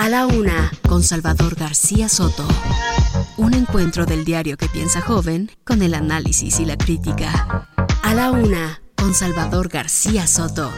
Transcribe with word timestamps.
A 0.00 0.08
la 0.08 0.26
una, 0.26 0.70
con 0.88 1.02
Salvador 1.02 1.56
García 1.56 2.08
Soto. 2.08 2.46
Un 3.36 3.52
encuentro 3.52 4.06
del 4.06 4.24
diario 4.24 4.56
que 4.56 4.68
piensa 4.68 5.00
joven 5.00 5.50
con 5.64 5.82
el 5.82 5.92
análisis 5.92 6.60
y 6.60 6.64
la 6.64 6.78
crítica. 6.78 7.66
A 8.04 8.14
la 8.14 8.30
una, 8.30 8.80
con 8.94 9.12
Salvador 9.12 9.68
García 9.68 10.28
Soto. 10.28 10.70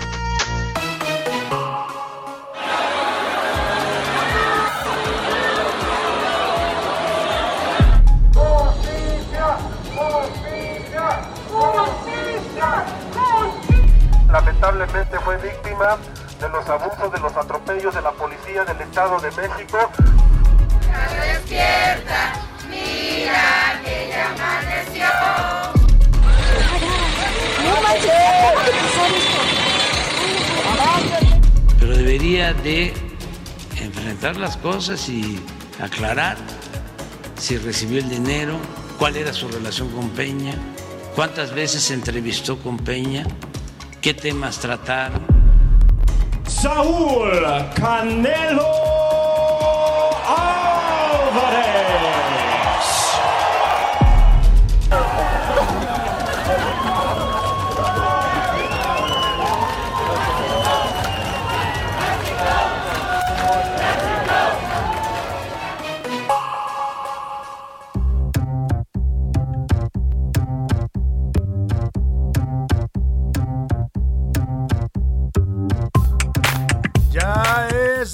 Lamentablemente 14.33 15.19
fue 15.21 15.37
víctima 15.37 15.99
de 16.41 16.49
los 16.49 16.67
abusos, 16.69 17.13
de 17.13 17.19
los 17.19 17.37
atropellos 17.37 17.95
de 17.95 18.01
la 18.01 18.13
policía 18.13 18.65
del 18.65 18.81
Estado 18.81 19.21
de 19.21 19.31
México. 19.31 19.91
despierta, 21.23 22.33
mira 22.69 23.81
que 23.85 24.09
ya 24.09 24.31
amaneció. 24.33 25.07
pero 31.79 31.97
debería 31.97 32.55
de 32.55 32.95
enfrentar 33.81 34.37
las 34.37 34.57
cosas 34.57 35.09
y 35.09 35.43
aclarar 35.83 36.37
si 37.37 37.59
recibió 37.59 37.99
el 37.99 38.09
dinero, 38.09 38.59
cuál 38.99 39.17
era 39.17 39.33
su 39.33 39.49
relación 39.49 39.89
con 39.91 40.11
Peña, 40.11 40.55
cuántas 41.15 41.55
veces 41.55 41.83
se 41.83 41.95
entrevistó 41.95 42.59
con 42.59 42.79
Peña, 42.79 43.27
qué 44.01 44.15
temas 44.15 44.59
trataron. 44.59 45.40
Saúl 46.51 47.31
Canelo 47.75 48.67
Álvarez. 50.27 50.70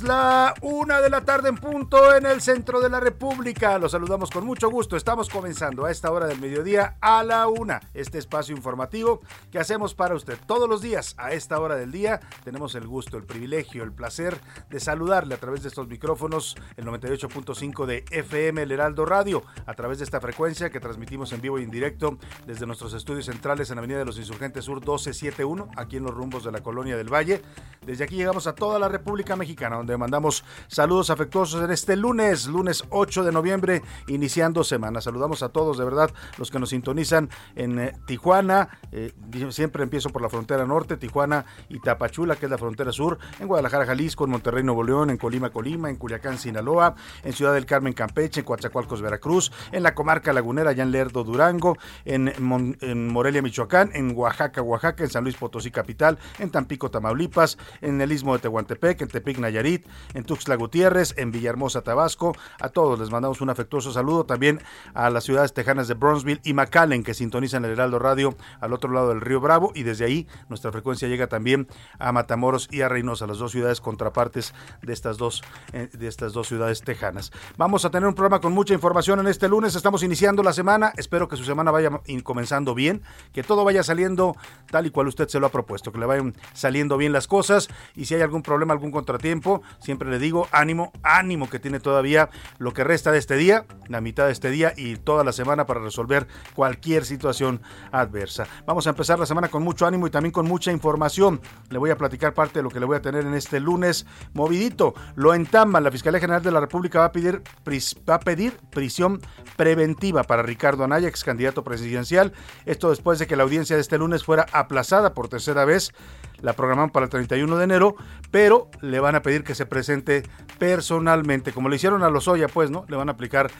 La 0.06 0.54
una 0.62 1.00
de 1.00 1.10
la 1.10 1.22
tarde 1.22 1.48
en 1.48 1.56
punto 1.56 2.14
en 2.14 2.26
el 2.26 2.40
centro 2.40 2.80
de 2.80 2.88
la 2.88 3.00
República. 3.00 3.76
Los 3.78 3.90
saludamos 3.92 4.30
con 4.30 4.46
mucho 4.46 4.70
gusto. 4.70 4.96
Estamos 4.96 5.28
comenzando 5.28 5.84
a 5.84 5.90
esta 5.90 6.12
hora 6.12 6.26
del 6.26 6.40
mediodía 6.40 6.96
a 7.00 7.24
la 7.24 7.48
una. 7.48 7.80
Este 7.92 8.18
espacio 8.18 8.54
informativo 8.54 9.20
que 9.50 9.58
hacemos 9.58 9.94
para 9.94 10.14
usted 10.14 10.38
todos 10.46 10.68
los 10.68 10.80
días 10.80 11.16
a 11.18 11.32
esta 11.32 11.58
hora 11.58 11.74
del 11.74 11.90
día. 11.90 12.20
Tenemos 12.44 12.76
el 12.76 12.86
gusto, 12.86 13.16
el 13.16 13.24
privilegio, 13.24 13.82
el 13.82 13.92
placer 13.92 14.40
de 14.70 14.78
saludarle 14.78 15.34
a 15.34 15.38
través 15.38 15.62
de 15.62 15.68
estos 15.68 15.88
micrófonos, 15.88 16.56
el 16.76 16.86
98.5 16.86 17.86
de 17.86 18.04
FM 18.12 18.62
El 18.62 18.70
Heraldo 18.70 19.06
Radio, 19.06 19.42
a 19.66 19.74
través 19.74 19.98
de 19.98 20.04
esta 20.04 20.20
frecuencia 20.20 20.70
que 20.70 20.78
transmitimos 20.78 21.32
en 21.32 21.40
vivo 21.40 21.58
y 21.58 21.64
en 21.64 21.70
directo 21.70 22.16
desde 22.46 22.64
nuestros 22.66 22.94
estudios 22.94 23.26
centrales 23.26 23.70
en 23.70 23.78
Avenida 23.78 23.98
de 23.98 24.04
los 24.04 24.18
Insurgentes 24.18 24.66
Sur 24.66 24.76
1271, 24.76 25.68
aquí 25.76 25.96
en 25.96 26.04
los 26.04 26.14
rumbos 26.14 26.44
de 26.44 26.52
la 26.52 26.62
Colonia 26.62 26.96
del 26.96 27.12
Valle. 27.12 27.42
Desde 27.84 28.04
aquí 28.04 28.14
llegamos 28.14 28.46
a 28.46 28.54
toda 28.54 28.78
la 28.78 28.88
República 28.88 29.34
Mexicana, 29.34 29.76
donde 29.76 29.95
mandamos 29.98 30.44
saludos 30.68 31.10
afectuosos 31.10 31.62
en 31.62 31.70
este 31.70 31.96
lunes, 31.96 32.46
lunes 32.46 32.84
8 32.90 33.24
de 33.24 33.32
noviembre, 33.32 33.82
iniciando 34.08 34.64
semana. 34.64 35.00
Saludamos 35.00 35.42
a 35.42 35.48
todos, 35.48 35.78
de 35.78 35.84
verdad, 35.84 36.10
los 36.38 36.50
que 36.50 36.58
nos 36.58 36.70
sintonizan 36.70 37.30
en 37.54 37.78
eh, 37.78 37.92
Tijuana, 38.06 38.68
eh, 38.92 39.12
siempre 39.50 39.82
empiezo 39.82 40.10
por 40.10 40.22
la 40.22 40.28
frontera 40.28 40.64
norte, 40.66 40.96
Tijuana 40.96 41.44
y 41.68 41.80
Tapachula, 41.80 42.36
que 42.36 42.46
es 42.46 42.50
la 42.50 42.58
frontera 42.58 42.92
sur, 42.92 43.18
en 43.40 43.48
Guadalajara, 43.48 43.86
Jalisco, 43.86 44.24
en 44.24 44.30
Monterrey, 44.30 44.62
Nuevo 44.62 44.84
León, 44.84 45.10
en 45.10 45.16
Colima, 45.16 45.50
Colima, 45.50 45.90
en 45.90 45.96
Culiacán, 45.96 46.38
Sinaloa, 46.38 46.94
en 47.22 47.32
Ciudad 47.32 47.54
del 47.54 47.66
Carmen, 47.66 47.92
Campeche, 47.92 48.40
en 48.40 48.46
Coatzacoalcos, 48.46 49.02
Veracruz, 49.02 49.52
en 49.72 49.82
la 49.82 49.94
comarca 49.94 50.32
lagunera, 50.32 50.70
allá 50.70 50.82
en 50.82 50.92
Lerdo, 50.92 51.24
Durango, 51.24 51.76
en, 52.04 52.32
en 52.80 53.08
Morelia, 53.08 53.42
Michoacán, 53.42 53.90
en 53.94 54.16
Oaxaca, 54.16 54.62
Oaxaca, 54.62 55.04
en 55.04 55.10
San 55.10 55.24
Luis 55.24 55.36
Potosí, 55.36 55.70
capital, 55.70 56.18
en 56.38 56.50
Tampico, 56.50 56.90
Tamaulipas, 56.90 57.58
en 57.80 58.00
el 58.00 58.12
Istmo 58.12 58.34
de 58.34 58.40
Tehuantepec, 58.40 59.00
en 59.00 59.08
Tepic, 59.08 59.38
Nayarit, 59.38 59.85
en 60.14 60.24
Tuxtla 60.24 60.56
Gutiérrez, 60.56 61.14
en 61.16 61.30
Villahermosa, 61.30 61.82
Tabasco. 61.82 62.34
A 62.60 62.68
todos 62.68 62.98
les 62.98 63.10
mandamos 63.10 63.40
un 63.40 63.50
afectuoso 63.50 63.92
saludo. 63.92 64.24
También 64.24 64.60
a 64.94 65.10
las 65.10 65.24
ciudades 65.24 65.52
tejanas 65.52 65.88
de 65.88 65.94
Bronzeville 65.94 66.40
y 66.44 66.54
McAllen 66.54 67.02
que 67.02 67.14
sintonizan 67.14 67.64
el 67.64 67.72
Heraldo 67.72 67.98
Radio 67.98 68.36
al 68.60 68.72
otro 68.72 68.92
lado 68.92 69.08
del 69.08 69.20
río 69.20 69.40
Bravo. 69.40 69.72
Y 69.74 69.82
desde 69.82 70.04
ahí 70.04 70.26
nuestra 70.48 70.72
frecuencia 70.72 71.08
llega 71.08 71.26
también 71.26 71.68
a 71.98 72.12
Matamoros 72.12 72.68
y 72.70 72.82
a 72.82 72.88
Reynosa, 72.88 73.26
las 73.26 73.38
dos 73.38 73.52
ciudades 73.52 73.80
contrapartes 73.80 74.54
de 74.82 74.92
estas 74.92 75.16
dos, 75.16 75.42
eh, 75.72 75.88
de 75.92 76.08
estas 76.08 76.32
dos 76.32 76.48
ciudades 76.48 76.82
tejanas. 76.82 77.32
Vamos 77.56 77.84
a 77.84 77.90
tener 77.90 78.08
un 78.08 78.14
programa 78.14 78.40
con 78.40 78.52
mucha 78.52 78.74
información 78.74 79.20
en 79.20 79.26
este 79.26 79.48
lunes, 79.48 79.74
estamos 79.74 80.02
iniciando 80.02 80.42
la 80.42 80.52
semana, 80.52 80.92
espero 80.96 81.28
que 81.28 81.36
su 81.36 81.44
semana 81.44 81.70
vaya 81.70 81.90
comenzando 82.22 82.74
bien, 82.74 83.02
que 83.32 83.42
todo 83.42 83.64
vaya 83.64 83.82
saliendo 83.82 84.36
tal 84.70 84.86
y 84.86 84.90
cual 84.90 85.08
usted 85.08 85.28
se 85.28 85.40
lo 85.40 85.46
ha 85.46 85.50
propuesto, 85.50 85.92
que 85.92 85.98
le 85.98 86.06
vayan 86.06 86.34
saliendo 86.52 86.96
bien 86.96 87.12
las 87.12 87.26
cosas. 87.26 87.68
Y 87.94 88.06
si 88.06 88.14
hay 88.14 88.22
algún 88.22 88.42
problema, 88.42 88.72
algún 88.72 88.90
contratiempo, 88.90 89.62
siempre 89.80 90.10
le 90.10 90.18
digo 90.18 90.48
ánimo, 90.52 90.92
ánimo 91.02 91.48
que 91.50 91.58
tiene 91.58 91.80
todavía 91.80 92.28
lo 92.58 92.72
que 92.72 92.84
resta 92.84 93.12
de 93.12 93.18
este 93.18 93.36
día, 93.36 93.64
la 93.88 94.00
mitad 94.00 94.26
de 94.26 94.32
este 94.32 94.50
día 94.50 94.72
y 94.76 94.96
toda 94.96 95.24
la 95.24 95.32
semana 95.32 95.66
para 95.66 95.80
resolver 95.80 96.26
cualquier 96.54 97.04
situación 97.04 97.60
adversa. 97.92 98.46
Vamos 98.66 98.86
a 98.86 98.90
empezar 98.90 99.18
la 99.18 99.26
semana 99.26 99.48
con 99.48 99.62
mucho 99.62 99.86
ánimo 99.86 100.06
y 100.06 100.10
también 100.10 100.32
con 100.32 100.46
mucha 100.46 100.72
información. 100.72 101.40
Le 101.70 101.78
voy 101.78 101.90
a 101.90 101.96
platicar 101.96 102.34
parte 102.34 102.58
de 102.58 102.62
lo 102.62 102.70
que 102.70 102.80
le 102.80 102.86
voy 102.86 102.96
a 102.96 103.02
tener 103.02 103.24
en 103.26 103.34
este 103.34 103.60
lunes 103.60 104.06
movidito. 104.34 104.94
Lo 105.14 105.34
entamban, 105.34 105.84
la 105.84 105.90
Fiscalía 105.90 106.20
General 106.20 106.42
de 106.42 106.50
la 106.50 106.60
República 106.60 107.00
va 107.00 107.04
a 107.06 107.12
pedir, 107.12 107.42
pris- 107.64 107.96
va 108.08 108.16
a 108.16 108.20
pedir 108.20 108.58
prisión 108.70 109.20
preventiva 109.56 110.22
para 110.24 110.42
Ricardo 110.42 110.84
Anaya, 110.84 111.08
ex 111.08 111.24
candidato 111.24 111.64
presidencial. 111.64 112.32
Esto 112.64 112.90
después 112.90 113.18
de 113.18 113.26
que 113.26 113.36
la 113.36 113.42
audiencia 113.44 113.76
de 113.76 113.82
este 113.82 113.98
lunes 113.98 114.24
fuera 114.24 114.46
aplazada 114.52 115.14
por 115.14 115.28
tercera 115.28 115.64
vez. 115.64 115.92
La 116.40 116.52
programaron 116.52 116.90
para 116.90 117.04
el 117.04 117.10
31 117.10 117.56
de 117.56 117.64
enero, 117.64 117.96
pero 118.30 118.70
le 118.80 119.00
van 119.00 119.14
a 119.14 119.22
pedir 119.22 119.44
que 119.44 119.54
se 119.54 119.66
presente 119.66 120.22
personalmente, 120.58 121.52
como 121.52 121.68
le 121.68 121.76
hicieron 121.76 122.02
a 122.02 122.10
Lozoya, 122.10 122.48
pues, 122.48 122.70
¿no? 122.70 122.84
Le 122.88 122.96
van 122.96 123.08
a 123.08 123.12
aplicar 123.12 123.50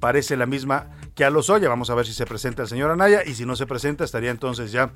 parece 0.00 0.36
la 0.36 0.46
misma 0.46 0.90
que 1.14 1.24
a 1.24 1.30
Lozoya. 1.30 1.68
Vamos 1.68 1.90
a 1.90 1.94
ver 1.94 2.06
si 2.06 2.12
se 2.12 2.26
presenta 2.26 2.62
el 2.62 2.68
señor 2.68 2.90
Anaya 2.90 3.24
y 3.24 3.34
si 3.34 3.46
no 3.46 3.56
se 3.56 3.66
presenta 3.66 4.04
estaría 4.04 4.30
entonces 4.30 4.70
ya 4.70 4.92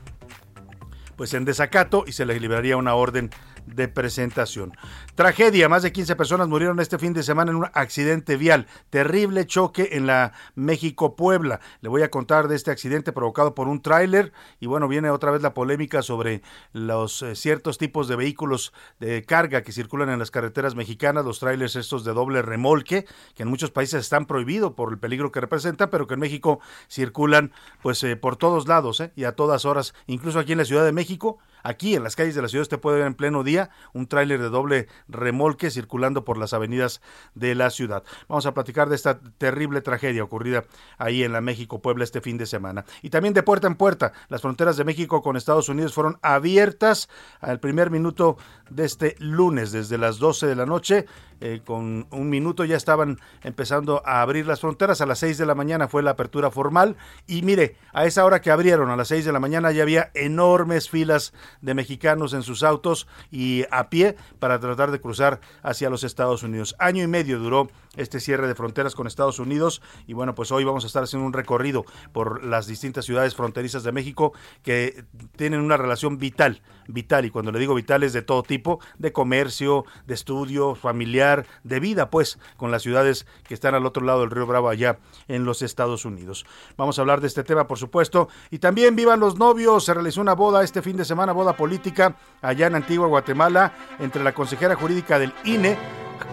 pues 1.17 1.35
en 1.35 1.45
desacato 1.45 2.05
y 2.07 2.13
se 2.13 2.25
le 2.25 2.39
liberaría 2.39 2.77
una 2.77 2.95
orden 2.95 3.31
de 3.75 3.89
presentación. 3.89 4.73
Tragedia, 5.15 5.69
más 5.69 5.83
de 5.83 5.93
15 5.93 6.17
personas 6.17 6.49
murieron 6.49 6.81
este 6.81 6.99
fin 6.99 7.13
de 7.13 7.23
semana 7.23 7.51
en 7.51 7.57
un 7.57 7.67
accidente 7.73 8.37
vial, 8.37 8.67
terrible 8.91 9.47
choque 9.47 9.91
en 9.93 10.07
la 10.07 10.33
México-Puebla. 10.55 11.61
Le 11.81 11.89
voy 11.89 12.03
a 12.03 12.11
contar 12.11 12.49
de 12.49 12.57
este 12.57 12.71
accidente 12.71 13.13
provocado 13.13 13.55
por 13.55 13.69
un 13.69 13.83
tráiler 13.83 14.33
y 14.61 14.67
bueno, 14.67 14.89
viene 14.89 15.11
otra 15.11 15.31
vez 15.31 15.43
la 15.43 15.55
polémica 15.55 16.03
sobre 16.03 16.43
los 16.73 17.23
eh, 17.23 17.35
ciertos 17.35 17.79
tipos 17.79 18.09
de 18.09 18.17
vehículos 18.17 18.73
de 19.01 19.25
carga 19.25 19.63
que 19.63 19.73
circulan 19.73 20.11
en 20.11 20.19
las 20.19 20.31
carreteras 20.31 20.75
mexicanas, 20.75 21.25
los 21.25 21.41
tráilers 21.41 21.77
estos 21.77 22.05
de 22.05 22.13
doble 22.13 22.43
remolque, 22.43 23.07
que 23.35 23.43
en 23.43 23.49
muchos 23.49 23.71
países 23.71 24.01
están 24.01 24.27
prohibidos 24.27 24.73
por 24.73 24.93
el 24.93 24.99
peligro 24.99 25.33
que 25.33 25.41
representan, 25.41 25.91
pero 25.91 26.07
que 26.07 26.15
en 26.15 26.21
México 26.21 26.61
circulan 26.89 27.53
pues 27.83 28.03
eh, 28.05 28.17
por 28.17 28.37
todos 28.37 28.69
lados 28.69 29.01
eh, 29.01 29.13
y 29.17 29.25
a 29.25 29.33
todas 29.33 29.65
horas, 29.65 29.95
incluso 30.07 30.39
aquí 30.39 30.53
en 30.53 30.59
la 30.59 30.65
Ciudad 30.65 30.85
de 30.85 30.93
México. 30.93 31.39
Aquí 31.63 31.95
en 31.95 32.03
las 32.03 32.17
calles 32.17 32.35
de 32.35 32.43
la 32.43 32.49
ciudad 32.49 32.63
usted 32.63 32.81
puede 32.81 32.99
ver 32.99 33.07
en 33.07 33.15
pleno 33.15 33.45
día 33.45 33.71
un 33.93 34.07
tráiler 34.07 34.41
de 34.41 34.49
doble 34.49 34.89
remolque 35.09 35.71
circulando 35.71 36.25
por 36.25 36.39
las 36.39 36.53
avenidas 36.53 37.01
de 37.35 37.55
la 37.55 37.71
ciudad. 37.71 38.03
Vamos 38.29 38.47
a 38.47 38.55
platicar 38.55 38.89
de 38.89 38.97
esta 38.97 39.21
terrible 39.39 39.81
tragedia 39.81 40.25
ocurrida 40.25 40.65
ahí 40.99 41.23
en 41.23 41.33
la 41.33 41.41
México 41.41 41.81
Puebla 41.81 42.05
este 42.05 42.21
fin 42.21 42.39
de 42.39 42.47
semana. 42.47 42.85
Y 43.03 43.11
también 43.11 43.35
de 43.35 43.43
puerta 43.43 43.67
en 43.67 43.77
puerta, 43.77 44.13
las 44.29 44.43
fronteras 44.43 44.77
de 44.77 44.85
México 44.85 45.23
con 45.23 45.37
Estados 45.37 45.69
Unidos 45.69 45.95
fueron 45.95 46.19
abiertas 46.23 47.09
al 47.41 47.61
primer 47.61 47.91
minuto 47.91 48.37
de 48.71 48.85
este 48.85 49.17
lunes, 49.19 49.73
desde 49.73 49.99
las 49.99 50.19
12 50.19 50.47
de 50.47 50.57
la 50.57 50.67
noche. 50.67 51.07
Eh, 51.41 51.61
con 51.65 52.07
un 52.11 52.31
minuto 52.31 52.65
ya 52.65 52.77
estaban 52.77 53.19
empezando 53.43 54.03
a 54.05 54.23
abrir 54.23 54.47
las 54.47 54.61
fronteras. 54.61 55.01
A 55.01 55.07
las 55.07 55.21
6 55.21 55.39
de 55.39 55.47
la 55.47 55.55
mañana 55.55 55.89
fue 55.89 56.03
la 56.03 56.11
apertura 56.11 56.51
formal. 56.51 56.97
Y 57.27 57.43
mire, 57.43 57.77
a 57.93 58.07
esa 58.07 58.25
hora 58.25 58.41
que 58.41 58.51
abrieron, 58.51 58.91
a 58.91 58.97
las 58.97 59.09
6 59.09 59.25
de 59.25 59.33
la 59.33 59.41
mañana, 59.41 59.71
ya 59.71 59.83
había 59.83 60.11
enormes 60.15 60.89
filas 60.89 61.33
de 61.61 61.75
mexicanos 61.75 62.33
en 62.33 62.43
sus 62.43 62.63
autos 62.63 63.07
y 63.31 63.65
a 63.71 63.89
pie 63.89 64.17
para 64.39 64.59
tratar 64.59 64.91
de 64.91 65.01
cruzar 65.01 65.41
hacia 65.63 65.91
los 65.91 66.05
Estados 66.05 66.43
Unidos. 66.43 66.75
Año 66.79 67.03
y 67.03 67.07
medio 67.07 67.39
duró 67.39 67.71
este 67.97 68.21
cierre 68.21 68.47
de 68.47 68.55
fronteras 68.55 68.95
con 68.95 69.07
Estados 69.07 69.39
Unidos. 69.39 69.83
Y 70.07 70.13
bueno, 70.13 70.35
pues 70.35 70.53
hoy 70.53 70.65
vamos 70.65 70.85
a 70.85 70.87
estar 70.87 71.03
haciendo 71.03 71.27
un 71.27 71.33
recorrido 71.33 71.85
por 72.13 72.45
las 72.45 72.67
distintas 72.67 73.05
ciudades 73.05 73.35
fronterizas 73.35 73.83
de 73.83 73.93
México 73.93 74.33
que 74.63 75.05
tienen 75.37 75.61
una 75.61 75.77
relación 75.77 76.19
vital, 76.19 76.63
vital 76.87 77.25
y 77.25 77.31
cuando 77.31 77.53
le 77.53 77.59
digo 77.59 77.75
vital 77.75 78.03
es 78.03 78.13
de 78.13 78.23
todo 78.23 78.43
tipo, 78.43 78.81
de 78.99 79.13
comercio, 79.13 79.85
de 80.07 80.15
estudio, 80.15 80.75
familiar, 80.75 81.47
de 81.65 81.81
vida 81.81 82.11
pues 82.11 82.39
con 82.57 82.71
las 82.71 82.83
ciudades 82.83 83.27
que 83.47 83.55
están 83.55 83.75
al 83.75 83.87
otro 83.87 84.05
lado 84.05 84.21
del 84.21 84.31
río 84.31 84.47
Bravo 84.47 84.69
allá 84.69 84.99
en 85.27 85.45
los 85.45 85.63
Estados 85.63 86.05
Unidos. 86.05 86.45
Vamos 86.77 86.99
a 86.99 87.03
hablar 87.03 87.21
de 87.21 87.27
este 87.27 87.45
tema 87.45 87.67
por 87.67 87.79
supuesto. 87.79 88.29
Y 88.51 88.59
también 88.59 88.97
vivan 88.97 89.21
los 89.21 89.37
novios, 89.37 89.85
se 89.85 89.95
realizó 89.95 90.21
una 90.21 90.35
boda 90.35 90.63
este 90.63 90.83
fin 90.83 90.97
de 90.97 91.05
semana, 91.05 91.33
boda 91.33 91.57
política 91.57 92.17
allá 92.43 92.67
en 92.67 92.75
Antigua 92.75 93.07
Guatemala 93.07 93.73
entre 93.99 94.23
la 94.23 94.33
consejera 94.33 94.75
jurídica 94.77 95.19
del 95.19 95.33
INE, 95.45 95.77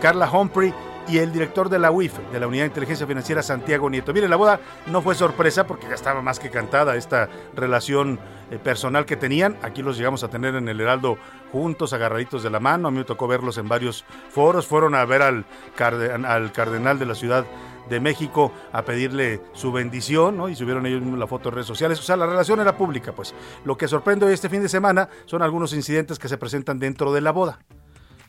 Carla 0.01 0.30
Humphrey 0.31 0.74
y 1.07 1.19
el 1.19 1.31
director 1.31 1.69
de 1.69 1.80
la 1.80 1.92
UIF, 1.92 2.18
de 2.31 2.40
la 2.40 2.48
Unidad 2.48 2.63
de 2.63 2.68
Inteligencia 2.68 3.06
Financiera, 3.06 3.44
Santiago 3.44 3.90
Nieto. 3.90 4.13
Mire, 4.13 4.28
la 4.28 4.36
boda 4.36 4.60
no 4.88 5.02
fue 5.02 5.16
sorpresa 5.16 5.68
porque 5.68 5.88
ya 5.88 5.96
estaba 5.96 6.22
más 6.22 6.40
que 6.40 6.50
cantada 6.50 6.96
esta 6.96 7.30
relación 7.56 8.19
eh, 8.52 8.57
personal 8.57 9.06
que 9.06 9.16
tenían. 9.16 9.57
Aquí 9.62 9.81
los 9.81 9.98
llegamos 9.98 10.24
a 10.24 10.30
tener 10.30 10.56
en 10.56 10.68
el 10.68 10.80
Heraldo 10.81 11.18
juntos, 11.52 11.94
agarraditos 11.94 12.44
de 12.44 12.50
la 12.50 12.60
mano. 12.60 12.88
A 12.88 12.92
mí 12.92 12.98
me 12.98 13.04
tocó 13.04 13.28
verlos 13.28 13.57
en 13.57 13.68
varios 13.68 14.06
foros. 14.30 14.68
Fueron 14.68 14.96
a 14.96 15.06
ver 15.06 15.22
al, 15.22 15.46
al 15.78 16.52
cardenal 16.52 17.00
de 17.00 17.06
la 17.06 17.16
ciudad 17.16 17.46
de 17.90 18.00
México 18.00 18.51
a 18.72 18.81
pedirle 18.84 19.42
su 19.54 19.72
bendición, 19.72 20.38
¿no? 20.38 20.50
Y 20.50 20.56
subieron 20.56 20.86
ellos 20.86 21.01
mismos 21.01 21.19
la 21.19 21.28
foto 21.28 21.50
en 21.50 21.56
redes 21.56 21.68
sociales. 21.68 22.00
O 22.00 22.04
sea, 22.04 22.18
la 22.18 22.25
relación 22.25 22.60
era 22.60 22.75
pública, 22.75 23.13
pues. 23.13 23.36
Lo 23.63 23.78
que 23.78 23.88
sorprende 23.88 24.25
hoy 24.25 24.34
este 24.34 24.50
fin 24.50 24.62
de 24.62 24.69
semana 24.69 25.08
son 25.25 25.44
algunos 25.44 25.74
incidentes 25.74 26.18
que 26.18 26.28
se 26.28 26.38
presentan 26.38 26.80
dentro 26.80 27.13
de 27.13 27.22
la 27.22 27.31
boda 27.31 27.60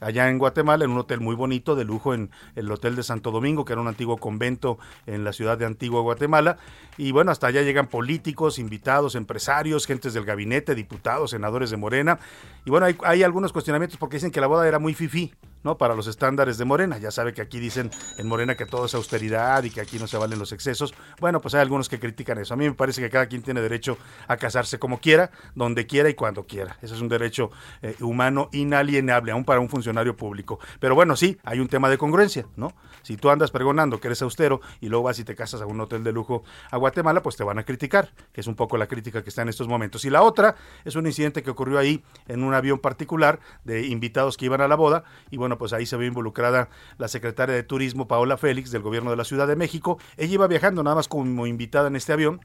allá 0.00 0.28
en 0.28 0.38
Guatemala, 0.38 0.84
en 0.84 0.90
un 0.90 0.98
hotel 0.98 1.20
muy 1.20 1.34
bonito, 1.34 1.76
de 1.76 1.84
lujo, 1.84 2.14
en 2.14 2.31
el 2.54 2.70
Hotel 2.70 2.96
de 2.96 3.02
Santo 3.02 3.31
Domingo, 3.31 3.64
que 3.64 3.72
era 3.72 3.82
un 3.82 3.88
antiguo 3.88 4.16
convento 4.19 4.78
en 5.06 5.25
la 5.25 5.32
ciudad 5.32 5.58
de 5.58 5.66
Antigua 5.66 6.00
Guatemala. 6.00 6.58
Y 6.96 7.12
bueno, 7.12 7.31
hasta 7.31 7.48
allá 7.48 7.62
llegan 7.62 7.88
políticos, 7.88 8.58
invitados, 8.58 9.14
empresarios, 9.14 9.87
gentes 9.87 10.14
del 10.14 10.25
gabinete, 10.25 10.75
diputados, 10.75 11.31
senadores 11.31 11.70
de 11.70 11.76
Morena. 11.76 12.19
Y 12.64 12.70
bueno, 12.70 12.87
hay, 13.04 13.22
algunos 13.22 13.52
cuestionamientos 13.52 13.98
porque 13.98 14.16
dicen 14.16 14.31
que 14.31 14.40
la 14.40 14.46
boda 14.46 14.66
era 14.66 14.78
muy 14.78 14.94
fifí, 14.94 15.34
¿no? 15.67 15.77
Para 15.77 15.97
los 15.97 16.07
estándares 16.07 16.59
de 16.59 16.65
Morena. 16.65 16.97
Ya 16.99 17.11
sabe 17.11 17.35
que 17.35 17.43
aquí 17.43 17.59
dicen 17.59 17.91
en 18.17 18.29
Morena 18.29 18.55
que 18.55 18.67
todo 18.67 18.87
es 18.87 18.95
austeridad 18.95 19.65
y 19.65 19.71
que 19.71 19.81
aquí 19.81 19.99
no 19.99 20.07
se 20.07 20.17
valen 20.17 20.39
los 20.39 20.53
excesos. 20.53 20.95
Bueno, 21.21 21.41
pues 21.41 21.55
hay 21.55 21.61
algunos 21.61 21.89
que 21.89 21.99
critican 21.99 22.39
eso. 22.39 22.55
A 22.55 22.57
mí 22.57 22.67
me 22.67 22.75
parece 22.75 23.03
que 23.03 23.11
cada 23.11 23.27
quien 23.27 23.43
tiene 23.43 23.61
derecho 23.61 23.99
a 24.29 24.37
casarse 24.37 24.79
como 24.79 25.01
quiera, 25.01 25.33
donde 25.57 25.87
quiera 25.89 26.09
y 26.09 26.15
cuando 26.15 26.47
quiera. 26.47 26.79
Ese 26.83 26.95
es 26.95 27.01
un 27.01 27.09
derecho 27.09 27.51
eh, 27.83 27.97
humano 28.01 28.49
inalienable, 28.53 29.33
aún 29.33 29.45
para 29.45 29.59
un 29.59 29.69
funcionario 29.69 30.17
público. 30.17 30.61
Pero 30.79 30.95
bueno, 30.95 31.17
sí, 31.17 31.37
hay 31.43 31.59
un 31.59 31.67
tema 31.67 31.91
de 31.91 31.99
congruencia, 31.99 32.47
¿no? 32.55 32.73
Si 33.03 33.17
tú 33.17 33.31
andas 33.31 33.51
pregonando 33.51 33.99
que 33.99 34.07
eres 34.07 34.23
austero 34.23 34.61
y 34.81 34.89
luego 34.89 35.05
vas 35.05 35.19
y 35.19 35.25
te 35.25 35.35
casas 35.35 35.63
a 35.63 35.67
un 35.67 35.81
hotel 35.81 36.05
de 36.05 36.13
lujo 36.13 36.45
a 36.71 36.77
Guatemala, 36.77 37.23
pues 37.23 37.37
te 37.37 37.43
van 37.43 37.59
a 37.59 37.65
criticar, 37.65 38.13
que 38.33 38.41
es 38.41 38.47
un 38.47 38.55
poco 38.55 38.77
la 38.77 38.87
crítica 38.87 39.25
que 39.25 39.31
está 39.31 39.43
en 39.43 39.49
estos 39.49 39.67
momentos. 39.67 40.05
Y 40.05 40.11
la 40.11 40.23
otra 40.23 40.55
es 40.85 40.95
un 40.95 41.07
incidente 41.07 41.43
que 41.43 41.51
ocurrió 41.51 41.79
ahí 41.79 42.05
en 42.29 42.45
un 42.45 42.55
avión 42.55 42.79
particular 42.79 43.41
de 43.65 43.87
invitados 43.87 44.37
que 44.37 44.45
iban 44.45 44.61
a 44.61 44.69
la 44.69 44.77
boda 44.77 45.03
y 45.31 45.37
bueno, 45.37 45.56
pues 45.58 45.73
ahí 45.73 45.87
se 45.87 45.97
ve 45.97 46.06
involucrada 46.06 46.69
la 46.99 47.08
secretaria 47.08 47.55
de 47.55 47.62
Turismo, 47.62 48.08
Paola 48.08 48.37
Félix, 48.37 48.70
del 48.70 48.82
gobierno 48.82 49.11
de 49.11 49.17
la 49.17 49.25
Ciudad 49.25 49.47
de 49.47 49.56
México. 49.56 49.99
Ella 50.17 50.35
iba 50.35 50.47
viajando 50.47 50.82
nada 50.82 50.97
más 50.97 51.08
como 51.08 51.47
invitada 51.47 51.88
en 51.88 51.97
este 51.97 52.12
avión. 52.12 52.41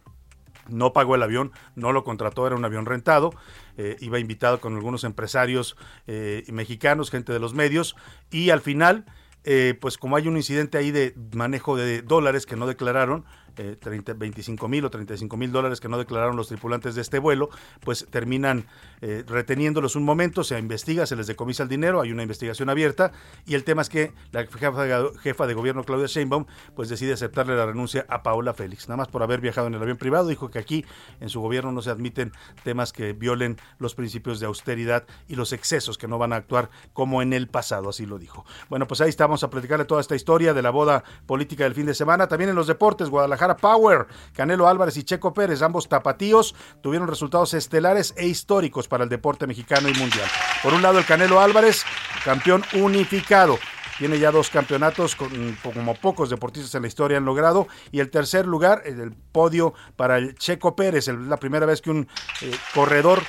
No 0.67 0.93
pagó 0.93 1.15
el 1.15 1.23
avión, 1.23 1.51
no 1.75 1.91
lo 1.91 2.03
contrató, 2.03 2.45
era 2.47 2.55
un 2.55 2.63
avión 2.63 2.85
rentado. 2.85 3.31
Eh, 3.77 3.97
iba 3.99 4.19
invitado 4.19 4.59
con 4.59 4.75
algunos 4.75 5.03
empresarios 5.03 5.75
eh, 6.07 6.43
mexicanos, 6.51 7.09
gente 7.09 7.33
de 7.33 7.39
los 7.39 7.53
medios, 7.53 7.95
y 8.29 8.51
al 8.51 8.61
final, 8.61 9.05
eh, 9.43 9.77
pues 9.79 9.97
como 9.97 10.15
hay 10.15 10.27
un 10.27 10.37
incidente 10.37 10.77
ahí 10.77 10.91
de 10.91 11.15
manejo 11.33 11.75
de 11.75 12.01
dólares 12.01 12.45
que 12.45 12.55
no 12.55 12.67
declararon, 12.67 13.25
eh, 13.57 13.75
30, 13.79 14.13
25 14.13 14.67
mil 14.67 14.85
o 14.85 14.89
35 14.89 15.37
mil 15.37 15.51
dólares 15.51 15.79
que 15.79 15.89
no 15.89 15.97
declararon 15.97 16.35
los 16.35 16.47
tripulantes 16.47 16.95
de 16.95 17.01
este 17.01 17.19
vuelo, 17.19 17.49
pues 17.81 18.07
terminan 18.09 18.65
eh, 19.01 19.23
reteniéndolos 19.27 19.95
un 19.95 20.03
momento, 20.03 20.43
se 20.43 20.57
investiga, 20.57 21.05
se 21.05 21.15
les 21.15 21.27
decomisa 21.27 21.63
el 21.63 21.69
dinero, 21.69 22.01
hay 22.01 22.11
una 22.11 22.23
investigación 22.23 22.69
abierta 22.69 23.11
y 23.45 23.55
el 23.55 23.63
tema 23.63 23.81
es 23.81 23.89
que 23.89 24.13
la 24.31 24.45
jefa 24.45 24.83
de, 24.83 25.11
jefa 25.19 25.47
de 25.47 25.53
gobierno 25.53 25.83
Claudia 25.83 26.07
Sheinbaum 26.07 26.45
pues 26.75 26.89
decide 26.89 27.13
aceptarle 27.13 27.55
la 27.55 27.65
renuncia 27.65 28.05
a 28.09 28.23
Paola 28.23 28.53
Félix, 28.53 28.87
nada 28.87 28.97
más 28.97 29.07
por 29.07 29.23
haber 29.23 29.41
viajado 29.41 29.67
en 29.67 29.73
el 29.73 29.81
avión 29.81 29.97
privado, 29.97 30.27
dijo 30.27 30.49
que 30.49 30.59
aquí 30.59 30.85
en 31.19 31.29
su 31.29 31.41
gobierno 31.41 31.71
no 31.71 31.81
se 31.81 31.89
admiten 31.89 32.31
temas 32.63 32.93
que 32.93 33.13
violen 33.13 33.57
los 33.79 33.95
principios 33.95 34.39
de 34.39 34.45
austeridad 34.45 35.05
y 35.27 35.35
los 35.35 35.53
excesos 35.53 35.97
que 35.97 36.07
no 36.07 36.17
van 36.17 36.33
a 36.33 36.37
actuar 36.37 36.69
como 36.93 37.21
en 37.21 37.33
el 37.33 37.47
pasado, 37.47 37.89
así 37.89 38.05
lo 38.05 38.17
dijo. 38.17 38.45
Bueno, 38.69 38.87
pues 38.87 39.01
ahí 39.01 39.09
estamos 39.09 39.43
a 39.43 39.49
platicarle 39.49 39.85
toda 39.85 40.01
esta 40.01 40.15
historia 40.15 40.53
de 40.53 40.61
la 40.61 40.69
boda 40.69 41.03
política 41.25 41.63
del 41.63 41.73
fin 41.73 41.85
de 41.85 41.93
semana, 41.93 42.27
también 42.27 42.49
en 42.49 42.55
los 42.55 42.67
deportes, 42.67 43.09
Guadalajara 43.09 43.40
Power, 43.57 44.07
Canelo 44.33 44.67
Álvarez 44.67 44.97
y 44.97 45.03
Checo 45.03 45.33
Pérez, 45.33 45.61
ambos 45.61 45.89
tapatíos, 45.89 46.55
tuvieron 46.81 47.07
resultados 47.07 47.53
estelares 47.53 48.13
e 48.17 48.27
históricos 48.27 48.87
para 48.87 49.03
el 49.03 49.09
deporte 49.09 49.47
mexicano 49.47 49.89
y 49.89 49.93
mundial. 49.93 50.27
Por 50.63 50.73
un 50.73 50.81
lado, 50.81 50.99
el 50.99 51.05
Canelo 51.05 51.39
Álvarez, 51.39 51.83
campeón 52.23 52.63
unificado. 52.73 53.57
Tiene 54.01 54.17
ya 54.17 54.31
dos 54.31 54.49
campeonatos 54.49 55.15
como 55.15 55.93
pocos 55.93 56.31
deportistas 56.31 56.73
en 56.73 56.81
la 56.81 56.87
historia 56.87 57.19
han 57.19 57.25
logrado. 57.25 57.67
Y 57.91 57.99
el 57.99 58.09
tercer 58.09 58.47
lugar, 58.47 58.81
el 58.83 59.11
podio 59.31 59.75
para 59.95 60.17
el 60.17 60.33
Checo 60.33 60.75
Pérez. 60.75 61.07
la 61.07 61.37
primera 61.37 61.67
vez 61.67 61.81
que 61.81 61.91
un 61.91 62.07
eh, 62.41 62.51
corredor, 62.73 63.21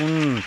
un, 0.00 0.42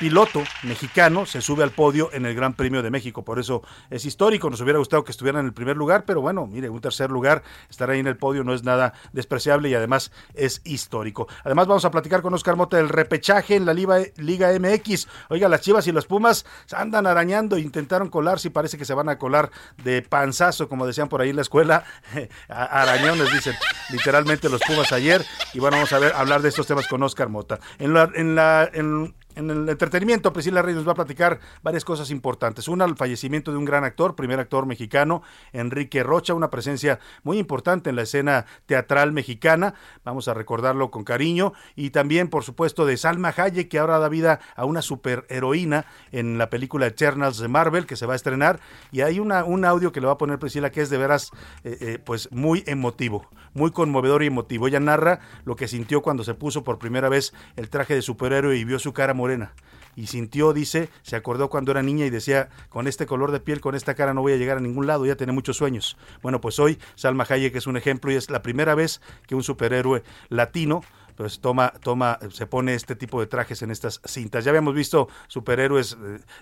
piloto 0.00 0.42
mexicano 0.62 1.26
se 1.26 1.42
sube 1.42 1.62
al 1.62 1.72
podio 1.72 2.08
en 2.14 2.24
el 2.24 2.34
Gran 2.34 2.54
Premio 2.54 2.82
de 2.82 2.90
México. 2.90 3.22
Por 3.22 3.38
eso 3.38 3.62
es 3.90 4.06
histórico. 4.06 4.48
Nos 4.48 4.62
hubiera 4.62 4.78
gustado 4.78 5.04
que 5.04 5.10
estuviera 5.10 5.40
en 5.40 5.44
el 5.46 5.52
primer 5.52 5.76
lugar, 5.76 6.04
pero 6.06 6.22
bueno, 6.22 6.46
mire, 6.46 6.70
un 6.70 6.80
tercer 6.80 7.10
lugar, 7.10 7.42
estar 7.68 7.90
ahí 7.90 7.98
en 7.98 8.06
el 8.06 8.16
podio 8.16 8.44
no 8.44 8.54
es 8.54 8.64
nada 8.64 8.94
despreciable 9.12 9.68
y 9.68 9.74
además 9.74 10.10
es 10.32 10.62
histórico. 10.64 11.28
Además, 11.44 11.66
vamos 11.66 11.84
a 11.84 11.90
platicar 11.90 12.22
con 12.22 12.32
Oscar 12.32 12.56
Mota 12.56 12.78
del 12.78 12.88
repechaje 12.88 13.56
en 13.56 13.66
la 13.66 13.74
Liga, 13.74 13.98
Liga 14.16 14.50
MX. 14.58 15.06
Oiga, 15.28 15.50
las 15.50 15.60
Chivas 15.60 15.86
y 15.86 15.92
las 15.92 16.06
Pumas 16.06 16.46
andan 16.74 17.06
arañando, 17.06 17.58
intentaron 17.58 18.08
colarse 18.08 18.48
y 18.48 18.50
parece 18.50 18.78
que 18.78 18.86
se 18.86 18.94
van 18.94 19.01
a 19.08 19.18
colar 19.18 19.50
de 19.82 20.02
panzazo, 20.02 20.68
como 20.68 20.86
decían 20.86 21.08
por 21.08 21.20
ahí 21.20 21.30
en 21.30 21.36
la 21.36 21.42
escuela. 21.42 21.84
Arañones, 22.48 23.32
dicen 23.32 23.54
literalmente 23.90 24.48
los 24.48 24.60
Pumas 24.62 24.92
ayer. 24.92 25.24
Y 25.54 25.60
bueno, 25.60 25.76
vamos 25.76 25.92
a 25.92 25.98
ver, 25.98 26.12
hablar 26.14 26.42
de 26.42 26.48
estos 26.48 26.66
temas 26.66 26.86
con 26.86 27.02
Oscar 27.02 27.28
Mota. 27.28 27.58
En 27.78 27.94
la, 27.94 28.10
en 28.14 28.34
la, 28.34 28.70
en, 28.72 29.14
en 29.36 29.50
el 29.50 29.68
entretenimiento, 29.68 30.32
Priscila 30.32 30.62
Reyes 30.62 30.76
nos 30.76 30.88
va 30.88 30.92
a 30.92 30.96
platicar 30.96 31.40
varias 31.62 31.84
cosas 31.84 32.10
importantes. 32.10 32.68
Una, 32.68 32.84
el 32.84 32.96
fallecimiento 32.96 33.50
de 33.50 33.58
un 33.58 33.64
gran 33.64 33.84
actor, 33.84 34.14
primer 34.14 34.40
actor 34.40 34.66
mexicano, 34.66 35.22
Enrique 35.52 36.02
Rocha, 36.02 36.34
una 36.34 36.50
presencia 36.50 36.98
muy 37.22 37.38
importante 37.38 37.90
en 37.90 37.96
la 37.96 38.02
escena 38.02 38.46
teatral 38.66 39.12
mexicana. 39.12 39.74
Vamos 40.04 40.28
a 40.28 40.34
recordarlo 40.34 40.90
con 40.90 41.04
cariño. 41.04 41.52
Y 41.76 41.90
también, 41.90 42.28
por 42.28 42.44
supuesto, 42.44 42.86
de 42.86 42.96
Salma 42.96 43.34
Hayek, 43.36 43.68
que 43.68 43.78
ahora 43.78 43.98
da 43.98 44.08
vida 44.08 44.40
a 44.56 44.64
una 44.64 44.82
superheroína 44.82 45.86
en 46.10 46.38
la 46.38 46.50
película 46.50 46.86
Eternals 46.86 47.38
de 47.38 47.48
Marvel, 47.48 47.86
que 47.86 47.96
se 47.96 48.06
va 48.06 48.12
a 48.12 48.16
estrenar. 48.16 48.60
Y 48.90 49.00
hay 49.00 49.18
un 49.20 49.64
audio 49.64 49.92
que 49.92 50.00
le 50.00 50.06
va 50.06 50.14
a 50.14 50.18
poner 50.18 50.38
Priscila 50.38 50.70
que 50.70 50.80
es 50.80 50.90
de 50.90 50.98
veras, 50.98 51.30
eh, 51.64 51.76
eh, 51.80 51.98
pues, 52.04 52.30
muy 52.32 52.64
emotivo, 52.66 53.28
muy 53.54 53.70
conmovedor 53.70 54.22
y 54.22 54.26
emotivo. 54.26 54.68
Ella 54.68 54.80
narra 54.80 55.20
lo 55.44 55.56
que 55.56 55.68
sintió 55.68 56.02
cuando 56.02 56.24
se 56.24 56.34
puso 56.34 56.64
por 56.64 56.78
primera 56.78 57.08
vez 57.08 57.32
el 57.56 57.70
traje 57.70 57.94
de 57.94 58.02
superhéroe 58.02 58.56
y 58.56 58.64
vio 58.64 58.78
su 58.78 58.92
cara 58.92 59.14
morena. 59.22 59.52
Y 59.94 60.08
sintió, 60.08 60.52
dice, 60.52 60.88
se 61.02 61.14
acordó 61.14 61.48
cuando 61.48 61.70
era 61.70 61.82
niña 61.82 62.04
y 62.04 62.10
decía, 62.10 62.48
con 62.70 62.88
este 62.88 63.06
color 63.06 63.30
de 63.30 63.38
piel, 63.38 63.60
con 63.60 63.76
esta 63.76 63.94
cara 63.94 64.14
no 64.14 64.22
voy 64.22 64.32
a 64.32 64.36
llegar 64.36 64.56
a 64.56 64.60
ningún 64.60 64.86
lado, 64.86 65.06
ya 65.06 65.16
tiene 65.16 65.32
muchos 65.32 65.58
sueños. 65.58 65.96
Bueno, 66.22 66.40
pues 66.40 66.58
hoy 66.58 66.78
Salma 66.96 67.24
Hayek 67.28 67.54
es 67.54 67.68
un 67.68 67.76
ejemplo 67.76 68.10
y 68.10 68.16
es 68.16 68.28
la 68.30 68.42
primera 68.42 68.74
vez 68.74 69.00
que 69.28 69.36
un 69.36 69.44
superhéroe 69.44 70.02
latino 70.28 70.82
pues 71.16 71.40
toma, 71.40 71.72
toma, 71.82 72.18
se 72.30 72.46
pone 72.46 72.74
este 72.74 72.96
tipo 72.96 73.20
de 73.20 73.26
trajes 73.26 73.62
en 73.62 73.70
estas 73.70 74.00
cintas. 74.04 74.44
Ya 74.44 74.50
habíamos 74.50 74.74
visto 74.74 75.08
superhéroes 75.28 75.96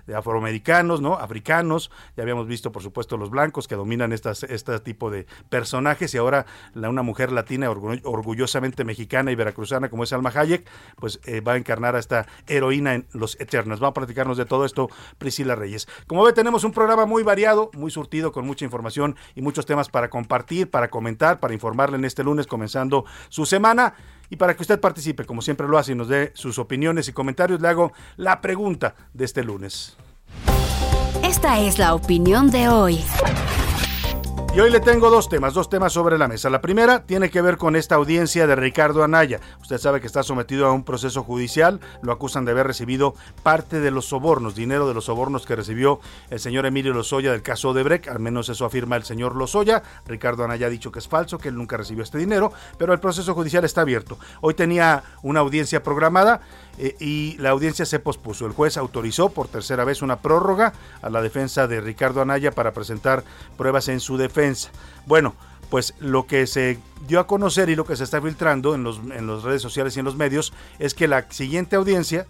eh, 0.07 0.15
afroamericanos, 0.15 1.01
¿no? 1.01 1.15
Africanos, 1.15 1.91
ya 2.17 2.23
habíamos 2.23 2.47
visto, 2.47 2.73
por 2.73 2.83
supuesto, 2.83 3.17
los 3.17 3.31
blancos 3.31 3.69
que 3.69 3.77
dominan 3.77 4.13
estas, 4.13 4.43
este 4.45 4.79
tipo 4.81 5.11
de 5.11 5.27
personajes, 5.49 6.15
y 6.15 6.19
ahora 6.19 6.47
la, 6.75 6.89
una 6.89 7.03
mujer 7.03 7.33
latina 7.33 7.71
orgullosamente 7.71 8.85
mexicana 8.85 9.33
y 9.33 9.35
veracruzana 9.35 9.89
como 9.89 10.05
es 10.05 10.13
Alma 10.13 10.33
Hayek, 10.35 10.67
pues 10.97 11.21
eh, 11.25 11.41
va 11.41 11.53
a 11.53 11.57
encarnar 11.57 11.97
a 11.97 11.99
esta 11.99 12.27
heroína 12.47 12.95
en 12.95 13.07
Los 13.13 13.39
Eternas. 13.41 13.83
Va 13.83 13.89
a 13.89 13.95
platicarnos 13.95 14.37
de 14.37 14.45
todo 14.45 14.65
esto 14.65 14.89
Priscila 15.19 15.55
Reyes. 15.55 15.89
Como 16.07 16.25
ve, 16.25 16.33
tenemos 16.33 16.65
un 16.65 16.73
programa 16.73 17.07
muy 17.07 17.23
variado, 17.23 17.71
muy 17.75 17.91
surtido, 17.91 18.33
con 18.33 18.47
mucha 18.47 18.65
información 18.65 19.17
y 19.35 19.43
muchos 19.43 19.67
temas 19.67 19.89
para 19.89 20.11
compartir, 20.11 20.71
para 20.71 20.89
comentar, 20.89 21.41
para 21.41 21.55
informarle 21.55 21.97
en 21.97 22.05
este 22.05 22.25
lunes 22.25 22.47
comenzando 22.47 23.05
su 23.29 23.47
semana. 23.47 23.95
Y 24.31 24.37
para 24.37 24.55
que 24.55 24.63
usted 24.63 24.81
participe, 24.81 25.27
como 25.27 25.43
siempre 25.43 25.67
lo 25.67 25.77
hace 25.77 25.93
y 25.93 25.97
nos 25.97 26.09
dé 26.09 26.31
sus 26.35 26.59
opiniones 26.59 27.09
y 27.09 27.13
comentarios, 27.13 27.61
le 27.61 27.69
hago 27.69 27.93
la 28.17 28.41
pregunta 28.41 28.95
de 29.13 29.25
este 29.25 29.43
lunes. 29.43 29.97
Esta 31.25 31.61
es 31.61 31.79
la 31.79 31.95
opinión 31.95 32.51
de 32.51 32.69
hoy. 32.69 33.01
Y 34.53 34.59
hoy 34.59 34.69
le 34.69 34.81
tengo 34.81 35.11
dos 35.11 35.29
temas, 35.29 35.55
dos 35.55 35.71
temas 35.71 35.93
sobre 35.93 36.19
la 36.19 36.27
mesa. 36.27 36.51
La 36.51 36.61
primera 36.61 37.05
tiene 37.07 37.31
que 37.31 37.41
ver 37.41 37.57
con 37.57 37.77
esta 37.77 37.95
audiencia 37.95 38.49
de 38.49 38.57
Ricardo 38.57 39.05
Anaya. 39.05 39.39
Usted 39.63 39.79
sabe 39.79 40.01
que 40.01 40.09
está 40.09 40.25
sometido 40.25 40.67
a 40.67 40.73
un 40.73 40.83
proceso 40.83 41.23
judicial, 41.23 41.79
lo 42.03 42.11
acusan 42.11 42.45
de 42.45 42.51
haber 42.51 42.67
recibido 42.67 43.15
parte 43.45 43.79
de 43.79 43.93
los 43.93 44.07
sobornos, 44.07 44.57
dinero 44.57 44.89
de 44.89 44.95
los 44.95 45.05
sobornos 45.05 45.47
que 45.47 45.55
recibió 45.55 46.01
el 46.31 46.41
señor 46.41 46.67
Emilio 46.67 46.93
Lozoya 46.93 47.31
del 47.31 47.43
caso 47.43 47.73
de 47.73 47.85
Breck, 47.85 48.09
al 48.09 48.19
menos 48.19 48.49
eso 48.49 48.65
afirma 48.65 48.97
el 48.97 49.05
señor 49.05 49.37
Lozoya. 49.37 49.85
Ricardo 50.05 50.43
Anaya 50.43 50.67
ha 50.67 50.71
dicho 50.71 50.91
que 50.91 50.99
es 50.99 51.07
falso, 51.07 51.39
que 51.39 51.51
él 51.51 51.55
nunca 51.55 51.77
recibió 51.77 52.03
este 52.03 52.19
dinero, 52.19 52.53
pero 52.77 52.93
el 52.93 52.99
proceso 52.99 53.35
judicial 53.35 53.65
está 53.65 53.83
abierto. 53.83 54.19
Hoy 54.41 54.55
tenía 54.55 55.05
una 55.23 55.41
audiencia 55.41 55.85
programada 55.85 56.41
eh, 56.83 56.97
y 56.99 57.37
la 57.39 57.51
audiencia 57.51 57.85
se 57.85 57.99
pospuso. 57.99 58.47
El 58.47 58.53
juez 58.53 58.79
autorizó 58.79 59.29
por 59.29 59.49
tercera 59.49 59.85
vez 59.85 60.01
una 60.01 60.21
prórroga 60.21 60.73
a 61.03 61.11
la 61.11 61.21
defensa 61.21 61.67
de 61.67 61.83
Ricardo 61.83 62.23
Anaya 62.23 62.53
para 62.53 62.73
presentar 62.73 63.23
pruebas 63.59 63.89
en 63.89 64.01
su 64.01 64.17
defensa. 64.17 64.71
Bueno, 65.05 65.35
pues 65.69 65.93
lo 66.01 66.27
que 66.27 66.47
se 66.47 66.79
dio 67.07 67.21
a 67.21 67.27
conocer 67.27 67.69
y 67.69 67.77
lo 67.77 67.85
que 67.85 67.97
se 67.97 68.05
está 68.05 68.23
filtrando 68.23 68.75
en, 68.75 68.83
los, 68.83 68.99
en 68.99 69.27
las 69.27 69.43
redes 69.43 69.61
sociales 69.61 69.95
y 69.95 69.99
en 69.99 70.07
los 70.07 70.17
medios 70.17 70.55
es 70.79 70.95
que 70.95 71.07
la 71.07 71.31
siguiente 71.31 71.77
audiencia, 71.77 72.27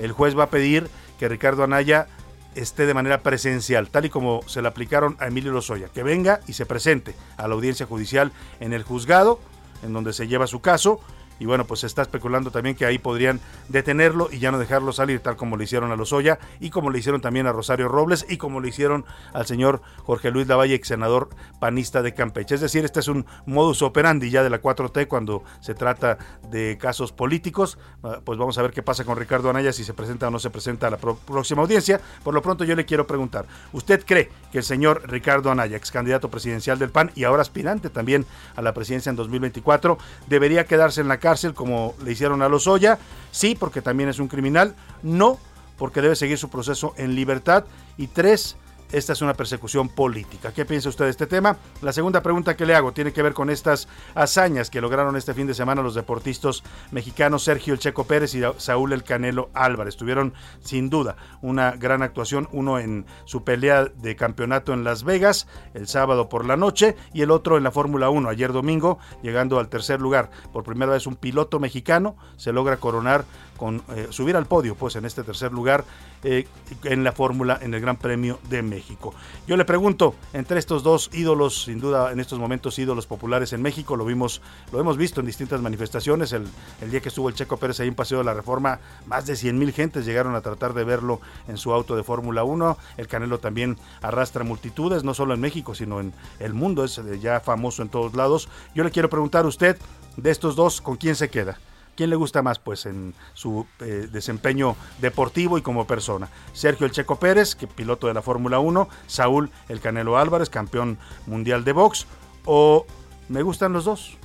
el 0.00 0.10
juez 0.10 0.36
va 0.36 0.44
a 0.44 0.50
pedir 0.50 0.88
que 1.20 1.28
Ricardo 1.28 1.62
Anaya 1.62 2.08
esté 2.56 2.86
de 2.86 2.94
manera 2.94 3.22
presencial, 3.22 3.88
tal 3.88 4.06
y 4.06 4.10
como 4.10 4.40
se 4.48 4.62
le 4.62 4.68
aplicaron 4.68 5.16
a 5.20 5.28
Emilio 5.28 5.52
Lozoya, 5.52 5.88
que 5.88 6.02
venga 6.02 6.40
y 6.48 6.54
se 6.54 6.66
presente 6.66 7.14
a 7.36 7.46
la 7.46 7.54
audiencia 7.54 7.86
judicial 7.86 8.32
en 8.58 8.72
el 8.72 8.82
juzgado, 8.82 9.38
en 9.84 9.92
donde 9.92 10.12
se 10.12 10.26
lleva 10.26 10.48
su 10.48 10.60
caso, 10.60 11.00
y 11.38 11.46
bueno, 11.46 11.64
pues 11.66 11.80
se 11.80 11.86
está 11.86 12.02
especulando 12.02 12.50
también 12.50 12.76
que 12.76 12.86
ahí 12.86 12.98
podrían 12.98 13.40
detenerlo 13.68 14.28
y 14.30 14.38
ya 14.38 14.52
no 14.52 14.58
dejarlo 14.58 14.92
salir, 14.92 15.20
tal 15.20 15.36
como 15.36 15.56
le 15.56 15.64
hicieron 15.64 15.90
a 15.92 15.96
Lozoya 15.96 16.38
y 16.60 16.70
como 16.70 16.90
le 16.90 16.98
hicieron 16.98 17.20
también 17.20 17.46
a 17.46 17.52
Rosario 17.52 17.88
Robles 17.88 18.26
y 18.28 18.36
como 18.36 18.60
le 18.60 18.68
hicieron 18.68 19.04
al 19.32 19.46
señor 19.46 19.82
Jorge 20.04 20.30
Luis 20.30 20.46
Lavalle, 20.46 20.74
ex 20.74 20.88
senador 20.88 21.30
panista 21.60 22.02
de 22.02 22.14
Campeche. 22.14 22.54
Es 22.54 22.60
decir, 22.60 22.84
este 22.84 23.00
es 23.00 23.08
un 23.08 23.26
modus 23.46 23.82
operandi 23.82 24.30
ya 24.30 24.42
de 24.42 24.50
la 24.50 24.60
4T 24.60 25.08
cuando 25.08 25.42
se 25.60 25.74
trata 25.74 26.18
de 26.50 26.78
casos 26.78 27.12
políticos. 27.12 27.78
Ah, 28.02 28.20
pues 28.24 28.38
vamos 28.38 28.58
a 28.58 28.62
ver 28.62 28.72
qué 28.72 28.82
pasa 28.82 29.04
con 29.04 29.16
Ricardo 29.16 29.50
Anaya, 29.50 29.72
si 29.72 29.84
se 29.84 29.94
presenta 29.94 30.28
o 30.28 30.30
no 30.30 30.38
se 30.38 30.50
presenta 30.50 30.88
a 30.88 30.90
la 30.90 30.96
próxima 30.96 31.62
audiencia. 31.62 32.00
Por 32.22 32.34
lo 32.34 32.42
pronto 32.42 32.64
yo 32.64 32.76
le 32.76 32.84
quiero 32.84 33.06
preguntar, 33.06 33.46
¿usted 33.72 34.04
cree 34.04 34.30
que 34.50 34.58
el 34.58 34.64
señor 34.64 35.02
Ricardo 35.06 35.50
Anaya, 35.50 35.76
ex 35.76 35.90
candidato 35.90 36.30
presidencial 36.30 36.78
del 36.78 36.90
PAN 36.90 37.10
y 37.14 37.24
ahora 37.24 37.42
aspirante 37.42 37.90
también 37.90 38.26
a 38.56 38.62
la 38.62 38.74
presidencia 38.74 39.10
en 39.10 39.16
2024, 39.16 39.98
debería 40.28 40.64
quedarse 40.64 41.00
en 41.00 41.08
la 41.08 41.18
cárcel? 41.22 41.54
como 41.54 41.94
le 42.04 42.12
hicieron 42.12 42.42
a 42.42 42.48
Lozoya, 42.48 42.98
sí, 43.30 43.54
porque 43.58 43.80
también 43.80 44.10
es 44.10 44.18
un 44.18 44.28
criminal, 44.28 44.74
no, 45.02 45.38
porque 45.78 46.02
debe 46.02 46.16
seguir 46.16 46.36
su 46.36 46.50
proceso 46.50 46.92
en 46.98 47.14
libertad, 47.14 47.64
y 47.96 48.08
tres, 48.08 48.56
esta 48.92 49.14
es 49.14 49.22
una 49.22 49.34
persecución 49.34 49.88
política. 49.88 50.52
¿Qué 50.52 50.64
piensa 50.64 50.90
usted 50.90 51.06
de 51.06 51.10
este 51.10 51.26
tema? 51.26 51.56
La 51.80 51.92
segunda 51.92 52.22
pregunta 52.22 52.56
que 52.56 52.66
le 52.66 52.74
hago 52.74 52.92
tiene 52.92 53.12
que 53.12 53.22
ver 53.22 53.32
con 53.32 53.50
estas 53.50 53.88
hazañas 54.14 54.70
que 54.70 54.80
lograron 54.80 55.16
este 55.16 55.34
fin 55.34 55.46
de 55.46 55.54
semana 55.54 55.82
los 55.82 55.94
deportistas 55.94 56.62
mexicanos 56.90 57.44
Sergio 57.44 57.72
El 57.72 57.80
Checo 57.80 58.04
Pérez 58.04 58.34
y 58.34 58.42
Saúl 58.58 58.92
El 58.92 59.02
Canelo 59.02 59.50
Álvarez. 59.54 59.96
Tuvieron 59.96 60.34
sin 60.60 60.90
duda 60.90 61.16
una 61.40 61.72
gran 61.72 62.02
actuación, 62.02 62.48
uno 62.52 62.78
en 62.78 63.06
su 63.24 63.44
pelea 63.44 63.86
de 63.86 64.14
campeonato 64.14 64.72
en 64.74 64.84
Las 64.84 65.04
Vegas 65.04 65.46
el 65.74 65.88
sábado 65.88 66.28
por 66.28 66.44
la 66.44 66.56
noche 66.56 66.96
y 67.14 67.22
el 67.22 67.30
otro 67.30 67.56
en 67.56 67.64
la 67.64 67.70
Fórmula 67.70 68.10
1 68.10 68.28
ayer 68.28 68.52
domingo, 68.52 68.98
llegando 69.22 69.58
al 69.58 69.68
tercer 69.68 70.00
lugar. 70.00 70.30
Por 70.52 70.64
primera 70.64 70.92
vez 70.92 71.06
un 71.06 71.16
piloto 71.16 71.58
mexicano 71.58 72.16
se 72.36 72.52
logra 72.52 72.76
coronar 72.76 73.24
con 73.56 73.82
eh, 73.94 74.08
subir 74.10 74.36
al 74.36 74.46
podio 74.46 74.74
pues 74.74 74.96
en 74.96 75.04
este 75.04 75.22
tercer 75.22 75.52
lugar 75.52 75.84
eh, 76.24 76.46
en 76.84 77.04
la 77.04 77.12
fórmula 77.12 77.58
en 77.60 77.74
el 77.74 77.80
Gran 77.80 77.96
Premio 77.96 78.38
de 78.48 78.62
México. 78.62 79.14
Yo 79.46 79.56
le 79.56 79.64
pregunto, 79.64 80.14
entre 80.32 80.58
estos 80.58 80.82
dos 80.82 81.10
ídolos, 81.12 81.64
sin 81.64 81.80
duda 81.80 82.12
en 82.12 82.20
estos 82.20 82.38
momentos 82.38 82.78
ídolos 82.78 83.06
populares 83.06 83.52
en 83.52 83.62
México, 83.62 83.96
lo 83.96 84.04
vimos, 84.04 84.40
lo 84.72 84.80
hemos 84.80 84.96
visto 84.96 85.20
en 85.20 85.26
distintas 85.26 85.60
manifestaciones, 85.60 86.32
el, 86.32 86.46
día 86.90 87.00
que 87.00 87.08
estuvo 87.08 87.28
el 87.28 87.34
Checo 87.34 87.56
Pérez 87.56 87.80
ahí 87.80 87.88
en 87.88 87.94
Paseo 87.94 88.18
de 88.18 88.24
la 88.24 88.34
Reforma, 88.34 88.80
más 89.06 89.26
de 89.26 89.36
100 89.36 89.58
mil 89.58 89.72
gentes 89.72 90.06
llegaron 90.06 90.34
a 90.34 90.40
tratar 90.40 90.74
de 90.74 90.84
verlo 90.84 91.20
en 91.48 91.56
su 91.56 91.72
auto 91.72 91.96
de 91.96 92.02
Fórmula 92.02 92.44
1, 92.44 92.76
el 92.96 93.08
Canelo 93.08 93.38
también 93.38 93.76
arrastra 94.00 94.44
multitudes, 94.44 95.04
no 95.04 95.14
solo 95.14 95.34
en 95.34 95.40
México, 95.40 95.74
sino 95.74 96.00
en 96.00 96.12
el 96.38 96.54
mundo, 96.54 96.84
es 96.84 96.98
eh, 96.98 97.18
ya 97.20 97.40
famoso 97.40 97.82
en 97.82 97.88
todos 97.88 98.14
lados. 98.14 98.48
Yo 98.74 98.84
le 98.84 98.90
quiero 98.90 99.10
preguntar 99.10 99.44
a 99.44 99.48
usted, 99.48 99.76
de 100.16 100.30
estos 100.30 100.56
dos, 100.56 100.80
¿con 100.80 100.96
quién 100.96 101.16
se 101.16 101.30
queda? 101.30 101.58
¿Quién 101.96 102.10
le 102.10 102.16
gusta 102.16 102.42
más 102.42 102.58
pues 102.58 102.86
en 102.86 103.14
su 103.34 103.66
eh, 103.80 104.08
desempeño 104.10 104.76
deportivo 105.00 105.58
y 105.58 105.62
como 105.62 105.86
persona? 105.86 106.28
Sergio 106.52 106.86
El 106.86 106.92
Checo 106.92 107.16
Pérez, 107.16 107.54
que 107.54 107.66
piloto 107.66 108.06
de 108.06 108.14
la 108.14 108.22
Fórmula 108.22 108.58
1, 108.58 108.88
Saúl 109.06 109.50
El 109.68 109.80
Canelo 109.80 110.16
Álvarez, 110.16 110.48
campeón 110.48 110.98
mundial 111.26 111.64
de 111.64 111.72
box, 111.72 112.06
o 112.46 112.86
me 113.28 113.42
gustan 113.42 113.72
los 113.72 113.84
dos. 113.84 114.16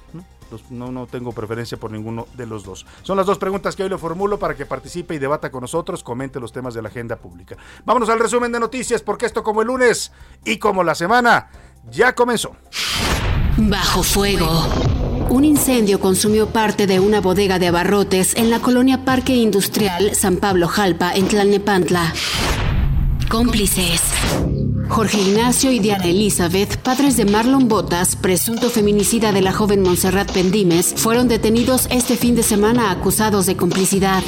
¿no? 0.69 0.91
no, 0.91 1.07
tengo 1.07 1.33
preferencia 1.33 1.77
por 1.77 1.91
ninguno 1.91 2.27
de 2.35 2.45
los 2.45 2.63
dos. 2.63 2.85
Son 3.03 3.17
las 3.17 3.25
dos 3.25 3.37
preguntas 3.37 3.75
que 3.75 3.83
hoy 3.83 3.89
le 3.89 3.97
formulo 3.97 4.39
para 4.39 4.55
que 4.55 4.65
participe 4.65 5.15
y 5.15 5.19
debata 5.19 5.51
con 5.51 5.61
nosotros, 5.61 6.03
comente 6.03 6.39
los 6.39 6.53
temas 6.53 6.73
de 6.73 6.81
la 6.81 6.89
agenda 6.89 7.17
pública. 7.17 7.57
Vámonos 7.85 8.09
al 8.09 8.19
resumen 8.19 8.51
de 8.51 8.59
noticias, 8.59 9.01
porque 9.01 9.25
esto 9.25 9.43
como 9.43 9.61
el 9.61 9.67
lunes 9.67 10.13
y 10.45 10.57
como 10.57 10.83
la 10.83 10.95
semana 10.95 11.49
ya 11.89 12.15
comenzó. 12.15 12.55
Bajo 13.57 14.03
fuego. 14.03 14.96
Un 15.29 15.43
incendio 15.43 15.99
consumió 15.99 16.47
parte 16.47 16.87
de 16.87 17.01
una 17.01 17.19
bodega 17.19 17.59
de 17.59 17.67
abarrotes 17.67 18.35
en 18.35 18.49
la 18.49 18.59
colonia 18.59 19.03
Parque 19.03 19.35
Industrial 19.35 20.15
San 20.15 20.37
Pablo 20.37 20.69
Jalpa, 20.69 21.13
en 21.13 21.27
Tlalnepantla. 21.27 22.13
Cómplices. 23.29 24.01
Jorge 24.87 25.19
Ignacio 25.19 25.71
y 25.71 25.79
Diana 25.79 26.05
Elizabeth, 26.05 26.77
padres 26.77 27.17
de 27.17 27.25
Marlon 27.25 27.67
Botas, 27.67 28.15
presunto 28.15 28.69
feminicida 28.69 29.33
de 29.33 29.41
la 29.41 29.51
joven 29.51 29.81
Montserrat 29.81 30.31
Pendimes, 30.31 30.93
fueron 30.95 31.27
detenidos 31.27 31.87
este 31.91 32.15
fin 32.15 32.35
de 32.35 32.43
semana 32.43 32.89
acusados 32.89 33.45
de 33.47 33.57
complicidad. 33.57 34.23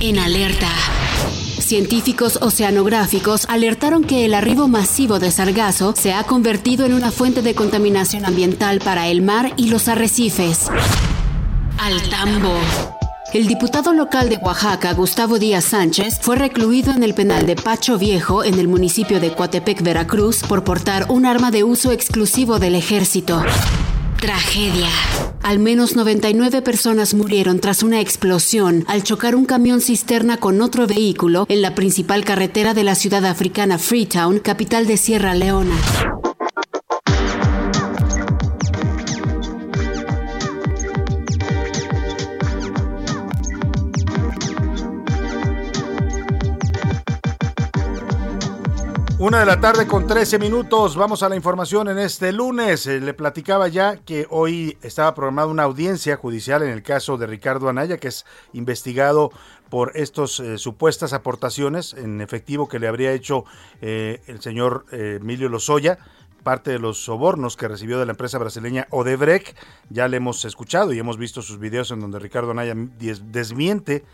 En 0.00 0.18
alerta. 0.18 0.70
Científicos 1.58 2.38
oceanográficos 2.40 3.46
alertaron 3.48 4.04
que 4.04 4.24
el 4.24 4.34
arribo 4.34 4.68
masivo 4.68 5.18
de 5.18 5.30
sargazo 5.30 5.94
se 5.96 6.12
ha 6.12 6.24
convertido 6.24 6.86
en 6.86 6.94
una 6.94 7.10
fuente 7.10 7.42
de 7.42 7.54
contaminación 7.54 8.24
ambiental 8.24 8.78
para 8.78 9.08
el 9.08 9.22
mar 9.22 9.52
y 9.56 9.68
los 9.68 9.88
arrecifes. 9.88 10.70
Al 11.78 12.00
tambo. 12.08 12.54
El 13.34 13.46
diputado 13.46 13.92
local 13.92 14.30
de 14.30 14.38
Oaxaca, 14.38 14.94
Gustavo 14.94 15.38
Díaz 15.38 15.66
Sánchez, 15.66 16.18
fue 16.22 16.36
recluido 16.36 16.92
en 16.92 17.02
el 17.02 17.12
penal 17.12 17.44
de 17.44 17.56
Pacho 17.56 17.98
Viejo, 17.98 18.42
en 18.42 18.58
el 18.58 18.68
municipio 18.68 19.20
de 19.20 19.34
Coatepec, 19.34 19.82
Veracruz, 19.82 20.42
por 20.48 20.64
portar 20.64 21.06
un 21.10 21.26
arma 21.26 21.50
de 21.50 21.62
uso 21.62 21.92
exclusivo 21.92 22.58
del 22.58 22.74
ejército. 22.74 23.42
Tragedia. 24.20 24.88
Al 25.44 25.60
menos 25.60 25.94
99 25.94 26.60
personas 26.62 27.14
murieron 27.14 27.60
tras 27.60 27.84
una 27.84 28.00
explosión 28.00 28.84
al 28.88 29.04
chocar 29.04 29.36
un 29.36 29.44
camión 29.44 29.80
cisterna 29.80 30.38
con 30.38 30.60
otro 30.60 30.88
vehículo 30.88 31.46
en 31.48 31.62
la 31.62 31.76
principal 31.76 32.24
carretera 32.24 32.74
de 32.74 32.82
la 32.82 32.96
ciudad 32.96 33.24
africana 33.24 33.78
Freetown, 33.78 34.40
capital 34.40 34.88
de 34.88 34.96
Sierra 34.96 35.34
Leona. 35.34 35.76
Una 49.20 49.40
de 49.40 49.46
la 49.46 49.58
tarde 49.58 49.88
con 49.88 50.06
13 50.06 50.38
minutos. 50.38 50.94
Vamos 50.94 51.24
a 51.24 51.28
la 51.28 51.34
información 51.34 51.88
en 51.88 51.98
este 51.98 52.32
lunes. 52.32 52.86
Eh, 52.86 53.00
le 53.00 53.14
platicaba 53.14 53.66
ya 53.66 53.96
que 53.96 54.28
hoy 54.30 54.78
estaba 54.80 55.12
programada 55.12 55.48
una 55.48 55.64
audiencia 55.64 56.16
judicial 56.16 56.62
en 56.62 56.68
el 56.68 56.84
caso 56.84 57.18
de 57.18 57.26
Ricardo 57.26 57.68
Anaya, 57.68 57.96
que 57.96 58.06
es 58.06 58.24
investigado 58.52 59.32
por 59.70 59.90
estas 59.96 60.38
eh, 60.38 60.56
supuestas 60.56 61.12
aportaciones 61.12 61.94
en 61.94 62.20
efectivo 62.20 62.68
que 62.68 62.78
le 62.78 62.86
habría 62.86 63.12
hecho 63.12 63.44
eh, 63.80 64.22
el 64.28 64.40
señor 64.40 64.84
Emilio 64.92 65.48
Lozoya 65.48 65.98
parte 66.44 66.70
de 66.70 66.78
los 66.78 67.02
sobornos 67.02 67.56
que 67.56 67.66
recibió 67.66 67.98
de 67.98 68.06
la 68.06 68.12
empresa 68.12 68.38
brasileña 68.38 68.86
Odebrecht. 68.90 69.56
Ya 69.90 70.06
le 70.06 70.18
hemos 70.18 70.44
escuchado 70.44 70.92
y 70.92 70.98
hemos 71.00 71.18
visto 71.18 71.42
sus 71.42 71.58
videos 71.58 71.90
en 71.90 71.98
donde 71.98 72.20
Ricardo 72.20 72.52
Anaya 72.52 72.74
desmiente 72.76 74.04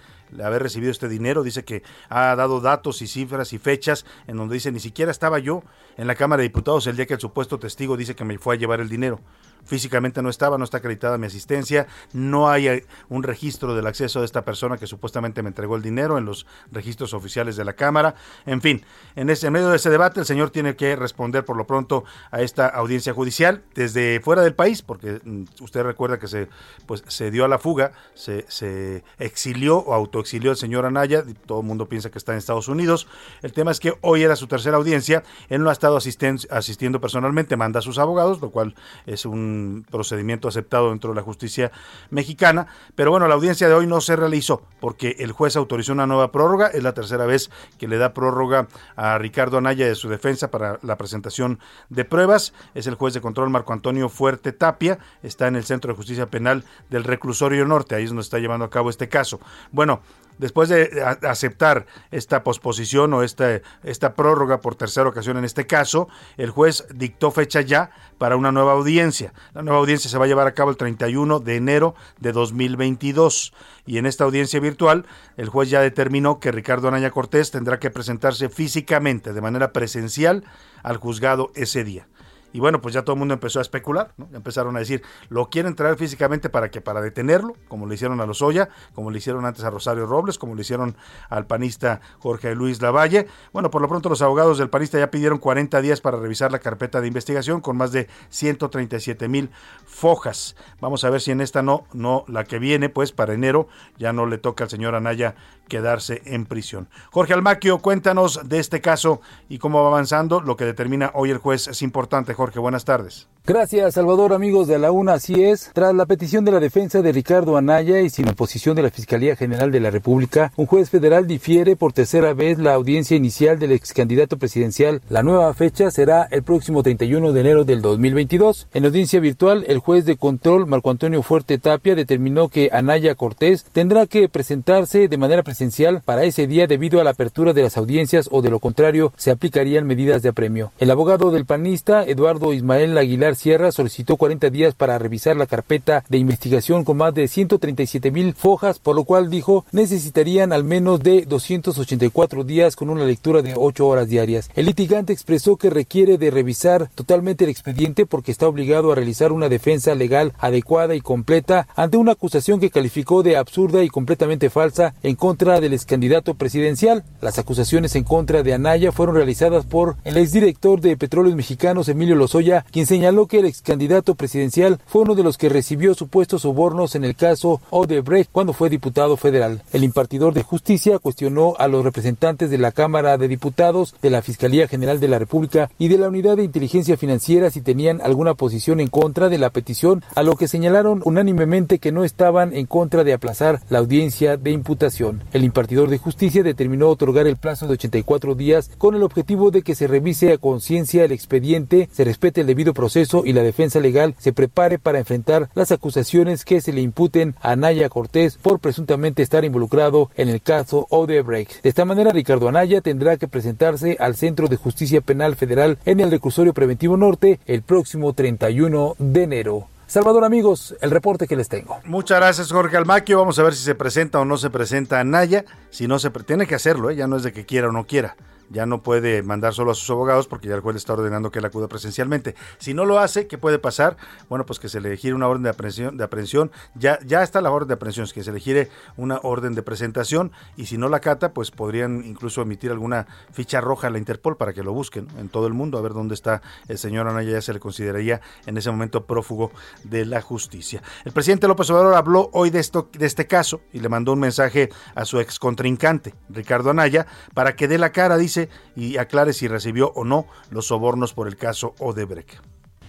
haber 0.43 0.63
recibido 0.63 0.91
este 0.91 1.09
dinero. 1.09 1.43
Dice 1.43 1.65
que 1.65 1.83
ha 2.09 2.35
dado 2.37 2.61
datos 2.61 3.03
y 3.03 3.07
cifras 3.07 3.53
y 3.53 3.59
fechas 3.59 4.05
en 4.27 4.37
donde 4.37 4.55
dice 4.55 4.73
ni 4.73 4.81
siquiera 4.81 5.11
estaba 5.11 5.39
yo 5.39 5.63
en 5.97 6.07
la 6.07 6.15
Cámara 6.15 6.41
de 6.41 6.49
Diputados 6.49 6.87
el 6.87 6.97
día 6.97 7.07
que 7.07 7.15
el 7.15 7.21
supuesto 7.21 7.59
testigo 7.59 7.97
dice 7.97 8.15
que 8.15 8.25
me 8.25 8.39
fue 8.39 8.55
a 8.55 8.59
llevar 8.59 8.81
el 8.81 8.89
dinero 8.89 9.21
físicamente 9.65 10.23
no 10.23 10.31
estaba, 10.31 10.59
no 10.59 10.65
está 10.65 10.79
acreditada 10.79 11.19
mi 11.19 11.27
asistencia, 11.27 11.87
no 12.13 12.49
hay 12.49 12.69
eh, 12.69 12.87
un 13.09 13.23
registro 13.23 13.75
del 13.75 13.87
acceso 13.87 14.21
de 14.21 14.27
esta 14.27 14.45
persona 14.45 14.77
que 14.77 14.87
supuestamente 14.87 15.43
me 15.43 15.49
entregó 15.49 15.77
el 15.77 15.83
dinero 15.83 16.19
en 16.19 16.25
los 16.25 16.47
registros 16.73 17.15
oficiales 17.15 17.57
de 17.57 17.65
la 17.65 17.75
Cámara. 17.75 18.15
En 18.47 18.61
fin, 18.61 18.83
en, 19.17 19.31
ese, 19.31 19.51
medio 19.51 19.69
de 19.69 19.77
ese 19.77 19.91
debate 19.91 20.21
el 20.21 20.27
señor 20.27 20.51
tiene 20.51 20.77
que 20.77 20.97
responder 20.97 21.45
por 21.45 21.57
lo 21.57 21.67
pronto 21.67 22.05
a 22.31 22.43
esta 22.43 22.67
audiencia 22.67 23.13
judicial 23.13 23.63
desde 23.75 24.21
fuera 24.21 24.43
del 24.43 24.55
país, 24.55 24.83
porque 24.83 25.21
mm, 25.25 25.45
usted 25.61 25.83
recuerda 25.83 26.19
que 26.19 26.29
se, 26.29 26.49
pues, 26.87 27.05
se 27.07 27.31
dio 27.31 27.45
a 27.45 27.49
la 27.49 27.59
fuga, 27.59 27.93
se, 28.15 28.45
se 28.49 29.05
exilió 29.19 29.79
o 29.79 29.95
autoexilió 29.95 30.51
el 30.51 30.57
señor 30.57 30.87
Anaya, 30.87 31.25
todo 31.47 31.61
el 31.61 31.67
mundo 31.67 31.89
piensa 31.89 32.11
que 32.11 32.19
está 32.19 32.33
en 32.33 32.39
Estados 32.39 32.69
Unidos. 32.69 33.07
El 33.43 33.53
tema 33.53 33.71
es 33.71 33.81
que 33.81 33.95
hoy 34.01 34.23
era 34.23 34.37
su 34.37 34.47
tercera 34.47 34.77
audiencia, 34.77 35.23
él 35.49 35.63
no 35.63 35.71
ha 35.71 35.73
estado 35.73 35.97
asistiendo 35.97 37.01
personalmente, 37.01 37.57
manda 37.57 37.79
a 37.79 37.83
sus 37.83 37.99
abogados, 37.99 38.41
lo 38.41 38.51
cual 38.51 38.75
es 39.07 39.25
un 39.25 39.54
procedimiento 39.91 40.49
aceptado 40.49 40.91
dentro 40.91 41.11
de 41.11 41.17
la 41.17 41.23
justicia 41.23 41.73
mexicana. 42.11 42.67
Pero 42.95 43.11
bueno, 43.11 43.29
la 43.29 43.35
audiencia 43.35 43.69
de 43.69 43.75
hoy 43.75 43.87
no 43.87 44.01
se 44.01 44.17
realizó 44.17 44.63
porque 44.81 45.17
el 45.19 45.33
juez 45.33 45.57
autorizó 45.57 45.93
una 45.93 46.07
nueva 46.07 46.33
prórroga. 46.33 46.69
Es 46.69 46.83
la 46.83 46.95
tercera 46.95 47.27
vez 47.27 47.51
que 47.79 47.89
le 47.89 47.99
da 47.99 48.15
prórroga 48.15 48.69
a 48.97 49.19
Ricardo 49.19 49.59
Anaya 49.59 49.87
de 49.87 49.95
su 49.95 50.09
defensa 50.09 50.51
para 50.51 50.79
la 50.83 50.97
presentación 50.97 51.59
de 51.89 52.05
pruebas. 52.05 52.53
Es 52.75 52.87
el 52.87 52.95
juez 52.95 53.15
de 53.15 53.21
control 53.21 53.51
Marco 53.51 53.73
Antonio 53.73 54.09
Fuerte 54.09 54.53
Tapia. 54.53 54.99
Está 55.23 55.47
en 55.47 55.57
el 55.57 55.65
Centro 55.65 55.93
de 55.93 55.97
Justicia 55.97 56.27
Penal 56.27 56.65
del 56.91 57.05
Reclusorio 57.05 57.65
Norte. 57.67 57.95
Ahí 57.95 58.05
es 58.05 58.11
donde 58.11 58.23
está 58.23 58.39
llevando 58.39 58.65
a 58.65 58.71
cabo 58.71 58.91
este 58.91 59.09
caso. 59.09 59.41
Bueno, 59.73 60.01
después 60.39 60.69
de 60.69 61.03
aceptar 61.23 61.87
esta 62.11 62.43
posposición 62.43 63.13
o 63.15 63.23
esta, 63.23 63.61
esta 63.83 64.15
prórroga 64.15 64.61
por 64.61 64.75
tercera 64.75 65.09
ocasión 65.09 65.37
en 65.37 65.45
este 65.45 65.67
caso, 65.67 66.09
el 66.37 66.51
juez 66.51 66.87
dictó 66.95 67.31
fecha 67.31 67.61
ya 67.61 67.91
para 68.19 68.37
una 68.37 68.53
nueva 68.53 68.73
audiencia. 68.73 69.33
La 69.55 69.63
nueva 69.63 69.81
audiencia 69.81 70.11
se 70.11 70.19
va 70.19 70.25
a 70.25 70.29
llevar 70.29 70.47
a 70.47 70.55
cabo 70.55 70.71
el 70.71 70.77
31 70.77 71.41
de 71.41 71.57
enero 71.57 71.95
de 72.19 72.33
2022 72.33 73.53
y 73.87 73.99
en 73.99 74.07
esta 74.07 74.25
audiencia 74.25 74.61
virtual 74.61 75.07
el 75.37 75.49
juez 75.49 75.71
ya 75.71 75.81
determinó 75.81 76.41
que 76.41 76.53
Ricardo 76.53 76.89
Anaya 76.89 77.11
Cortés 77.11 77.51
tendrá 77.51 77.79
que 77.79 77.91
presentarse 77.91 78.49
físicamente, 78.49 79.33
de 79.33 79.41
manera 79.41 79.73
presencial, 79.73 80.45
al 80.83 80.97
juzgado 80.97 81.51
ese 81.55 81.85
día. 81.85 82.07
Y 82.55 82.61
bueno, 82.61 82.81
pues 82.81 82.95
ya 82.95 83.03
todo 83.03 83.15
el 83.15 83.19
mundo 83.19 83.35
empezó 83.35 83.59
a 83.59 83.63
especular, 83.63 84.13
¿no? 84.17 84.29
Empezaron 84.33 84.77
a 84.77 84.79
decir, 84.79 85.03
lo 85.29 85.51
quieren 85.51 85.75
traer 85.75 85.97
físicamente 85.97 86.49
para 86.49 86.71
que 86.71 86.81
para 86.81 87.01
detenerlo, 87.01 87.57
como 87.67 87.89
le 87.89 87.97
hicieron 87.97 88.21
a 88.21 88.27
Lozoya, 88.27 88.69
como 88.95 89.11
le 89.11 89.19
hicieron 89.19 89.45
antes 89.45 89.65
a 89.65 89.71
Rosario 89.71 90.07
Robles, 90.07 90.39
como 90.39 90.55
le 90.55 90.61
hicieron 90.61 90.97
al 91.31 91.49
panista 91.49 92.01
Jorge 92.21 92.55
Luis 92.55 92.81
Lavalle. 92.81 93.27
Bueno, 93.53 93.73
por 93.73 93.83
lo 93.83 93.89
pronto 93.89 94.09
los 94.09 94.23
abogados 94.23 94.59
del 94.59 94.71
panista 94.71 95.01
ya 95.01 95.11
pidieron 95.11 95.39
40 95.39 95.81
días 95.81 96.01
para 96.01 96.17
revisar 96.17 96.53
la 96.53 96.61
carpeta 96.61 97.01
de 97.01 97.09
investigación 97.09 97.61
con 97.61 97.77
más 97.77 97.91
de 97.91 98.07
137 98.29 99.27
mil 99.27 99.51
fojas. 99.85 100.55
Vamos 100.81 101.03
a 101.03 101.11
ver 101.11 101.23
si 101.23 101.33
en 101.33 101.41
esta 101.41 101.61
no, 101.61 101.89
no, 101.93 102.25
la 102.29 102.45
que 102.45 102.61
viene, 102.61 102.89
pues 102.89 103.11
para 103.11 103.35
enero 103.35 103.67
ya 103.99 104.13
no 104.13 104.27
le 104.27 104.39
toca 104.39 104.63
al 104.63 104.71
señor 104.71 104.95
Anaya 104.95 105.35
quedarse 105.69 106.23
en 106.27 106.47
prisión. 106.47 106.89
Jorge 107.11 107.35
Almaquio, 107.35 107.79
cuéntanos 107.79 108.49
de 108.49 108.61
este 108.61 108.81
caso 108.81 109.21
y 109.49 109.59
cómo 109.59 109.83
va 109.83 109.89
avanzando. 109.89 110.41
Lo 110.41 110.57
que 110.57 110.65
determina 110.65 111.11
hoy 111.15 111.31
el 111.31 111.39
juez 111.39 111.67
es 111.67 111.83
importante, 111.83 112.33
Jorge. 112.35 112.44
Buenas 112.61 112.85
tardes. 112.85 113.29
Gracias, 113.47 113.93
Salvador, 113.93 114.33
amigos 114.33 114.69
de 114.69 114.79
la 114.79 114.91
UNA. 114.91 115.13
Así 115.13 115.45
es, 115.45 115.71
tras 115.75 115.95
la 115.95 116.07
petición 116.07 116.47
de 116.47 116.53
la 116.53 116.61
defensa 116.61 117.03
de 117.03 117.13
Ricardo 117.13 117.59
Anaya 117.59 118.01
y 118.01 118.09
sin 118.09 118.27
oposición 118.27 118.75
de 118.75 118.81
la 118.81 118.89
Fiscalía 118.89 119.37
General 119.37 119.71
de 119.71 119.81
la 119.81 119.91
República, 119.91 120.51
un 120.57 120.65
juez 120.65 120.89
federal 120.89 121.27
difiere 121.27 121.77
por 121.77 121.93
tercera 121.93 122.33
vez 122.33 122.59
la 122.59 122.73
audiencia 122.73 123.19
inicial 123.19 123.59
del 123.59 123.73
ex 123.73 123.93
candidato 123.93 124.39
presidencial. 124.39 125.03
La 125.11 125.23
nueva 125.23 125.53
fecha 125.53 125.91
será 125.91 126.27
el 126.31 126.43
próximo 126.43 126.83
31 126.83 127.33
de 127.35 127.41
enero 127.43 127.65
del 127.67 127.83
2022. 127.83 128.69
En 128.73 128.87
audiencia 128.87 129.21
virtual, 129.21 129.67
el 129.69 129.79
juez 129.79 130.07
de 130.07 130.17
control 130.17 130.67
Marco 130.67 130.89
Antonio 130.89 131.23
Fuerte 131.23 131.59
Tapia 131.59 131.95
determinó 131.95 132.49
que 132.49 132.71
Anaya 132.73 133.15
Cortés 133.15 133.67
tendrá 133.73 134.07
que 134.07 134.31
presentarse 134.31 135.07
de 135.07 135.19
manera 135.19 135.43
presencial 135.43 136.01
para 136.03 136.25
ese 136.25 136.47
día 136.47 136.67
debido 136.67 136.99
a 136.99 137.05
la 137.05 137.11
apertura 137.11 137.53
de 137.53 137.65
las 137.65 137.77
audiencias 137.77 138.31
o 138.33 138.41
de 138.41 138.49
lo 138.49 138.59
contrario 138.59 139.13
se 139.19 139.31
aplicarían 139.31 139.87
medidas 139.87 140.23
de 140.23 140.31
apremio. 140.31 140.73
El 140.79 140.91
abogado 140.91 141.31
del 141.31 141.45
panista, 141.45 142.05
Eduardo 142.05 142.55
Ismael 142.55 142.97
Aguilar 142.97 143.34
Sierra 143.35 143.73
solicitó 143.73 144.17
40 144.17 144.51
días 144.51 144.75
para 144.75 144.99
revisar 144.99 145.37
la 145.37 145.47
carpeta 145.47 146.05
de 146.09 146.19
investigación 146.19 146.85
con 146.85 146.97
más 146.99 147.15
de 147.15 147.29
137 147.29 148.11
mil 148.11 148.35
fojas, 148.35 148.79
por 148.79 148.97
lo 148.97 149.05
cual 149.05 149.31
dijo 149.31 149.65
necesitarían 149.73 150.53
al 150.53 150.65
menos 150.65 151.01
de 151.01 151.25
284 151.27 152.45
días 152.45 152.77
con 152.77 152.91
una 152.91 153.05
lectura 153.05 153.43
de 153.43 153.55
8 153.57 153.87
horas 153.87 154.09
diarias. 154.09 154.51
El 154.55 154.67
litigante 154.67 155.13
expresó 155.13 155.57
que 155.57 155.71
requiere 155.71 156.19
de 156.19 156.31
revisar 156.31 156.91
totalmente 156.95 157.45
el 157.45 157.51
expediente 157.51 158.07
porque 158.07 158.33
está 158.33 158.49
obligado 158.49 158.93
a 158.93 158.95
realizar 158.95 159.33
una 159.33 159.49
defensa 159.49 159.95
legal 159.95 160.33
adecuada 160.39 160.95
y 160.95 161.01
completa 161.01 161.67
ante 161.77 161.97
una 161.97 162.13
acusación 162.13 162.61
que 162.61 162.71
calificó 162.71 163.23
de 163.23 163.37
absurda 163.37 163.83
y 163.83 163.89
completamente 163.89 164.51
falsa 164.51 164.95
en 165.03 165.17
contra 165.17 165.61
del 165.61 165.73
ex 165.73 165.85
candidato 165.85 166.35
presidencial. 166.35 167.05
Las 167.21 167.39
acusaciones 167.39 167.97
en 167.97 168.05
contra 168.05 168.43
de 168.43 168.55
Anaya 168.55 168.93
fueron 168.93 169.17
realizadas 169.17 169.67
por 169.67 169.97
el 170.05 170.17
exdirector 170.17 170.81
de 170.81 170.97
Petróleos 170.97 171.37
Mexicanos 171.37 171.89
Emilio 171.89 172.15
Lozoya, 172.15 172.65
quien 172.71 172.87
señaló 172.87 173.24
que 173.27 173.39
el 173.39 173.47
ex 173.47 173.63
candidato 173.63 174.15
presidencial 174.15 174.79
fue 174.87 175.03
uno 175.03 175.15
de 175.15 175.23
los 175.23 175.39
que 175.39 175.49
recibió 175.49 175.95
supuestos 175.95 176.43
sobornos 176.43 176.95
en 176.95 177.05
el 177.05 177.17
caso 177.17 177.61
Odebrecht 177.71 178.31
cuando 178.33 178.53
fue 178.53 178.71
diputado 178.71 179.17
federal. 179.17 179.63
El 179.73 179.85
impartidor 179.85 180.35
de 180.35 180.43
justicia 180.43 180.99
cuestionó 180.99 181.55
a 181.59 181.69
los 181.69 181.85
representantes 181.85 182.51
de 182.51 182.59
la 182.59 182.73
Cámara 182.73 183.19
de 183.19 183.29
Diputados, 183.29 183.95
de 184.03 184.11
la 184.11 184.23
Fiscalía 184.23 184.69
General 184.69 185.01
de 185.01 185.09
la 185.09 185.19
República 185.19 185.71
y 185.79 185.89
de 185.89 185.99
la 185.99 186.09
Unidad 186.09 186.37
de 186.37 186.45
Inteligencia 186.45 186.97
Financiera 186.97 187.51
si 187.51 187.61
tenían 187.61 188.01
alguna 188.01 188.35
posición 188.35 188.81
en 188.81 188.89
contra 188.89 189.29
de 189.29 189.39
la 189.39 189.51
petición, 189.51 190.03
a 190.15 190.23
lo 190.23 190.37
que 190.37 190.49
señalaron 190.49 191.03
unánimemente 191.05 191.79
que 191.79 191.93
no 191.93 192.05
estaban 192.05 192.55
en 192.55 192.67
contra 192.67 193.05
de 193.05 193.13
aplazar 193.13 193.61
la 193.69 193.79
audiencia 193.79 194.37
de 194.37 194.51
imputación. 194.51 195.25
El 195.33 195.45
impartidor 195.45 195.89
de 195.89 195.99
justicia 195.99 196.43
determinó 196.43 196.89
otorgar 196.89 197.27
el 197.27 197.37
plazo 197.37 197.67
de 197.67 197.75
84 197.75 198.35
días 198.35 198.71
con 198.79 198.95
el 198.95 199.03
objetivo 199.03 199.51
de 199.51 199.63
que 199.63 199.75
se 199.75 199.87
revise 199.87 200.33
a 200.33 200.39
conciencia 200.39 201.05
el 201.05 201.13
expediente, 201.13 201.89
se 201.93 202.05
respete 202.05 202.41
el 202.41 202.47
debido 202.47 202.75
proceso 202.75 203.14
y 203.25 203.33
la 203.33 203.43
defensa 203.43 203.79
legal 203.79 204.15
se 204.19 204.33
prepare 204.33 204.79
para 204.79 204.99
enfrentar 204.99 205.49
las 205.55 205.71
acusaciones 205.71 206.45
que 206.45 206.61
se 206.61 206.73
le 206.73 206.81
imputen 206.81 207.35
a 207.41 207.53
Anaya 207.53 207.89
Cortés 207.89 208.37
por 208.37 208.59
presuntamente 208.59 209.23
estar 209.23 209.45
involucrado 209.45 210.11
en 210.17 210.29
el 210.29 210.41
caso 210.41 210.87
Odebrecht. 210.91 211.63
De 211.63 211.69
esta 211.69 211.85
manera, 211.85 212.11
Ricardo 212.11 212.49
Anaya 212.49 212.81
tendrá 212.81 213.17
que 213.17 213.29
presentarse 213.29 213.97
al 214.01 214.17
Centro 214.17 214.49
de 214.49 214.57
Justicia 214.57 215.01
Penal 215.01 215.37
Federal 215.37 215.79
en 215.85 216.01
el 216.01 216.11
Reclusorio 216.11 216.55
Preventivo 216.55 216.97
Norte 216.97 217.39
el 217.47 217.63
próximo 217.63 218.13
31 218.13 218.97
de 218.99 219.23
enero. 219.23 219.67
Salvador, 219.87 220.25
amigos, 220.25 220.75
el 220.81 220.91
reporte 220.91 221.29
que 221.29 221.37
les 221.37 221.49
tengo. 221.49 221.79
Muchas 221.85 222.19
gracias, 222.19 222.51
Jorge 222.51 222.77
Almaquio. 222.77 223.19
Vamos 223.19 223.39
a 223.39 223.43
ver 223.43 223.55
si 223.55 223.63
se 223.63 223.75
presenta 223.75 224.19
o 224.19 224.25
no 224.25 224.39
se 224.39 224.51
presenta 224.51 224.99
Anaya. 224.99 225.45
Si 225.71 225.87
no 225.87 225.99
se 225.99 226.11
tiene 226.11 226.47
que 226.47 226.55
hacerlo, 226.55 226.91
¿eh? 226.91 226.97
ya 226.97 227.07
no 227.07 227.17
es 227.17 227.23
de 227.23 227.33
que 227.33 227.45
quiera 227.45 227.69
o 227.69 227.73
no 227.73 227.85
quiera 227.87 228.17
ya 228.51 228.67
no 228.67 228.83
puede 228.83 229.23
mandar 229.23 229.55
solo 229.55 229.71
a 229.71 229.75
sus 229.75 229.89
abogados 229.91 230.27
porque 230.27 230.49
ya 230.49 230.55
el 230.55 230.61
juez 230.61 230.77
está 230.77 230.93
ordenando 230.93 231.31
que 231.31 231.39
él 231.39 231.45
acuda 231.45 231.69
presencialmente. 231.69 232.35
Si 232.59 232.75
no 232.75 232.85
lo 232.85 232.99
hace, 232.99 233.27
¿qué 233.27 233.39
puede 233.39 233.59
pasar? 233.59 233.97
Bueno, 234.29 234.47
pues 234.47 234.59
que 234.59 234.69
se 234.69 234.81
le 234.81 234.97
gire 234.97 235.15
una 235.15 235.29
orden 235.29 235.43
de 235.43 235.51
aprehensión, 235.51 235.97
de 235.97 236.05
aprehensión. 236.05 236.51
Ya, 236.75 236.99
ya 237.05 237.23
está 237.23 237.41
la 237.41 237.51
orden 237.51 237.69
de 237.69 237.75
aprehensión, 237.75 238.07
que 238.13 238.25
se 238.25 238.33
le 238.33 238.41
gire 238.41 238.71
una 238.97 239.21
orden 239.23 239.55
de 239.55 239.63
presentación 239.63 240.33
y 240.57 240.67
si 240.67 240.79
no 240.79 240.89
la 240.89 241.01
cata, 241.01 241.33
pues 241.33 241.51
podrían 241.51 242.05
incluso 242.05 242.43
emitir 242.43 242.71
alguna 242.71 243.07
ficha 243.33 243.61
roja 243.61 243.89
a 243.89 243.91
la 243.91 243.99
Interpol 243.99 244.37
para 244.37 244.53
que 244.53 244.63
lo 244.63 244.73
busquen 244.73 245.09
en 245.19 245.29
todo 245.29 245.47
el 245.47 245.55
mundo 245.55 245.79
a 245.79 245.81
ver 245.81 245.93
dónde 245.93 246.15
está 246.15 246.43
el 246.69 246.79
señor 246.79 247.09
Anaya, 247.09 247.33
ya 247.33 247.43
se 247.43 247.53
le 247.53 247.61
consideraría 247.61 248.21
en 248.47 248.57
ese 248.57 248.71
momento 248.71 249.07
prófugo 249.07 249.51
de 249.85 250.05
la 250.05 250.21
justicia. 250.21 250.83
El 251.05 251.13
presidente 251.13 251.49
López 251.49 251.71
Obrador 251.71 251.95
habló 251.95 252.31
hoy 252.33 252.51
de, 252.51 252.61
esto, 252.61 252.89
de 252.93 253.07
este 253.07 253.27
caso 253.27 253.61
y 253.73 253.81
le 253.81 253.89
mandó 253.89 254.13
un 254.13 254.21
mensaje 254.21 254.71
a 254.95 255.05
su 255.05 255.21
ex 255.21 255.39
contrincante, 255.39 256.15
Ricardo 256.29 256.71
Anaya, 256.71 257.07
para 257.35 257.57
que 257.57 257.69
dé 257.69 257.79
la 257.79 257.93
cara, 257.93 258.17
dice, 258.17 258.34
y 258.77 258.97
aclare 258.97 259.33
si 259.33 259.49
recibió 259.49 259.93
o 259.95 260.05
no 260.05 260.27
los 260.51 260.67
sobornos 260.67 261.13
por 261.13 261.29
el 261.29 261.37
caso 261.37 261.75
Odebrecht. 261.79 262.41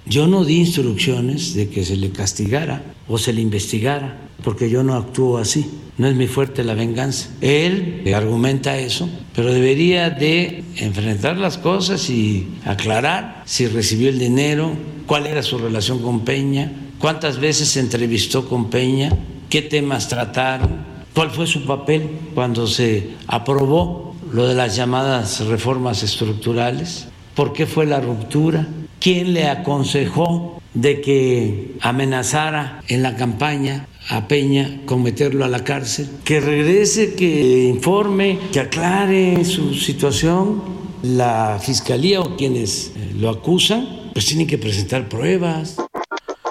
Yo 0.07 0.27
no 0.27 0.45
di 0.45 0.59
instrucciones 0.59 1.55
de 1.55 1.67
que 1.67 1.83
se 1.83 1.95
le 1.95 2.11
castigara 2.11 2.83
o 3.07 3.17
se 3.17 3.33
le 3.33 3.41
investigara, 3.41 4.29
porque 4.43 4.69
yo 4.69 4.83
no 4.83 4.93
actúo 4.93 5.39
así. 5.39 5.65
No 5.97 6.07
es 6.07 6.15
mi 6.15 6.27
fuerte 6.27 6.63
la 6.63 6.75
venganza. 6.75 7.29
Él 7.41 8.03
argumenta 8.13 8.77
eso, 8.77 9.09
pero 9.33 9.51
debería 9.51 10.11
de 10.11 10.63
enfrentar 10.75 11.37
las 11.37 11.57
cosas 11.57 12.07
y 12.11 12.47
aclarar 12.65 13.41
si 13.45 13.65
recibió 13.65 14.09
el 14.09 14.19
dinero, 14.19 14.73
cuál 15.07 15.25
era 15.25 15.41
su 15.41 15.57
relación 15.57 15.99
con 15.99 16.19
Peña, 16.19 16.71
cuántas 16.99 17.39
veces 17.39 17.69
se 17.69 17.79
entrevistó 17.79 18.47
con 18.47 18.69
Peña, 18.69 19.11
qué 19.49 19.63
temas 19.63 20.07
trataron, 20.07 20.85
cuál 21.15 21.31
fue 21.31 21.47
su 21.47 21.65
papel 21.65 22.09
cuando 22.35 22.67
se 22.67 23.15
aprobó 23.25 24.04
lo 24.35 24.47
de 24.47 24.53
las 24.53 24.75
llamadas 24.75 25.45
reformas 25.45 26.03
estructurales, 26.03 27.07
por 27.35 27.53
qué 27.53 27.65
fue 27.65 27.85
la 27.85 27.99
ruptura, 27.99 28.67
¿Quién 29.05 29.35
le 29.35 29.47
aconsejó 29.47 30.59
de 30.73 30.99
que 30.99 31.75
amenazara 31.81 32.81
en 32.87 33.03
la 33.03 33.15
campaña 33.15 33.87
a 34.09 34.27
Peña 34.27 34.81
con 34.87 35.03
meterlo 35.03 35.45
a 35.45 35.47
la 35.47 35.63
cárcel? 35.63 36.09
Que 36.23 36.39
regrese, 36.39 37.13
que 37.13 37.65
informe, 37.65 38.39
que 38.51 38.61
aclare 38.61 39.45
su 39.45 39.75
situación. 39.75 40.63
La 41.03 41.59
fiscalía 41.61 42.19
o 42.19 42.35
quienes 42.35 42.93
eh, 42.95 43.13
lo 43.15 43.29
acusan, 43.29 44.09
pues 44.13 44.25
tienen 44.25 44.47
que 44.47 44.57
presentar 44.57 45.07
pruebas. 45.07 45.75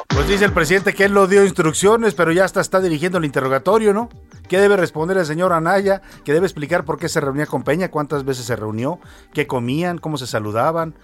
Pues 0.06 0.28
dice 0.28 0.44
el 0.44 0.52
presidente 0.52 0.92
que 0.92 1.06
él 1.06 1.12
lo 1.12 1.26
dio 1.26 1.42
instrucciones, 1.42 2.14
pero 2.14 2.30
ya 2.30 2.44
hasta 2.44 2.60
está 2.60 2.80
dirigiendo 2.80 3.18
el 3.18 3.24
interrogatorio, 3.24 3.92
¿no? 3.92 4.10
¿Qué 4.54 4.60
debe 4.60 4.76
responder 4.76 5.16
el 5.16 5.26
señor 5.26 5.52
Anaya? 5.52 6.00
Que 6.22 6.32
debe 6.32 6.46
explicar 6.46 6.84
por 6.84 6.96
qué 6.96 7.08
se 7.08 7.20
reunía 7.20 7.44
con 7.46 7.64
Peña, 7.64 7.90
cuántas 7.90 8.24
veces 8.24 8.46
se 8.46 8.54
reunió, 8.54 9.00
qué 9.32 9.48
comían, 9.48 9.98
cómo 9.98 10.16
se 10.16 10.28
saludaban, 10.28 10.94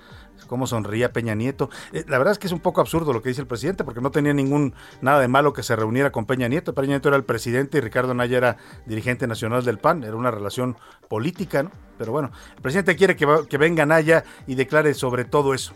cómo 0.46 0.68
sonría 0.68 1.12
Peña 1.12 1.34
Nieto. 1.34 1.68
Eh, 1.92 2.04
la 2.06 2.18
verdad 2.18 2.30
es 2.30 2.38
que 2.38 2.46
es 2.46 2.52
un 2.52 2.60
poco 2.60 2.80
absurdo 2.80 3.12
lo 3.12 3.22
que 3.22 3.30
dice 3.30 3.40
el 3.40 3.48
presidente, 3.48 3.82
porque 3.82 4.00
no 4.00 4.12
tenía 4.12 4.32
ningún 4.32 4.72
nada 5.00 5.18
de 5.18 5.26
malo 5.26 5.52
que 5.52 5.64
se 5.64 5.74
reuniera 5.74 6.12
con 6.12 6.26
Peña 6.26 6.46
Nieto. 6.46 6.76
Peña 6.76 6.90
Nieto 6.90 7.08
era 7.08 7.16
el 7.16 7.24
presidente 7.24 7.78
y 7.78 7.80
Ricardo 7.80 8.12
Anaya 8.12 8.38
era 8.38 8.56
dirigente 8.86 9.26
nacional 9.26 9.64
del 9.64 9.78
PAN, 9.78 10.04
era 10.04 10.14
una 10.14 10.30
relación 10.30 10.76
política, 11.08 11.64
¿no? 11.64 11.72
Pero 12.00 12.12
bueno, 12.12 12.30
el 12.56 12.62
presidente 12.62 12.96
quiere 12.96 13.14
que, 13.14 13.58
venga 13.58 13.82
Anaya 13.82 14.24
y 14.46 14.54
declare 14.54 14.94
sobre 14.94 15.26
todo 15.26 15.52
eso. 15.52 15.74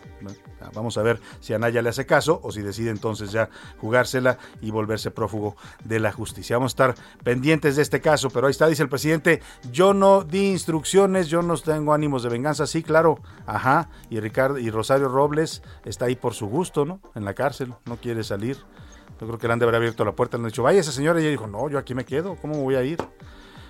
Vamos 0.73 0.97
a 0.97 1.03
ver 1.03 1.21
si 1.39 1.53
Anaya 1.53 1.83
le 1.83 1.89
hace 1.89 2.07
caso 2.07 2.39
o 2.41 2.51
si 2.51 2.63
decide 2.63 2.89
entonces 2.89 3.31
ya 3.31 3.47
jugársela 3.77 4.39
y 4.59 4.71
volverse 4.71 5.11
prófugo 5.11 5.55
de 5.83 5.99
la 5.99 6.11
justicia. 6.11 6.57
Vamos 6.57 6.71
a 6.71 6.73
estar 6.73 6.95
pendientes 7.23 7.75
de 7.75 7.83
este 7.83 8.01
caso, 8.01 8.31
pero 8.31 8.47
ahí 8.47 8.51
está, 8.51 8.65
dice 8.65 8.81
el 8.81 8.89
presidente, 8.89 9.43
yo 9.71 9.93
no 9.93 10.23
di 10.23 10.49
instrucciones, 10.49 11.27
yo 11.27 11.43
no 11.43 11.55
tengo 11.57 11.93
ánimos 11.93 12.23
de 12.23 12.29
venganza. 12.29 12.65
Sí, 12.65 12.81
claro, 12.81 13.19
ajá. 13.45 13.89
Y 14.09 14.19
Ricardo 14.19 14.57
y 14.57 14.71
Rosario 14.71 15.09
Robles 15.09 15.61
está 15.83 16.05
ahí 16.05 16.15
por 16.15 16.33
su 16.33 16.47
gusto, 16.47 16.85
¿no? 16.85 17.01
En 17.13 17.23
la 17.23 17.35
cárcel, 17.35 17.71
no 17.85 17.97
quiere 17.97 18.23
salir. 18.23 18.57
Yo 19.21 19.27
creo 19.27 19.37
que 19.37 19.45
le 19.45 19.53
han 19.53 19.59
de 19.59 19.65
haber 19.65 19.75
abierto 19.75 20.03
la 20.03 20.13
puerta, 20.13 20.37
le 20.37 20.45
han 20.45 20.49
dicho, 20.49 20.63
vaya 20.63 20.79
esa 20.79 20.91
señora, 20.91 21.19
y 21.19 21.21
ella 21.21 21.29
dijo, 21.29 21.45
no, 21.45 21.69
yo 21.69 21.77
aquí 21.77 21.93
me 21.93 22.03
quedo, 22.03 22.35
¿cómo 22.41 22.55
voy 22.63 22.73
a 22.73 22.81
ir? 22.81 22.97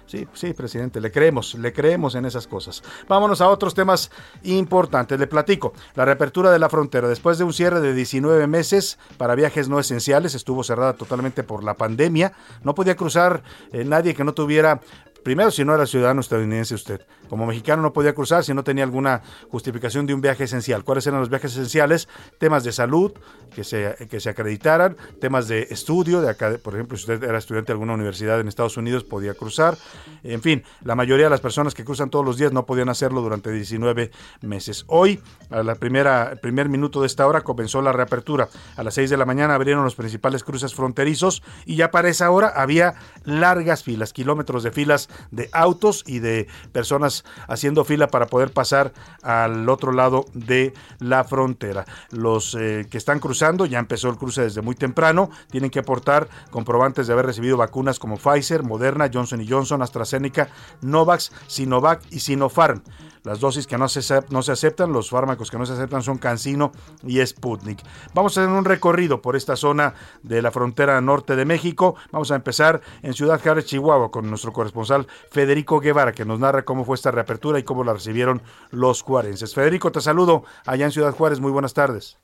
Sí, 0.07 0.27
sí, 0.33 0.53
presidente, 0.53 1.01
le 1.01 1.11
creemos, 1.11 1.55
le 1.55 1.73
creemos 1.73 2.13
en 2.13 2.25
esas 2.25 2.45
cosas. 2.45 2.83
Vámonos 3.07 3.41
a 3.41 3.49
otros 3.49 3.73
temas 3.73 4.11
importantes. 4.43 5.19
Le 5.19 5.25
platico. 5.25 5.73
La 5.95 6.05
reapertura 6.05 6.51
de 6.51 6.59
la 6.59 6.69
frontera. 6.69 7.07
Después 7.07 7.39
de 7.39 7.43
un 7.43 7.53
cierre 7.53 7.81
de 7.81 7.93
19 7.93 8.45
meses 8.45 8.99
para 9.17 9.33
viajes 9.33 9.67
no 9.67 9.79
esenciales, 9.79 10.35
estuvo 10.35 10.63
cerrada 10.63 10.93
totalmente 10.93 11.41
por 11.41 11.63
la 11.63 11.73
pandemia. 11.73 12.33
No 12.63 12.75
podía 12.75 12.95
cruzar 12.95 13.41
eh, 13.71 13.83
nadie 13.83 14.13
que 14.13 14.23
no 14.23 14.33
tuviera 14.33 14.79
Primero, 15.25 15.49
si 15.49 15.65
no 15.65 15.73
era 15.73 15.87
ciudadano 15.87 16.21
estadounidense 16.21 16.75
usted. 16.75 17.01
Como 17.29 17.47
mexicano 17.47 17.81
no 17.81 17.93
podía 17.93 18.13
cruzar 18.13 18.43
si 18.43 18.53
no 18.53 18.63
tenía 18.63 18.83
alguna 18.83 19.23
justificación 19.49 20.05
de 20.05 20.13
un 20.13 20.21
viaje 20.21 20.43
esencial. 20.43 20.83
¿Cuáles 20.83 21.07
eran 21.07 21.19
los 21.19 21.29
viajes 21.29 21.53
esenciales? 21.53 22.07
Temas 22.37 22.63
de 22.63 22.71
salud 22.71 23.11
que 23.55 23.63
se, 23.63 23.95
que 24.07 24.19
se 24.19 24.29
acreditaran, 24.29 24.95
temas 25.19 25.47
de 25.47 25.63
estudio, 25.71 26.21
de 26.21 26.29
acá, 26.29 26.59
por 26.61 26.75
ejemplo, 26.75 26.95
si 26.95 27.11
usted 27.11 27.27
era 27.27 27.39
estudiante 27.39 27.69
de 27.69 27.73
alguna 27.73 27.95
universidad 27.95 28.39
en 28.39 28.47
Estados 28.47 28.77
Unidos, 28.77 29.03
podía 29.03 29.33
cruzar. 29.33 29.79
En 30.21 30.43
fin, 30.43 30.63
la 30.83 30.93
mayoría 30.93 31.25
de 31.25 31.31
las 31.31 31.41
personas 31.41 31.73
que 31.73 31.83
cruzan 31.83 32.11
todos 32.11 32.23
los 32.23 32.37
días 32.37 32.53
no 32.53 32.67
podían 32.67 32.89
hacerlo 32.89 33.21
durante 33.21 33.49
19 33.51 34.11
meses. 34.41 34.85
Hoy, 34.85 35.19
a 35.49 35.63
la 35.63 35.73
primera, 35.73 36.35
primer 36.39 36.69
minuto 36.69 37.01
de 37.01 37.07
esta 37.07 37.25
hora, 37.25 37.41
comenzó 37.41 37.81
la 37.81 37.93
reapertura. 37.93 38.47
A 38.75 38.83
las 38.83 38.93
6 38.93 39.09
de 39.09 39.17
la 39.17 39.25
mañana 39.25 39.55
abrieron 39.55 39.83
los 39.83 39.95
principales 39.95 40.43
cruces 40.43 40.75
fronterizos 40.75 41.41
y 41.65 41.77
ya 41.77 41.89
para 41.89 42.09
esa 42.09 42.29
hora 42.29 42.49
había 42.49 42.93
largas 43.23 43.81
filas, 43.81 44.13
kilómetros 44.13 44.61
de 44.61 44.69
filas 44.69 45.09
de 45.31 45.49
autos 45.51 46.03
y 46.07 46.19
de 46.19 46.47
personas 46.71 47.23
haciendo 47.47 47.85
fila 47.85 48.07
para 48.07 48.27
poder 48.27 48.51
pasar 48.51 48.93
al 49.21 49.67
otro 49.69 49.91
lado 49.91 50.25
de 50.33 50.73
la 50.99 51.23
frontera. 51.23 51.85
Los 52.11 52.55
eh, 52.55 52.87
que 52.89 52.97
están 52.97 53.19
cruzando, 53.19 53.65
ya 53.65 53.79
empezó 53.79 54.09
el 54.09 54.17
cruce 54.17 54.41
desde 54.41 54.61
muy 54.61 54.75
temprano, 54.75 55.29
tienen 55.49 55.69
que 55.69 55.79
aportar 55.79 56.27
comprobantes 56.51 57.07
de 57.07 57.13
haber 57.13 57.25
recibido 57.25 57.57
vacunas 57.57 57.99
como 57.99 58.17
Pfizer, 58.17 58.63
Moderna, 58.63 59.09
Johnson 59.13 59.45
Johnson, 59.47 59.81
AstraZeneca, 59.81 60.49
Novax, 60.81 61.31
Sinovac 61.47 62.01
y 62.11 62.19
Sinopharm. 62.19 62.81
Las 63.25 63.39
dosis 63.39 63.65
que 63.65 63.77
no 63.77 63.89
se, 63.89 63.99
aceptan, 64.51 64.93
los 64.93 65.09
fármacos 65.09 65.49
que 65.49 65.57
no 65.57 65.65
se 65.65 65.73
aceptan 65.73 66.03
son 66.03 66.19
Cancino 66.19 66.71
y 67.03 67.25
Sputnik. 67.25 67.81
Vamos 68.13 68.37
a 68.37 68.41
hacer 68.41 68.53
un 68.53 68.63
recorrido 68.63 69.21
por 69.21 69.35
esta 69.35 69.55
zona 69.55 69.95
de 70.21 70.43
la 70.43 70.51
frontera 70.51 71.01
norte 71.01 71.35
de 71.35 71.43
México. 71.43 71.95
Vamos 72.11 72.29
a 72.31 72.35
empezar 72.35 72.81
en 73.01 73.13
Ciudad 73.13 73.41
Juárez, 73.41 73.65
Chihuahua, 73.65 74.11
con 74.11 74.29
nuestro 74.29 74.53
corresponsal 74.53 75.07
Federico 75.31 75.79
Guevara, 75.79 76.11
que 76.11 76.23
nos 76.23 76.39
narra 76.39 76.65
cómo 76.65 76.85
fue 76.85 76.95
esta 76.95 77.09
reapertura 77.09 77.57
y 77.57 77.63
cómo 77.63 77.83
la 77.83 77.93
recibieron 77.93 78.43
los 78.69 79.01
juarenses. 79.01 79.55
Federico, 79.55 79.91
te 79.91 80.01
saludo 80.01 80.43
allá 80.65 80.85
en 80.85 80.91
Ciudad 80.91 81.13
Juárez. 81.13 81.39
Muy 81.39 81.51
buenas 81.51 81.73
tardes. 81.73 82.19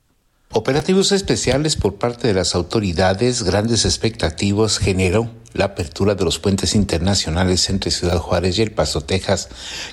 Operativos 0.54 1.14
especiales 1.14 1.78
por 1.78 1.96
parte 1.96 2.28
de 2.28 2.34
las 2.34 2.56
autoridades, 2.56 3.44
grandes 3.44 3.86
expectativas 3.86 4.80
generó 4.80 5.32
la 5.54 5.64
apertura 5.64 6.14
de 6.14 6.26
los 6.26 6.40
puentes 6.40 6.76
internacionales 6.76 7.70
entre 7.70 7.90
Ciudad 7.90 8.18
Juárez 8.18 8.60
y 8.60 8.62
El 8.62 8.74
Paso, 8.74 9.00
Texas, 9.00 9.48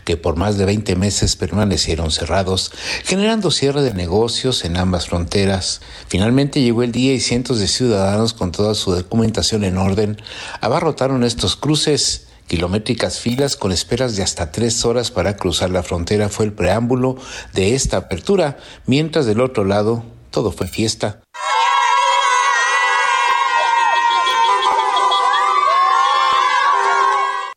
que 0.04 0.16
por 0.16 0.34
más 0.34 0.58
de 0.58 0.64
20 0.64 0.96
meses 0.96 1.36
permanecieron 1.36 2.10
cerrados, 2.10 2.72
generando 3.04 3.52
cierre 3.52 3.82
de 3.82 3.94
negocios 3.94 4.64
en 4.64 4.76
ambas 4.78 5.06
fronteras. 5.06 5.80
Finalmente 6.08 6.60
llegó 6.60 6.82
el 6.82 6.90
día 6.90 7.14
y 7.14 7.20
cientos 7.20 7.60
de 7.60 7.68
ciudadanos 7.68 8.34
con 8.34 8.50
toda 8.50 8.74
su 8.74 8.90
documentación 8.90 9.62
en 9.62 9.76
orden 9.76 10.20
abarrotaron 10.60 11.22
estos 11.22 11.54
cruces. 11.54 12.26
Kilométricas 12.48 13.20
filas 13.20 13.54
con 13.54 13.70
esperas 13.70 14.16
de 14.16 14.24
hasta 14.24 14.50
tres 14.50 14.84
horas 14.84 15.12
para 15.12 15.36
cruzar 15.36 15.70
la 15.70 15.84
frontera 15.84 16.28
fue 16.28 16.46
el 16.46 16.52
preámbulo 16.52 17.16
de 17.52 17.76
esta 17.76 17.98
apertura, 17.98 18.56
mientras 18.86 19.24
del 19.24 19.40
otro 19.40 19.64
lado 19.64 20.17
todo 20.38 20.52
fue 20.52 20.68
fiesta. 20.68 21.20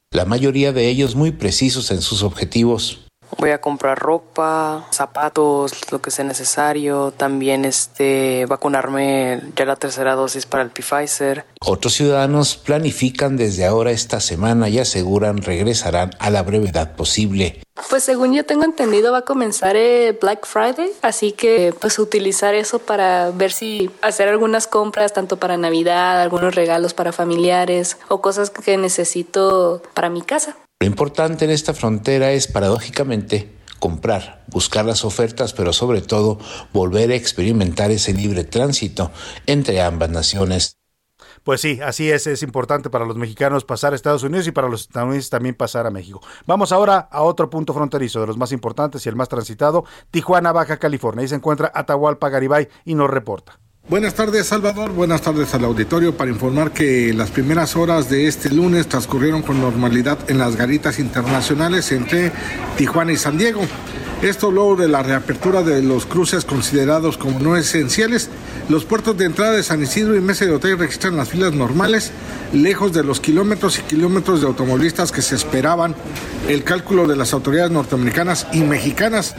La 0.10 0.26
mayoría 0.26 0.74
de 0.74 0.88
ellos 0.88 1.14
muy 1.14 1.30
precisos 1.32 1.92
en 1.92 2.02
sus 2.02 2.24
objetivos. 2.24 3.06
Voy 3.38 3.52
a 3.52 3.62
comprar 3.62 3.98
ropa, 3.98 4.88
zapatos, 4.92 5.92
lo 5.92 6.02
que 6.02 6.12
sea 6.12 6.26
necesario. 6.26 7.12
También 7.12 7.66
este 7.66 8.46
vacunarme 8.46 9.42
ya 9.56 9.66
la 9.66 9.76
tercera 9.76 10.16
dosis 10.16 10.46
para 10.46 10.64
el 10.64 10.70
Pfizer. 10.70 11.46
Otros 11.60 11.94
ciudadanos 11.94 12.58
planifican 12.58 13.38
desde 13.38 13.66
ahora 13.66 13.92
esta 13.92 14.20
semana 14.20 14.70
y 14.70 14.80
aseguran 14.80 15.38
regresarán 15.38 16.12
a 16.20 16.30
la 16.30 16.44
brevedad 16.44 16.96
posible. 16.96 17.62
Pues 17.90 18.04
según 18.04 18.34
yo 18.34 18.46
tengo 18.46 18.64
entendido 18.64 19.12
va 19.12 19.20
a 19.20 19.22
comenzar 19.24 19.76
el 19.76 20.14
Black 20.14 20.46
Friday, 20.46 20.92
así 21.02 21.32
que 21.32 21.74
pues 21.80 22.00
utilizar 22.00 22.54
eso 22.54 22.80
para 22.80 23.32
ver 23.32 23.52
si 23.52 23.90
hacer 24.02 24.28
algunas 24.28 24.68
compras 24.68 25.14
tanto 25.14 25.38
para 25.38 25.58
Navidad, 25.58 26.22
algunos 26.22 26.54
regalos 26.54 26.94
para 26.94 27.12
familiares 27.12 27.98
o 28.08 28.22
cosas 28.22 28.50
que 28.50 28.78
necesito 28.78 29.82
para 29.94 30.10
mi 30.10 30.22
casa. 30.22 30.58
Lo 30.82 30.88
importante 30.88 31.46
en 31.46 31.52
esta 31.52 31.76
frontera 31.76 32.32
es, 32.32 32.48
paradójicamente, 32.48 33.52
comprar, 33.78 34.44
buscar 34.48 34.84
las 34.84 35.06
ofertas, 35.06 35.54
pero 35.54 35.74
sobre 35.74 36.02
todo 36.02 36.40
volver 36.74 37.12
a 37.12 37.16
experimentar 37.16 37.92
ese 37.92 38.14
libre 38.14 38.46
tránsito 38.46 39.12
entre 39.46 39.80
ambas 39.80 40.10
naciones. 40.10 40.80
Pues 41.44 41.62
sí, 41.62 41.80
así 41.84 42.10
es, 42.10 42.26
es 42.26 42.42
importante 42.42 42.90
para 42.90 43.06
los 43.06 43.16
mexicanos 43.16 43.64
pasar 43.64 43.94
a 43.94 43.96
Estados 43.96 44.24
Unidos 44.24 44.48
y 44.48 44.52
para 44.54 44.70
los 44.70 44.82
estadounidenses 44.82 45.30
también 45.30 45.54
pasar 45.54 45.86
a 45.86 45.92
México. 45.92 46.20
Vamos 46.48 46.72
ahora 46.72 46.98
a 47.12 47.22
otro 47.22 47.48
punto 47.52 47.76
fronterizo, 47.76 48.20
de 48.20 48.26
los 48.26 48.38
más 48.38 48.52
importantes 48.52 49.06
y 49.06 49.10
el 49.10 49.16
más 49.16 49.30
transitado, 49.30 49.86
Tijuana, 50.10 50.52
Baja 50.52 50.78
California. 50.78 51.22
Ahí 51.22 51.28
se 51.28 51.36
encuentra 51.36 51.72
Atahualpa 51.76 52.30
Garibay 52.30 52.70
y 52.86 52.96
nos 52.96 53.12
reporta. 53.12 53.61
Buenas 53.90 54.14
tardes 54.14 54.48
Salvador, 54.48 54.92
buenas 54.92 55.22
tardes 55.22 55.54
al 55.54 55.66
auditorio 55.66 56.16
para 56.16 56.32
informar 56.32 56.72
que 56.72 57.14
las 57.14 57.30
primeras 57.30 57.76
horas 57.76 58.10
de 58.10 58.28
este 58.28 58.50
lunes 58.50 58.88
transcurrieron 58.88 59.42
con 59.42 59.60
normalidad 59.60 60.18
en 60.30 60.38
las 60.38 60.56
garitas 60.56 60.98
internacionales 60.98 61.92
entre 61.92 62.32
Tijuana 62.78 63.12
y 63.12 63.18
San 63.18 63.38
Diego. 63.38 63.62
Esto 64.22 64.52
luego 64.52 64.76
de 64.78 64.88
la 64.88 65.04
reapertura 65.04 65.62
de 65.64 65.82
los 65.82 66.06
cruces 66.06 66.46
considerados 66.46 67.18
como 67.18 67.40
no 67.40 67.58
esenciales, 67.58 68.30
los 68.70 68.86
puertos 68.86 69.18
de 69.18 69.26
entrada 69.26 69.54
de 69.54 69.64
San 69.64 69.82
Isidro 69.82 70.16
y 70.16 70.22
Mesa 70.22 70.46
de 70.46 70.54
Hotel 70.54 70.78
registran 70.78 71.18
las 71.18 71.30
filas 71.30 71.54
normales, 71.54 72.12
lejos 72.54 72.94
de 72.94 73.04
los 73.04 73.20
kilómetros 73.20 73.80
y 73.80 73.82
kilómetros 73.82 74.40
de 74.40 74.48
automovilistas 74.48 75.12
que 75.12 75.24
se 75.24 75.36
esperaban. 75.36 75.96
El 76.48 76.64
cálculo 76.64 77.08
de 77.08 77.18
las 77.18 77.34
autoridades 77.34 77.72
norteamericanas 77.72 78.48
y 78.54 78.62
mexicanas 78.62 79.36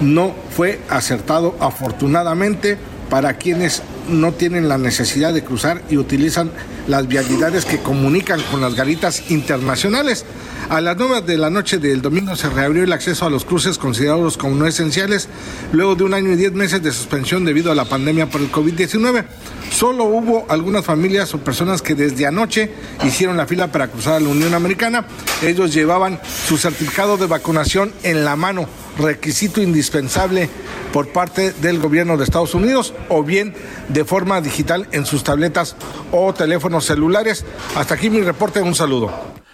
no 0.00 0.34
fue 0.50 0.80
acertado 0.90 1.56
afortunadamente 1.60 2.76
para 3.14 3.32
quienes 3.32 3.80
no 4.08 4.32
tienen 4.32 4.68
la 4.68 4.78
necesidad 4.78 5.32
de 5.32 5.44
cruzar 5.44 5.82
y 5.88 5.96
utilizan 5.96 6.50
las 6.88 7.08
vialidades 7.08 7.64
que 7.64 7.78
comunican 7.78 8.40
con 8.50 8.60
las 8.60 8.74
garitas 8.74 9.30
internacionales. 9.30 10.24
A 10.68 10.80
las 10.80 10.96
9 10.96 11.20
de 11.22 11.36
la 11.36 11.50
noche 11.50 11.78
del 11.78 12.00
domingo 12.00 12.36
se 12.36 12.48
reabrió 12.48 12.84
el 12.84 12.92
acceso 12.92 13.26
a 13.26 13.30
los 13.30 13.44
cruces 13.44 13.76
considerados 13.76 14.38
como 14.38 14.54
no 14.54 14.66
esenciales, 14.66 15.28
luego 15.72 15.94
de 15.94 16.04
un 16.04 16.14
año 16.14 16.32
y 16.32 16.36
diez 16.36 16.52
meses 16.52 16.82
de 16.82 16.90
suspensión 16.90 17.44
debido 17.44 17.70
a 17.70 17.74
la 17.74 17.84
pandemia 17.84 18.30
por 18.30 18.40
el 18.40 18.50
COVID-19. 18.50 19.24
Solo 19.70 20.04
hubo 20.04 20.46
algunas 20.48 20.84
familias 20.84 21.34
o 21.34 21.38
personas 21.38 21.82
que 21.82 21.94
desde 21.94 22.26
anoche 22.26 22.70
hicieron 23.04 23.36
la 23.36 23.46
fila 23.46 23.72
para 23.72 23.88
cruzar 23.88 24.14
a 24.14 24.20
la 24.20 24.28
Unión 24.28 24.54
Americana. 24.54 25.06
Ellos 25.42 25.74
llevaban 25.74 26.18
su 26.46 26.56
certificado 26.56 27.16
de 27.16 27.26
vacunación 27.26 27.92
en 28.02 28.24
la 28.24 28.36
mano 28.36 28.66
requisito 28.98 29.60
indispensable 29.60 30.48
por 30.92 31.08
parte 31.08 31.52
del 31.52 31.80
gobierno 31.80 32.16
de 32.16 32.24
Estados 32.24 32.54
Unidos 32.54 32.94
o 33.08 33.24
bien 33.24 33.54
de 33.94 34.04
forma 34.04 34.40
digital 34.40 34.88
en 34.90 35.06
sus 35.06 35.22
tabletas 35.24 35.76
o 36.12 36.34
teléfonos 36.34 36.84
celulares. 36.84 37.46
Hasta 37.76 37.94
aquí 37.94 38.10
mi 38.10 38.20
reporte, 38.20 38.60
un 38.60 38.74
saludo. 38.74 39.10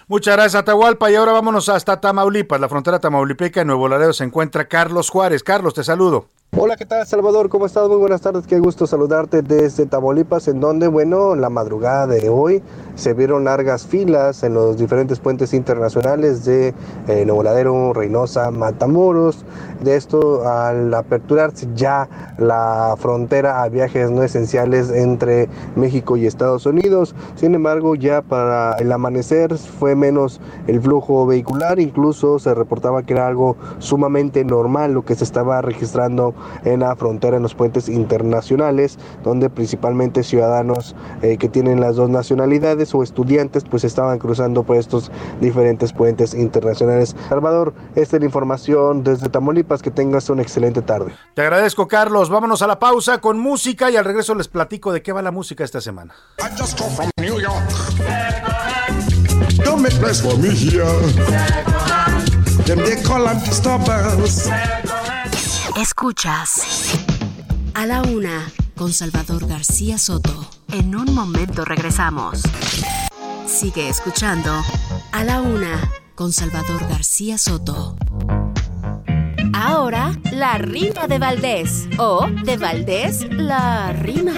Muchas 0.07 0.35
gracias, 0.35 0.55
Atahualpa. 0.55 1.09
Y 1.09 1.15
ahora 1.15 1.31
vámonos 1.31 1.69
hasta 1.69 2.01
Tamaulipas, 2.01 2.59
la 2.59 2.67
frontera 2.67 2.99
tamaulipeca. 2.99 3.61
En 3.61 3.67
Nuevo 3.67 3.87
Laredo 3.87 4.11
se 4.11 4.25
encuentra 4.25 4.67
Carlos 4.67 5.09
Juárez. 5.09 5.43
Carlos, 5.43 5.73
te 5.73 5.83
saludo. 5.83 6.25
Hola, 6.57 6.75
¿qué 6.75 6.85
tal 6.85 7.07
Salvador? 7.07 7.47
¿Cómo 7.47 7.65
estás? 7.65 7.87
Muy 7.87 7.95
buenas 7.95 8.19
tardes, 8.19 8.45
qué 8.45 8.59
gusto 8.59 8.85
saludarte 8.85 9.41
desde 9.41 9.85
Tamaulipas, 9.85 10.49
en 10.49 10.59
donde, 10.59 10.89
bueno, 10.89 11.33
la 11.33 11.49
madrugada 11.49 12.07
de 12.07 12.27
hoy 12.27 12.61
se 12.95 13.13
vieron 13.13 13.45
largas 13.45 13.87
filas 13.87 14.43
en 14.43 14.55
los 14.55 14.77
diferentes 14.77 15.21
puentes 15.21 15.53
internacionales 15.53 16.43
de 16.43 16.73
eh, 17.07 17.23
Nuevo 17.25 17.43
Ladero, 17.43 17.93
Reynosa, 17.93 18.51
Matamoros. 18.51 19.45
De 19.79 19.95
esto, 19.95 20.45
al 20.45 20.93
aperturarse 20.93 21.69
ya 21.73 22.09
la 22.37 22.95
frontera 22.99 23.63
a 23.63 23.69
viajes 23.69 24.11
no 24.11 24.21
esenciales 24.21 24.91
entre 24.91 25.47
México 25.77 26.17
y 26.17 26.27
Estados 26.27 26.65
Unidos. 26.65 27.15
Sin 27.35 27.55
embargo, 27.55 27.95
ya 27.95 28.21
para 28.21 28.73
el 28.73 28.91
amanecer 28.91 29.57
fue 29.57 29.95
menos 29.95 30.41
el 30.67 30.81
flujo 30.81 31.25
vehicular, 31.25 31.79
incluso 31.79 32.39
se 32.39 32.53
reportaba 32.53 33.03
que 33.03 33.13
era 33.13 33.25
algo 33.25 33.55
sumamente 33.79 34.43
normal 34.43 34.91
lo 34.91 35.05
que 35.05 35.15
se 35.15 35.23
estaba 35.23 35.61
registrando 35.61 36.35
en 36.63 36.81
la 36.81 36.95
frontera, 36.95 37.37
en 37.37 37.43
los 37.43 37.55
puentes 37.55 37.89
internacionales, 37.89 38.97
donde 39.23 39.49
principalmente 39.49 40.23
ciudadanos 40.23 40.95
eh, 41.21 41.37
que 41.37 41.49
tienen 41.49 41.79
las 41.79 41.95
dos 41.95 42.09
nacionalidades 42.09 42.93
o 42.93 43.03
estudiantes 43.03 43.63
pues 43.63 43.83
estaban 43.83 44.19
cruzando 44.19 44.63
por 44.63 44.77
estos 44.77 45.11
diferentes 45.39 45.93
puentes 45.93 46.33
internacionales. 46.33 47.15
Salvador, 47.29 47.73
esta 47.95 48.17
es 48.17 48.21
la 48.21 48.25
información 48.25 49.03
desde 49.03 49.29
Tamaulipas, 49.29 49.81
que 49.81 49.91
tengas 49.91 50.29
una 50.29 50.41
excelente 50.41 50.81
tarde. 50.81 51.13
Te 51.33 51.41
agradezco 51.41 51.87
Carlos, 51.87 52.29
vámonos 52.29 52.61
a 52.61 52.67
la 52.67 52.79
pausa 52.79 53.19
con 53.19 53.39
música 53.39 53.89
y 53.89 53.97
al 53.97 54.05
regreso 54.05 54.35
les 54.35 54.47
platico 54.47 54.91
de 54.91 55.01
qué 55.01 55.11
va 55.11 55.21
la 55.21 55.31
música 55.31 55.63
esta 55.63 55.81
semana. 55.81 56.13
Escuchas 65.81 66.61
a 67.73 67.87
la 67.87 68.03
una 68.03 68.51
con 68.77 68.93
Salvador 68.93 69.47
García 69.47 69.97
Soto. 69.97 70.47
En 70.71 70.95
un 70.95 71.15
momento 71.15 71.65
regresamos. 71.65 72.43
Sigue 73.47 73.89
escuchando 73.89 74.51
a 75.11 75.23
la 75.23 75.41
una 75.41 75.81
con 76.13 76.33
Salvador 76.33 76.87
García 76.87 77.39
Soto. 77.39 77.95
Ahora, 79.55 80.11
la 80.31 80.59
rima 80.59 81.07
de 81.07 81.17
Valdés 81.17 81.89
o 81.97 82.27
de 82.27 82.57
Valdés, 82.57 83.27
la 83.31 83.91
rima. 83.91 84.33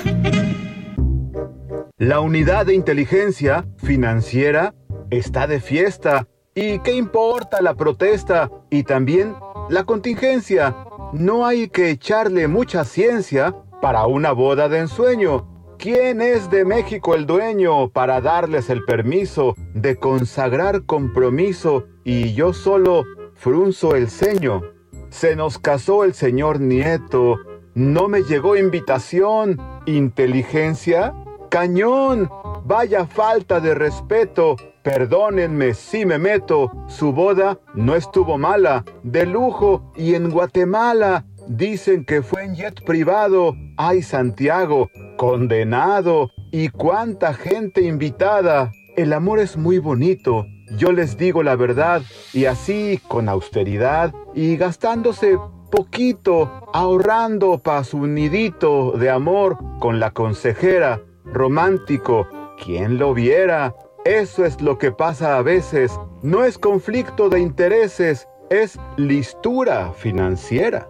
La 1.98 2.22
unidad 2.22 2.68
de 2.68 2.74
inteligencia 2.74 3.66
financiera 3.80 4.74
está 5.10 5.46
de 5.48 5.60
fiesta. 5.60 6.26
¿Y 6.56 6.80
qué 6.80 6.94
importa 6.96 7.62
la 7.62 7.76
protesta? 7.76 8.50
Y 8.70 8.84
también 8.84 9.36
la 9.70 9.84
contingencia. 9.84 10.74
No 11.14 11.46
hay 11.46 11.70
que 11.70 11.92
echarle 11.92 12.48
mucha 12.48 12.84
ciencia 12.86 13.56
para 13.84 14.08
una 14.08 14.32
boda 14.32 14.68
de 14.68 14.80
ensueño. 14.80 15.48
¿Quién 15.78 16.22
es 16.22 16.50
de 16.50 16.66
México 16.66 17.14
el 17.14 17.28
dueño 17.28 17.90
para 17.90 18.20
darles 18.20 18.72
el 18.72 18.84
permiso 18.84 19.54
de 19.76 19.96
consagrar 19.98 20.86
compromiso 20.86 21.84
y 22.04 22.34
yo 22.34 22.52
solo 22.52 23.04
frunzo 23.36 23.96
el 23.96 24.10
ceño? 24.10 24.64
Se 25.10 25.36
nos 25.36 25.60
casó 25.60 26.04
el 26.04 26.16
señor 26.16 26.60
Nieto, 26.60 27.38
no 27.76 28.08
me 28.08 28.24
llegó 28.24 28.58
invitación. 28.58 29.62
¿Inteligencia? 29.86 31.14
Cañón, 31.50 32.28
vaya 32.66 33.06
falta 33.06 33.60
de 33.60 33.76
respeto. 33.76 34.56
Perdónenme 34.84 35.74
si 35.74 36.06
me 36.06 36.18
meto, 36.18 36.70
su 36.88 37.14
boda 37.14 37.58
no 37.74 37.96
estuvo 37.96 38.38
mala, 38.38 38.84
de 39.04 39.26
lujo 39.26 39.94
y 39.96 40.14
en 40.14 40.30
Guatemala. 40.30 41.26
Dicen 41.48 42.04
que 42.04 42.22
fue 42.22 42.44
en 42.44 42.56
jet 42.56 42.84
privado. 42.84 43.56
Ay, 43.78 44.02
Santiago, 44.02 44.90
condenado. 45.18 46.32
Y 46.52 46.68
cuánta 46.68 47.34
gente 47.34 47.82
invitada. 47.82 48.72
El 48.98 49.14
amor 49.14 49.40
es 49.40 49.56
muy 49.56 49.80
bonito. 49.80 50.46
Yo 50.78 50.92
les 50.92 51.18
digo 51.18 51.44
la 51.44 51.56
verdad. 51.56 52.02
Y 52.34 52.46
así, 52.46 53.00
con 53.08 53.30
austeridad 53.30 54.14
y 54.34 54.58
gastándose 54.58 55.38
poquito, 55.72 56.70
ahorrando 56.74 57.58
pa' 57.58 57.84
su 57.84 58.06
nidito 58.06 58.92
de 58.92 59.10
amor 59.10 59.58
con 59.80 60.00
la 60.00 60.12
consejera. 60.12 61.02
Romántico, 61.26 62.28
¿quién 62.64 62.98
lo 62.98 63.14
viera? 63.14 63.74
Eso 64.06 64.44
es 64.44 64.60
lo 64.62 64.78
que 64.78 64.92
pasa 64.92 65.38
a 65.38 65.42
veces. 65.42 65.92
No 66.22 66.44
es 66.44 66.58
conflicto 66.58 67.30
de 67.30 67.40
intereses, 67.40 68.28
es 68.50 68.78
listura 68.98 69.94
financiera. 69.94 70.90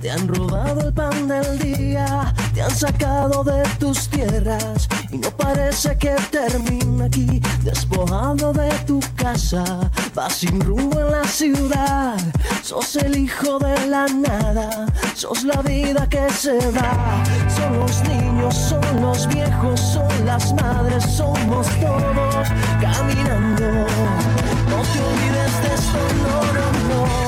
Te 0.00 0.10
han 0.10 0.28
robado 0.28 0.80
el 0.80 0.92
pan 0.92 1.28
del 1.28 1.58
día, 1.58 2.32
te 2.54 2.62
han 2.62 2.74
sacado 2.74 3.44
de 3.44 3.62
tus 3.78 4.08
tierras 4.08 4.88
y 5.10 5.18
no 5.18 5.30
parece 5.30 5.96
que 5.96 6.14
termina 6.30 7.06
aquí, 7.06 7.40
despojado 7.62 8.52
de 8.52 8.70
tu 8.86 9.00
casa, 9.16 9.90
vas 10.14 10.34
sin 10.34 10.60
rumbo 10.60 11.00
en 11.00 11.12
la 11.12 11.24
ciudad, 11.24 12.16
sos 12.62 12.96
el 12.96 13.16
hijo 13.16 13.58
de 13.58 13.86
la 13.88 14.06
nada, 14.06 14.86
sos 15.14 15.44
la 15.44 15.60
vida 15.62 16.08
que 16.08 16.28
se 16.30 16.58
va, 16.72 17.22
son 17.54 17.78
los 17.78 18.02
niños, 18.04 18.54
son 18.54 19.00
los 19.00 19.26
viejos, 19.28 19.80
son 19.80 20.26
las 20.26 20.52
madres, 20.54 21.04
somos 21.04 21.66
todos 21.80 22.48
caminando. 22.80 23.86
No 24.68 24.82
te 24.82 25.00
olvides 25.00 25.62
de 25.62 25.74
esto, 25.74 25.98
no, 26.22 27.22
no. 27.22 27.27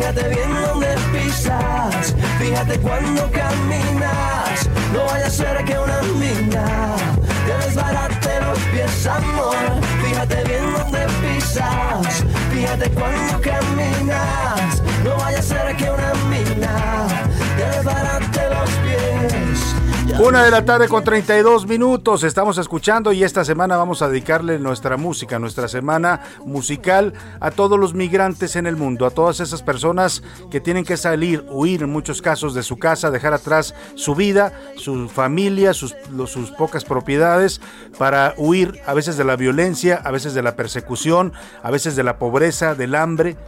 Fíjate 0.00 0.28
bien 0.30 0.50
dónde 0.62 0.96
pisas, 1.12 2.14
fíjate 2.38 2.78
cuando 2.78 3.30
caminas. 3.32 4.66
No 4.94 5.04
vaya 5.04 5.26
a 5.26 5.30
ser 5.30 5.62
que 5.66 5.78
una 5.78 6.00
mina 6.18 6.96
te 7.46 7.66
desbarate 7.66 8.40
los 8.40 8.58
pies, 8.72 9.06
amor. 9.06 9.56
Fíjate 10.02 10.42
bien 10.44 10.72
dónde 10.72 11.06
pisas, 11.20 12.24
fíjate 12.50 12.90
cuando 12.92 13.42
caminas. 13.42 14.82
No 15.04 15.16
vaya 15.18 15.38
a 15.38 15.42
ser 15.42 15.76
que 15.76 15.90
una 15.90 16.14
mina 16.30 17.06
te 17.58 17.76
desbarate. 17.76 18.29
Una 20.22 20.44
de 20.44 20.50
la 20.50 20.66
tarde 20.66 20.86
con 20.86 21.02
32 21.02 21.66
minutos. 21.66 22.24
Estamos 22.24 22.58
escuchando 22.58 23.10
y 23.10 23.24
esta 23.24 23.42
semana 23.42 23.78
vamos 23.78 24.02
a 24.02 24.08
dedicarle 24.10 24.58
nuestra 24.58 24.98
música, 24.98 25.38
nuestra 25.38 25.66
semana 25.66 26.20
musical 26.44 27.14
a 27.40 27.50
todos 27.50 27.80
los 27.80 27.94
migrantes 27.94 28.54
en 28.54 28.66
el 28.66 28.76
mundo, 28.76 29.06
a 29.06 29.10
todas 29.10 29.40
esas 29.40 29.62
personas 29.62 30.22
que 30.50 30.60
tienen 30.60 30.84
que 30.84 30.98
salir, 30.98 31.46
huir 31.48 31.84
en 31.84 31.88
muchos 31.88 32.20
casos 32.20 32.52
de 32.52 32.62
su 32.62 32.76
casa, 32.76 33.10
dejar 33.10 33.32
atrás 33.32 33.74
su 33.94 34.14
vida, 34.14 34.52
su 34.76 35.08
familia, 35.08 35.72
sus, 35.72 35.96
sus 36.26 36.50
pocas 36.50 36.84
propiedades, 36.84 37.62
para 37.96 38.34
huir 38.36 38.78
a 38.86 38.92
veces 38.92 39.16
de 39.16 39.24
la 39.24 39.36
violencia, 39.36 40.02
a 40.04 40.10
veces 40.10 40.34
de 40.34 40.42
la 40.42 40.54
persecución, 40.54 41.32
a 41.62 41.70
veces 41.70 41.96
de 41.96 42.02
la 42.02 42.18
pobreza, 42.18 42.74
del 42.74 42.94
hambre. 42.94 43.38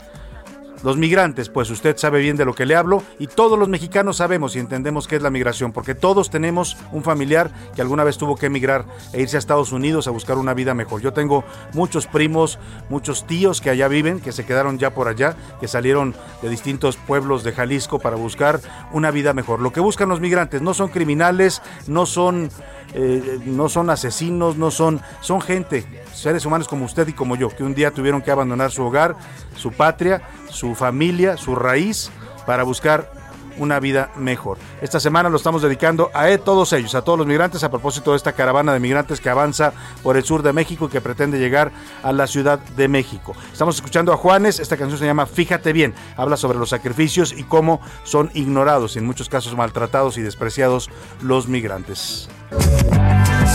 Los 0.83 0.97
migrantes, 0.97 1.49
pues 1.49 1.71
usted 1.71 1.97
sabe 1.97 2.21
bien 2.21 2.37
de 2.37 2.45
lo 2.45 2.55
que 2.55 2.67
le 2.67 2.75
hablo 2.75 3.05
y 3.21 3.29
todos 3.29 3.57
los 3.57 3.69
mexicanos 3.69 4.17
sabemos 4.17 4.57
y 4.57 4.59
entendemos 4.59 5.07
qué 5.07 5.17
es 5.17 5.23
la 5.23 5.31
migración, 5.31 5.73
porque 5.73 5.95
todos 5.95 6.29
tenemos 6.29 6.77
un 6.91 7.05
familiar 7.05 7.53
que 7.77 7.83
alguna 7.83 8.03
vez 8.03 8.19
tuvo 8.19 8.35
que 8.35 8.47
emigrar 8.47 8.85
e 9.13 9.23
irse 9.23 9.37
a 9.37 9.39
Estados 9.39 9.71
Unidos 9.71 10.09
a 10.09 10.11
buscar 10.11 10.39
una 10.39 10.55
vida 10.55 10.75
mejor. 10.75 11.01
Yo 11.01 11.13
tengo 11.13 11.45
muchos 11.73 12.09
primos, 12.09 12.59
muchos 12.89 13.29
tíos 13.29 13.61
que 13.61 13.71
allá 13.71 13.87
viven, 13.87 14.21
que 14.21 14.33
se 14.33 14.45
quedaron 14.45 14.79
ya 14.79 14.93
por 14.93 15.07
allá, 15.07 15.37
que 15.61 15.69
salieron 15.69 16.17
de 16.43 16.49
distintos 16.49 16.97
pueblos 16.97 17.45
de 17.45 17.53
Jalisco 17.53 18.01
para 18.01 18.17
buscar 18.17 18.61
una 18.91 19.13
vida 19.13 19.35
mejor. 19.35 19.61
Lo 19.61 19.73
que 19.73 19.81
buscan 19.81 20.09
los 20.09 20.21
migrantes 20.21 20.63
no 20.63 20.75
son 20.75 20.89
criminales, 20.89 21.63
no 21.87 22.07
son, 22.07 22.51
eh, 22.95 23.39
no 23.45 23.69
son 23.69 23.89
asesinos, 23.89 24.57
no 24.57 24.73
son, 24.73 25.01
son 25.21 25.41
gente, 25.41 25.87
seres 26.13 26.47
humanos 26.47 26.69
como 26.69 26.85
usted 26.85 27.09
y 27.09 27.13
como 27.13 27.37
yo, 27.37 27.49
que 27.49 27.65
un 27.65 27.75
día 27.75 27.91
tuvieron 27.91 28.23
que 28.23 28.31
abandonar 28.31 28.71
su 28.71 28.83
hogar, 28.83 29.17
su 29.57 29.73
patria, 29.73 30.23
su 30.51 30.75
familia, 30.75 31.37
su 31.37 31.55
raíz, 31.55 32.11
para 32.47 32.63
buscar 32.63 33.11
una 33.59 33.81
vida 33.81 34.11
mejor. 34.17 34.59
Esta 34.81 35.01
semana 35.01 35.29
lo 35.29 35.37
estamos 35.37 35.63
dedicando 35.63 36.11
a 36.15 36.37
todos 36.39 36.73
ellos, 36.73 36.95
a 36.95 37.03
todos 37.03 37.19
los 37.19 37.27
migrantes, 37.27 37.63
a 37.63 37.71
propósito 37.71 38.13
de 38.13 38.17
esta 38.17 38.33
caravana 38.33 38.73
de 38.73 38.81
migrantes 38.81 39.21
que 39.21 39.29
avanza 39.29 39.73
por 40.03 40.17
el 40.17 40.25
sur 40.25 40.43
de 40.43 40.53
México 40.53 40.87
y 40.87 40.89
que 40.89 41.01
pretende 41.01 41.39
llegar 41.39 41.73
a 42.03 42.13
la 42.13 42.27
Ciudad 42.27 42.59
de 42.59 42.89
México. 42.89 43.35
Estamos 43.53 43.77
escuchando 43.77 44.13
a 44.13 44.17
Juanes, 44.17 44.61
esta 44.61 44.77
canción 44.77 44.99
se 44.99 45.07
llama 45.07 45.27
Fíjate 45.27 45.73
bien, 45.73 45.95
habla 46.17 46.37
sobre 46.37 46.59
los 46.59 46.71
sacrificios 46.71 47.33
y 47.37 47.45
cómo 47.45 47.81
son 48.05 48.31
ignorados 48.35 48.97
y 48.97 49.01
en 49.01 49.07
muchos 49.07 49.29
casos 49.29 49.57
maltratados 49.57 50.19
y 50.19 50.23
despreciados 50.23 50.91
los 51.21 51.49
migrantes 51.49 52.29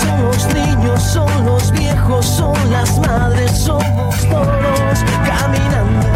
son 0.08 0.24
los 0.24 0.54
niños, 0.54 1.04
son 1.04 1.46
los 1.46 1.72
viejos, 1.72 2.26
son 2.26 2.72
las 2.72 2.98
madres, 3.00 3.52
somos 3.52 4.16
todos 4.30 5.04
caminando. 5.26 6.08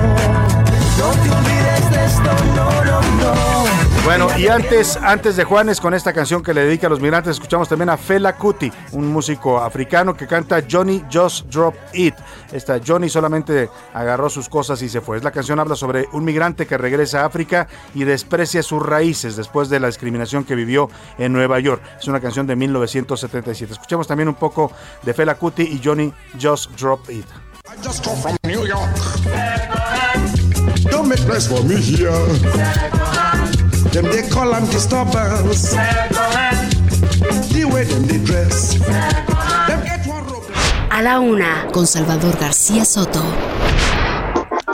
No 0.97 1.09
te 1.23 1.29
olvides 1.29 1.91
de 1.91 2.05
esto, 2.05 2.31
no, 2.55 2.83
no, 2.85 3.01
no. 3.01 3.60
Y 4.37 4.47
antes, 4.47 4.97
antes 4.97 5.35
de 5.35 5.43
Juanes, 5.43 5.79
con 5.79 5.93
esta 5.93 6.11
canción 6.11 6.41
que 6.41 6.53
le 6.53 6.65
dedica 6.65 6.87
a 6.87 6.89
los 6.89 6.99
migrantes, 6.99 7.33
escuchamos 7.33 7.69
también 7.69 7.89
a 7.89 7.97
Fela 7.97 8.35
Kuti, 8.35 8.71
un 8.93 9.07
músico 9.07 9.59
africano 9.59 10.15
que 10.15 10.25
canta 10.27 10.63
Johnny 10.69 11.03
Just 11.11 11.45
Drop 11.45 11.75
It. 11.93 12.15
Esta 12.51 12.79
Johnny 12.85 13.07
solamente 13.07 13.69
agarró 13.93 14.29
sus 14.29 14.49
cosas 14.49 14.81
y 14.81 14.89
se 14.89 15.01
fue. 15.01 15.21
La 15.21 15.31
canción 15.31 15.59
habla 15.59 15.75
sobre 15.75 16.07
un 16.13 16.25
migrante 16.25 16.65
que 16.65 16.77
regresa 16.77 17.21
a 17.21 17.25
África 17.25 17.67
y 17.93 18.03
desprecia 18.03 18.63
sus 18.63 18.83
raíces 18.83 19.35
después 19.35 19.69
de 19.69 19.79
la 19.79 19.87
discriminación 19.87 20.43
que 20.43 20.55
vivió 20.55 20.89
en 21.19 21.31
Nueva 21.31 21.59
York. 21.59 21.81
Es 21.99 22.07
una 22.07 22.19
canción 22.19 22.47
de 22.47 22.55
1977. 22.55 23.73
Escuchemos 23.73 24.07
también 24.07 24.27
un 24.27 24.35
poco 24.35 24.71
de 25.03 25.13
Fela 25.13 25.35
Kuti 25.35 25.63
y 25.63 25.79
Johnny 25.83 26.11
Just 26.41 26.71
Drop 26.71 27.09
It. 27.09 27.25
I 27.69 27.75
just 27.81 28.03
from 28.03 28.35
New 28.43 28.65
York. 28.65 28.89
Place. 31.25 31.47
Them 33.91 34.05
they 34.05 34.27
call 34.29 34.51
them 34.51 34.65
disturbance. 34.67 35.71
The 37.51 37.65
way 37.71 37.83
them 37.83 38.07
they 38.07 38.19
dress. 38.19 38.75
Them 39.67 39.83
get 39.83 40.07
one 40.07 40.25
rope. 40.27 40.49
A 40.89 41.01
la 41.01 41.19
una, 41.19 41.67
con 41.73 41.85
Salvador 41.85 42.37
García 42.39 42.85
Soto. 42.85 43.21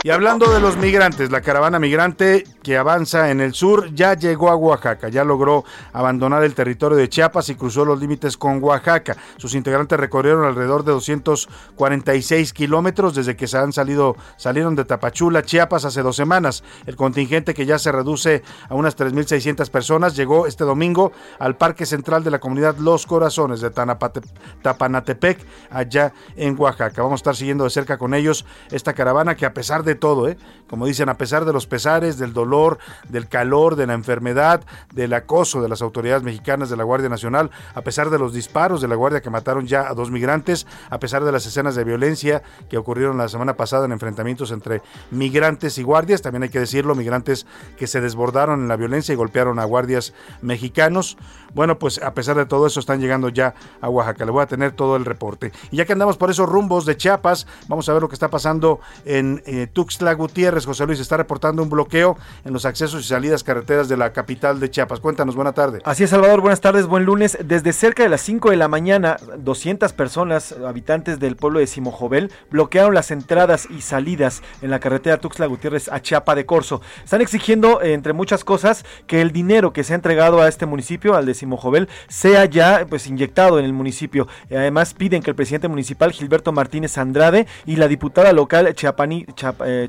Y 0.04 0.10
hablando 0.10 0.52
de 0.52 0.60
los 0.60 0.76
migrantes, 0.76 1.32
la 1.32 1.40
caravana 1.40 1.80
migrante 1.80 2.44
que 2.62 2.76
avanza 2.76 3.30
en 3.30 3.40
el 3.40 3.52
sur 3.52 3.92
ya 3.94 4.14
llegó 4.14 4.48
a 4.48 4.54
Oaxaca, 4.54 5.08
ya 5.08 5.24
logró 5.24 5.64
abandonar 5.92 6.44
el 6.44 6.54
territorio 6.54 6.96
de 6.96 7.08
Chiapas 7.08 7.48
y 7.48 7.56
cruzó 7.56 7.84
los 7.84 7.98
límites 7.98 8.36
con 8.36 8.62
Oaxaca. 8.62 9.16
Sus 9.38 9.54
integrantes 9.54 9.98
recorrieron 9.98 10.44
alrededor 10.44 10.84
de 10.84 10.92
246 10.92 12.52
kilómetros 12.52 13.16
desde 13.16 13.34
que 13.34 13.48
se 13.48 13.58
han 13.58 13.72
salido, 13.72 14.16
salieron 14.36 14.76
de 14.76 14.84
Tapachula, 14.84 15.42
Chiapas, 15.42 15.84
hace 15.84 16.02
dos 16.02 16.14
semanas. 16.14 16.62
El 16.86 16.94
contingente 16.94 17.52
que 17.52 17.66
ya 17.66 17.80
se 17.80 17.90
reduce 17.90 18.44
a 18.68 18.76
unas 18.76 18.96
3.600 18.96 19.68
personas 19.68 20.14
llegó 20.14 20.46
este 20.46 20.62
domingo 20.62 21.10
al 21.40 21.56
Parque 21.56 21.86
Central 21.86 22.22
de 22.22 22.30
la 22.30 22.38
Comunidad 22.38 22.76
Los 22.76 23.04
Corazones 23.04 23.60
de 23.60 23.70
Tapanatepec, 23.70 25.38
allá 25.70 26.12
en 26.36 26.54
Oaxaca. 26.56 27.02
Vamos 27.02 27.18
a 27.18 27.22
estar 27.22 27.36
siguiendo 27.36 27.64
de 27.64 27.70
cerca 27.70 27.98
con 27.98 28.14
ellos 28.14 28.46
esta 28.70 28.92
caravana 28.92 29.34
que 29.34 29.44
a 29.44 29.52
pesar 29.52 29.82
de 29.82 29.87
todo, 29.94 30.28
¿eh? 30.28 30.36
como 30.68 30.86
dicen, 30.86 31.08
a 31.08 31.16
pesar 31.16 31.44
de 31.44 31.52
los 31.52 31.66
pesares, 31.66 32.18
del 32.18 32.32
dolor, 32.32 32.78
del 33.08 33.26
calor, 33.26 33.74
de 33.74 33.86
la 33.86 33.94
enfermedad, 33.94 34.62
del 34.92 35.14
acoso 35.14 35.62
de 35.62 35.68
las 35.68 35.82
autoridades 35.82 36.22
mexicanas 36.22 36.68
de 36.70 36.76
la 36.76 36.84
Guardia 36.84 37.08
Nacional, 37.08 37.50
a 37.74 37.82
pesar 37.82 38.10
de 38.10 38.18
los 38.18 38.32
disparos 38.32 38.80
de 38.80 38.88
la 38.88 38.94
Guardia 38.94 39.20
que 39.20 39.30
mataron 39.30 39.66
ya 39.66 39.88
a 39.88 39.94
dos 39.94 40.10
migrantes, 40.10 40.66
a 40.90 40.98
pesar 40.98 41.24
de 41.24 41.32
las 41.32 41.46
escenas 41.46 41.74
de 41.74 41.84
violencia 41.84 42.42
que 42.68 42.76
ocurrieron 42.76 43.16
la 43.16 43.28
semana 43.28 43.54
pasada 43.54 43.86
en 43.86 43.92
enfrentamientos 43.92 44.50
entre 44.50 44.82
migrantes 45.10 45.78
y 45.78 45.82
guardias, 45.82 46.22
también 46.22 46.42
hay 46.42 46.50
que 46.50 46.60
decirlo, 46.60 46.94
migrantes 46.94 47.46
que 47.78 47.86
se 47.86 48.00
desbordaron 48.00 48.60
en 48.60 48.68
la 48.68 48.76
violencia 48.76 49.12
y 49.12 49.16
golpearon 49.16 49.58
a 49.58 49.64
guardias 49.64 50.12
mexicanos. 50.42 51.16
Bueno, 51.54 51.78
pues 51.78 52.00
a 52.02 52.14
pesar 52.14 52.36
de 52.36 52.46
todo 52.46 52.66
eso 52.66 52.80
están 52.80 53.00
llegando 53.00 53.28
ya 53.28 53.54
a 53.80 53.88
Oaxaca. 53.88 54.24
Le 54.24 54.30
voy 54.30 54.42
a 54.42 54.46
tener 54.46 54.72
todo 54.72 54.96
el 54.96 55.04
reporte. 55.04 55.52
Y 55.70 55.76
ya 55.76 55.84
que 55.84 55.92
andamos 55.92 56.16
por 56.16 56.30
esos 56.30 56.48
rumbos 56.48 56.84
de 56.86 56.96
Chiapas, 56.96 57.46
vamos 57.68 57.88
a 57.88 57.92
ver 57.92 58.02
lo 58.02 58.08
que 58.08 58.14
está 58.14 58.28
pasando 58.28 58.80
en 59.04 59.42
eh, 59.46 59.66
Tuxtla 59.72 60.12
Gutiérrez. 60.14 60.66
José 60.66 60.86
Luis 60.86 61.00
está 61.00 61.16
reportando 61.16 61.62
un 61.62 61.70
bloqueo 61.70 62.16
en 62.44 62.52
los 62.52 62.64
accesos 62.64 63.04
y 63.04 63.08
salidas 63.08 63.44
carreteras 63.44 63.88
de 63.88 63.96
la 63.96 64.12
capital 64.12 64.60
de 64.60 64.70
Chiapas. 64.70 65.00
Cuéntanos, 65.00 65.34
buena 65.34 65.52
tarde. 65.52 65.80
Así 65.84 66.04
es, 66.04 66.10
Salvador, 66.10 66.40
buenas 66.40 66.60
tardes, 66.60 66.86
buen 66.86 67.04
lunes. 67.04 67.38
Desde 67.44 67.72
cerca 67.72 68.02
de 68.02 68.08
las 68.08 68.20
5 68.22 68.50
de 68.50 68.56
la 68.56 68.68
mañana, 68.68 69.16
200 69.38 69.92
personas, 69.92 70.52
habitantes 70.52 71.18
del 71.18 71.36
pueblo 71.36 71.60
de 71.60 71.66
Simojovel, 71.66 72.30
bloquearon 72.50 72.94
las 72.94 73.10
entradas 73.10 73.68
y 73.70 73.80
salidas 73.80 74.42
en 74.62 74.70
la 74.70 74.80
carretera 74.80 75.18
Tuxtla 75.18 75.46
Gutiérrez 75.46 75.88
a 75.88 76.00
Chiapa 76.00 76.34
de 76.34 76.46
Corzo. 76.46 76.80
Están 77.04 77.20
exigiendo, 77.20 77.80
eh, 77.80 77.92
entre 77.92 78.12
muchas 78.12 78.44
cosas, 78.44 78.84
que 79.06 79.20
el 79.20 79.32
dinero 79.32 79.72
que 79.72 79.84
se 79.84 79.92
ha 79.92 79.96
entregado 79.96 80.40
a 80.40 80.48
este 80.48 80.66
municipio, 80.66 81.14
al 81.14 81.26
de 81.26 81.34
Simojovel, 81.38 81.88
sea 82.08 82.44
ya 82.44 82.86
pues 82.88 83.06
inyectado 83.06 83.58
en 83.58 83.64
el 83.64 83.72
municipio. 83.72 84.28
Además, 84.50 84.94
piden 84.94 85.22
que 85.22 85.30
el 85.30 85.36
presidente 85.36 85.68
municipal, 85.68 86.12
Gilberto 86.12 86.52
Martínez 86.52 86.98
Andrade, 86.98 87.46
y 87.66 87.76
la 87.76 87.88
diputada 87.88 88.32
local 88.32 88.74
Chiapani, 88.74 89.26
Chiap, 89.34 89.62
eh, 89.64 89.88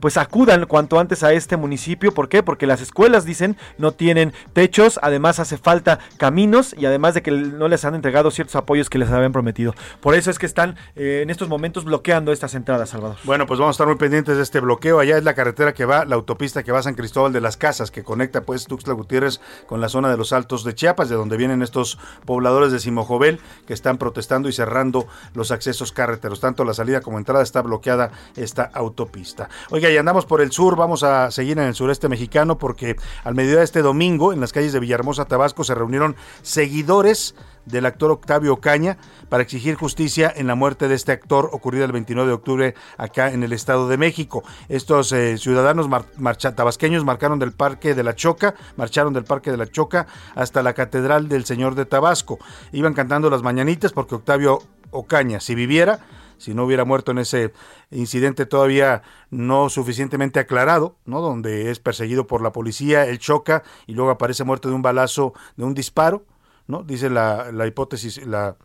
pues 0.00 0.16
acudan 0.16 0.66
cuanto 0.66 0.98
antes 0.98 1.22
a 1.22 1.32
este 1.32 1.56
municipio. 1.56 2.12
¿Por 2.12 2.28
qué? 2.28 2.42
Porque 2.42 2.66
las 2.66 2.80
escuelas, 2.80 3.24
dicen, 3.24 3.56
no 3.78 3.92
tienen 3.92 4.32
techos, 4.52 4.98
además 5.02 5.38
hace 5.38 5.58
falta 5.58 5.98
caminos 6.16 6.74
y 6.76 6.86
además 6.86 7.14
de 7.14 7.22
que 7.22 7.30
no 7.30 7.68
les 7.68 7.84
han 7.84 7.94
entregado 7.94 8.30
ciertos 8.30 8.56
apoyos 8.56 8.90
que 8.90 8.98
les 8.98 9.10
habían 9.10 9.32
prometido. 9.32 9.74
Por 10.00 10.14
eso 10.14 10.30
es 10.30 10.38
que 10.38 10.46
están 10.46 10.76
eh, 10.96 11.20
en 11.22 11.30
estos 11.30 11.48
momentos 11.48 11.84
bloqueando 11.84 12.32
estas 12.32 12.54
entradas, 12.54 12.90
Salvador. 12.90 13.16
Bueno, 13.24 13.46
pues 13.46 13.58
vamos 13.58 13.74
a 13.74 13.74
estar 13.74 13.86
muy 13.86 13.96
pendientes 13.96 14.36
de 14.36 14.42
este 14.42 14.60
bloqueo. 14.60 15.00
Allá 15.00 15.18
es 15.18 15.24
la 15.24 15.34
carretera 15.34 15.74
que 15.74 15.84
va, 15.84 16.04
la 16.04 16.14
autopista 16.14 16.62
que 16.62 16.72
va 16.72 16.78
a 16.78 16.82
San 16.82 16.94
Cristóbal 16.94 17.32
de 17.32 17.40
las 17.40 17.56
Casas, 17.56 17.90
que 17.90 18.02
conecta 18.02 18.42
pues 18.42 18.66
Tuxtla 18.66 18.94
Gutiérrez 18.94 19.40
con 19.66 19.80
la 19.80 19.88
zona 19.88 20.10
de 20.10 20.16
los 20.16 20.32
Altos 20.32 20.59
de 20.64 20.74
Chiapas, 20.74 21.08
de 21.08 21.16
donde 21.16 21.36
vienen 21.36 21.62
estos 21.62 21.98
pobladores 22.24 22.72
de 22.72 22.80
Simojovel 22.80 23.40
que 23.66 23.72
están 23.72 23.98
protestando 23.98 24.48
y 24.48 24.52
cerrando 24.52 25.06
los 25.34 25.50
accesos 25.50 25.92
carreteros. 25.92 26.40
Tanto 26.40 26.64
la 26.64 26.74
salida 26.74 27.00
como 27.00 27.18
entrada 27.18 27.42
está 27.42 27.62
bloqueada 27.62 28.10
esta 28.36 28.64
autopista. 28.74 29.48
Oiga, 29.70 29.90
y 29.90 29.96
andamos 29.96 30.26
por 30.26 30.40
el 30.40 30.52
sur, 30.52 30.76
vamos 30.76 31.02
a 31.02 31.30
seguir 31.30 31.58
en 31.58 31.64
el 31.64 31.74
sureste 31.74 32.08
mexicano 32.08 32.58
porque 32.58 32.96
al 33.24 33.34
mediodía 33.34 33.58
de 33.58 33.64
este 33.64 33.82
domingo 33.82 34.32
en 34.32 34.40
las 34.40 34.52
calles 34.52 34.72
de 34.72 34.80
Villahermosa, 34.80 35.24
Tabasco, 35.24 35.64
se 35.64 35.74
reunieron 35.74 36.16
seguidores 36.42 37.34
del 37.70 37.86
actor 37.86 38.10
Octavio 38.10 38.54
Ocaña 38.54 38.98
para 39.28 39.42
exigir 39.42 39.74
justicia 39.74 40.32
en 40.34 40.46
la 40.46 40.54
muerte 40.54 40.88
de 40.88 40.94
este 40.94 41.12
actor 41.12 41.50
ocurrida 41.52 41.84
el 41.84 41.92
29 41.92 42.28
de 42.28 42.34
octubre 42.34 42.74
acá 42.96 43.32
en 43.32 43.42
el 43.42 43.52
Estado 43.52 43.88
de 43.88 43.96
México. 43.96 44.42
Estos 44.68 45.12
eh, 45.12 45.38
ciudadanos 45.38 45.88
tabasqueños 46.56 47.04
marcaron 47.04 47.38
del 47.38 47.52
Parque 47.52 47.94
de 47.94 48.02
la 48.02 48.14
Choca, 48.14 48.54
marcharon 48.76 49.12
del 49.12 49.24
Parque 49.24 49.50
de 49.50 49.56
la 49.56 49.66
Choca 49.66 50.06
hasta 50.34 50.62
la 50.62 50.74
Catedral 50.74 51.28
del 51.28 51.44
Señor 51.44 51.74
de 51.74 51.86
Tabasco. 51.86 52.38
Iban 52.72 52.94
cantando 52.94 53.30
las 53.30 53.42
mañanitas 53.42 53.92
porque 53.92 54.14
Octavio 54.14 54.62
Ocaña, 54.90 55.40
si 55.40 55.54
viviera, 55.54 56.00
si 56.40 56.54
no 56.54 56.64
hubiera 56.64 56.84
muerto 56.84 57.12
en 57.12 57.18
ese 57.18 57.52
incidente 57.90 58.46
todavía 58.46 59.02
no 59.30 59.68
suficientemente 59.68 60.40
aclarado, 60.40 60.96
¿no? 61.04 61.20
Donde 61.20 61.70
es 61.70 61.78
perseguido 61.78 62.26
por 62.26 62.40
la 62.40 62.50
policía, 62.50 63.06
él 63.06 63.18
choca 63.18 63.62
y 63.86 63.92
luego 63.92 64.10
aparece 64.10 64.42
muerto 64.42 64.68
de 64.68 64.74
un 64.74 64.82
balazo, 64.82 65.34
de 65.56 65.64
un 65.64 65.74
disparo, 65.74 66.24
¿no? 66.66 66.82
Dice 66.82 67.10
la, 67.10 67.52
la 67.52 67.66
hipótesis, 67.66 68.24
la, 68.26 68.56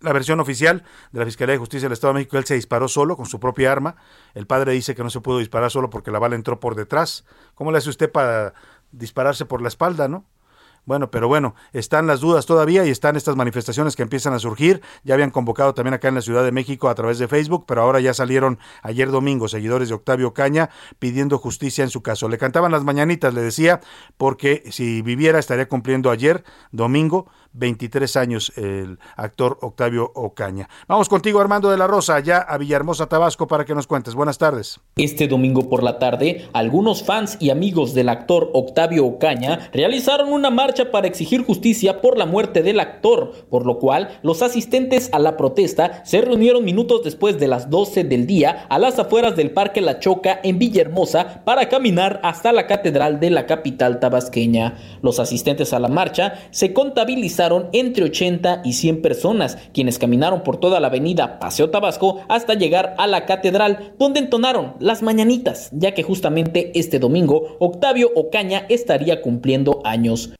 la 0.00 0.12
versión 0.12 0.40
oficial 0.40 0.84
de 1.12 1.20
la 1.20 1.26
Fiscalía 1.26 1.54
de 1.54 1.58
Justicia 1.58 1.88
del 1.88 1.92
Estado 1.92 2.14
de 2.14 2.20
México, 2.20 2.38
él 2.38 2.44
se 2.44 2.54
disparó 2.54 2.88
solo 2.88 3.16
con 3.16 3.26
su 3.26 3.38
propia 3.38 3.70
arma. 3.70 3.96
El 4.34 4.46
padre 4.46 4.72
dice 4.72 4.94
que 4.94 5.02
no 5.02 5.10
se 5.10 5.20
pudo 5.20 5.38
disparar 5.38 5.70
solo 5.70 5.90
porque 5.90 6.10
la 6.10 6.18
bala 6.18 6.36
entró 6.36 6.60
por 6.60 6.74
detrás. 6.74 7.24
¿Cómo 7.54 7.70
le 7.70 7.78
hace 7.78 7.90
usted 7.90 8.10
para 8.10 8.54
dispararse 8.92 9.44
por 9.44 9.62
la 9.62 9.68
espalda, 9.68 10.08
no? 10.08 10.24
Bueno, 10.86 11.10
pero 11.10 11.28
bueno, 11.28 11.54
están 11.72 12.06
las 12.06 12.20
dudas 12.20 12.46
todavía 12.46 12.84
y 12.84 12.90
están 12.90 13.16
estas 13.16 13.36
manifestaciones 13.36 13.96
que 13.96 14.02
empiezan 14.02 14.32
a 14.32 14.38
surgir. 14.38 14.80
Ya 15.04 15.14
habían 15.14 15.30
convocado 15.30 15.74
también 15.74 15.94
acá 15.94 16.08
en 16.08 16.14
la 16.14 16.22
Ciudad 16.22 16.42
de 16.42 16.52
México 16.52 16.88
a 16.88 16.94
través 16.94 17.18
de 17.18 17.28
Facebook, 17.28 17.64
pero 17.66 17.82
ahora 17.82 18.00
ya 18.00 18.14
salieron 18.14 18.58
ayer 18.82 19.10
domingo 19.10 19.48
seguidores 19.48 19.88
de 19.88 19.94
Octavio 19.94 20.34
Caña 20.34 20.70
pidiendo 20.98 21.38
justicia 21.38 21.84
en 21.84 21.90
su 21.90 22.02
caso. 22.02 22.28
Le 22.28 22.38
cantaban 22.38 22.72
las 22.72 22.84
mañanitas, 22.84 23.34
le 23.34 23.42
decía, 23.42 23.80
porque 24.16 24.64
si 24.70 25.02
viviera 25.02 25.38
estaría 25.38 25.68
cumpliendo 25.68 26.10
ayer, 26.10 26.44
domingo, 26.72 27.30
23 27.52 28.16
años 28.16 28.52
el 28.56 28.98
actor 29.16 29.58
Octavio 29.60 30.12
Ocaña. 30.14 30.68
Vamos 30.86 31.08
contigo 31.08 31.40
Armando 31.40 31.70
de 31.70 31.76
la 31.76 31.86
Rosa, 31.86 32.14
allá 32.14 32.38
a 32.38 32.58
Villahermosa, 32.58 33.08
Tabasco, 33.08 33.46
para 33.46 33.64
que 33.64 33.74
nos 33.74 33.86
cuentes. 33.86 34.14
Buenas 34.14 34.38
tardes. 34.38 34.80
Este 34.96 35.26
domingo 35.26 35.68
por 35.68 35.82
la 35.82 35.98
tarde, 35.98 36.48
algunos 36.52 37.02
fans 37.02 37.36
y 37.40 37.50
amigos 37.50 37.94
del 37.94 38.08
actor 38.08 38.50
Octavio 38.52 39.06
Ocaña 39.06 39.70
realizaron 39.72 40.32
una 40.32 40.50
marcha 40.50 40.90
para 40.90 41.06
exigir 41.06 41.44
justicia 41.44 42.00
por 42.00 42.16
la 42.16 42.26
muerte 42.26 42.62
del 42.62 42.80
actor, 42.80 43.32
por 43.50 43.66
lo 43.66 43.78
cual 43.78 44.20
los 44.22 44.42
asistentes 44.42 45.10
a 45.12 45.18
la 45.18 45.36
protesta 45.36 46.04
se 46.04 46.20
reunieron 46.20 46.64
minutos 46.64 47.02
después 47.02 47.38
de 47.38 47.48
las 47.48 47.70
12 47.70 48.04
del 48.04 48.26
día 48.26 48.66
a 48.68 48.78
las 48.78 48.98
afueras 48.98 49.36
del 49.36 49.50
Parque 49.50 49.80
La 49.80 49.98
Choca 49.98 50.40
en 50.42 50.58
Villahermosa 50.58 51.42
para 51.44 51.68
caminar 51.68 52.20
hasta 52.22 52.52
la 52.52 52.66
catedral 52.66 53.18
de 53.18 53.30
la 53.30 53.46
capital 53.46 53.98
tabasqueña. 53.98 54.76
Los 55.02 55.18
asistentes 55.18 55.72
a 55.72 55.78
la 55.78 55.88
marcha 55.88 56.34
se 56.50 56.72
contabilizaron 56.72 57.39
entre 57.72 58.04
80 58.04 58.62
y 58.64 58.74
100 58.74 59.00
personas, 59.00 59.56
quienes 59.72 59.98
caminaron 59.98 60.42
por 60.42 60.58
toda 60.58 60.78
la 60.78 60.88
avenida 60.88 61.38
Paseo 61.38 61.70
Tabasco 61.70 62.20
hasta 62.28 62.54
llegar 62.54 62.94
a 62.98 63.06
la 63.06 63.24
catedral, 63.24 63.94
donde 63.98 64.20
entonaron 64.20 64.74
las 64.78 65.02
mañanitas, 65.02 65.70
ya 65.72 65.94
que 65.94 66.02
justamente 66.02 66.70
este 66.78 66.98
domingo 66.98 67.56
Octavio 67.58 68.10
Ocaña 68.14 68.66
estaría 68.68 69.22
cumpliendo 69.22 69.80
años. 69.84 70.30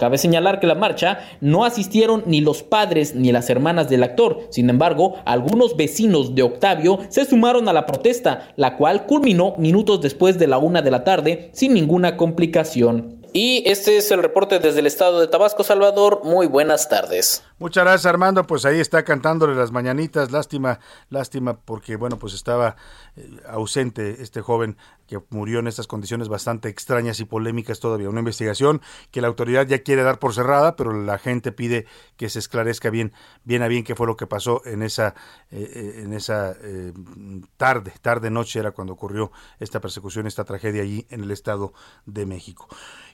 Cabe 0.00 0.16
señalar 0.16 0.60
que 0.60 0.66
la 0.66 0.74
marcha 0.74 1.18
no 1.42 1.66
asistieron 1.66 2.22
ni 2.24 2.40
los 2.40 2.62
padres 2.62 3.14
ni 3.14 3.32
las 3.32 3.50
hermanas 3.50 3.90
del 3.90 4.02
actor. 4.02 4.46
Sin 4.48 4.70
embargo, 4.70 5.16
algunos 5.26 5.76
vecinos 5.76 6.34
de 6.34 6.42
Octavio 6.42 7.00
se 7.10 7.26
sumaron 7.26 7.68
a 7.68 7.74
la 7.74 7.84
protesta, 7.84 8.48
la 8.56 8.78
cual 8.78 9.04
culminó 9.04 9.54
minutos 9.58 10.00
después 10.00 10.38
de 10.38 10.46
la 10.46 10.56
una 10.56 10.80
de 10.80 10.90
la 10.90 11.04
tarde 11.04 11.50
sin 11.52 11.74
ninguna 11.74 12.16
complicación. 12.16 13.20
Y 13.34 13.62
este 13.66 13.98
es 13.98 14.10
el 14.10 14.22
reporte 14.22 14.58
desde 14.58 14.80
el 14.80 14.86
estado 14.86 15.20
de 15.20 15.28
Tabasco, 15.28 15.64
Salvador. 15.64 16.22
Muy 16.24 16.46
buenas 16.46 16.88
tardes. 16.88 17.44
Muchas 17.60 17.84
gracias 17.84 18.06
Armando, 18.06 18.46
pues 18.46 18.64
ahí 18.64 18.80
está 18.80 19.04
cantándole 19.04 19.54
las 19.54 19.70
mañanitas, 19.70 20.32
lástima, 20.32 20.80
lástima 21.10 21.58
porque 21.58 21.96
bueno, 21.96 22.18
pues 22.18 22.32
estaba 22.32 22.76
eh, 23.16 23.28
ausente 23.46 24.22
este 24.22 24.40
joven 24.40 24.78
que 25.06 25.20
murió 25.28 25.58
en 25.58 25.66
estas 25.66 25.86
condiciones 25.86 26.28
bastante 26.28 26.70
extrañas 26.70 27.20
y 27.20 27.26
polémicas 27.26 27.78
todavía. 27.78 28.08
Una 28.08 28.20
investigación 28.20 28.80
que 29.10 29.20
la 29.20 29.28
autoridad 29.28 29.66
ya 29.66 29.80
quiere 29.80 30.02
dar 30.04 30.18
por 30.18 30.32
cerrada, 30.32 30.74
pero 30.74 30.94
la 30.94 31.18
gente 31.18 31.52
pide 31.52 31.84
que 32.16 32.30
se 32.30 32.38
esclarezca 32.38 32.88
bien, 32.88 33.12
bien 33.44 33.62
a 33.62 33.68
bien 33.68 33.84
qué 33.84 33.94
fue 33.94 34.06
lo 34.06 34.16
que 34.16 34.26
pasó 34.26 34.62
en 34.64 34.82
esa, 34.82 35.14
eh, 35.50 35.70
eh, 35.74 36.02
en 36.04 36.14
esa 36.14 36.56
tarde, 37.58 37.92
tarde 38.00 38.30
noche 38.30 38.58
era 38.58 38.70
cuando 38.70 38.94
ocurrió 38.94 39.32
esta 39.58 39.80
persecución, 39.80 40.26
esta 40.26 40.44
tragedia 40.44 40.80
allí 40.80 41.06
en 41.10 41.24
el 41.24 41.30
Estado 41.30 41.74
de 42.06 42.24
México. 42.24 42.68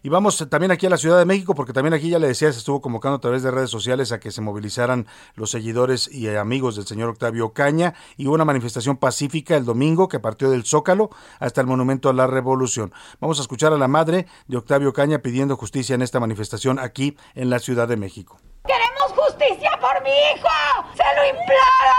Y 0.04 0.08
vamos 0.08 0.46
también 0.48 0.70
aquí 0.70 0.86
a 0.86 0.90
la 0.90 0.98
Ciudad 0.98 1.18
de 1.18 1.24
México, 1.24 1.54
porque 1.54 1.72
también 1.72 1.94
aquí 1.94 2.10
ya 2.10 2.20
le 2.20 2.28
decía, 2.28 2.52
se 2.52 2.58
estuvo 2.58 2.80
convocando 2.80 3.16
a 3.16 3.20
través 3.20 3.42
de 3.42 3.50
redes 3.50 3.70
sociales 3.70 4.12
a 4.12 4.20
que 4.20 4.35
se 4.36 4.42
movilizaran 4.42 5.06
los 5.34 5.50
seguidores 5.50 6.08
y 6.12 6.28
amigos 6.28 6.76
del 6.76 6.86
señor 6.86 7.08
Octavio 7.08 7.52
Caña 7.52 7.94
y 8.16 8.26
una 8.26 8.44
manifestación 8.44 8.98
pacífica 8.98 9.56
el 9.56 9.64
domingo 9.64 10.08
que 10.08 10.20
partió 10.20 10.50
del 10.50 10.64
Zócalo 10.64 11.10
hasta 11.40 11.60
el 11.60 11.66
Monumento 11.66 12.08
a 12.08 12.12
la 12.12 12.26
Revolución. 12.26 12.92
Vamos 13.18 13.38
a 13.38 13.42
escuchar 13.42 13.72
a 13.72 13.78
la 13.78 13.88
madre 13.88 14.26
de 14.46 14.58
Octavio 14.58 14.92
Caña 14.92 15.18
pidiendo 15.18 15.56
justicia 15.56 15.94
en 15.94 16.02
esta 16.02 16.20
manifestación 16.20 16.78
aquí 16.78 17.16
en 17.34 17.50
la 17.50 17.58
Ciudad 17.58 17.88
de 17.88 17.96
México. 17.96 18.38
¡Queremos 18.66 19.24
justicia 19.24 19.70
por 19.80 20.02
mi 20.02 20.10
hijo! 20.10 20.48
¡Se 20.94 21.04
lo 21.16 21.24
imploro! 21.24 21.98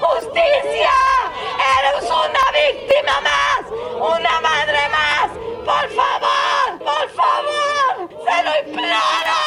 ¡Justicia! 0.00 0.90
¡Eres 1.78 2.10
una 2.10 2.44
víctima 2.58 3.20
más! 3.20 3.70
¡Una 3.96 4.40
madre 4.40 4.88
más! 4.88 5.30
¡Por 5.64 5.88
favor! 5.90 6.78
¡Por 6.78 7.08
favor! 7.10 8.08
¡Se 8.08 8.42
lo 8.42 8.70
imploro! 8.70 9.43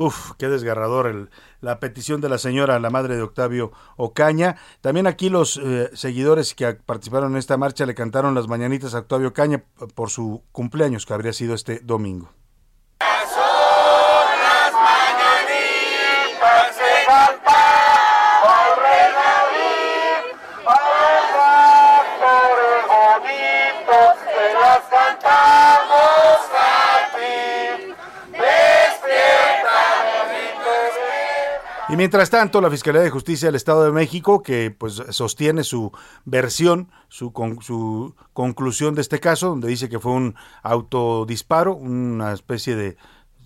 Uf, 0.00 0.32
qué 0.38 0.48
desgarrador 0.48 1.06
el, 1.08 1.28
la 1.60 1.78
petición 1.78 2.22
de 2.22 2.30
la 2.30 2.38
señora, 2.38 2.80
la 2.80 2.88
madre 2.88 3.16
de 3.16 3.22
Octavio 3.22 3.70
Ocaña. 3.98 4.56
También 4.80 5.06
aquí 5.06 5.28
los 5.28 5.60
eh, 5.62 5.90
seguidores 5.92 6.54
que 6.54 6.72
participaron 6.72 7.32
en 7.32 7.36
esta 7.36 7.58
marcha 7.58 7.84
le 7.84 7.94
cantaron 7.94 8.34
las 8.34 8.48
mañanitas 8.48 8.94
a 8.94 9.00
Octavio 9.00 9.28
Ocaña 9.28 9.62
por 9.94 10.08
su 10.08 10.42
cumpleaños, 10.52 11.04
que 11.04 11.12
habría 11.12 11.34
sido 11.34 11.52
este 11.52 11.80
domingo. 11.80 12.30
Y 31.92 31.96
mientras 31.96 32.30
tanto, 32.30 32.60
la 32.60 32.70
Fiscalía 32.70 33.00
de 33.00 33.10
Justicia 33.10 33.48
del 33.48 33.56
Estado 33.56 33.82
de 33.84 33.90
México, 33.90 34.44
que 34.44 34.70
pues 34.70 35.02
sostiene 35.10 35.64
su 35.64 35.90
versión, 36.24 36.88
su, 37.08 37.32
su 37.62 38.14
conclusión 38.32 38.94
de 38.94 39.00
este 39.00 39.18
caso, 39.18 39.48
donde 39.48 39.66
dice 39.66 39.88
que 39.88 39.98
fue 39.98 40.12
un 40.12 40.36
autodisparo, 40.62 41.74
una 41.74 42.32
especie 42.32 42.76
de 42.76 42.96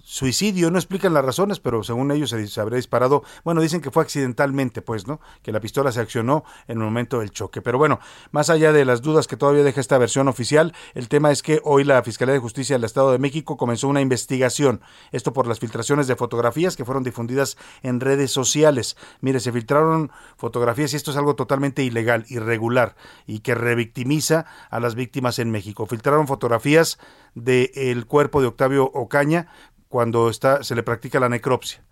suicidio, 0.05 0.71
no 0.71 0.79
explican 0.79 1.15
las 1.15 1.25
razones, 1.25 1.61
pero 1.61 1.83
según 1.83 2.13
ellos 2.13 2.31
se, 2.31 2.61
habría 2.61 2.77
disparado, 2.77 3.25
bueno, 3.43 3.63
dicen 3.63 3.81
que 3.81 3.91
fue 3.91 4.03
accidentalmente, 4.03 4.83
pues, 4.83 5.07
¿no? 5.07 5.19
Que 5.43 5.51
la 5.51 5.61
pistola 5.61 5.93
se 5.93 6.01
accionó 6.01 6.45
en 6.69 6.79
el 6.79 6.85
momento 6.85 7.21
del 7.21 7.31
choque. 7.31 7.63
Pero 7.63 7.79
bueno, 7.79 8.01
más 8.31 8.51
allá 8.51 8.73
de 8.73 8.85
las 8.85 9.01
dudas 9.01 9.27
que 9.27 9.39
todavía 9.39 9.65
deja 9.65 9.81
esta 9.81 9.97
versión 9.97 10.29
oficial, 10.29 10.75
el 10.93 11.09
tema 11.09 11.31
es 11.31 11.43
que 11.43 11.61
hoy 11.65 11.85
la 11.85 12.03
Fiscalía 12.03 12.35
de 12.35 12.39
Justicia 12.39 12.77
del 12.77 12.85
Estado 12.85 13.13
de 13.13 13.19
México 13.19 13.57
comenzó 13.57 13.89
una 13.89 14.03
investigación, 14.03 14.83
esto 15.11 15.33
por 15.33 15.47
las 15.47 15.59
filtraciones 15.59 16.07
de 16.07 16.17
fotografías 16.17 16.77
que 16.77 16.85
fueron 16.85 17.03
difundidas 17.03 17.57
en 17.83 18.01
redes 18.01 18.31
sociales. 18.31 18.97
Mire, 19.21 19.41
se 19.41 19.53
filtraron 19.53 20.13
fotografías 20.37 20.93
y 20.93 20.97
esto 20.97 21.13
es 21.13 21.17
algo 21.17 21.35
totalmente 21.35 21.83
ilegal, 21.83 22.27
irregular 22.29 22.95
y 23.27 23.41
que 23.41 23.55
revictimiza 23.55 24.45
a 24.69 24.81
las 24.81 24.95
víctimas 24.95 25.39
en 25.39 25.51
México. 25.51 25.87
Filtraron 25.87 26.27
fotografías 26.27 26.99
del 27.35 28.07
cuerpo 28.07 28.41
de 28.41 28.49
Octavio 28.49 28.91
Ocaña 28.93 29.49
cuando 29.95 30.29
está, 30.29 30.65
se 30.65 30.75
le 30.75 30.83
practica 30.83 31.21
la 31.21 31.29
necropsia. 31.29 31.85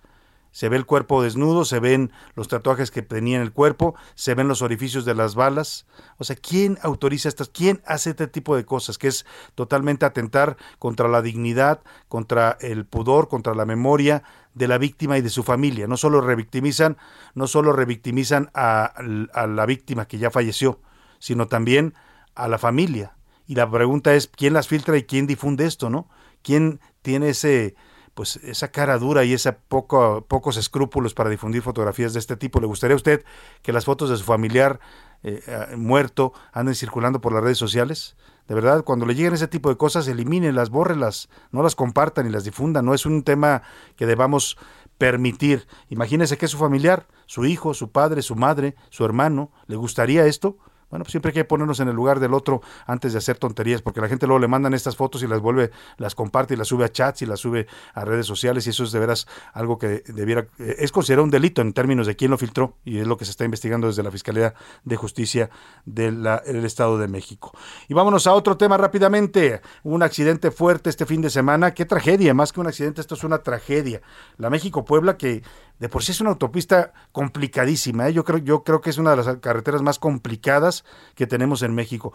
Se 0.50 0.68
ve 0.68 0.76
el 0.76 0.86
cuerpo 0.86 1.22
desnudo, 1.22 1.64
se 1.64 1.78
ven 1.78 2.10
los 2.34 2.48
tatuajes 2.48 2.90
que 2.90 3.00
tenía 3.00 3.36
en 3.36 3.42
el 3.42 3.52
cuerpo, 3.52 3.94
se 4.16 4.34
ven 4.34 4.48
los 4.48 4.60
orificios 4.60 5.04
de 5.04 5.14
las 5.14 5.36
balas. 5.36 5.86
O 6.18 6.24
sea, 6.24 6.34
¿quién 6.34 6.80
autoriza 6.82 7.28
estas? 7.28 7.48
¿Quién 7.48 7.80
hace 7.86 8.10
este 8.10 8.26
tipo 8.26 8.56
de 8.56 8.64
cosas? 8.64 8.98
Que 8.98 9.06
es 9.06 9.24
totalmente 9.54 10.04
atentar 10.04 10.56
contra 10.80 11.06
la 11.06 11.22
dignidad, 11.22 11.80
contra 12.08 12.58
el 12.60 12.86
pudor, 12.86 13.28
contra 13.28 13.54
la 13.54 13.66
memoria 13.66 14.24
de 14.52 14.66
la 14.66 14.78
víctima 14.78 15.16
y 15.16 15.20
de 15.20 15.30
su 15.30 15.44
familia. 15.44 15.86
No 15.86 15.96
solo 15.96 16.20
revictimizan, 16.20 16.96
no 17.36 17.46
solo 17.46 17.72
revictimizan 17.72 18.50
a, 18.52 18.92
a 19.32 19.46
la 19.46 19.64
víctima 19.64 20.08
que 20.08 20.18
ya 20.18 20.32
falleció, 20.32 20.80
sino 21.20 21.46
también 21.46 21.94
a 22.34 22.48
la 22.48 22.58
familia. 22.58 23.14
Y 23.46 23.54
la 23.54 23.70
pregunta 23.70 24.12
es, 24.12 24.26
¿quién 24.26 24.54
las 24.54 24.66
filtra 24.66 24.96
y 24.96 25.04
quién 25.04 25.28
difunde 25.28 25.66
esto, 25.66 25.88
no? 25.88 26.08
¿Quién 26.42 26.80
tiene 27.02 27.28
ese 27.28 27.76
pues 28.14 28.36
esa 28.36 28.68
cara 28.68 28.98
dura 28.98 29.24
y 29.24 29.32
esa 29.32 29.56
poco, 29.56 30.24
pocos 30.28 30.56
escrúpulos 30.56 31.14
para 31.14 31.30
difundir 31.30 31.62
fotografías 31.62 32.12
de 32.12 32.18
este 32.18 32.36
tipo. 32.36 32.60
¿Le 32.60 32.66
gustaría 32.66 32.94
a 32.94 32.96
usted 32.96 33.24
que 33.62 33.72
las 33.72 33.84
fotos 33.84 34.10
de 34.10 34.16
su 34.16 34.24
familiar 34.24 34.80
eh, 35.22 35.42
eh, 35.46 35.76
muerto 35.76 36.32
anden 36.52 36.74
circulando 36.74 37.20
por 37.20 37.32
las 37.32 37.42
redes 37.42 37.58
sociales? 37.58 38.16
De 38.48 38.54
verdad, 38.54 38.84
cuando 38.84 39.06
le 39.06 39.14
lleguen 39.14 39.34
ese 39.34 39.48
tipo 39.48 39.70
de 39.70 39.76
cosas, 39.76 40.08
elimínenlas, 40.08 40.68
bórrelas, 40.68 41.28
no 41.52 41.62
las 41.62 41.74
compartan 41.74 42.26
y 42.26 42.30
las 42.30 42.44
difundan. 42.44 42.84
No 42.84 42.92
es 42.92 43.06
un 43.06 43.22
tema 43.22 43.62
que 43.96 44.04
debamos 44.04 44.58
permitir. 44.98 45.66
Imagínese 45.88 46.36
que 46.36 46.48
su 46.48 46.58
familiar, 46.58 47.06
su 47.26 47.46
hijo, 47.46 47.72
su 47.72 47.90
padre, 47.92 48.20
su 48.22 48.36
madre, 48.36 48.74
su 48.90 49.04
hermano. 49.04 49.50
¿Le 49.66 49.76
gustaría 49.76 50.26
esto? 50.26 50.58
Bueno, 50.92 51.04
pues 51.04 51.12
siempre 51.12 51.30
hay 51.30 51.32
que 51.32 51.46
ponernos 51.46 51.80
en 51.80 51.88
el 51.88 51.96
lugar 51.96 52.20
del 52.20 52.34
otro 52.34 52.60
antes 52.86 53.12
de 53.12 53.18
hacer 53.18 53.38
tonterías, 53.38 53.80
porque 53.80 54.02
la 54.02 54.08
gente 54.08 54.26
luego 54.26 54.40
le 54.40 54.46
mandan 54.46 54.74
estas 54.74 54.94
fotos 54.94 55.22
y 55.22 55.26
las 55.26 55.40
vuelve, 55.40 55.70
las 55.96 56.14
comparte 56.14 56.52
y 56.52 56.58
las 56.58 56.68
sube 56.68 56.84
a 56.84 56.92
chats 56.92 57.22
y 57.22 57.26
las 57.26 57.40
sube 57.40 57.66
a 57.94 58.04
redes 58.04 58.26
sociales 58.26 58.66
y 58.66 58.70
eso 58.70 58.84
es 58.84 58.92
de 58.92 58.98
veras 58.98 59.26
algo 59.54 59.78
que 59.78 60.02
debiera, 60.08 60.48
eh, 60.58 60.76
es 60.80 60.92
considerado 60.92 61.24
un 61.24 61.30
delito 61.30 61.62
en 61.62 61.72
términos 61.72 62.06
de 62.06 62.14
quién 62.14 62.30
lo 62.30 62.36
filtró 62.36 62.76
y 62.84 62.98
es 62.98 63.06
lo 63.06 63.16
que 63.16 63.24
se 63.24 63.30
está 63.30 63.46
investigando 63.46 63.86
desde 63.86 64.02
la 64.02 64.10
Fiscalía 64.10 64.52
de 64.84 64.96
Justicia 64.96 65.48
del 65.86 66.26
Estado 66.66 66.98
de 66.98 67.08
México. 67.08 67.52
Y 67.88 67.94
vámonos 67.94 68.26
a 68.26 68.34
otro 68.34 68.58
tema 68.58 68.76
rápidamente. 68.76 69.62
Un 69.84 70.02
accidente 70.02 70.50
fuerte 70.50 70.90
este 70.90 71.06
fin 71.06 71.22
de 71.22 71.30
semana. 71.30 71.72
Qué 71.72 71.86
tragedia, 71.86 72.34
más 72.34 72.52
que 72.52 72.60
un 72.60 72.66
accidente, 72.66 73.00
esto 73.00 73.14
es 73.14 73.24
una 73.24 73.38
tragedia. 73.38 74.02
La 74.36 74.50
México-Puebla 74.50 75.16
que 75.16 75.42
de 75.82 75.88
por 75.88 76.04
sí 76.04 76.12
es 76.12 76.20
una 76.20 76.30
autopista 76.30 76.92
complicadísima. 77.10 78.08
¿eh? 78.08 78.12
Yo, 78.12 78.24
creo, 78.24 78.38
yo 78.38 78.62
creo 78.62 78.80
que 78.80 78.90
es 78.90 78.98
una 78.98 79.10
de 79.10 79.16
las 79.16 79.36
carreteras 79.38 79.82
más 79.82 79.98
complicadas 79.98 80.81
que 81.14 81.26
tenemos 81.26 81.62
en 81.62 81.74
México. 81.74 82.12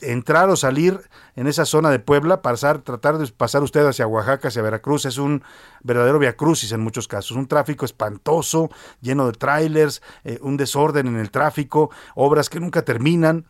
Entrar 0.00 0.48
o 0.50 0.56
salir 0.56 1.00
en 1.36 1.46
esa 1.46 1.64
zona 1.64 1.90
de 1.90 1.98
Puebla, 1.98 2.42
pasar, 2.42 2.82
tratar 2.82 3.18
de 3.18 3.26
pasar 3.28 3.62
usted 3.62 3.86
hacia 3.86 4.06
Oaxaca, 4.06 4.48
hacia 4.48 4.62
Veracruz, 4.62 5.04
es 5.04 5.18
un 5.18 5.42
verdadero 5.82 6.18
viacrucis 6.18 6.72
en 6.72 6.80
muchos 6.80 7.08
casos. 7.08 7.36
Un 7.36 7.46
tráfico 7.46 7.84
espantoso, 7.84 8.70
lleno 9.00 9.26
de 9.26 9.32
trailers, 9.32 10.02
eh, 10.24 10.38
un 10.42 10.56
desorden 10.56 11.06
en 11.06 11.16
el 11.16 11.30
tráfico, 11.30 11.90
obras 12.14 12.48
que 12.48 12.60
nunca 12.60 12.82
terminan. 12.82 13.46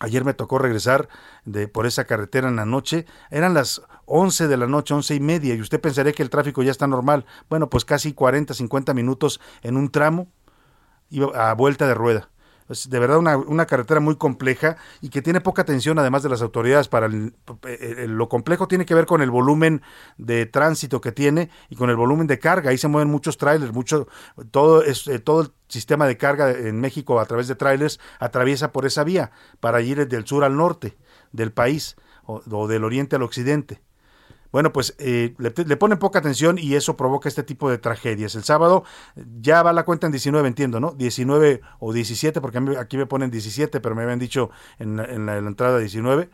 Ayer 0.00 0.24
me 0.24 0.34
tocó 0.34 0.58
regresar 0.58 1.08
de, 1.44 1.68
por 1.68 1.86
esa 1.86 2.04
carretera 2.06 2.48
en 2.48 2.56
la 2.56 2.64
noche. 2.64 3.06
Eran 3.30 3.54
las 3.54 3.82
11 4.06 4.48
de 4.48 4.56
la 4.56 4.66
noche, 4.66 4.94
once 4.94 5.14
y 5.14 5.20
media, 5.20 5.54
y 5.54 5.60
usted 5.60 5.80
pensaría 5.80 6.12
que 6.12 6.22
el 6.22 6.30
tráfico 6.30 6.62
ya 6.62 6.72
está 6.72 6.86
normal. 6.86 7.24
Bueno, 7.48 7.70
pues 7.70 7.84
casi 7.84 8.12
40, 8.12 8.54
50 8.54 8.94
minutos 8.94 9.40
en 9.62 9.76
un 9.76 9.90
tramo 9.90 10.28
a 11.34 11.54
vuelta 11.54 11.86
de 11.86 11.94
rueda 11.94 12.30
de 12.88 12.98
verdad 12.98 13.18
una, 13.18 13.36
una, 13.36 13.66
carretera 13.66 14.00
muy 14.00 14.16
compleja 14.16 14.76
y 15.00 15.08
que 15.08 15.22
tiene 15.22 15.40
poca 15.40 15.62
atención 15.62 15.98
además 15.98 16.22
de 16.22 16.28
las 16.28 16.42
autoridades 16.42 16.88
para 16.88 17.08
lo 17.08 18.28
complejo 18.28 18.68
tiene 18.68 18.86
que 18.86 18.94
ver 18.94 19.06
con 19.06 19.22
el 19.22 19.30
volumen 19.30 19.82
de 20.18 20.46
tránsito 20.46 21.00
que 21.00 21.12
tiene 21.12 21.50
y 21.70 21.76
con 21.76 21.90
el 21.90 21.96
volumen 21.96 22.26
de 22.26 22.38
carga. 22.38 22.70
Ahí 22.70 22.78
se 22.78 22.88
mueven 22.88 23.10
muchos 23.10 23.36
trailers 23.36 23.72
mucho 23.72 24.08
todo 24.50 24.82
es 24.82 25.06
eh, 25.08 25.18
todo 25.18 25.42
el 25.42 25.52
sistema 25.68 26.06
de 26.06 26.16
carga 26.16 26.50
en 26.50 26.80
México 26.80 27.20
a 27.20 27.26
través 27.26 27.48
de 27.48 27.54
trailers 27.54 28.00
atraviesa 28.18 28.72
por 28.72 28.86
esa 28.86 29.04
vía 29.04 29.30
para 29.60 29.80
ir 29.80 30.06
del 30.08 30.26
sur 30.26 30.44
al 30.44 30.56
norte 30.56 30.96
del 31.32 31.52
país 31.52 31.96
o 32.24 32.68
del 32.68 32.84
oriente 32.84 33.16
al 33.16 33.22
occidente 33.22 33.80
bueno, 34.52 34.72
pues 34.72 34.94
eh, 34.98 35.34
le, 35.38 35.50
ponen 35.50 35.98
poca 35.98 36.18
atención 36.18 36.58
y 36.58 36.74
eso 36.74 36.96
provoca 36.96 37.28
este 37.28 37.42
tipo 37.42 37.70
de 37.70 37.78
tragedias. 37.78 38.34
El 38.34 38.44
sábado 38.44 38.84
ya 39.40 39.62
va 39.62 39.72
la 39.72 39.84
cuenta 39.84 40.06
en 40.06 40.12
19, 40.12 40.46
entiendo, 40.46 40.78
¿no? 40.78 40.92
19 40.92 41.62
o 41.80 41.92
17, 41.92 42.40
porque 42.40 42.60
aquí 42.78 42.98
me 42.98 43.06
ponen 43.06 43.30
17, 43.30 43.80
pero 43.80 43.94
me 43.94 44.02
habían 44.02 44.18
dicho 44.18 44.50
en, 44.78 45.00
en 45.00 45.26
la, 45.26 45.38
entrada 45.38 45.78
19. 45.78 46.30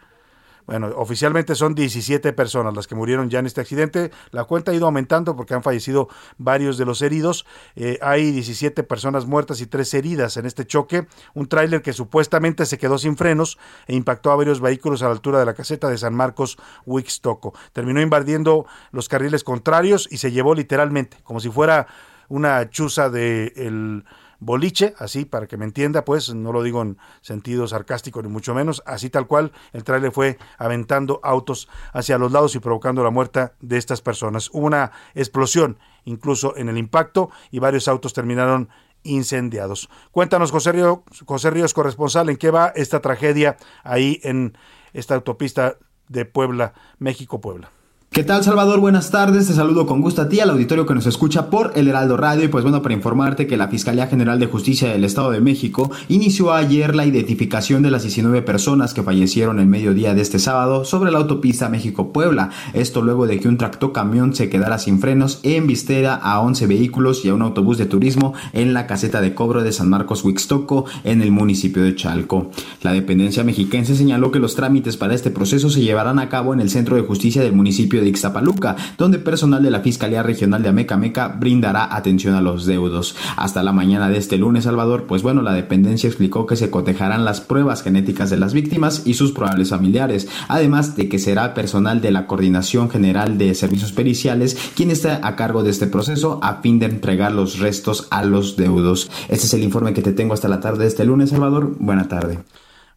Bueno, 0.68 0.88
oficialmente 0.96 1.54
son 1.54 1.74
17 1.74 2.34
personas 2.34 2.76
las 2.76 2.86
que 2.86 2.94
murieron 2.94 3.30
ya 3.30 3.38
en 3.38 3.46
este 3.46 3.62
accidente. 3.62 4.10
La 4.32 4.44
cuenta 4.44 4.70
ha 4.70 4.74
ido 4.74 4.84
aumentando 4.84 5.34
porque 5.34 5.54
han 5.54 5.62
fallecido 5.62 6.10
varios 6.36 6.76
de 6.76 6.84
los 6.84 7.00
heridos. 7.00 7.46
Eh, 7.74 7.98
hay 8.02 8.32
17 8.32 8.82
personas 8.82 9.24
muertas 9.24 9.62
y 9.62 9.66
3 9.66 9.94
heridas 9.94 10.36
en 10.36 10.44
este 10.44 10.66
choque. 10.66 11.06
Un 11.32 11.48
tráiler 11.48 11.80
que 11.80 11.94
supuestamente 11.94 12.66
se 12.66 12.76
quedó 12.76 12.98
sin 12.98 13.16
frenos 13.16 13.56
e 13.86 13.94
impactó 13.94 14.30
a 14.30 14.36
varios 14.36 14.60
vehículos 14.60 15.00
a 15.00 15.06
la 15.06 15.12
altura 15.12 15.38
de 15.38 15.46
la 15.46 15.54
caseta 15.54 15.88
de 15.88 15.96
San 15.96 16.12
Marcos, 16.12 16.58
Huixtoco. 16.84 17.54
Terminó 17.72 18.02
invadiendo 18.02 18.66
los 18.90 19.08
carriles 19.08 19.44
contrarios 19.44 20.06
y 20.10 20.18
se 20.18 20.32
llevó 20.32 20.54
literalmente, 20.54 21.16
como 21.24 21.40
si 21.40 21.48
fuera 21.48 21.86
una 22.28 22.68
chuza 22.68 23.08
de 23.08 23.54
el 23.56 24.04
boliche, 24.40 24.94
así 24.98 25.24
para 25.24 25.46
que 25.46 25.56
me 25.56 25.64
entienda, 25.64 26.04
pues 26.04 26.34
no 26.34 26.52
lo 26.52 26.62
digo 26.62 26.82
en 26.82 26.98
sentido 27.20 27.66
sarcástico 27.66 28.22
ni 28.22 28.28
mucho 28.28 28.54
menos, 28.54 28.82
así 28.86 29.10
tal 29.10 29.26
cual 29.26 29.52
el 29.72 29.84
tráiler 29.84 30.12
fue 30.12 30.38
aventando 30.58 31.20
autos 31.22 31.68
hacia 31.92 32.18
los 32.18 32.32
lados 32.32 32.54
y 32.54 32.60
provocando 32.60 33.02
la 33.02 33.10
muerte 33.10 33.50
de 33.60 33.76
estas 33.78 34.00
personas. 34.00 34.50
Hubo 34.52 34.66
una 34.66 34.92
explosión 35.14 35.78
incluso 36.04 36.56
en 36.56 36.68
el 36.68 36.78
impacto 36.78 37.30
y 37.50 37.58
varios 37.58 37.88
autos 37.88 38.12
terminaron 38.12 38.68
incendiados. 39.02 39.88
Cuéntanos, 40.10 40.50
José 40.50 40.72
Ríos, 40.72 41.00
José 41.24 41.50
Ríos, 41.50 41.74
corresponsal, 41.74 42.28
¿en 42.28 42.36
qué 42.36 42.50
va 42.50 42.72
esta 42.74 43.00
tragedia 43.00 43.56
ahí 43.84 44.20
en 44.22 44.56
esta 44.92 45.14
autopista 45.14 45.76
de 46.08 46.24
Puebla, 46.24 46.74
México-Puebla? 46.98 47.70
¿Qué 48.10 48.24
tal 48.24 48.42
Salvador? 48.42 48.80
Buenas 48.80 49.10
tardes, 49.10 49.46
te 49.46 49.52
saludo 49.52 49.86
con 49.86 50.00
gusto 50.00 50.22
a 50.22 50.28
ti, 50.30 50.40
al 50.40 50.48
auditorio 50.48 50.86
que 50.86 50.94
nos 50.94 51.06
escucha 51.06 51.50
por 51.50 51.72
El 51.76 51.88
Heraldo 51.88 52.16
Radio 52.16 52.42
y 52.42 52.48
pues 52.48 52.64
bueno, 52.64 52.82
para 52.82 52.94
informarte 52.94 53.46
que 53.46 53.58
la 53.58 53.68
Fiscalía 53.68 54.06
General 54.06 54.40
de 54.40 54.46
Justicia 54.46 54.88
del 54.88 55.04
Estado 55.04 55.30
de 55.30 55.42
México 55.42 55.90
inició 56.08 56.52
ayer 56.52 56.96
la 56.96 57.04
identificación 57.04 57.82
de 57.82 57.90
las 57.90 58.02
19 58.02 58.40
personas 58.42 58.94
que 58.94 59.02
fallecieron 59.02 59.60
el 59.60 59.66
mediodía 59.66 60.14
de 60.14 60.22
este 60.22 60.38
sábado 60.38 60.86
sobre 60.86 61.12
la 61.12 61.18
autopista 61.18 61.68
México-Puebla, 61.68 62.50
esto 62.72 63.02
luego 63.02 63.26
de 63.26 63.38
que 63.38 63.46
un 63.46 63.58
tractocamión 63.58 64.34
se 64.34 64.48
quedara 64.48 64.78
sin 64.78 65.00
frenos 65.00 65.38
en 65.42 65.66
vistera 65.66 66.14
a 66.14 66.40
11 66.40 66.66
vehículos 66.66 67.24
y 67.24 67.28
a 67.28 67.34
un 67.34 67.42
autobús 67.42 67.76
de 67.76 67.86
turismo 67.86 68.32
en 68.54 68.72
la 68.72 68.86
caseta 68.86 69.20
de 69.20 69.34
cobro 69.34 69.62
de 69.62 69.70
San 69.70 69.90
Marcos 69.90 70.24
Huixtoco 70.24 70.86
en 71.04 71.20
el 71.20 71.30
municipio 71.30 71.84
de 71.84 71.94
Chalco. 71.94 72.50
La 72.82 72.94
dependencia 72.94 73.44
mexiquense 73.44 73.94
señaló 73.94 74.32
que 74.32 74.40
los 74.40 74.56
trámites 74.56 74.96
para 74.96 75.14
este 75.14 75.30
proceso 75.30 75.68
se 75.68 75.82
llevarán 75.82 76.18
a 76.18 76.30
cabo 76.30 76.54
en 76.54 76.60
el 76.60 76.70
Centro 76.70 76.96
de 76.96 77.02
Justicia 77.02 77.42
del 77.42 77.52
municipio 77.52 77.97
de 78.00 78.08
Ixtapaluca, 78.08 78.76
donde 78.96 79.18
personal 79.18 79.62
de 79.62 79.70
la 79.70 79.80
Fiscalía 79.80 80.22
Regional 80.22 80.62
de 80.62 80.68
Amecameca 80.68 81.28
brindará 81.28 81.94
atención 81.94 82.34
a 82.34 82.40
los 82.40 82.66
deudos. 82.66 83.16
Hasta 83.36 83.62
la 83.62 83.72
mañana 83.72 84.08
de 84.08 84.18
este 84.18 84.38
lunes, 84.38 84.64
Salvador, 84.64 85.06
pues 85.06 85.22
bueno, 85.22 85.42
la 85.42 85.52
dependencia 85.52 86.08
explicó 86.08 86.46
que 86.46 86.56
se 86.56 86.70
cotejarán 86.70 87.24
las 87.24 87.40
pruebas 87.40 87.82
genéticas 87.82 88.30
de 88.30 88.38
las 88.38 88.52
víctimas 88.54 89.02
y 89.04 89.14
sus 89.14 89.32
probables 89.32 89.70
familiares, 89.70 90.28
además 90.48 90.96
de 90.96 91.08
que 91.08 91.18
será 91.18 91.54
personal 91.54 92.00
de 92.00 92.10
la 92.10 92.26
Coordinación 92.26 92.90
General 92.90 93.38
de 93.38 93.54
Servicios 93.54 93.92
Periciales 93.92 94.56
quien 94.74 94.90
está 94.90 95.20
a 95.22 95.36
cargo 95.36 95.62
de 95.62 95.70
este 95.70 95.86
proceso 95.86 96.40
a 96.42 96.56
fin 96.56 96.78
de 96.78 96.86
entregar 96.86 97.32
los 97.32 97.58
restos 97.58 98.08
a 98.10 98.24
los 98.24 98.56
deudos. 98.56 99.10
Este 99.28 99.46
es 99.46 99.54
el 99.54 99.62
informe 99.62 99.94
que 99.94 100.02
te 100.02 100.12
tengo 100.12 100.34
hasta 100.34 100.48
la 100.48 100.60
tarde 100.60 100.84
de 100.84 100.88
este 100.88 101.04
lunes, 101.04 101.30
Salvador. 101.30 101.76
Buena 101.78 102.08
tarde. 102.08 102.38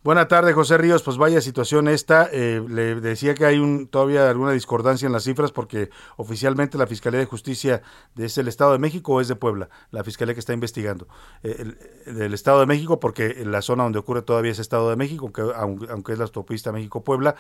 Buenas 0.04 0.30
tardes, 0.30 0.56
José 0.56 0.80
Ríos. 0.80 1.04
Pues 1.04 1.18
vaya 1.18 1.42
situación 1.42 1.88
esta. 1.88 2.28
Eh, 2.32 2.60
le 2.68 2.96
decía 2.96 3.36
que 3.36 3.46
hay 3.46 3.60
un, 3.60 3.86
todavía 3.86 4.28
alguna 4.28 4.52
discordancia 4.52 5.06
en 5.06 5.12
las 5.12 5.26
cifras 5.26 5.52
porque 5.52 5.92
oficialmente 6.18 6.80
la 6.80 6.88
Fiscalía 6.88 7.20
de 7.20 7.28
Justicia 7.28 7.84
es 8.18 8.36
el 8.40 8.48
Estado 8.48 8.72
de 8.72 8.80
México 8.80 9.14
o 9.14 9.22
es 9.22 9.28
de 9.28 9.36
Puebla, 9.36 9.70
la 9.92 10.04
Fiscalía 10.04 10.34
que 10.34 10.40
está 10.40 10.54
investigando. 10.54 11.08
Eh, 11.44 11.76
del 12.08 12.34
Estado 12.34 12.62
de 12.62 12.66
México 12.66 13.00
porque 13.00 13.46
la 13.46 13.62
zona 13.62 13.84
donde 13.84 14.00
ocurre 14.00 14.24
todavía 14.24 14.52
es 14.52 14.58
Estado 14.58 14.90
de 14.90 14.96
México, 14.96 15.32
que, 15.32 15.44
aunque, 15.56 16.14
es 16.14 16.18
la 16.18 16.26
autopista 16.26 16.72
México-Puebla, 16.72 17.36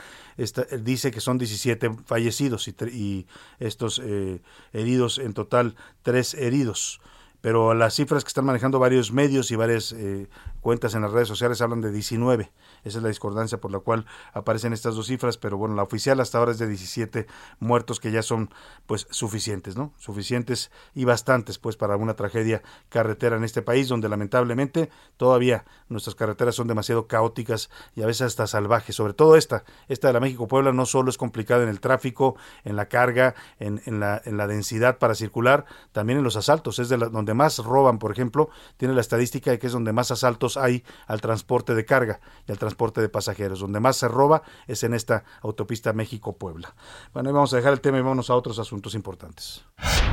dice 0.81 1.09
que 1.09 1.19
son 1.19 1.39
17 1.39 1.97
fallecidos 2.05 2.67
y, 2.67 2.75
y 2.91 3.27
estos 3.57 3.99
eh, 4.05 4.39
heridos, 4.71 5.17
en 5.17 5.33
total 5.33 5.75
tres 6.03 6.35
heridos 6.35 7.01
pero 7.41 7.73
las 7.73 7.95
cifras 7.95 8.23
que 8.23 8.29
están 8.29 8.45
manejando 8.45 8.79
varios 8.79 9.11
medios 9.11 9.51
y 9.51 9.55
varias 9.55 9.91
eh, 9.93 10.27
cuentas 10.61 10.95
en 10.95 11.01
las 11.01 11.11
redes 11.11 11.27
sociales 11.27 11.61
hablan 11.61 11.81
de 11.81 11.91
19. 11.91 12.51
Esa 12.83 12.97
es 12.97 13.03
la 13.03 13.09
discordancia 13.09 13.59
por 13.59 13.71
la 13.71 13.79
cual 13.79 14.05
aparecen 14.33 14.73
estas 14.73 14.95
dos 14.95 15.07
cifras, 15.07 15.37
pero 15.37 15.57
bueno, 15.57 15.75
la 15.75 15.83
oficial 15.83 16.19
hasta 16.19 16.37
ahora 16.37 16.51
es 16.51 16.59
de 16.59 16.67
17 16.67 17.27
muertos 17.59 17.99
que 17.99 18.11
ya 18.11 18.21
son 18.21 18.49
pues 18.85 19.07
suficientes, 19.09 19.75
¿no? 19.75 19.93
Suficientes 19.97 20.71
y 20.95 21.05
bastantes 21.05 21.57
pues 21.57 21.75
para 21.75 21.97
una 21.97 22.15
tragedia 22.15 22.61
carretera 22.89 23.35
en 23.37 23.43
este 23.43 23.61
país 23.61 23.87
donde 23.87 24.09
lamentablemente 24.09 24.89
todavía 25.17 25.65
nuestras 25.89 26.15
carreteras 26.15 26.55
son 26.55 26.67
demasiado 26.67 27.07
caóticas 27.07 27.69
y 27.95 28.01
a 28.01 28.05
veces 28.05 28.21
hasta 28.21 28.47
salvajes, 28.47 28.95
sobre 28.95 29.13
todo 29.13 29.35
esta, 29.35 29.63
esta 29.87 30.07
de 30.07 30.13
la 30.13 30.19
México 30.19 30.47
Puebla 30.47 30.71
no 30.71 30.85
solo 30.85 31.09
es 31.09 31.17
complicada 31.17 31.63
en 31.63 31.69
el 31.69 31.79
tráfico, 31.79 32.35
en 32.63 32.75
la 32.75 32.87
carga, 32.87 33.35
en, 33.59 33.81
en, 33.85 33.99
la, 33.99 34.21
en 34.25 34.37
la 34.37 34.47
densidad 34.47 34.97
para 34.97 35.15
circular, 35.15 35.65
también 35.91 36.19
en 36.19 36.23
los 36.23 36.35
asaltos, 36.35 36.79
es 36.79 36.89
de 36.89 36.97
la, 36.97 37.09
donde 37.09 37.33
más 37.33 37.57
roban, 37.59 37.99
por 37.99 38.11
ejemplo, 38.11 38.49
tiene 38.77 38.93
la 38.93 39.01
estadística 39.01 39.51
de 39.51 39.59
que 39.59 39.67
es 39.67 39.73
donde 39.73 39.93
más 39.93 40.11
asaltos 40.11 40.50
hay 40.57 40.83
al 41.07 41.21
transporte 41.21 41.75
de 41.75 41.85
carga 41.85 42.19
y 42.47 42.51
al 42.51 42.57
transporte 42.57 43.01
de 43.01 43.09
pasajeros. 43.09 43.59
Donde 43.59 43.79
más 43.79 43.97
se 43.97 44.07
roba 44.07 44.43
es 44.67 44.83
en 44.83 44.93
esta 44.93 45.23
autopista 45.41 45.93
México-Puebla. 45.93 46.73
Bueno, 47.13 47.29
ahí 47.29 47.33
vamos 47.33 47.53
a 47.53 47.57
dejar 47.57 47.73
el 47.73 47.81
tema 47.81 47.97
y 47.97 48.01
vamos 48.01 48.29
a 48.29 48.35
otros 48.35 48.59
asuntos 48.59 48.95
importantes. 48.95 49.63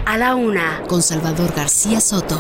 A 0.06 0.16
la 0.16 0.34
una, 0.34 0.82
con 0.88 1.02
Salvador 1.02 1.52
García 1.54 2.00
Soto. 2.00 2.38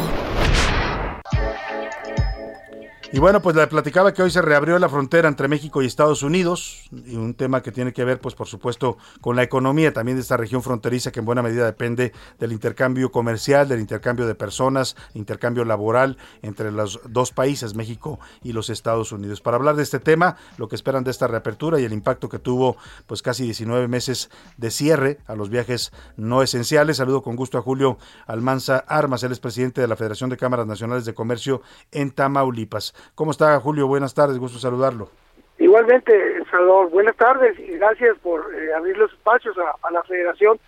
Y 3.10 3.20
bueno, 3.20 3.40
pues 3.40 3.56
le 3.56 3.66
platicaba 3.66 4.12
que 4.12 4.22
hoy 4.22 4.30
se 4.30 4.42
reabrió 4.42 4.78
la 4.78 4.90
frontera 4.90 5.28
entre 5.28 5.48
México 5.48 5.80
y 5.80 5.86
Estados 5.86 6.22
Unidos, 6.22 6.90
y 6.92 7.16
un 7.16 7.32
tema 7.32 7.62
que 7.62 7.72
tiene 7.72 7.94
que 7.94 8.04
ver, 8.04 8.20
pues 8.20 8.34
por 8.34 8.48
supuesto, 8.48 8.98
con 9.22 9.34
la 9.34 9.42
economía 9.42 9.94
también 9.94 10.18
de 10.18 10.22
esta 10.22 10.36
región 10.36 10.62
fronteriza, 10.62 11.10
que 11.10 11.20
en 11.20 11.24
buena 11.24 11.40
medida 11.40 11.64
depende 11.64 12.12
del 12.38 12.52
intercambio 12.52 13.10
comercial, 13.10 13.66
del 13.66 13.80
intercambio 13.80 14.26
de 14.26 14.34
personas, 14.34 14.94
intercambio 15.14 15.64
laboral 15.64 16.18
entre 16.42 16.70
los 16.70 17.00
dos 17.08 17.32
países, 17.32 17.74
México 17.74 18.20
y 18.42 18.52
los 18.52 18.68
Estados 18.68 19.10
Unidos. 19.10 19.40
Para 19.40 19.56
hablar 19.56 19.76
de 19.76 19.84
este 19.84 20.00
tema, 20.00 20.36
lo 20.58 20.68
que 20.68 20.76
esperan 20.76 21.02
de 21.02 21.10
esta 21.10 21.26
reapertura 21.26 21.80
y 21.80 21.84
el 21.84 21.94
impacto 21.94 22.28
que 22.28 22.38
tuvo, 22.38 22.76
pues 23.06 23.22
casi 23.22 23.44
19 23.44 23.88
meses 23.88 24.28
de 24.58 24.70
cierre 24.70 25.18
a 25.26 25.34
los 25.34 25.48
viajes 25.48 25.92
no 26.18 26.42
esenciales. 26.42 26.98
Saludo 26.98 27.22
con 27.22 27.36
gusto 27.36 27.56
a 27.56 27.62
Julio 27.62 27.96
Almanza 28.26 28.84
Armas, 28.86 29.22
él 29.22 29.32
es 29.32 29.40
presidente 29.40 29.80
de 29.80 29.88
la 29.88 29.96
Federación 29.96 30.28
de 30.28 30.36
Cámaras 30.36 30.66
Nacionales 30.66 31.06
de 31.06 31.14
Comercio 31.14 31.62
en 31.90 32.10
Tamaulipas. 32.10 32.92
¿Cómo 33.14 33.30
está 33.30 33.58
Julio? 33.60 33.86
Buenas 33.86 34.14
tardes, 34.14 34.38
gusto 34.38 34.58
saludarlo. 34.58 35.10
Igualmente, 35.58 36.44
Salvador, 36.50 36.88
buenas 36.90 37.16
tardes 37.16 37.58
y 37.58 37.76
gracias 37.78 38.16
por 38.18 38.54
eh, 38.54 38.72
abrir 38.74 38.96
los 38.96 39.12
espacios 39.12 39.56
a, 39.58 39.90
la 39.90 40.02
Federación 40.04 40.58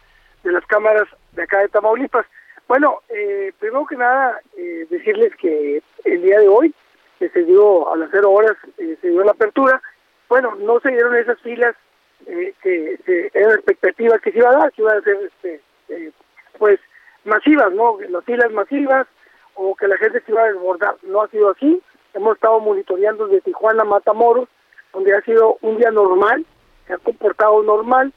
de 0.43 0.51
las 0.51 0.67
Cámaras 0.67 1.07
de 1.33 1.45
acá 1.45 1.61
de 1.61 1.69
Tamaulipas. 1.69 2.27
Bueno, 2.67 2.99
eh, 3.09 3.53
primero 3.61 3.87
que 3.87 3.97
nada, 3.97 4.41
eh, 4.57 4.87
decirles 4.91 5.35
que 5.37 5.83
el 6.05 6.23
día 6.23 6.41
de 6.41 6.49
hoy, 6.49 6.75
que 7.21 7.29
se 7.29 7.45
dio 7.45 7.93
a 7.93 7.97
las 7.97 8.09
cero 8.11 8.33
horas, 8.33 8.57
se 8.77 9.09
dio 9.09 9.23
la 9.23 9.31
apertura, 9.31 9.81
bueno, 10.29 10.57
no 10.57 10.81
se 10.81 10.91
dieron 10.91 11.15
esas 11.17 11.39
filas 11.41 11.77
que, 12.27 12.99
que 13.05 13.31
eran 13.33 13.53
expectativas 13.53 14.21
que 14.21 14.33
se 14.33 14.39
iba 14.39 14.51
a 14.51 14.57
dar, 14.57 14.73
que 14.73 14.83
iban 14.83 14.99
a 14.99 15.03
ser, 15.03 15.19
este, 15.23 15.61
pues, 16.59 16.81
masivas, 17.25 17.73
¿no? 17.73 17.99
Las 18.09 18.25
filas 18.25 18.51
masivas 18.53 19.07
o 19.55 19.75
que 19.77 19.89
la 19.89 19.97
gente 19.99 20.21
se 20.21 20.33
iba 20.33 20.43
a 20.43 20.53
desbordar. 20.53 20.97
No 21.03 21.23
ha 21.23 21.29
sido 21.29 21.51
así 21.51 21.81
hemos 22.15 22.35
estado 22.35 22.61
monitoreando 22.61 23.27
desde 23.27 23.43
Tijuana 23.43 23.83
a 23.83 23.87
Matamoros, 23.87 24.49
donde 24.93 25.15
ha 25.15 25.21
sido 25.23 25.59
un 25.63 25.77
día 25.79 25.91
normal, 25.91 26.45
se 26.87 26.95
ha 26.95 26.99
comportado 26.99 27.63
normal, 27.63 28.13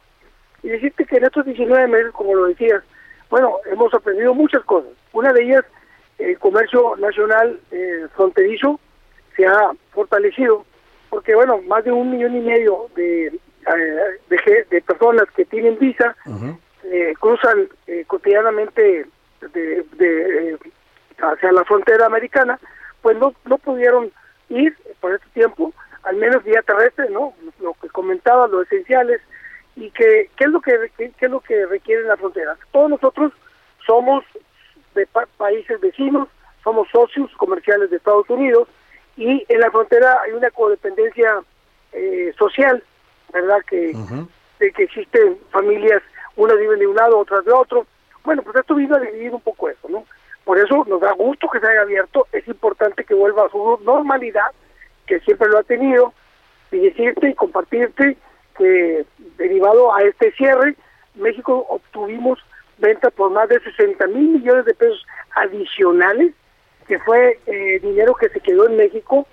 y 0.63 0.69
decirte 0.69 1.05
que 1.05 1.17
en 1.17 1.25
estos 1.25 1.45
19 1.45 1.87
meses, 1.87 2.11
como 2.13 2.33
lo 2.33 2.45
decías, 2.45 2.83
bueno, 3.29 3.57
hemos 3.65 3.93
aprendido 3.93 4.33
muchas 4.33 4.63
cosas. 4.63 4.91
Una 5.11 5.33
de 5.33 5.43
ellas, 5.43 5.65
el 6.19 6.37
comercio 6.39 6.95
nacional 6.97 7.59
eh, 7.71 8.07
fronterizo 8.15 8.79
se 9.35 9.45
ha 9.45 9.71
fortalecido, 9.91 10.65
porque 11.09 11.35
bueno, 11.35 11.61
más 11.63 11.83
de 11.83 11.91
un 11.91 12.11
millón 12.11 12.37
y 12.37 12.41
medio 12.41 12.87
de, 12.95 13.27
eh, 13.27 14.63
de, 14.69 14.81
personas 14.81 15.25
que 15.35 15.45
tienen 15.45 15.77
visa 15.79 16.15
eh, 16.83 17.13
cruzan 17.19 17.67
cotidianamente 18.07 19.05
de, 19.51 20.57
hacia 21.19 21.51
la 21.51 21.63
frontera 21.65 22.05
americana, 22.05 22.59
pues 23.03 23.15
no, 23.17 23.35
no 23.45 23.57
pudieron 23.59 24.11
ir 24.49 24.75
por 24.99 25.13
este 25.13 25.27
tiempo, 25.33 25.71
al 26.03 26.15
menos 26.15 26.43
vía 26.43 26.63
terrestre, 26.63 27.09
¿no? 27.11 27.35
Lo 27.59 27.73
que 27.75 27.89
comentaba, 27.89 28.47
lo 28.47 28.63
esenciales, 28.63 29.21
y 29.75 29.91
que 29.91 30.29
qué 30.35 30.45
es 30.45 30.49
lo 30.49 30.61
que 30.61 30.91
qué, 30.97 31.11
es 31.19 31.29
lo 31.29 31.41
que 31.41 31.65
requieren 31.67 32.07
las 32.07 32.19
fronteras. 32.19 32.57
Todos 32.71 32.89
nosotros 32.89 33.33
somos 33.85 34.23
de 34.95 35.07
países 35.37 35.79
vecinos, 35.81 36.29
somos 36.63 36.87
socios 36.91 37.29
comerciales 37.35 37.89
de 37.89 37.97
Estados 37.97 38.29
Unidos 38.29 38.67
y 39.17 39.45
en 39.49 39.59
la 39.59 39.69
frontera 39.69 40.21
hay 40.25 40.31
una 40.31 40.49
codependencia 40.51 41.41
eh, 41.91 42.33
social, 42.37 42.81
¿verdad? 43.33 43.61
Que, 43.67 43.93
de 44.59 44.71
que 44.71 44.83
existen 44.83 45.37
familias, 45.51 46.01
unas 46.35 46.57
viven 46.57 46.79
de 46.79 46.87
un 46.87 46.95
lado, 46.95 47.19
otras 47.19 47.43
de 47.43 47.51
otro. 47.51 47.85
Bueno, 48.23 48.41
pues 48.43 48.55
esto 48.55 48.75
vino 48.75 48.95
a 48.95 48.99
dividir 48.99 49.33
un 49.33 49.41
poco 49.41 49.69
eso, 49.69 49.89
¿no? 49.89 50.05
Por 50.45 50.59
eso 50.59 50.83
nos 50.87 50.99
da 50.99 51.13
gusto 51.13 51.47
que 51.49 51.59
se 51.59 51.67
haya 51.67 51.81
abierto, 51.81 52.27
es 52.31 52.47
importante 52.47 53.05
que 53.05 53.13
vuelva 53.13 53.45
a 53.45 53.49
su 53.49 53.79
normalidad, 53.83 54.51
que 55.07 55.19
siempre 55.21 55.49
lo 55.49 55.59
ha 55.59 55.63
tenido, 55.63 56.13
y 56.71 56.79
decirte 56.79 57.29
y 57.29 57.35
compartirte 57.35 58.17
que 58.57 59.05
derivado 59.37 59.93
a 59.93 60.03
este 60.03 60.31
cierre, 60.33 60.75
México 61.15 61.65
obtuvimos 61.69 62.39
venta 62.77 63.09
por 63.11 63.31
más 63.31 63.47
de 63.49 63.59
60 63.59 64.07
mil 64.07 64.29
millones 64.29 64.65
de 64.65 64.73
pesos 64.73 65.05
adicionales, 65.35 66.33
que 66.87 66.99
fue 66.99 67.39
eh, 67.45 67.79
dinero 67.79 68.15
que 68.15 68.29
se 68.29 68.41
quedó 68.41 68.67
en 68.67 68.75
México, 68.75 69.27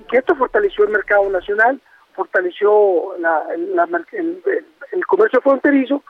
y 0.00 0.04
que 0.04 0.18
esto 0.18 0.34
fortaleció 0.34 0.84
el 0.84 0.90
mercado 0.90 1.28
nacional, 1.30 1.80
fortaleció 2.14 3.14
la, 3.18 3.44
el 3.52 5.06
comercio 5.06 5.40
fronterizo, 5.40 6.02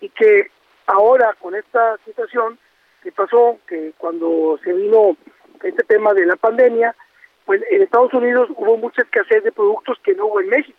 y 0.00 0.08
que 0.08 0.50
ahora 0.86 1.34
con 1.40 1.54
esta 1.54 1.98
situación 2.04 2.58
que 3.04 3.12
pasó, 3.12 3.58
que 3.68 3.92
cuando 3.98 4.58
se 4.64 4.72
vino 4.72 5.16
este 5.62 5.84
tema 5.84 6.12
de 6.14 6.26
la 6.26 6.36
pandemia, 6.36 6.96
pues 7.44 7.62
en 7.70 7.82
Estados 7.82 8.12
Unidos 8.14 8.48
hubo 8.56 8.76
mucha 8.78 9.02
escasez 9.02 9.44
de 9.44 9.52
productos 9.52 9.98
que 10.02 10.14
no 10.14 10.26
hubo 10.26 10.40
en 10.40 10.48
México. 10.48 10.78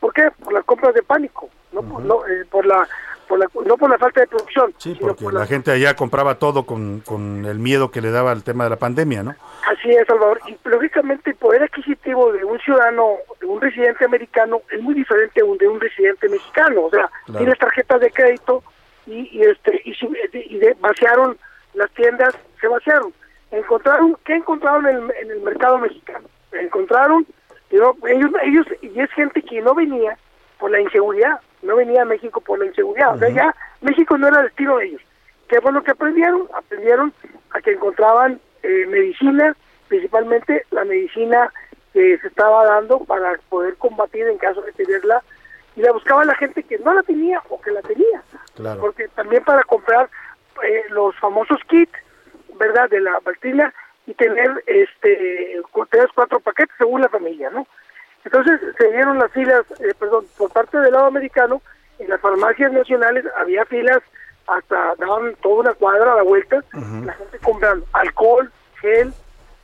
¿Por 0.00 0.14
qué? 0.14 0.30
Por 0.42 0.54
las 0.54 0.64
compras 0.64 0.94
de 0.94 1.02
pánico, 1.02 1.50
no, 1.72 1.82
por, 1.82 2.02
no, 2.02 2.26
eh, 2.26 2.46
por 2.50 2.64
la 2.64 2.88
por 3.28 3.38
la, 3.38 3.46
no 3.64 3.76
por 3.76 3.88
la 3.88 3.96
falta 3.96 4.22
de 4.22 4.26
producción. 4.26 4.74
Sí, 4.78 4.96
porque 5.00 5.24
la, 5.30 5.46
gente 5.46 5.70
allá 5.70 5.94
compraba 5.94 6.40
todo 6.40 6.66
con, 6.66 6.98
con 7.00 7.44
el 7.44 7.60
miedo 7.60 7.92
que 7.92 8.00
le 8.00 8.10
daba 8.10 8.32
el 8.32 8.42
tema 8.42 8.64
de 8.64 8.70
la 8.70 8.76
pandemia, 8.76 9.22
¿no? 9.22 9.36
Así 9.68 9.88
es, 9.90 10.04
Salvador. 10.08 10.40
Y 10.48 10.58
lógicamente 10.64 11.30
el 11.30 11.36
poder 11.36 11.62
adquisitivo 11.62 12.32
de 12.32 12.42
un 12.44 12.58
ciudadano, 12.58 13.18
de 13.40 13.46
un 13.46 13.60
residente 13.60 14.04
americano, 14.04 14.62
es 14.72 14.82
muy 14.82 14.94
diferente 14.94 15.40
de 15.40 15.68
un 15.68 15.80
residente 15.80 16.28
mexicano. 16.28 16.86
O 16.86 16.90
sea, 16.90 17.08
claro. 17.26 17.38
tienes 17.38 17.58
tarjetas 17.58 18.00
de 18.00 18.10
crédito 18.10 18.64
y, 19.06 19.28
y 19.30 19.42
este 19.42 19.80
y, 19.84 19.94
y 20.32 20.58
de, 20.58 20.76
vaciaron 20.80 21.38
las 21.74 21.90
tiendas, 21.92 22.36
se 22.60 22.68
vaciaron. 22.68 23.12
Encontraron, 23.50 24.16
¿qué 24.24 24.34
encontraron 24.34 24.86
en 24.86 24.96
el, 24.96 25.10
en 25.22 25.30
el 25.30 25.40
mercado 25.40 25.78
mexicano? 25.78 26.28
Encontraron, 26.52 27.26
ellos, 27.70 27.94
ellos, 28.42 28.66
y 28.82 29.00
es 29.00 29.10
gente 29.12 29.42
que 29.42 29.60
no 29.60 29.74
venía 29.74 30.16
por 30.58 30.70
la 30.70 30.80
inseguridad, 30.80 31.40
no 31.62 31.76
venía 31.76 32.02
a 32.02 32.04
México 32.04 32.40
por 32.40 32.58
la 32.58 32.66
inseguridad, 32.66 33.08
uh 33.08 33.12
-huh. 33.12 33.16
o 33.16 33.18
sea, 33.18 33.28
ya 33.30 33.54
México 33.80 34.18
no 34.18 34.28
era 34.28 34.40
el 34.40 34.46
estilo 34.46 34.76
de 34.78 34.86
ellos. 34.86 35.02
¿Qué 35.48 35.60
fue 35.60 35.72
lo 35.72 35.82
que 35.82 35.90
aprendieron? 35.90 36.48
Aprendieron 36.54 37.12
a 37.50 37.60
que 37.60 37.72
encontraban 37.72 38.40
eh, 38.62 38.86
medicina, 38.86 39.56
principalmente 39.88 40.64
la 40.70 40.84
medicina 40.84 41.52
que 41.92 42.18
se 42.18 42.28
estaba 42.28 42.64
dando 42.66 43.00
para 43.00 43.36
poder 43.48 43.76
combatir 43.76 44.26
en 44.28 44.38
caso 44.38 44.62
de 44.62 44.72
tenerla, 44.72 45.22
y 45.76 45.82
la 45.82 45.92
buscaba 45.92 46.24
la 46.24 46.34
gente 46.36 46.62
que 46.62 46.78
no 46.78 46.94
la 46.94 47.02
tenía 47.02 47.42
o 47.48 47.60
que 47.60 47.72
la 47.72 47.82
tenía. 47.82 48.22
Claro. 48.54 48.80
Porque 48.80 49.08
también 49.08 49.42
para 49.44 49.64
comprar 49.64 50.08
eh, 50.62 50.84
los 50.90 51.16
famosos 51.16 51.58
kits, 51.68 51.92
¿verdad?, 52.58 52.88
de 52.90 53.00
la 53.00 53.18
vacuna 53.20 53.72
y 54.06 54.14
tener 54.14 54.50
este 54.66 55.60
tres, 55.90 56.06
cuatro 56.14 56.40
paquetes 56.40 56.74
según 56.78 57.00
la 57.00 57.08
familia, 57.08 57.50
¿no? 57.50 57.66
Entonces 58.24 58.60
se 58.76 58.90
dieron 58.92 59.18
las 59.18 59.32
filas, 59.32 59.64
eh, 59.80 59.94
perdón, 59.98 60.26
por 60.36 60.50
parte 60.52 60.78
del 60.78 60.92
lado 60.92 61.06
americano, 61.06 61.62
en 61.98 62.08
las 62.08 62.20
farmacias 62.20 62.72
nacionales 62.72 63.24
había 63.36 63.64
filas 63.64 64.00
hasta 64.46 64.94
daban 64.96 65.34
toda 65.42 65.60
una 65.60 65.74
cuadra 65.74 66.12
a 66.12 66.16
la 66.16 66.22
vuelta, 66.22 66.56
uh 66.74 66.78
-huh. 66.78 67.04
la 67.04 67.12
gente 67.12 67.38
comprando 67.38 67.86
alcohol, 67.92 68.50
gel 68.80 69.12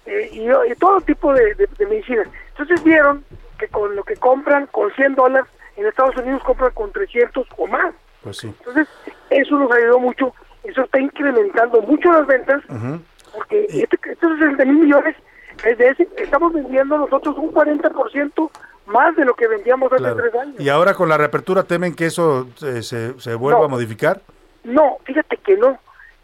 eh, 0.06 0.28
y, 0.32 0.48
y, 0.50 0.74
todo 0.76 1.00
tipo 1.00 1.34
de, 1.34 1.54
de, 1.54 1.66
de 1.66 1.86
medicinas. 1.86 2.28
Entonces 2.50 2.82
vieron 2.84 3.24
que 3.58 3.68
con 3.68 3.96
lo 3.96 4.04
que 4.04 4.16
compran, 4.16 4.66
con 4.68 4.92
100 4.92 5.14
dólares, 5.14 5.50
en 5.76 5.86
Estados 5.86 6.16
Unidos 6.16 6.42
compran 6.44 6.72
con 6.72 6.92
300 6.92 7.46
o 7.56 7.66
más. 7.66 7.94
Pues 8.22 8.38
sí. 8.38 8.46
Entonces 8.46 8.88
eso 9.30 9.58
nos 9.58 9.70
ayudó 9.72 9.98
mucho, 9.98 10.34
eso 10.68 10.82
está 10.82 11.00
incrementando 11.00 11.82
mucho 11.82 12.12
las 12.12 12.26
ventas, 12.26 12.62
uh 12.68 12.74
-huh. 12.74 13.00
porque 13.34 13.66
y... 13.70 13.82
este, 13.82 13.98
estos 14.10 14.38
60 14.38 14.64
mil 14.64 14.78
millones 14.78 15.16
es 15.64 15.78
de 15.78 15.88
ese, 15.88 16.08
estamos 16.18 16.52
vendiendo 16.52 16.98
nosotros 16.98 17.36
un 17.38 17.52
40% 17.52 18.50
más 18.86 19.16
de 19.16 19.24
lo 19.24 19.34
que 19.34 19.48
vendíamos 19.48 19.92
hace 19.92 20.02
claro. 20.02 20.16
tres 20.16 20.34
años. 20.34 20.60
¿Y 20.60 20.68
ahora 20.68 20.94
con 20.94 21.08
la 21.08 21.18
reapertura 21.18 21.64
temen 21.64 21.94
que 21.94 22.06
eso 22.06 22.48
eh, 22.62 22.82
se, 22.82 23.18
se 23.18 23.34
vuelva 23.34 23.60
no, 23.60 23.64
a 23.64 23.68
modificar? 23.68 24.20
No, 24.64 24.98
fíjate 25.04 25.36
que 25.38 25.56
no. 25.56 25.78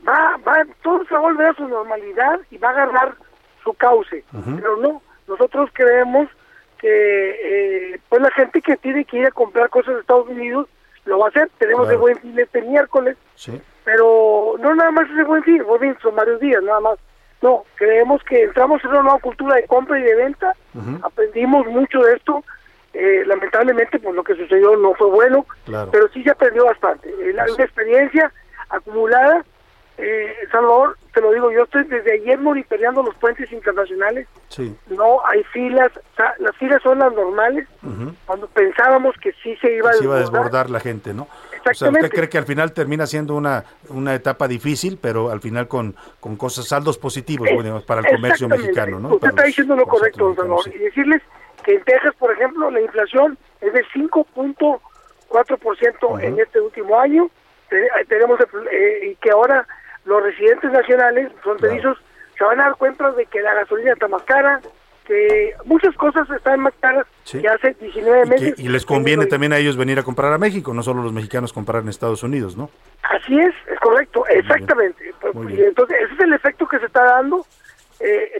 Va, 0.06 0.36
va, 0.46 0.64
todo 0.82 1.04
se 1.04 1.14
va 1.14 1.20
a 1.20 1.22
volver 1.22 1.46
a 1.48 1.54
su 1.54 1.66
normalidad 1.66 2.40
y 2.50 2.58
va 2.58 2.68
a 2.68 2.72
agarrar 2.72 3.14
su 3.62 3.72
cauce. 3.74 4.24
Uh 4.32 4.38
-huh. 4.38 4.56
Pero 4.56 4.76
no, 4.76 5.02
nosotros 5.28 5.70
creemos 5.72 6.28
que 6.78 7.30
eh, 7.92 8.00
pues 8.08 8.20
la 8.20 8.30
gente 8.32 8.60
que 8.60 8.76
tiene 8.76 9.04
que 9.04 9.18
ir 9.18 9.26
a 9.26 9.30
comprar 9.30 9.70
cosas 9.70 9.94
de 9.94 10.00
Estados 10.00 10.28
Unidos 10.28 10.68
lo 11.04 11.18
va 11.18 11.26
a 11.26 11.28
hacer. 11.28 11.48
Tenemos 11.58 11.82
claro. 11.82 11.94
el 11.94 11.98
buen 12.00 12.18
fin 12.18 12.38
este 12.38 12.62
miércoles, 12.62 13.16
sí. 13.36 13.60
Pero 13.84 14.54
no 14.58 14.74
nada 14.74 14.90
más 14.90 15.10
ese 15.10 15.24
buen 15.24 15.42
fin, 15.42 15.62
buen 15.64 15.80
fin 15.80 15.96
son 16.02 16.14
varios 16.14 16.40
días 16.40 16.62
nada 16.62 16.80
más. 16.80 16.98
No, 17.40 17.64
creemos 17.74 18.22
que 18.22 18.44
entramos 18.44 18.82
en 18.84 18.90
una 18.90 19.02
nueva 19.02 19.18
cultura 19.18 19.56
de 19.56 19.66
compra 19.66 19.98
y 19.98 20.02
de 20.02 20.14
venta, 20.14 20.52
uh 20.74 20.78
-huh. 20.80 21.00
aprendimos 21.02 21.66
mucho 21.66 21.98
de 22.00 22.14
esto, 22.14 22.44
eh, 22.92 23.24
lamentablemente 23.26 23.98
pues 23.98 24.14
lo 24.14 24.22
que 24.22 24.36
sucedió 24.36 24.76
no 24.76 24.94
fue 24.94 25.08
bueno, 25.08 25.44
claro. 25.64 25.90
pero 25.90 26.08
sí 26.08 26.22
se 26.22 26.30
aprendió 26.30 26.64
bastante. 26.66 27.08
Eh, 27.08 27.32
la, 27.32 27.44
una 27.52 27.64
experiencia 27.64 28.32
acumulada, 28.68 29.44
eh, 29.98 30.34
Salvador, 30.52 30.96
te 31.12 31.20
lo 31.20 31.32
digo, 31.32 31.50
yo 31.50 31.64
estoy 31.64 31.84
desde 31.84 32.12
ayer 32.12 32.38
monitoreando 32.38 33.02
los 33.02 33.14
puentes 33.16 33.50
internacionales, 33.50 34.28
sí. 34.48 34.76
no 34.88 35.26
hay 35.26 35.42
filas, 35.44 35.90
o 35.96 36.16
sea, 36.16 36.34
las 36.38 36.56
filas 36.56 36.80
son 36.82 37.00
las 37.00 37.12
normales, 37.12 37.66
uh 37.82 37.88
-huh. 37.88 38.14
cuando 38.24 38.46
pensábamos 38.48 39.16
que 39.20 39.32
sí 39.42 39.56
se 39.56 39.72
iba 39.74 39.90
a, 39.90 39.94
se 39.94 40.04
iba 40.04 40.16
a 40.16 40.20
desbordar 40.20 40.70
la 40.70 40.78
gente, 40.78 41.12
¿no? 41.12 41.26
O 41.70 41.74
sea, 41.74 41.90
¿usted 41.90 42.10
cree 42.10 42.28
que 42.28 42.38
al 42.38 42.44
final 42.44 42.72
termina 42.72 43.06
siendo 43.06 43.34
una, 43.34 43.64
una 43.88 44.14
etapa 44.14 44.48
difícil, 44.48 44.98
pero 45.00 45.30
al 45.30 45.40
final 45.40 45.68
con, 45.68 45.94
con 46.20 46.36
cosas, 46.36 46.66
saldos 46.66 46.98
positivos 46.98 47.48
bueno, 47.54 47.80
para 47.86 48.00
el 48.00 48.14
comercio 48.14 48.48
mexicano, 48.48 48.98
¿no? 48.98 49.08
Usted 49.08 49.20
para 49.20 49.30
está 49.30 49.44
diciendo 49.44 49.76
lo 49.76 49.86
correcto. 49.86 50.34
Y 50.74 50.78
decirles 50.78 51.22
que 51.64 51.74
en 51.74 51.84
Texas, 51.84 52.14
por 52.18 52.32
ejemplo, 52.32 52.70
la 52.70 52.80
inflación 52.80 53.38
es 53.60 53.72
de 53.72 53.84
5.4% 53.94 54.80
uh 55.30 55.30
-huh. 55.30 56.22
en 56.22 56.40
este 56.40 56.60
último 56.60 56.98
año. 56.98 57.30
Tenemos 58.08 58.38
eh, 58.70 59.10
y 59.10 59.14
que 59.16 59.30
ahora 59.30 59.66
los 60.04 60.22
residentes 60.22 60.70
nacionales 60.70 61.32
fronterizos 61.42 61.96
claro. 61.98 62.12
se 62.36 62.44
van 62.44 62.60
a 62.60 62.64
dar 62.64 62.76
cuenta 62.76 63.12
de 63.12 63.26
que 63.26 63.40
la 63.40 63.54
gasolina 63.54 63.92
está 63.92 64.08
más 64.08 64.22
cara, 64.24 64.60
que 65.06 65.54
muchas 65.64 65.94
cosas 65.96 66.28
están 66.30 66.60
más 66.60 66.74
caras 66.80 67.06
sí. 67.24 67.40
que 67.40 67.48
hace 67.48 67.74
19 67.80 68.26
meses. 68.26 68.48
Y, 68.48 68.52
que, 68.54 68.62
y 68.62 68.68
les 68.68 68.86
conviene 68.86 69.26
también 69.26 69.52
a 69.52 69.58
ellos 69.58 69.76
venir 69.76 69.98
a 69.98 70.02
comprar 70.02 70.32
a 70.32 70.38
México, 70.38 70.72
no 70.74 70.82
solo 70.82 71.02
los 71.02 71.12
mexicanos 71.12 71.52
comprar 71.52 71.82
en 71.82 71.88
Estados 71.88 72.22
Unidos, 72.22 72.56
¿no? 72.56 72.70
Así 73.02 73.38
es, 73.38 73.54
es 73.70 73.80
correcto, 73.80 74.24
exactamente. 74.28 75.12
Y 75.48 75.62
entonces, 75.62 75.96
ese 76.02 76.14
es 76.14 76.20
el 76.20 76.32
efecto 76.32 76.66
que 76.66 76.78
se 76.78 76.86
está 76.86 77.04
dando 77.04 77.46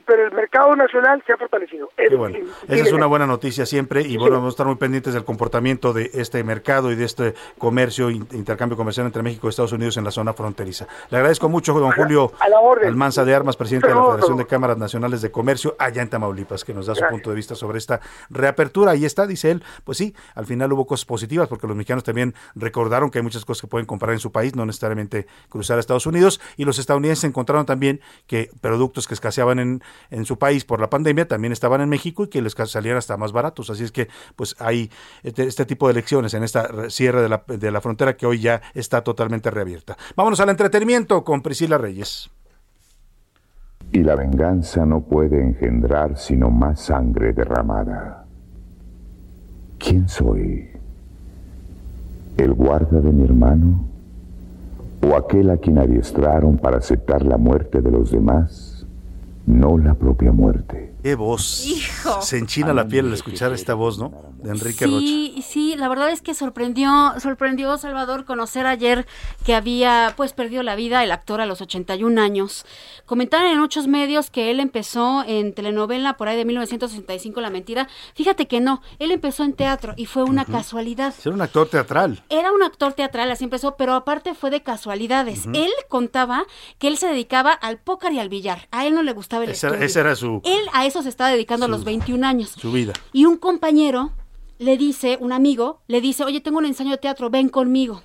pero 0.07 0.27
el 0.27 0.33
mercado 0.33 0.75
nacional 0.77 1.23
se 1.27 1.33
ha 1.33 1.37
fortalecido. 1.37 1.91
Qué 1.97 2.15
bueno. 2.15 2.39
Esa 2.69 2.85
es 2.85 2.93
una 2.93 3.07
buena 3.07 3.27
noticia 3.27 3.67
siempre 3.67 4.03
y 4.03 4.17
bueno, 4.17 4.37
vamos 4.37 4.49
a 4.49 4.55
estar 4.55 4.67
muy 4.67 4.77
pendientes 4.77 5.15
del 5.15 5.25
comportamiento 5.25 5.93
de 5.93 6.11
este 6.15 6.43
mercado 6.45 6.93
y 6.93 6.97
de 6.97 7.05
este 7.05 7.35
comercio, 7.59 8.11
intercambio 8.11 8.77
comercial 8.77 9.07
entre 9.07 9.23
México 9.23 9.47
y 9.47 9.51
Estados 9.51 9.73
Unidos 9.73 9.97
en 9.97 10.05
la 10.05 10.11
zona 10.11 10.33
fronteriza. 10.33 10.87
Le 11.11 11.19
agradezco 11.19 11.49
mucho, 11.49 11.73
don 11.75 11.93
Julio 11.93 12.33
Almanza 12.85 13.25
de 13.25 13.35
Armas, 13.35 13.57
presidente 13.57 13.89
de 13.89 13.95
la 13.95 14.05
Federación 14.05 14.37
de 14.37 14.47
Cámaras 14.47 14.79
Nacionales 14.79 15.23
de 15.23 15.31
Comercio 15.31 15.77
allá 15.79 16.03
en 16.03 16.11
Tamaulipas, 16.11 16.65
que 16.65 16.75
nos 16.75 16.87
da 16.87 16.95
su 16.95 17.05
punto 17.09 17.31
de 17.31 17.37
vista 17.37 17.55
sobre 17.55 17.79
esta 17.79 18.01
reapertura. 18.31 18.93
Ahí 18.93 19.05
está, 19.05 19.27
dice 19.27 19.51
él, 19.51 19.63
pues 19.85 19.99
sí, 19.99 20.15
al 20.35 20.47
final 20.47 20.73
hubo 20.73 20.87
cosas 20.87 21.05
positivas 21.05 21.49
porque 21.49 21.67
los 21.67 21.77
mexicanos 21.77 22.05
también 22.05 22.35
recordaron 22.55 23.11
que 23.11 23.19
hay 23.19 23.23
muchas 23.23 23.45
cosas 23.45 23.63
que 23.63 23.69
pueden 23.69 23.87
comprar 23.87 24.13
en 24.13 24.19
su 24.19 24.33
país, 24.33 24.55
no 24.55 24.67
necesariamente 24.67 25.27
cruzar 25.49 25.77
a 25.77 25.81
Estados 25.81 26.07
Unidos, 26.07 26.41
y 26.57 26.65
los 26.65 26.79
estadounidenses 26.79 27.25
encontraron 27.25 27.67
también 27.67 28.01
que 28.27 28.51
productos 28.61 29.07
que 29.07 29.15
escaseaban 29.15 29.59
en, 29.59 29.83
en, 30.11 30.25
su 30.25 30.39
país 30.39 30.65
por 30.65 30.81
la 30.81 30.91
pandemia 30.91 31.27
también 31.27 31.53
estaban 31.53 31.81
en 31.81 31.89
México 31.89 32.25
y 32.25 32.29
que 32.29 32.43
les 32.43 32.55
salían 32.67 32.97
hasta 32.97 33.17
más 33.17 33.33
baratos. 33.33 33.71
Así 33.71 33.85
es 33.85 33.93
que 33.93 34.09
pues 34.37 34.55
hay 34.59 34.91
este, 35.23 35.45
este 35.45 35.67
tipo 35.67 35.87
de 35.87 35.93
elecciones 35.93 36.35
en 36.35 36.43
esta 36.43 36.91
cierre 36.91 37.23
de 37.23 37.29
la, 37.29 37.45
de 37.47 37.71
la 37.71 37.81
frontera 37.81 38.17
que 38.17 38.27
hoy 38.27 38.41
ya 38.41 38.63
está 38.75 39.03
totalmente 39.03 39.51
reabierta. 39.51 39.97
Vámonos 40.17 40.41
al 40.41 40.51
entretenimiento 40.51 41.25
con 41.25 41.43
Priscila 41.43 41.79
Reyes. 41.79 42.31
Y 43.93 44.03
la 44.03 44.17
venganza 44.17 44.87
no 44.87 45.01
puede 45.03 45.41
engendrar 45.43 46.17
sino 46.17 46.51
más 46.51 46.81
sangre 46.81 47.35
derramada. 47.35 48.25
¿Quién 49.79 50.09
soy? 50.09 50.71
¿El 52.39 52.55
guarda 52.55 53.01
de 53.01 53.13
mi 53.13 53.25
hermano? 53.25 53.85
¿O 55.03 55.17
aquel 55.17 55.51
a 55.51 55.59
quien 55.59 55.79
adiestraron 55.79 56.57
para 56.57 56.79
aceptar 56.79 57.23
la 57.25 57.37
muerte 57.37 57.83
de 57.83 57.91
los 57.91 58.11
demás? 58.11 58.72
No 59.47 59.79
la 59.79 59.95
propia 59.95 60.33
muerte. 60.33 60.95
Qué 61.03 61.15
voz. 61.15 61.67
Hijo. 61.67 62.23
Se 62.23 62.39
enchina 62.39 62.73
la 62.73 62.87
piel 62.87 63.07
al 63.07 63.15
escuchar 63.15 63.53
esta 63.53 63.75
voz, 63.75 63.99
¿no? 63.99 64.32
De 64.43 64.51
Enrique 64.51 64.87
sí, 64.87 65.33
Rocha. 65.37 65.49
Sí, 65.49 65.77
la 65.77 65.89
verdad 65.89 66.11
es 66.11 66.21
que 66.21 66.35
sorprendió, 66.35 67.15
sorprendió 67.21 67.79
Salvador 67.79 68.25
conocer 68.25 68.67
ayer 68.67 69.07
que 69.45 69.55
había 69.55 70.15
pues 70.17 70.33
perdido 70.33 70.63
la 70.63 70.75
vida 70.75 71.05
el 71.05 71.13
actor 71.13 71.41
a 71.41 71.47
los 71.47 71.61
81 71.61 72.21
años. 72.21 72.67
Comentaron 73.07 73.47
en 73.49 73.59
muchos 73.59 73.87
medios 73.87 74.31
que 74.31 74.51
él 74.51 74.59
empezó 74.59 75.25
en 75.27 75.55
telenovela 75.55 76.17
por 76.17 76.29
ahí 76.29 76.37
de 76.37 76.45
1965 76.45 77.41
La 77.41 77.51
Mentira. 77.51 77.89
Fíjate 78.15 78.49
que 78.49 78.61
no, 78.61 78.83
él 78.99 79.13
empezó 79.13 79.45
en 79.45 79.53
teatro 79.53 79.95
y 79.97 80.07
fue 80.07 80.25
una 80.25 80.43
uh 80.43 80.47
-huh. 80.47 80.53
casualidad. 80.53 81.15
Era 81.25 81.35
un 81.35 81.43
actor 81.43 81.69
teatral. 81.69 82.23
Era 82.29 82.53
un 82.53 82.63
actor 82.63 82.95
teatral, 82.95 83.31
así 83.31 83.45
empezó, 83.45 83.77
pero 83.77 83.95
aparte 83.95 84.35
fue 84.35 84.51
de 84.51 84.63
casualidades. 84.63 85.47
Uh 85.47 85.51
-huh. 85.51 85.65
Él 85.67 85.73
contaba 85.89 86.45
que 86.79 86.89
él 86.89 86.99
se 86.99 87.07
dedicaba 87.07 87.53
al 87.53 87.79
póker 87.79 88.13
y 88.13 88.19
al 88.19 88.29
billar. 88.29 88.69
A 88.71 88.87
él 88.87 88.95
no 88.95 89.03
le 89.03 89.13
gustaba 89.13 89.45
el 89.45 89.51
ese, 89.51 89.69
estudio. 89.69 89.85
ese 89.85 90.01
era 90.01 90.17
su 90.17 90.41
Él 90.45 90.63
a 90.73 90.85
eso 90.87 91.03
se 91.03 91.09
estaba 91.09 91.31
dedicando 91.31 91.67
su, 91.67 91.73
a 91.73 91.77
los 91.77 91.85
21 91.85 92.27
años. 92.27 92.51
Su 92.59 92.73
vida. 92.73 92.93
Y 93.13 93.27
un 93.27 93.37
compañero 93.37 94.11
le 94.63 94.77
dice, 94.77 95.19
un 95.21 95.33
amigo, 95.33 95.83
le 95.89 96.01
dice, 96.01 96.25
oye, 96.25 96.41
tengo 96.41 96.59
un 96.59 96.67
ensayo 96.67 96.91
de 96.91 96.99
teatro, 96.99 97.31
ven 97.31 97.49
conmigo. 97.49 98.03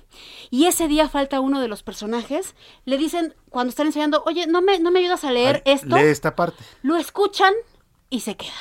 Y 0.50 0.66
ese 0.66 0.88
día 0.88 1.08
falta 1.08 1.40
uno 1.40 1.60
de 1.60 1.68
los 1.68 1.82
personajes, 1.82 2.54
le 2.84 2.98
dicen, 2.98 3.34
cuando 3.48 3.70
están 3.70 3.86
ensayando, 3.86 4.22
oye, 4.26 4.46
¿no 4.46 4.60
me, 4.60 4.78
no 4.78 4.90
me 4.90 5.00
ayudas 5.00 5.24
a 5.24 5.32
leer 5.32 5.62
Ay, 5.64 5.74
esto? 5.74 5.96
Lee 5.96 6.06
esta 6.06 6.34
parte. 6.34 6.62
Lo 6.82 6.96
escuchan 6.96 7.54
y 8.10 8.20
se 8.20 8.36
queda. 8.36 8.52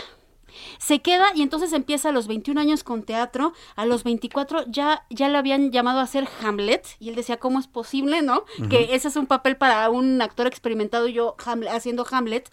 Se 0.80 1.02
queda 1.02 1.26
y 1.34 1.42
entonces 1.42 1.74
empieza 1.74 2.10
a 2.10 2.12
los 2.12 2.28
21 2.28 2.60
años 2.60 2.84
con 2.84 3.04
teatro, 3.04 3.54
a 3.76 3.86
los 3.86 4.04
24 4.04 4.66
ya, 4.68 5.06
ya 5.10 5.28
le 5.30 5.38
habían 5.38 5.72
llamado 5.72 6.00
a 6.00 6.04
hacer 6.04 6.28
Hamlet 6.42 6.86
y 7.00 7.10
él 7.10 7.16
decía, 7.16 7.38
¿cómo 7.38 7.60
es 7.60 7.68
posible, 7.68 8.22
no? 8.22 8.46
Que 8.70 8.96
ese 8.96 9.08
es 9.08 9.16
un 9.16 9.28
papel 9.28 9.58
para 9.58 9.90
un 9.90 10.22
actor 10.22 10.48
experimentado 10.48 11.08
yo 11.08 11.36
haciendo 11.70 12.06
Hamlet 12.10 12.50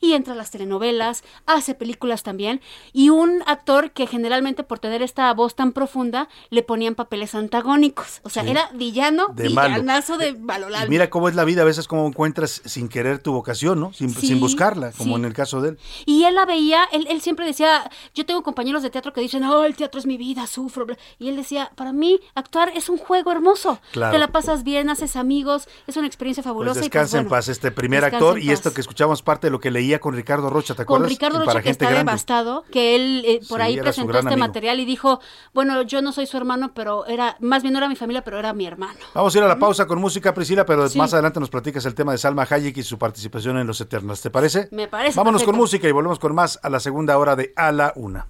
y 0.00 0.12
entra 0.14 0.34
a 0.34 0.36
las 0.36 0.50
telenovelas, 0.50 1.22
hace 1.46 1.74
películas 1.74 2.22
también, 2.22 2.60
y 2.92 3.10
un 3.10 3.42
actor 3.46 3.90
que 3.92 4.06
generalmente 4.06 4.62
por 4.64 4.78
tener 4.78 5.02
esta 5.02 5.32
voz 5.34 5.54
tan 5.54 5.72
profunda 5.72 6.28
le 6.50 6.62
ponían 6.62 6.94
papeles 6.94 7.34
antagónicos, 7.34 8.20
o 8.22 8.30
sea, 8.30 8.42
era 8.44 8.70
villano, 8.74 9.28
De 9.34 9.48
villanazo 9.48 10.18
malo. 10.38 10.68
de. 10.68 10.86
Y 10.86 10.88
mira 10.88 11.10
cómo 11.10 11.28
es 11.28 11.34
la 11.34 11.44
vida, 11.44 11.62
a 11.62 11.64
veces 11.64 11.86
como 11.86 12.06
encuentras 12.06 12.62
sin 12.64 12.88
querer 12.88 13.18
tu 13.18 13.32
vocación, 13.32 13.80
¿no? 13.80 13.92
Sin, 13.92 14.10
Sí, 14.10 14.28
sin 14.28 14.40
buscarla, 14.40 14.92
como 14.92 15.14
sí. 15.16 15.20
en 15.20 15.24
el 15.26 15.32
caso 15.34 15.60
de 15.60 15.70
él. 15.70 15.78
Y 16.06 16.24
él 16.24 16.34
la 16.34 16.46
veía, 16.46 16.84
él, 16.92 17.06
él 17.10 17.20
siempre 17.20 17.46
decía, 17.46 17.90
yo 18.14 18.26
tengo 18.26 18.42
compañeros 18.42 18.82
de 18.82 18.90
teatro 18.90 19.12
que 19.12 19.20
dicen, 19.20 19.44
oh, 19.44 19.64
el 19.64 19.76
teatro 19.76 19.98
es 20.00 20.06
mi 20.06 20.16
vida, 20.16 20.46
sufro. 20.46 20.86
bla". 20.86 20.96
Y 21.18 21.28
él 21.28 21.36
decía, 21.36 21.70
para 21.76 21.92
mí, 21.92 22.18
actuar 22.34 22.72
es 22.74 22.88
un 22.88 22.98
juego 22.98 23.30
hermoso. 23.32 23.80
Claro. 23.92 24.12
Te 24.12 24.18
la 24.18 24.28
pasas 24.28 24.64
bien, 24.64 24.90
haces 24.90 25.16
amigos, 25.16 25.68
es 25.86 25.96
una 25.96 26.06
experiencia 26.06 26.42
Pues 26.42 26.50
fabulosa. 26.50 26.80
y, 26.80 26.82
descansa 26.84 27.18
en 27.18 27.28
paz 27.28 27.48
este 27.48 27.70
primer 27.70 28.04
actor 28.04 28.38
y 28.38 28.46
paz. 28.46 28.54
esto 28.54 28.72
que 28.74 28.80
escuchamos 28.80 29.22
parte 29.22 29.46
de 29.46 29.50
lo 29.50 29.60
que 29.60 29.70
con 29.98 30.14
Ricardo 30.14 30.50
Rocha, 30.50 30.74
¿te 30.74 30.84
Con 30.84 30.96
acuerdas? 30.96 31.08
Ricardo 31.10 31.36
En 31.36 31.40
Rocha, 31.40 31.50
Para 31.52 31.60
que 31.62 31.68
gente 31.70 31.84
está 31.84 31.92
grande. 31.94 32.10
devastado, 32.12 32.64
que 32.70 32.94
él 32.94 33.24
eh, 33.26 33.40
por 33.48 33.58
Sí, 33.58 33.64
ahí 33.66 33.80
presentó 33.80 34.12
este 34.18 34.28
amigo. 34.28 34.38
material 34.46 34.78
y 34.78 34.84
dijo, 34.84 35.20
bueno, 35.52 35.82
yo 35.82 36.02
no 36.02 36.12
soy 36.12 36.26
su 36.26 36.36
hermano, 36.36 36.72
pero 36.74 37.06
era, 37.06 37.36
más 37.40 37.62
bien 37.62 37.72
no 37.72 37.78
era 37.78 37.88
mi 37.88 37.96
familia, 37.96 38.22
pero 38.22 38.38
era 38.38 38.52
mi 38.52 38.66
hermano. 38.66 38.98
Vamos 39.14 39.34
a 39.34 39.38
ir 39.38 39.44
a 39.44 39.48
la 39.48 39.58
pausa 39.58 39.86
con 39.86 39.98
música, 40.00 40.32
Priscila, 40.34 40.64
pero 40.64 40.88
Sí. 40.88 40.98
más 40.98 41.12
adelante 41.14 41.40
nos 41.40 41.50
platicas 41.50 41.84
el 41.86 41.94
tema 41.94 42.12
de 42.12 42.18
Salma 42.18 42.46
Hayek 42.48 42.76
y 42.76 42.82
su 42.82 42.98
participación 42.98 43.58
en 43.58 43.66
Los 43.66 43.80
Eternos. 43.80 44.20
¿Te 44.20 44.30
parece? 44.30 44.68
Me 44.70 44.86
parece 44.86 45.16
Vámonos 45.18 45.42
con 45.42 45.56
música 45.56 45.88
y 45.88 45.92
volvemos 45.92 46.18
con 46.18 46.34
más 46.34 46.60
a 46.62 46.68
la 46.68 46.78
segunda 46.80 47.16
hora 47.18 47.34
de 47.36 47.52
A 47.56 47.72
la 47.72 47.92
Una. 47.96 48.26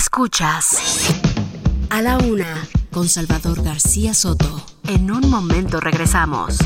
Escuchas 0.00 0.78
A 1.90 2.00
la 2.00 2.16
Una 2.16 2.66
con 2.90 3.06
Salvador 3.06 3.62
García 3.62 4.14
Soto. 4.14 4.64
En 4.88 5.10
un 5.10 5.28
momento 5.28 5.78
regresamos. 5.78 6.56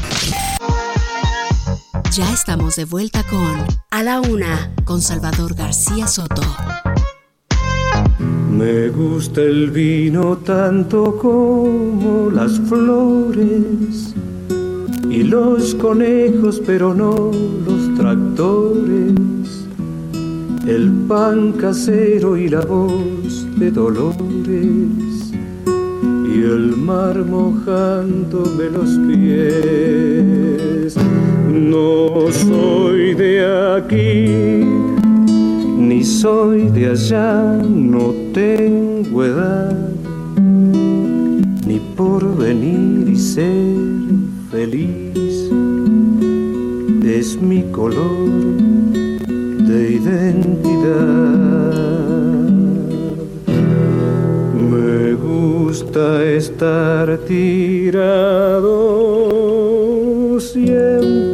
Ya 2.13 2.33
estamos 2.33 2.77
de 2.77 2.85
vuelta 2.85 3.25
con 3.25 3.67
A 3.91 4.05
la 4.05 4.21
Una 4.21 4.73
con 4.85 5.03
Salvador 5.03 5.57
García 5.57 6.07
Soto. 6.07 6.43
Me 8.53 8.89
gusta 8.91 9.41
el 9.41 9.73
vino 9.73 10.37
tanto 10.37 11.19
como 11.19 12.31
las 12.31 12.61
flores 12.69 14.15
y 15.11 15.25
los 15.25 15.75
conejos, 15.75 16.63
pero 16.65 16.95
no 16.95 17.33
los 17.67 17.99
tractores. 17.99 19.65
El 20.69 20.91
pan 21.07 21.53
casero 21.53 22.39
y 22.39 22.49
la 22.49 22.61
voz 22.61 23.24
de 23.57 23.71
Dolores 23.71 25.33
y 26.27 26.43
el 26.43 26.77
mar 26.77 27.25
mojándome 27.25 28.71
los 28.71 28.99
pies. 29.07 30.97
No 31.49 32.27
soy 32.33 33.15
de 33.15 33.45
aquí 33.77 34.65
ni 35.95 36.03
soy 36.03 36.71
de 36.71 36.91
allá, 36.91 37.63
no 37.69 38.13
tengo 38.33 39.25
edad, 39.25 39.79
ni 41.67 41.79
por 41.97 42.37
venir 42.37 43.09
y 43.09 43.17
ser 43.17 43.77
feliz. 44.51 45.51
Es 47.05 47.41
mi 47.41 47.63
color 47.71 48.29
de 49.69 49.93
identidad. 50.01 52.04
Gusta 55.75 56.23
estar 56.23 57.19
tirado 57.27 58.71
siempre 60.39 61.34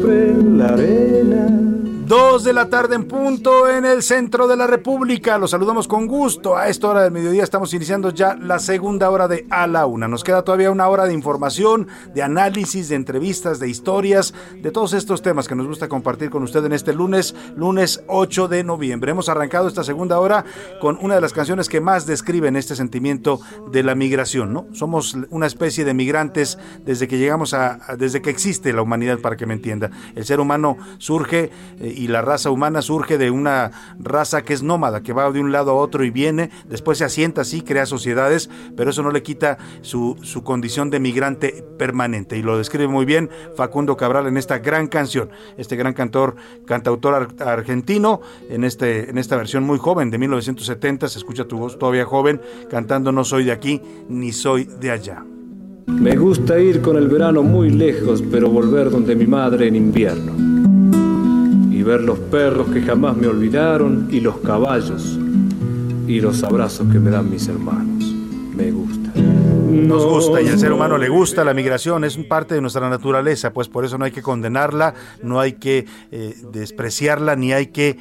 2 2.10 2.42
de 2.42 2.52
la 2.52 2.68
tarde 2.68 2.96
en 2.96 3.04
punto 3.04 3.68
en 3.68 3.84
el 3.84 4.02
centro 4.02 4.48
de 4.48 4.56
la 4.56 4.66
República. 4.66 5.38
Los 5.38 5.52
saludamos 5.52 5.86
con 5.86 6.08
gusto. 6.08 6.56
A 6.56 6.66
esta 6.66 6.88
hora 6.88 7.04
del 7.04 7.12
mediodía 7.12 7.44
estamos 7.44 7.72
iniciando 7.72 8.10
ya 8.10 8.34
la 8.34 8.58
segunda 8.58 9.08
hora 9.10 9.28
de 9.28 9.46
A 9.48 9.68
la 9.68 9.86
Una. 9.86 10.08
Nos 10.08 10.24
queda 10.24 10.42
todavía 10.42 10.72
una 10.72 10.88
hora 10.88 11.04
de 11.04 11.14
información, 11.14 11.86
de 12.12 12.24
análisis, 12.24 12.88
de 12.88 12.96
entrevistas, 12.96 13.60
de 13.60 13.68
historias, 13.68 14.34
de 14.60 14.72
todos 14.72 14.92
estos 14.92 15.22
temas 15.22 15.46
que 15.46 15.54
nos 15.54 15.68
gusta 15.68 15.88
compartir 15.88 16.30
con 16.30 16.42
usted 16.42 16.64
en 16.64 16.72
este 16.72 16.92
lunes, 16.92 17.36
lunes 17.54 18.02
8 18.08 18.48
de 18.48 18.64
noviembre. 18.64 19.12
Hemos 19.12 19.28
arrancado 19.28 19.68
esta 19.68 19.84
segunda 19.84 20.18
hora 20.18 20.44
con 20.80 20.98
una 21.00 21.14
de 21.14 21.20
las 21.20 21.32
canciones 21.32 21.68
que 21.68 21.80
más 21.80 22.06
describen 22.06 22.56
este 22.56 22.74
sentimiento 22.74 23.38
de 23.70 23.84
la 23.84 23.94
migración, 23.94 24.52
¿no? 24.52 24.66
Somos 24.72 25.16
una 25.30 25.46
especie 25.46 25.84
de 25.84 25.94
migrantes 25.94 26.58
desde 26.84 27.06
que 27.06 27.18
llegamos 27.18 27.54
a, 27.54 27.78
desde 27.96 28.20
que 28.20 28.30
existe 28.30 28.72
la 28.72 28.82
humanidad, 28.82 29.20
para 29.20 29.36
que 29.36 29.46
me 29.46 29.54
entienda. 29.54 29.92
El 30.16 30.24
ser 30.24 30.40
humano 30.40 30.76
surge 30.98 31.52
y 31.99 31.99
y 32.00 32.08
la 32.08 32.22
raza 32.22 32.50
humana 32.50 32.82
surge 32.82 33.18
de 33.18 33.30
una 33.30 33.70
raza 33.98 34.42
que 34.42 34.52
es 34.54 34.62
nómada, 34.62 35.02
que 35.02 35.12
va 35.12 35.30
de 35.30 35.40
un 35.40 35.52
lado 35.52 35.72
a 35.72 35.74
otro 35.74 36.04
y 36.04 36.10
viene, 36.10 36.50
después 36.68 36.98
se 36.98 37.04
asienta 37.04 37.42
así, 37.42 37.60
crea 37.62 37.86
sociedades, 37.86 38.48
pero 38.76 38.90
eso 38.90 39.02
no 39.02 39.10
le 39.10 39.22
quita 39.22 39.58
su, 39.82 40.16
su 40.22 40.42
condición 40.42 40.90
de 40.90 41.00
migrante 41.00 41.64
permanente. 41.78 42.36
Y 42.38 42.42
lo 42.42 42.56
describe 42.58 42.88
muy 42.88 43.04
bien 43.04 43.28
Facundo 43.56 43.96
Cabral 43.96 44.26
en 44.26 44.36
esta 44.36 44.58
gran 44.58 44.86
canción, 44.88 45.30
este 45.58 45.76
gran 45.76 45.92
cantor, 45.92 46.36
cantautor 46.66 47.14
ar- 47.14 47.48
argentino, 47.48 48.20
en, 48.48 48.64
este, 48.64 49.10
en 49.10 49.18
esta 49.18 49.36
versión 49.36 49.64
muy 49.64 49.78
joven 49.78 50.10
de 50.10 50.18
1970, 50.18 51.08
se 51.08 51.18
escucha 51.18 51.44
tu 51.44 51.58
voz 51.58 51.78
todavía 51.78 52.04
joven, 52.04 52.40
cantando 52.70 53.12
No 53.12 53.24
soy 53.24 53.44
de 53.44 53.52
aquí 53.52 53.80
ni 54.08 54.32
soy 54.32 54.64
de 54.64 54.90
allá. 54.90 55.24
Me 55.86 56.16
gusta 56.16 56.58
ir 56.58 56.80
con 56.82 56.96
el 56.96 57.08
verano 57.08 57.42
muy 57.42 57.68
lejos, 57.70 58.22
pero 58.30 58.48
volver 58.48 58.90
donde 58.90 59.16
mi 59.16 59.26
madre 59.26 59.66
en 59.68 59.76
invierno. 59.76 60.49
Y 61.80 61.82
ver 61.82 62.02
los 62.02 62.18
perros 62.18 62.68
que 62.68 62.82
jamás 62.82 63.16
me 63.16 63.26
olvidaron 63.26 64.08
y 64.10 64.20
los 64.20 64.36
caballos 64.40 65.18
y 66.06 66.20
los 66.20 66.44
abrazos 66.44 66.92
que 66.92 66.98
me 66.98 67.08
dan 67.08 67.30
mis 67.30 67.48
hermanos. 67.48 68.04
Me 68.54 68.70
gusta. 68.70 69.18
Nos 69.18 70.04
gusta 70.04 70.42
y 70.42 70.48
al 70.48 70.58
ser 70.58 70.74
humano 70.74 70.98
le 70.98 71.08
gusta 71.08 71.42
la 71.42 71.54
migración, 71.54 72.04
es 72.04 72.18
parte 72.18 72.54
de 72.54 72.60
nuestra 72.60 72.90
naturaleza, 72.90 73.54
pues 73.54 73.68
por 73.68 73.86
eso 73.86 73.96
no 73.96 74.04
hay 74.04 74.10
que 74.10 74.20
condenarla, 74.20 74.92
no 75.22 75.40
hay 75.40 75.54
que 75.54 75.86
eh, 76.10 76.34
despreciarla, 76.52 77.34
ni 77.34 77.54
hay 77.54 77.68
que 77.68 77.96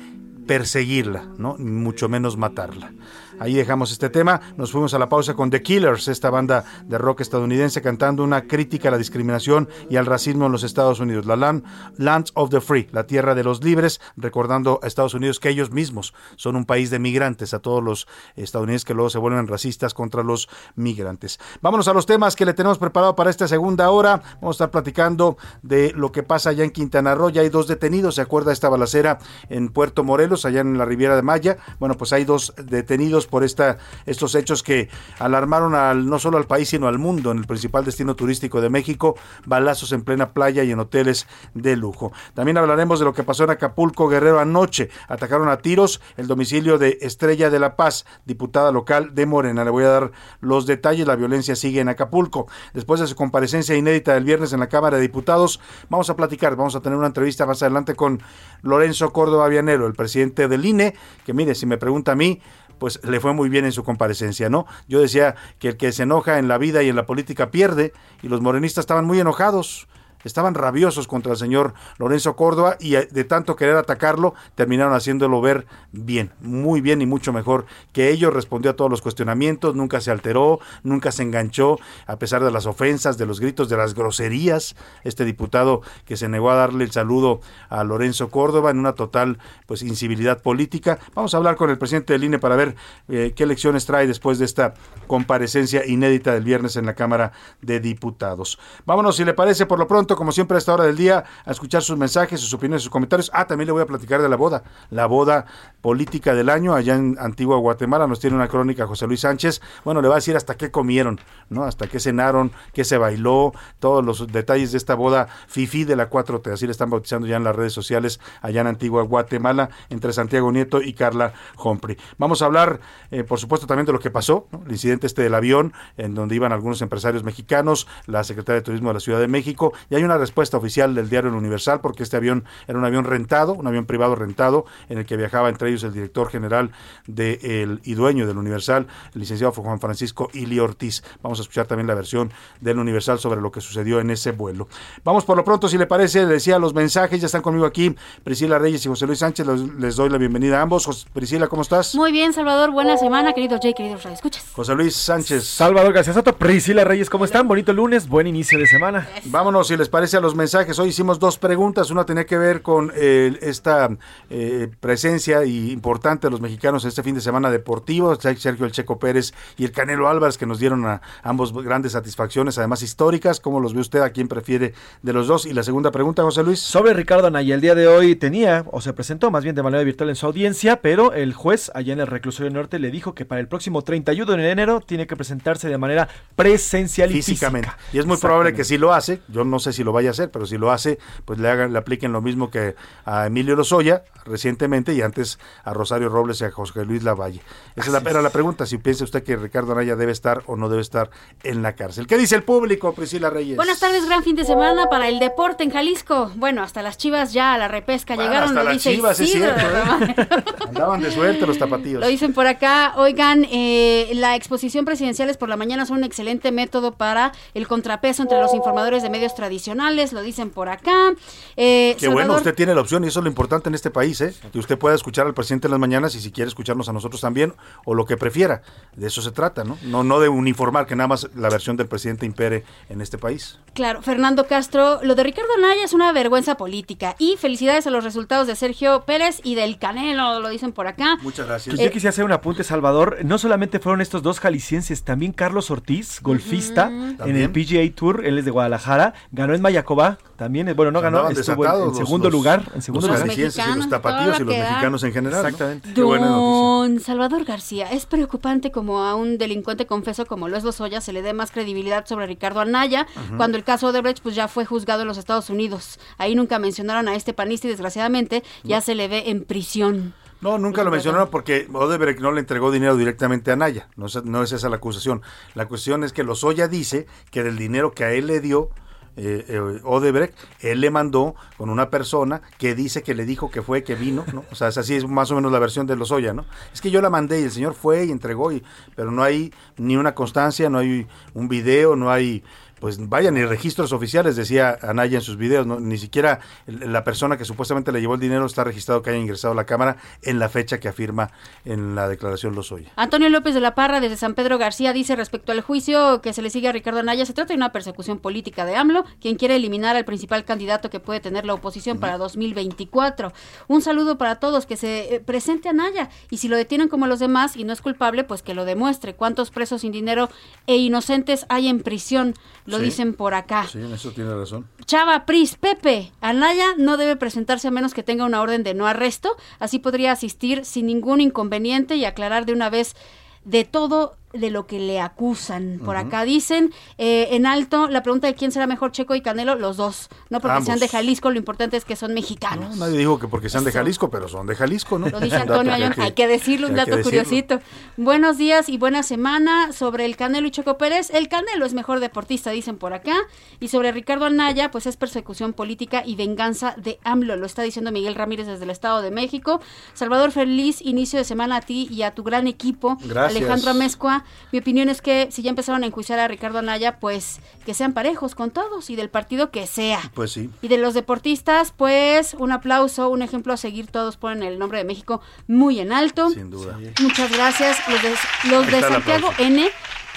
perseguirla, 0.46 1.30
¿no? 1.38 1.56
Mucho 1.58 2.10
menos 2.10 2.36
matarla. 2.36 2.92
Ahí 3.40 3.54
dejamos 3.54 3.92
este 3.92 4.10
tema, 4.10 4.42
nos 4.58 4.72
fuimos 4.72 4.94
a 4.94 5.00
la 5.00 5.08
pausa 5.08 5.34
con 5.34 5.50
The 5.50 5.62
Killers, 5.62 6.08
esta 6.10 6.30
banda 6.30 6.66
de 6.86 6.98
rock 6.98 7.22
estadounidense 7.22 7.82
cantando 7.82 8.24
una 8.24 8.48
crítica 8.48 8.90
a 8.90 8.92
la 8.92 8.98
discriminación 8.98 9.70
y 9.90 9.96
al 9.96 10.06
racismo 10.06 10.46
en 10.48 10.52
los 10.52 10.64
Estados 10.64 11.00
Unidos, 11.00 11.26
la 11.26 11.38
land, 11.38 12.30
of 12.34 12.50
the 12.50 12.60
Free, 12.60 12.90
la 12.92 13.08
tierra 13.08 13.36
de 13.36 13.44
los 13.44 13.64
libres, 13.64 14.02
recordando 14.18 14.80
a 14.84 14.88
Estados 14.88 15.14
Unidos 15.14 15.40
que 15.40 15.50
ellos 15.50 15.72
mismos 15.72 16.14
son 16.36 16.56
un 16.56 16.66
país 16.66 16.90
de 16.90 17.00
migrantes, 17.00 17.54
a 17.54 17.60
todos 17.60 17.82
los 17.82 18.08
estadounidenses 18.36 18.86
que 18.86 18.94
luego 18.94 19.10
se 19.10 19.20
vuelven 19.20 19.48
racistas 19.48 19.94
contra 19.94 20.22
los 20.22 20.50
migrantes. 20.76 21.40
Vámonos 21.62 21.88
a 21.88 21.94
los 21.94 22.06
temas 22.06 22.36
que 22.36 22.46
le 22.46 22.54
tenemos 22.54 22.78
preparado 22.78 23.16
para 23.16 23.30
esta 23.30 23.48
segunda 23.48 23.90
hora. 23.90 24.22
Vamos 24.42 24.56
a 24.56 24.58
estar 24.58 24.72
platicando 24.72 25.38
de 25.62 25.94
lo 25.96 26.12
que 26.12 26.24
pasa 26.24 26.50
allá 26.50 26.66
en 26.66 26.72
Quintana 26.72 27.16
Roo. 27.16 27.30
Ya 27.30 27.42
hay 27.42 27.50
dos 27.50 27.68
detenidos, 27.68 28.16
¿se 28.16 28.22
acuerda 28.22 28.52
esta 28.52 28.68
balacera 28.68 29.20
en 29.50 29.70
Puerto 29.70 30.04
Morelos, 30.04 30.46
allá 30.46 30.62
en 30.62 30.78
la 30.78 30.86
Riviera 30.86 31.16
de 31.16 31.22
Maya? 31.22 31.58
Bueno, 31.80 31.96
pues 31.96 32.12
hay 32.12 32.26
dos 32.26 32.54
detenidos 32.58 33.28
por 33.30 33.44
estos 33.44 34.36
hechos 34.36 34.64
que 34.64 34.90
alarmaron 35.20 35.76
al, 35.76 36.08
no 36.08 36.20
solo 36.20 36.38
al 36.38 36.46
país, 36.46 36.70
sino 36.70 36.88
al 36.88 36.98
mundo, 36.98 37.32
en 37.32 37.40
el 37.40 37.46
principal 37.46 37.86
destino 37.86 38.16
turístico 38.16 38.62
de 38.62 38.70
México, 38.70 39.16
balazos 39.46 39.92
en 39.92 40.04
plena 40.04 40.34
playa 40.34 40.64
y 40.64 40.72
en 40.72 40.80
hoteles 40.80 41.28
de 41.54 41.76
lujo. 41.76 42.12
También 42.34 42.58
hablaremos 42.58 43.00
de 43.00 43.06
lo 43.06 43.14
que 43.14 43.24
pasó 43.24 43.44
en 43.44 43.52
Acapulco, 43.52 44.08
Guerrero, 44.08 44.40
anoche. 44.40 44.90
Atacaron 45.08 45.50
a 45.50 45.58
tiros 45.58 46.02
el 46.18 46.28
domicilio 46.28 46.78
de 46.78 46.98
Estrella 47.02 47.50
de 47.50 47.60
la 47.60 47.76
Paz, 47.76 48.06
diputada 48.26 48.72
local 48.72 49.16
de 49.16 49.26
Morena. 49.26 49.64
Le 49.64 49.72
voy 49.72 49.84
a 49.84 49.90
dar 49.90 50.12
los 50.42 50.66
detalles. 50.66 51.08
La 51.08 51.16
violencia 51.16 51.56
sigue 51.56 51.82
en 51.82 51.90
Acapulco. 51.90 52.48
Después 52.74 53.00
de 53.00 53.08
su 53.08 53.16
comparecencia 53.16 53.76
inédita 53.76 54.14
del 54.14 54.24
viernes 54.24 54.54
en 54.54 54.60
la 54.60 54.68
Cámara 54.68 54.98
de 54.98 55.02
Diputados, 55.02 55.60
vamos 55.90 56.10
a 56.10 56.16
platicar, 56.16 56.56
vamos 56.56 56.76
a 56.76 56.82
tener 56.82 56.98
una 56.98 57.08
entrevista 57.08 57.46
más 57.46 57.62
adelante 57.62 57.96
con 57.96 58.22
Lorenzo 58.62 59.12
Córdoba 59.12 59.48
Vianero, 59.48 59.88
el 59.88 59.94
presidente 59.94 60.48
del 60.48 60.66
INE, 60.66 60.96
que 61.26 61.34
mire, 61.34 61.56
si 61.56 61.66
me 61.66 61.78
pregunta 61.78 62.14
a 62.14 62.16
mí, 62.16 62.42
pues 62.80 63.00
le 63.04 63.20
fue 63.20 63.34
muy 63.34 63.50
bien 63.50 63.66
en 63.66 63.72
su 63.72 63.84
comparecencia, 63.84 64.50
¿no? 64.50 64.66
Yo 64.88 65.00
decía 65.02 65.36
que 65.60 65.70
el 65.70 65.78
que 65.78 65.92
se 65.92 66.04
enoja 66.04 66.40
en 66.40 66.48
la 66.48 66.58
vida 66.58 66.82
y 66.82 66.90
en 66.90 66.96
la 66.96 67.06
política 67.06 67.52
pierde, 67.52 67.94
y 68.22 68.28
los 68.30 68.42
morenistas 68.42 68.84
estaban 68.84 69.06
muy 69.06 69.20
enojados 69.20 69.88
estaban 70.24 70.54
rabiosos 70.54 71.08
contra 71.08 71.34
el 71.34 71.38
señor 71.38 71.74
Lorenzo 71.98 72.36
Córdoba 72.36 72.78
y 72.80 72.96
eh, 72.96 73.08
de 73.12 73.24
tanto 73.24 73.56
querer 73.56 73.76
atacarlo 73.76 74.34
terminaron 74.56 74.94
haciéndolo 74.94 75.42
ver 75.42 75.66
bien, 75.92 76.32
muy 76.42 76.82
bien 76.82 77.02
y 77.02 77.06
mucho 77.06 77.34
mejor 77.34 77.66
que 77.94 78.10
ellos. 78.10 78.34
Respondió 78.34 78.72
a 78.72 78.76
todos 78.76 78.92
los 78.92 79.02
cuestionamientos, 79.02 79.76
nunca 79.76 80.02
se 80.02 80.12
alteró, 80.12 80.60
nunca 80.84 81.12
se 81.12 81.24
enganchó, 81.24 81.80
a 82.08 82.18
pesar 82.18 82.44
de 82.44 82.52
las 82.52 82.66
ofensas, 82.66 83.18
de 83.18 83.26
los 83.26 83.40
gritos, 83.40 83.70
de 83.70 83.78
las 83.78 83.94
groserías. 83.94 84.76
Este 85.04 85.26
diputado 85.26 85.82
que 86.06 86.18
se 86.18 86.30
negó 86.30 86.52
a 86.52 86.56
darle 86.56 86.84
el 86.84 86.92
saludo 86.92 87.42
a 87.70 87.84
Lorenzo 87.84 88.30
Córdoba 88.30 88.72
en 88.72 88.80
una 88.80 88.94
total 88.94 89.40
pues 89.66 89.82
incivilidad 89.82 90.42
política. 90.42 91.00
Vamos 91.16 91.34
a 91.34 91.38
hablar 91.38 91.56
con 91.56 91.70
el 91.70 91.78
presidente 91.78 92.14
del 92.14 92.24
INE 92.24 92.40
para 92.40 92.56
ver 92.56 92.76
eh, 93.08 93.34
qué 93.36 93.46
lecciones 93.46 93.86
trae 93.86 94.08
después 94.08 94.40
de 94.40 94.46
esta 94.46 94.74
comparecencia 95.08 95.86
inédita 95.86 96.34
del 96.34 96.44
viernes 96.44 96.76
en 96.76 96.86
la 96.86 96.96
Cámara 96.96 97.32
de 97.62 97.80
Diputados. 97.80 98.60
Vámonos, 98.86 99.16
si 99.16 99.26
le 99.26 99.34
parece, 99.34 99.66
por 99.66 99.80
lo 99.80 99.88
pronto 99.88 100.09
como 100.16 100.32
siempre, 100.32 100.56
a 100.56 100.60
esta 100.60 100.74
hora 100.74 100.84
del 100.84 100.96
día, 100.96 101.24
a 101.46 101.52
escuchar 101.52 101.82
sus 101.82 101.98
mensajes, 101.98 102.40
sus 102.40 102.54
opiniones, 102.54 102.84
sus 102.84 102.92
comentarios. 102.92 103.32
Ah, 103.34 103.46
también 103.46 103.68
le 103.68 103.72
voy 103.72 103.82
a 103.82 103.86
platicar 103.86 104.22
de 104.22 104.30
la 104.30 104.36
boda, 104.36 104.64
la 104.90 105.06
boda 105.06 105.46
política 105.82 106.34
del 106.34 106.50
año 106.50 106.74
allá 106.76 106.96
en 106.96 107.18
Antigua 107.20 107.58
Guatemala. 107.58 108.08
Nos 108.08 108.20
tiene 108.20 108.36
una 108.36 108.48
crónica 108.48 108.88
José 108.88 109.08
Luis 109.08 109.22
Sánchez. 109.22 109.62
Bueno, 109.84 110.02
le 110.02 110.08
va 110.08 110.16
a 110.16 110.18
decir 110.18 110.36
hasta 110.36 110.56
qué 110.56 110.72
comieron, 110.72 111.20
¿no? 111.50 111.64
Hasta 111.64 111.88
qué 111.88 112.00
cenaron, 112.00 112.52
qué 112.74 112.84
se 112.84 112.98
bailó, 112.98 113.54
todos 113.80 114.04
los 114.04 114.28
detalles 114.32 114.72
de 114.72 114.78
esta 114.78 114.96
boda 114.96 115.28
FIFI 115.48 115.86
de 115.86 115.96
la 115.96 116.10
4T. 116.10 116.52
Así 116.54 116.66
le 116.66 116.72
están 116.72 116.90
bautizando 116.90 117.28
ya 117.28 117.38
en 117.38 117.44
las 117.44 117.56
redes 117.56 117.74
sociales 117.74 118.20
allá 118.42 118.62
en 118.62 118.68
Antigua 118.68 119.04
Guatemala, 119.04 119.70
entre 119.90 120.14
Santiago 120.14 120.52
Nieto 120.52 120.82
y 120.82 120.94
Carla 120.94 121.34
Humphrey. 121.64 121.98
Vamos 122.18 122.42
a 122.42 122.46
hablar, 122.46 122.80
eh, 123.12 123.24
por 123.24 123.40
supuesto, 123.40 123.68
también 123.68 123.86
de 123.86 123.94
lo 123.94 124.00
que 124.00 124.12
pasó, 124.12 124.48
el 124.66 124.72
incidente 124.72 125.08
este 125.08 125.22
del 125.22 125.36
avión, 125.36 125.74
en 125.98 126.16
donde 126.16 126.36
iban 126.36 126.52
algunos 126.52 126.82
empresarios 126.82 127.24
mexicanos, 127.24 127.88
la 128.06 128.24
Secretaría 128.24 128.60
de 128.60 128.66
Turismo 128.66 128.90
de 128.90 128.96
la 128.96 129.00
Ciudad 129.00 129.20
de 129.20 129.28
México, 129.28 129.74
hay 130.00 130.06
una 130.06 130.18
respuesta 130.18 130.58
oficial 130.58 130.96
del 130.96 131.10
diario 131.10 131.30
El 131.30 131.36
Universal, 131.36 131.82
porque 131.82 132.04
este 132.04 132.18
avión 132.18 132.46
era 132.68 132.78
un 132.78 132.86
avión 132.86 133.04
rentado, 133.04 133.54
un 133.54 133.68
avión 133.68 133.86
privado 133.86 134.16
rentado, 134.16 134.66
en 134.88 134.98
el 134.98 135.06
que 135.06 135.18
viajaba 135.18 135.50
entre 135.50 135.70
ellos 135.70 135.84
el 135.84 135.94
director 135.94 136.30
general 136.30 136.72
de 137.08 137.40
el, 137.44 137.82
y 137.84 137.94
dueño 137.94 138.26
del 138.28 138.38
Universal, 138.38 138.88
el 139.14 139.20
licenciado 139.20 139.52
Juan 139.52 139.80
Francisco 139.80 140.30
Ili 140.34 140.60
Ortiz. 140.60 141.04
Vamos 141.22 141.40
a 141.40 141.42
escuchar 141.42 141.68
también 141.68 141.88
la 141.88 141.96
versión 141.96 142.32
del 142.62 142.80
Universal 142.80 143.20
sobre 143.20 143.42
lo 143.42 143.52
que 143.52 143.62
sucedió 143.62 144.00
en 144.00 144.10
ese 144.10 144.32
vuelo. 144.32 144.68
Vamos 145.04 145.26
por 145.26 145.36
lo 145.36 145.44
pronto, 145.44 145.68
si 145.68 145.78
le 145.78 145.86
parece, 145.86 146.26
le 146.26 146.34
decía 146.34 146.60
los 146.60 146.74
mensajes, 146.74 147.20
ya 147.20 147.26
están 147.26 147.42
conmigo 147.42 147.66
aquí 147.66 147.96
Priscila 148.24 148.58
Reyes 148.58 148.86
y 148.86 148.90
José 148.90 149.06
Luis 149.06 149.20
Sánchez, 149.20 149.46
les 149.48 149.96
doy 149.96 150.10
la 150.10 150.18
bienvenida 150.18 150.60
a 150.60 150.62
ambos. 150.62 151.08
Priscila, 151.14 151.48
¿cómo 151.48 151.62
estás? 151.62 151.94
Muy 151.96 152.12
bien, 152.12 152.32
Salvador, 152.32 152.72
buena 152.72 152.98
semana, 152.98 153.34
querido 153.34 153.60
Jay, 153.62 153.74
queridos 153.74 154.06
escuchas. 154.06 154.46
José 154.54 154.76
Luis 154.76 154.96
Sánchez. 154.96 155.44
Salvador 155.44 155.92
García 155.92 156.14
Soto, 156.14 156.38
Priscila 156.38 156.84
Reyes, 156.84 157.10
¿cómo 157.10 157.26
están? 157.26 157.48
Bonito 157.48 157.74
lunes, 157.74 158.08
buen 158.08 158.28
inicio 158.28 158.58
de 158.58 158.68
semana. 158.68 159.08
Vámonos, 159.26 159.68
si 159.68 159.76
les 159.76 159.89
parece, 159.90 160.18
a 160.18 160.22
los 160.22 160.36
mensajes. 160.36 160.80
Hoy 160.80 160.90
hicimos 160.90 161.20
dos 161.20 161.38
preguntas. 161.38 161.92
Una 161.92 162.06
tenía 162.06 162.26
que 162.26 162.38
ver 162.38 162.62
con 162.62 162.92
eh, 162.96 163.38
esta 163.42 163.90
eh, 164.30 164.70
presencia 164.80 165.44
y 165.46 165.72
importante 165.72 166.28
de 166.28 166.32
los 166.32 166.42
mexicanos 166.42 166.86
este 166.86 167.04
fin 167.04 167.16
de 167.16 167.22
semana 167.22 167.52
deportivo. 167.52 168.16
Sergio 168.16 168.66
El 168.66 168.72
Checo 168.72 169.00
Pérez 169.00 169.34
y 169.58 169.66
el 169.66 169.72
Canelo 169.72 170.08
Álvarez, 170.08 170.38
que 170.38 170.46
nos 170.46 170.60
dieron 170.60 170.86
a 170.86 171.02
ambos 171.24 171.52
grandes 171.64 171.92
satisfacciones, 171.94 172.58
además 172.58 172.82
históricas. 172.82 173.40
¿Cómo 173.40 173.60
los 173.60 173.74
ve 173.74 173.82
usted? 173.82 174.02
¿A 174.02 174.12
quién 174.12 174.28
prefiere 174.28 174.74
de 175.02 175.14
los 175.14 175.28
dos? 175.28 175.46
Y 175.46 175.54
la 175.54 175.64
segunda 175.64 175.92
pregunta, 175.92 176.24
José 176.24 176.44
Luis. 176.44 176.60
Sobre 176.60 176.94
Ricardo 176.94 177.28
Anaya, 177.28 177.56
el 177.56 177.62
día 177.62 177.76
de 177.76 177.88
hoy 177.88 178.16
tenía, 178.16 178.66
o 178.72 178.82
se 178.82 178.94
presentó 178.94 179.32
más 179.32 179.44
bien 179.44 179.56
de 179.56 179.64
manera 179.64 179.84
virtual 179.84 180.10
en 180.10 180.16
su 180.16 180.26
audiencia, 180.26 180.82
pero 180.82 181.14
el 181.14 181.34
juez 181.34 181.72
allá 181.74 181.94
en 181.94 182.00
el 182.00 182.08
reclusorio 182.08 182.52
norte 182.52 182.80
le 182.80 182.92
dijo 182.92 183.14
que 183.16 183.26
para 183.26 183.42
el 183.42 183.48
próximo 183.48 183.82
31 183.82 184.32
de 184.38 184.50
enero 184.52 184.82
tiene 184.82 185.08
que 185.08 185.16
presentarse 185.16 185.68
de 185.70 185.78
manera 185.78 186.08
presencial 186.36 187.10
y 187.12 187.16
Físicamente. 187.16 187.68
física. 187.70 187.84
Y 187.94 188.00
es 188.00 188.06
muy 188.06 188.18
probable 188.18 188.54
que 188.54 188.64
sí 188.64 188.78
lo 188.78 188.94
hace. 188.94 189.22
Yo 189.28 189.44
no 189.44 189.60
sé 189.60 189.74
si 189.74 189.79
lo 189.84 189.92
vaya 189.92 190.10
a 190.10 190.12
hacer, 190.12 190.32
pero 190.32 190.46
si 190.46 190.58
lo 190.58 190.72
hace, 190.72 191.00
pues 191.26 191.40
le 191.40 191.50
hagan, 191.50 191.74
le 191.74 191.80
apliquen 191.80 192.12
lo 192.12 192.22
mismo 192.22 192.50
que 192.50 192.76
a 193.06 193.28
Emilio 193.28 193.56
Lozoya 193.56 194.04
recientemente 194.26 194.94
y 194.94 195.02
antes 195.02 195.40
a 195.64 195.74
Rosario 195.74 196.10
Robles 196.10 196.42
y 196.42 196.46
a 196.46 196.52
José 196.52 196.86
Luis 196.86 197.04
Lavalle. 197.04 197.42
Esa 197.76 197.88
es 197.88 198.04
la, 198.04 198.10
era 198.10 198.22
la 198.22 198.30
pregunta, 198.30 198.66
si 198.66 198.78
piensa 198.78 199.04
usted 199.04 199.24
que 199.24 199.36
Ricardo 199.36 199.72
Anaya 199.72 199.96
debe 199.96 200.12
estar 200.12 200.44
o 200.46 200.56
no 200.56 200.70
debe 200.70 200.82
estar 200.82 201.10
en 201.44 201.62
la 201.62 201.74
cárcel. 201.74 202.08
¿Qué 202.08 202.18
dice 202.18 202.36
el 202.36 202.44
público, 202.44 202.94
Priscila 202.94 203.30
Reyes? 203.30 203.56
Buenas 203.56 203.80
tardes, 203.80 204.06
gran 204.06 204.24
fin 204.24 204.36
de 204.36 204.46
semana 204.46 204.88
para 204.90 205.08
el 205.08 205.20
deporte 205.20 205.64
en 205.64 205.72
Jalisco. 205.72 206.32
Bueno, 206.36 206.62
hasta 206.64 206.82
las 206.82 206.98
chivas 206.98 207.34
ya 207.34 207.54
a 207.54 207.58
la 207.58 207.68
repesca 207.68 208.16
Bueno, 208.16 208.30
llegaron. 208.30 208.50
hasta 208.50 208.64
lo 208.64 208.70
las 208.70 208.84
dice 208.84 208.96
Chivas, 208.96 209.20
es 209.20 209.32
cierto, 209.32 209.62
¿eh? 209.62 210.44
Andaban 210.68 211.02
de 211.02 211.12
suerte 211.12 211.46
los 211.48 211.58
tapatíos. 211.58 212.02
Lo 212.02 212.08
dicen 212.08 212.34
por 212.34 212.48
acá. 212.48 212.94
Oigan, 212.98 213.46
eh, 213.52 214.12
la 214.16 214.36
exposición 214.36 214.86
presidenciales 214.86 215.38
por 215.38 215.50
la 215.50 215.56
mañana 215.58 215.86
son 215.86 215.98
un 216.00 216.04
excelente 216.04 216.52
método 216.52 216.94
para 216.94 217.32
el 217.54 217.68
contrapeso 217.68 218.22
entre 218.22 218.40
los 218.40 218.54
informadores 218.54 219.04
de 219.04 219.10
medios 219.10 219.36
tradicionales. 219.36 219.69
Lo 219.70 220.22
dicen 220.22 220.50
por 220.50 220.70
acá. 220.70 221.14
Eh, 221.58 221.96
Qué 222.00 222.08
bueno, 222.08 222.36
usted 222.36 222.56
tiene 222.56 222.74
la 222.74 222.82
opción 222.82 223.04
y 223.04 223.08
eso 223.08 223.20
es 223.20 223.24
lo 223.24 223.30
importante 223.30 223.70
en 223.70 223.76
este 223.76 223.92
país, 223.92 224.22
¿eh? 224.22 224.34
que 224.52 224.60
usted 224.60 224.78
pueda 224.78 224.96
escuchar 224.96 225.28
al 225.28 225.34
presidente 225.34 225.68
en 225.68 225.72
las 225.72 225.80
mañanas 225.80 226.16
y 226.16 226.22
si 226.22 226.32
quiere 226.32 226.48
escucharnos 226.48 226.90
a 226.90 226.94
nosotros 226.94 227.22
también 227.22 227.54
o 227.86 227.94
lo 227.94 228.06
que 228.06 228.18
prefiera. 228.18 228.62
De 228.96 229.08
eso 229.08 229.22
se 229.22 229.32
trata, 229.32 229.64
¿no? 229.64 229.78
No, 229.84 230.04
no 230.04 230.20
de 230.20 230.30
uniformar 230.30 230.86
que 230.86 230.96
nada 230.96 231.08
más 231.08 231.30
la 231.36 231.50
versión 231.50 231.78
del 231.78 231.88
presidente 231.88 232.26
impere 232.26 232.64
en 232.90 233.02
este 233.02 233.18
país. 233.18 233.60
Claro, 233.74 234.02
Fernando 234.02 234.48
Castro, 234.48 235.00
lo 235.04 235.16
de 235.16 235.24
Ricardo 235.24 235.50
Anaya 235.58 235.84
es 235.84 235.94
una 235.94 236.12
vergüenza 236.12 236.56
política 236.56 237.16
y 237.20 237.36
felicidades 237.38 237.86
a 237.88 237.90
los 237.90 238.04
resultados 238.04 238.48
de 238.48 238.56
Sergio 238.56 239.04
Pérez 239.06 239.42
y 239.44 239.56
del 239.56 239.78
Canelo, 239.80 240.40
lo 240.40 240.50
dicen 240.50 240.72
por 240.72 240.88
acá. 240.88 241.18
Muchas 241.22 241.48
gracias. 241.48 241.76
Pues 241.76 241.86
yo 241.86 241.92
quisiera 241.92 242.10
hacer 242.10 242.26
un 242.26 242.32
apunte, 242.32 242.64
Salvador. 242.64 243.18
No 243.24 243.38
solamente 243.38 243.80
fueron 243.80 244.02
estos 244.02 244.24
dos 244.24 244.40
jaliscienses, 244.40 245.04
también 245.04 245.34
Carlos 245.34 245.72
Ortiz, 245.72 246.22
golfista, 246.22 246.88
en 246.88 247.36
el. 247.36 247.50
PGA 247.50 247.94
Tour, 247.94 248.26
él 248.26 248.38
es 248.38 248.46
de 248.46 248.52
Guadalajara, 248.52 249.14
ganó 249.32 249.54
en 249.54 249.59
Mayacoba, 249.62 250.18
también, 250.38 250.74
bueno, 250.76 250.92
no 250.92 251.02
ganó, 251.02 251.30
estuvo 251.30 251.66
en, 251.66 251.72
en 251.72 251.80
los- 251.88 251.98
segundo 251.98 252.26
los- 252.30 252.34
lugar, 252.34 252.72
en 252.74 252.82
segundo 252.82 253.08
los 253.08 253.18
lugar. 253.20 253.38
y 253.38 253.42
los 253.44 253.56
mexicanos, 253.56 253.90
tapatíos 253.90 254.36
y 254.38 254.40
lo 254.44 254.46
los 254.46 254.58
mexicanos 254.58 255.04
en 255.04 255.14
general. 255.14 255.42
¿no? 255.42 255.48
Exactamente. 255.50 255.94
Don 255.94 257.00
Salvador 257.00 257.44
García, 257.46 257.92
es 257.92 258.06
preocupante 258.06 258.72
como 258.72 259.04
a 259.04 259.16
un 259.16 259.38
delincuente 259.38 259.86
confeso 259.86 260.26
como 260.26 260.48
lo 260.48 260.58
es 260.58 260.64
Lozoya 260.64 261.02
se 261.02 261.14
le 261.14 261.22
dé 261.22 261.34
más 261.34 261.52
credibilidad 261.52 262.06
sobre 262.06 262.26
Ricardo 262.28 262.60
Anaya, 262.62 263.08
cuando 263.38 263.58
el 263.58 263.64
caso 263.64 263.92
de 263.92 264.02
Brecht 264.02 264.22
pues 264.24 264.36
ya 264.36 264.48
fue 264.48 264.66
juzgado 264.66 265.02
en 265.02 265.08
los 265.08 265.18
Estados 265.18 265.50
Unidos. 265.50 266.00
Ahí 266.18 266.36
nunca 266.36 266.60
mencionaron 266.60 267.08
a 267.08 267.16
este 267.16 267.34
panista 267.34 267.68
y 267.68 267.70
desgraciadamente 267.72 268.44
ya 268.64 268.82
se 268.82 268.96
le 268.96 269.08
ve 269.08 269.30
en 269.30 269.44
prisión. 269.44 270.14
No, 270.42 270.58
nunca 270.58 270.86
lo 270.86 270.92
mencionaron 270.92 271.28
porque 271.30 271.68
Odebrecht 271.74 272.22
no 272.22 272.32
le 272.32 272.40
entregó 272.40 272.72
dinero 272.72 272.96
directamente 272.96 273.52
a 273.52 273.58
Naya. 273.58 273.90
No, 273.98 274.06
es- 274.06 274.24
no 274.24 274.42
es 274.42 274.54
esa 274.54 274.70
la 274.70 274.78
acusación. 274.78 275.22
La 275.54 275.68
cuestión 275.68 276.06
es 276.06 276.14
que 276.14 276.24
Lozoya 276.24 276.70
dice 276.70 277.08
que 277.30 277.44
del 277.44 277.58
dinero 277.58 277.92
que 277.92 278.06
a 278.06 278.12
él 278.14 278.28
le 278.28 278.40
dio 278.40 278.70
eh, 279.18 279.46
eh, 279.48 279.82
Odebrecht, 279.84 280.34
él 280.62 280.82
le 280.82 280.92
mandó 280.92 281.36
con 281.58 281.70
una 281.70 281.90
persona 281.90 282.42
que 282.58 282.76
dice 282.76 283.04
que 283.04 283.14
le 283.14 283.26
dijo 283.26 283.52
que 283.52 283.62
fue, 283.62 283.84
que 283.84 283.96
vino, 283.96 284.24
¿no? 284.34 284.46
O 284.52 284.56
sea, 284.56 284.70
es 284.70 284.78
así 284.78 284.96
es 284.96 285.08
más 285.08 285.32
o 285.32 285.36
menos 285.36 285.52
la 285.52 285.60
versión 285.60 285.88
de 285.88 285.96
Lozoya, 285.96 286.34
¿no? 286.34 286.46
Es 286.74 286.82
que 286.82 286.92
yo 286.92 287.02
la 287.02 287.10
mandé 287.10 287.42
y 287.42 287.44
el 287.44 287.52
señor 287.52 287.74
fue 287.74 288.06
y 288.06 288.12
entregó, 288.12 288.52
y, 288.52 288.64
pero 288.96 289.12
no 289.12 289.24
hay 289.24 289.54
ni 289.78 289.98
una 289.98 290.16
constancia, 290.16 290.70
no 290.70 290.80
hay 290.80 291.08
un 291.34 291.48
video, 291.48 291.96
no 291.96 292.12
hay 292.12 292.44
pues 292.80 293.10
vaya, 293.10 293.32
ni 293.32 293.44
registros 293.44 293.94
oficiales, 293.94 294.36
decía 294.36 294.78
Anaya 294.82 295.18
en 295.18 295.22
sus 295.22 295.38
videos, 295.38 295.66
¿no? 295.66 295.80
ni 295.80 295.98
siquiera 295.98 296.40
la 296.66 297.04
persona 297.04 297.38
que 297.38 297.46
supuestamente 297.46 297.92
le 297.92 298.02
llevó 298.02 298.16
el 298.16 298.20
dinero 298.20 298.46
está 298.46 298.64
registrado 298.64 299.02
que 299.02 299.10
haya 299.10 299.20
ingresado 299.20 299.54
a 299.54 299.56
la 299.56 299.66
Cámara 299.66 299.98
en 300.22 300.40
la 300.40 300.50
fecha 300.50 300.80
que 300.80 300.88
afirma 300.88 301.32
en 301.66 301.96
la 301.96 302.08
declaración 302.08 302.56
Lozoya. 302.56 302.92
Antonio 302.96 303.30
López 303.30 303.54
de 303.54 303.62
la 303.62 303.76
Parra 303.76 304.00
desde 304.00 304.18
San 304.18 304.34
Pedro 304.34 304.58
García 304.58 304.94
dice 304.94 305.16
respecto 305.16 305.52
al 305.52 305.62
juicio 305.62 306.22
que 306.22 306.34
se 306.34 306.42
le 306.42 306.50
sigue 306.50 306.68
a 306.68 306.72
Ricardo 306.72 307.00
Anaya, 307.00 307.26
se 307.26 307.34
trata 307.34 307.54
de 307.54 307.58
una 307.58 307.72
persecución 307.72 308.20
política 308.20 308.66
de 308.66 308.76
AMLO, 308.76 309.06
quien 309.22 309.36
quiere 309.36 309.56
eliminar 309.56 309.96
al 309.96 310.06
principal 310.06 310.46
candidato 310.46 310.90
que 310.90 311.00
puede 311.00 311.20
tener 311.20 311.46
la 311.46 311.54
oposición 311.54 312.00
para 312.00 312.18
2024. 312.18 313.34
Un 313.68 313.82
saludo 313.82 314.18
para 314.18 314.36
todos, 314.36 314.66
que 314.66 314.78
se 314.78 315.16
eh, 315.16 315.20
presente 315.20 315.70
Anaya 315.70 316.10
y 316.30 316.38
si 316.38 316.48
lo 316.48 316.58
detienen 316.58 316.88
como 316.88 317.08
los 317.08 317.20
demás 317.20 317.56
y 317.56 317.64
no 317.64 317.74
es 317.74 317.82
culpable, 317.82 318.24
pues 318.24 318.42
que 318.42 318.54
lo 318.54 318.66
demuestre. 318.66 319.16
¿Cuántos 319.16 319.52
presos 319.52 319.82
sin 319.82 319.92
dinero 319.92 320.30
e 320.68 320.78
inocentes 320.78 321.46
hay 321.50 321.68
en 321.68 321.82
prisión? 321.82 322.34
Lo 322.70 322.78
Sí. 322.78 322.84
dicen 322.86 323.14
por 323.14 323.34
acá. 323.34 323.68
Sí, 323.68 323.80
en 323.80 323.92
eso 323.94 324.12
tiene 324.12 324.34
razón. 324.36 324.68
Chava 324.86 325.26
Pris, 325.26 325.56
Pepe, 325.56 326.12
Anaya 326.22 326.68
no 326.78 326.98
debe 326.98 327.16
presentarse 327.16 327.68
a 327.68 327.72
menos 327.72 327.94
que 327.94 328.04
tenga 328.04 328.26
una 328.26 328.42
orden 328.42 328.64
de 328.64 328.74
no 328.76 328.86
arresto, 328.88 329.36
así 329.60 329.80
podría 329.80 330.12
asistir 330.12 330.66
sin 330.66 330.86
ningún 330.86 331.20
inconveniente 331.20 331.96
y 331.96 332.06
aclarar 332.06 332.46
de 332.46 332.54
una 332.54 332.70
vez 332.70 332.96
de 333.44 333.64
todo 333.66 334.18
de 334.34 334.52
lo 334.52 334.68
que 334.68 334.80
le 334.80 335.00
acusan. 335.00 335.80
Por 335.84 335.98
acá 335.98 336.24
dicen, 336.24 336.72
eh, 336.98 337.30
en 337.32 337.46
alto, 337.46 337.88
la 337.88 338.04
pregunta 338.04 338.28
de 338.28 338.36
quién 338.36 338.52
será 338.52 338.68
mejor 338.68 338.92
Checo 338.92 339.16
y 339.16 339.22
Canelo, 339.22 339.56
los 339.56 339.78
dos. 339.78 340.10
No 340.30 340.40
porque 340.40 340.62
sean 340.62 340.80
de 340.80 340.88
Jalisco, 340.88 341.32
lo 341.32 341.38
importante 341.38 341.78
es 341.78 341.86
que 341.86 341.96
son 341.96 342.14
mexicanos. 342.14 342.78
Nadie 342.78 343.00
dijo 343.00 343.20
que 343.20 343.28
porque 343.28 343.50
sean 343.50 343.64
de 343.64 343.72
Jalisco, 343.72 344.10
pero 344.10 344.28
son 344.28 344.46
de 344.46 344.56
Jalisco, 344.56 345.00
¿no? 345.00 345.10
Lo 345.10 345.20
dice 345.20 345.36
Antonio 345.50 345.74
Ayón, 345.74 345.94
hay 345.98 346.12
que 346.12 346.28
decirlo, 346.28 346.68
un 346.68 346.76
dato 346.76 346.98
decirlo. 346.98 347.04
curiosito. 347.04 347.60
Buenos 347.98 348.38
días 348.38 348.70
y 348.70 348.78
buena 348.78 349.04
semana 349.04 349.74
sobre 349.74 350.06
el 350.06 350.16
Canelo 350.16 350.48
y 350.48 350.52
Checo 350.52 350.78
Pérez. 350.78 351.10
El 351.12 351.28
Canelo 351.28 351.66
es 351.66 351.74
mejor 351.74 352.00
deportista, 352.00 352.52
dicen 352.52 352.78
por 352.78 352.94
acá. 352.94 353.16
Y 353.60 353.70
sobre 353.70 353.92
Ricardo 353.92 354.26
Anaya, 354.26 354.72
pues 354.72 354.86
es 354.86 354.96
persecución 354.96 355.54
política 355.54 356.04
y 356.06 356.16
venganza 356.16 356.76
de 356.78 357.00
AMLO. 357.04 357.36
Lo 357.36 357.46
está 357.46 357.64
diciendo 357.64 357.92
Miguel 357.92 358.16
Ramírez 358.16 358.48
desde 358.48 358.64
el 358.64 358.70
Estado 358.70 359.02
de 359.02 359.12
México. 359.12 359.60
Salvador, 359.94 360.32
feliz 360.32 360.82
inicio 360.82 361.18
de 361.18 361.26
semana 361.26 361.58
a 361.58 361.62
ti 361.62 361.88
y 361.92 362.04
a 362.04 362.14
tu 362.14 362.24
gran 362.24 362.48
equipo. 362.48 362.98
Gracias. 363.04 363.38
Alejandro 363.38 363.72
Amezcua, 363.72 364.19
mi 364.52 364.60
opinión 364.60 364.90
es 364.90 365.02
que 365.02 365.30
si 365.32 365.42
ya 365.42 365.50
empezaron 365.50 365.84
a 365.84 365.88
enjuiciar 365.88 366.20
a 366.20 366.28
Ricardo 366.28 366.60
Anaya, 366.60 367.00
pues 367.00 367.40
que 367.66 367.74
sean 367.74 367.94
parejos 367.94 368.36
con 368.36 368.52
todos 368.52 368.90
y 368.90 368.96
del 368.96 369.10
partido 369.10 369.52
que 369.52 369.68
sea. 369.68 370.12
Pues 370.14 370.32
sí. 370.32 370.50
Y 370.62 370.68
de 370.68 370.78
los 370.78 370.94
deportistas, 370.94 371.74
pues 371.76 372.34
un 372.34 372.52
aplauso, 372.52 373.10
un 373.10 373.22
ejemplo 373.22 373.54
a 373.54 373.58
seguir. 373.58 373.88
Todos 373.88 374.18
ponen 374.18 374.44
el 374.44 374.60
nombre 374.60 374.80
de 374.80 374.86
México 374.86 375.22
muy 375.48 375.80
en 375.80 375.92
alto. 375.92 376.30
Sin 376.30 376.50
duda. 376.50 376.78
Muchas 377.02 377.32
gracias. 377.32 377.78
Los 377.88 378.02
de, 378.02 378.10
los 378.50 378.68
de 378.68 378.82
Santiago. 378.82 379.30
N, 379.40 379.70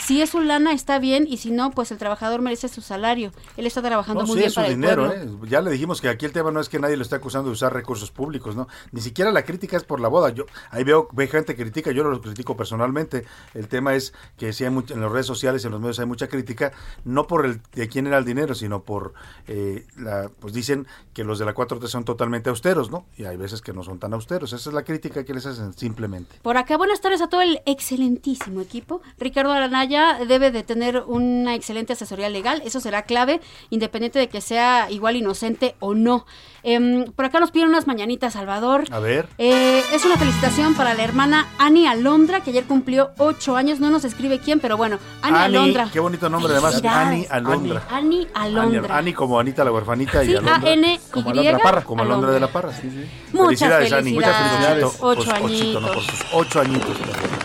si 0.06 0.20
es 0.22 0.30
su 0.30 0.40
lana 0.40 0.72
está 0.72 0.98
bien 0.98 1.26
y 1.28 1.36
si 1.36 1.50
no, 1.50 1.70
pues 1.70 1.90
el 1.92 1.98
trabajador 1.98 2.40
merece 2.40 2.68
su 2.68 2.80
salario. 2.80 3.32
Él 3.56 3.66
está 3.66 3.82
trabajando 3.82 4.22
No, 4.22 4.26
muy 4.26 4.34
sí, 4.34 4.38
bien 4.40 4.46
es 4.48 4.52
su 4.54 4.60
para 4.60 4.68
el 4.68 4.74
dinero, 4.74 5.06
pueblo. 5.06 5.44
¿eh? 5.44 5.48
Ya 5.48 5.60
le 5.60 5.70
dijimos 5.70 6.00
que 6.00 6.08
aquí 6.08 6.26
el 6.26 6.32
tema 6.32 6.50
no 6.50 6.60
es 6.60 6.68
que 6.68 6.78
nadie 6.78 6.96
lo 6.96 7.02
esté 7.02 7.16
acusando 7.16 7.48
de 7.48 7.52
usar 7.54 7.72
recursos 7.72 8.10
públicos, 8.10 8.56
¿no? 8.56 8.68
Ni 8.90 9.00
siquiera 9.00 9.30
la 9.30 9.44
crítica 9.44 9.76
es 9.76 9.84
por 9.84 10.00
la 10.00 10.08
boda. 10.08 10.30
Yo 10.30 10.44
ahí 10.70 10.82
veo, 10.84 11.08
ve 11.12 11.28
gente 11.28 11.54
que 11.54 11.62
critica, 11.62 11.92
yo 11.92 12.02
no 12.02 12.10
lo 12.10 12.20
critico 12.20 12.56
personalmente. 12.56 13.24
El 13.54 13.68
tema 13.68 13.94
es 13.94 14.12
que 14.36 14.52
sí 14.52 14.64
hay 14.64 14.70
mucho, 14.70 14.94
en 14.94 15.00
las 15.00 15.12
redes 15.12 15.26
sociales, 15.26 15.64
en 15.64 15.70
los 15.70 15.80
medios 15.80 15.98
hay 16.00 16.06
mucha 16.06 16.28
crítica, 16.28 16.72
no 17.04 17.26
por 17.26 17.46
el 17.46 17.60
de 17.74 17.88
quién 17.88 18.06
era 18.06 18.18
el 18.18 18.24
dinero, 18.24 18.54
sino 18.54 18.82
por 18.82 19.14
eh, 19.46 19.86
la, 19.96 20.30
pues 20.40 20.52
dicen 20.52 20.86
que 21.12 21.24
los 21.24 21.38
de 21.38 21.44
la 21.44 21.54
4T 21.54 21.86
son 21.86 22.04
totalmente 22.04 22.50
austeros, 22.50 22.90
¿no? 22.90 23.06
Y 23.16 23.24
hay 23.24 23.36
veces 23.36 23.60
que 23.62 23.72
no 23.72 23.82
son 23.82 23.98
tan 23.98 24.14
austeros. 24.14 24.52
Esa 24.52 24.70
es 24.70 24.74
la 24.74 24.82
crítica 24.82 25.24
que 25.24 25.34
les 25.34 25.46
hacen 25.46 25.72
simplemente. 25.74 26.36
Por 26.42 26.56
acá, 26.56 26.76
buenas 26.76 27.00
tardes 27.00 27.20
a 27.20 27.28
todo 27.28 27.42
el 27.42 27.60
excelentísimo 27.66 28.60
equipo. 28.60 29.00
Ricardo 29.18 29.52
Aranaya 29.52 29.91
debe 30.26 30.50
de 30.50 30.62
tener 30.62 31.02
una 31.06 31.54
excelente 31.54 31.92
asesoría 31.92 32.28
legal, 32.28 32.62
eso 32.64 32.80
será 32.80 33.02
clave, 33.02 33.40
independiente 33.70 34.18
de 34.18 34.28
que 34.28 34.40
sea 34.40 34.90
igual 34.90 35.16
inocente 35.16 35.74
o 35.80 35.94
no. 35.94 36.26
Em, 36.64 37.06
por 37.12 37.24
acá 37.24 37.40
nos 37.40 37.50
piden 37.50 37.68
unas 37.68 37.86
mañanitas, 37.88 38.34
Salvador. 38.34 38.84
A 38.92 39.00
ver. 39.00 39.28
Eh, 39.38 39.82
es 39.92 40.04
una 40.04 40.16
felicitación 40.16 40.74
para 40.74 40.94
la 40.94 41.02
hermana 41.02 41.48
Ani 41.58 41.86
Alondra, 41.88 42.40
que 42.40 42.50
ayer 42.50 42.64
cumplió 42.64 43.10
ocho 43.18 43.56
años, 43.56 43.80
no 43.80 43.90
nos 43.90 44.04
escribe 44.04 44.38
quién, 44.38 44.60
pero 44.60 44.76
bueno, 44.76 44.98
Ani, 45.22 45.36
Ani, 45.36 45.44
Alondra. 45.56 45.88
qué 45.92 45.98
bonito 46.00 46.28
nombre 46.28 46.52
además, 46.52 46.74
Felicidades. 46.74 47.06
Ani 47.08 47.26
Alondra. 47.30 47.82
Ani 47.90 48.28
Alondra. 48.34 48.80
Ani, 48.84 48.98
Ani 49.08 49.12
como 49.12 49.40
Anita 49.40 49.64
la 49.64 49.72
huerfanita 49.72 50.22
y 50.24 50.30
Alondra. 50.36 50.56
A-N-Y, 50.64 51.00
como 51.10 51.30
Alondra 51.30 51.58
Parra. 51.58 51.82
Como 51.84 52.02
Alondra 52.02 52.30
Alondra. 52.30 52.34
de 52.34 52.40
la 52.40 52.48
Parra, 52.52 52.72
sí, 52.72 52.88
sí. 52.90 53.10
Muchas 53.32 53.92
Ani. 53.92 54.12
Muchas 54.12 54.36
felicidades. 54.36 54.92
felicidades. 54.92 54.96
Ocho 55.00 55.24
Pues, 55.24 55.42
añitos. 55.42 55.82
Por 55.94 56.02
sus 56.04 56.24
ocho 56.32 56.60
añitos. 56.60 56.96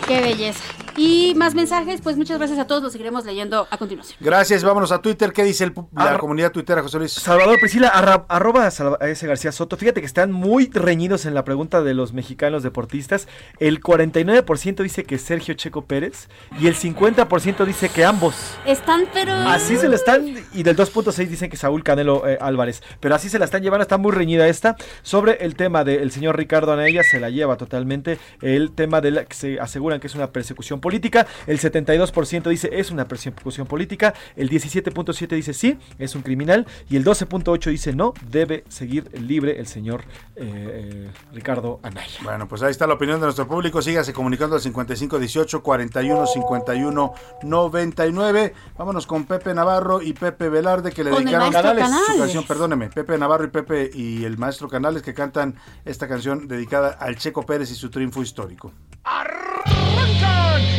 Qué 0.07 0.21
belleza. 0.21 0.63
Y 0.97 1.33
más 1.35 1.53
mensajes, 1.53 2.01
pues 2.01 2.17
muchas 2.17 2.37
gracias 2.39 2.57
a 2.59 2.65
todos, 2.67 2.81
los 2.81 2.91
seguiremos 2.91 3.23
leyendo 3.23 3.67
a 3.69 3.77
continuación. 3.77 4.17
Gracias, 4.19 4.63
vámonos 4.63 4.91
a 4.91 4.99
Twitter. 5.01 5.31
¿Qué 5.31 5.43
dice 5.43 5.63
el 5.63 5.73
pu- 5.73 5.87
la 5.95 6.17
comunidad 6.17 6.51
tuitera, 6.51 6.81
José 6.81 6.97
Luis? 6.97 7.11
Salvador 7.13 7.59
Priscila, 7.59 7.89
arra- 7.89 8.25
arroba 8.29 8.69
Salva- 8.71 8.97
ese 9.07 9.27
García 9.27 9.51
Soto. 9.51 9.77
Fíjate 9.77 9.99
que 10.01 10.07
están 10.07 10.31
muy 10.31 10.69
reñidos 10.73 11.25
en 11.27 11.35
la 11.35 11.43
pregunta 11.43 11.81
de 11.83 11.93
los 11.93 12.13
mexicanos 12.13 12.63
deportistas. 12.63 13.27
El 13.59 13.79
49% 13.81 14.81
dice 14.83 15.03
que 15.03 15.19
Sergio 15.19 15.53
Checo 15.53 15.85
Pérez 15.85 16.29
y 16.59 16.65
el 16.67 16.75
50% 16.75 17.63
dice 17.65 17.89
que 17.89 18.03
ambos. 18.03 18.35
Están, 18.65 19.05
pero. 19.13 19.33
Así 19.33 19.77
se 19.77 19.87
la 19.89 19.95
están, 19.95 20.25
y 20.53 20.63
del 20.63 20.75
2.6 20.75 21.27
dicen 21.27 21.49
que 21.51 21.57
Saúl 21.57 21.83
Canelo 21.83 22.27
eh, 22.27 22.37
Álvarez, 22.41 22.81
pero 22.99 23.13
así 23.13 23.29
se 23.29 23.37
la 23.37 23.45
están 23.45 23.61
llevando, 23.61 23.83
está 23.83 23.97
muy 23.97 24.11
reñida 24.11 24.47
esta. 24.47 24.75
Sobre 25.03 25.33
el 25.45 25.55
tema 25.55 25.83
del 25.83 26.11
señor 26.11 26.37
Ricardo 26.37 26.73
Anaya, 26.73 27.03
se 27.03 27.19
la 27.19 27.29
lleva 27.29 27.55
totalmente 27.57 28.17
el 28.41 28.71
tema 28.71 28.99
de 29.01 29.11
la 29.11 29.25
que 29.25 29.35
se 29.35 29.59
aseguran 29.59 29.99
que 29.99 30.07
es 30.07 30.15
una 30.15 30.31
persecución 30.31 30.79
política. 30.87 31.27
El 31.47 31.59
72% 31.59 32.47
dice 32.47 32.69
es 32.71 32.91
una 32.91 33.09
persecución 33.09 33.67
política. 33.67 34.13
El 34.37 34.49
17.7 34.49 35.27
dice 35.35 35.53
sí, 35.53 35.77
es 35.99 36.15
un 36.15 36.21
criminal. 36.21 36.65
Y 36.89 36.95
el 36.95 37.03
12.8 37.03 37.69
dice 37.71 37.91
no, 37.93 38.13
debe 38.29 38.63
seguir 38.69 39.09
libre 39.19 39.59
el 39.59 39.67
señor 39.67 40.05
eh, 40.37 40.45
eh, 40.47 41.11
Ricardo 41.33 41.81
Anaya. 41.83 42.21
Bueno, 42.23 42.47
pues 42.47 42.61
ahí 42.63 42.71
está 42.71 42.87
la 42.87 42.93
opinión 42.93 43.19
de 43.19 43.25
nuestro 43.25 43.45
público. 43.49 43.81
Sígase 43.81 44.13
comunicando 44.13 44.55
al 44.55 44.61
5518 44.61 45.61
41 45.61 46.25
51 46.25 47.13
99. 47.43 48.53
Vámonos 48.77 49.05
con 49.05 49.25
Pepe 49.25 49.53
Navarro 49.53 50.01
y 50.01 50.13
Pepe 50.13 50.47
Velarde 50.47 50.93
que 50.93 51.03
le 51.03 51.11
dedicaron 51.11 51.47
su 51.47 51.53
Canales. 51.53 51.89
canción, 52.17 52.45
perdóneme, 52.45 52.87
Pepe 52.87 53.17
Navarro 53.17 53.43
y 53.43 53.49
Pepe 53.49 53.91
y 53.93 54.23
el 54.23 54.37
maestro 54.37 54.69
Canales 54.69 55.01
que 55.01 55.13
cantan 55.13 55.55
esta 55.83 56.07
canción 56.07 56.47
dedicada 56.47 56.91
al 56.91 57.17
Checo 57.17 57.45
Pérez 57.45 57.71
y 57.71 57.75
su 57.75 57.89
triunfo 57.89 58.21
histórico. 58.21 58.71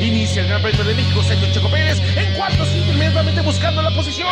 Inicia 0.01 0.43
el 0.43 0.49
Gran 0.49 0.62
Premio 0.62 0.85
de 0.85 0.95
México, 0.95 1.22
Sergio 1.22 1.53
Checo 1.53 1.68
Pérez 1.70 1.99
en 2.16 2.35
cuarto, 2.37 2.64
inmediatamente 2.93 3.41
buscando 3.43 3.83
la 3.83 3.91
posición. 3.91 4.29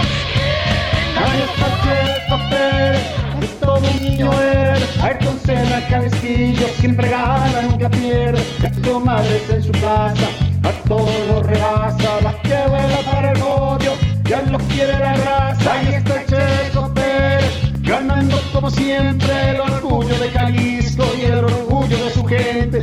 Todo 3.61 3.79
un 3.79 4.03
niño 4.03 4.31
él. 4.33 4.83
Ayrton 5.03 5.41
Senna, 5.45 5.87
Cabestillo, 5.89 6.67
siempre 6.79 7.09
gana, 7.09 7.63
nunca 7.63 7.89
pierde. 7.91 8.43
Esto 8.63 9.01
madres 9.01 9.43
en 9.51 9.63
su 9.63 9.73
casa, 9.73 10.29
a 10.63 10.71
todos 10.89 11.11
los 11.29 11.47
rebasa. 11.47 12.21
La 12.23 12.33
que 12.43 12.69
vuela 12.69 12.99
para 13.11 13.33
el 13.33 13.39
podio, 13.39 13.93
ya 14.25 14.43
los 14.43 14.63
quiere 14.65 14.99
la 14.99 15.15
raza. 15.15 15.73
Ahí 15.73 15.95
está 15.95 16.25
Checo 16.27 16.93
Pérez, 16.95 17.53
ganando 17.83 18.41
como 18.53 18.71
siempre 18.71 19.51
el 19.51 19.61
orgullo 19.61 20.19
de 20.19 20.31
Jalisco 20.31 21.05
y 21.19 21.25
el 21.25 21.45
orgullo 21.45 22.05
de 22.05 22.11
su 22.13 22.25
gente. 22.25 22.81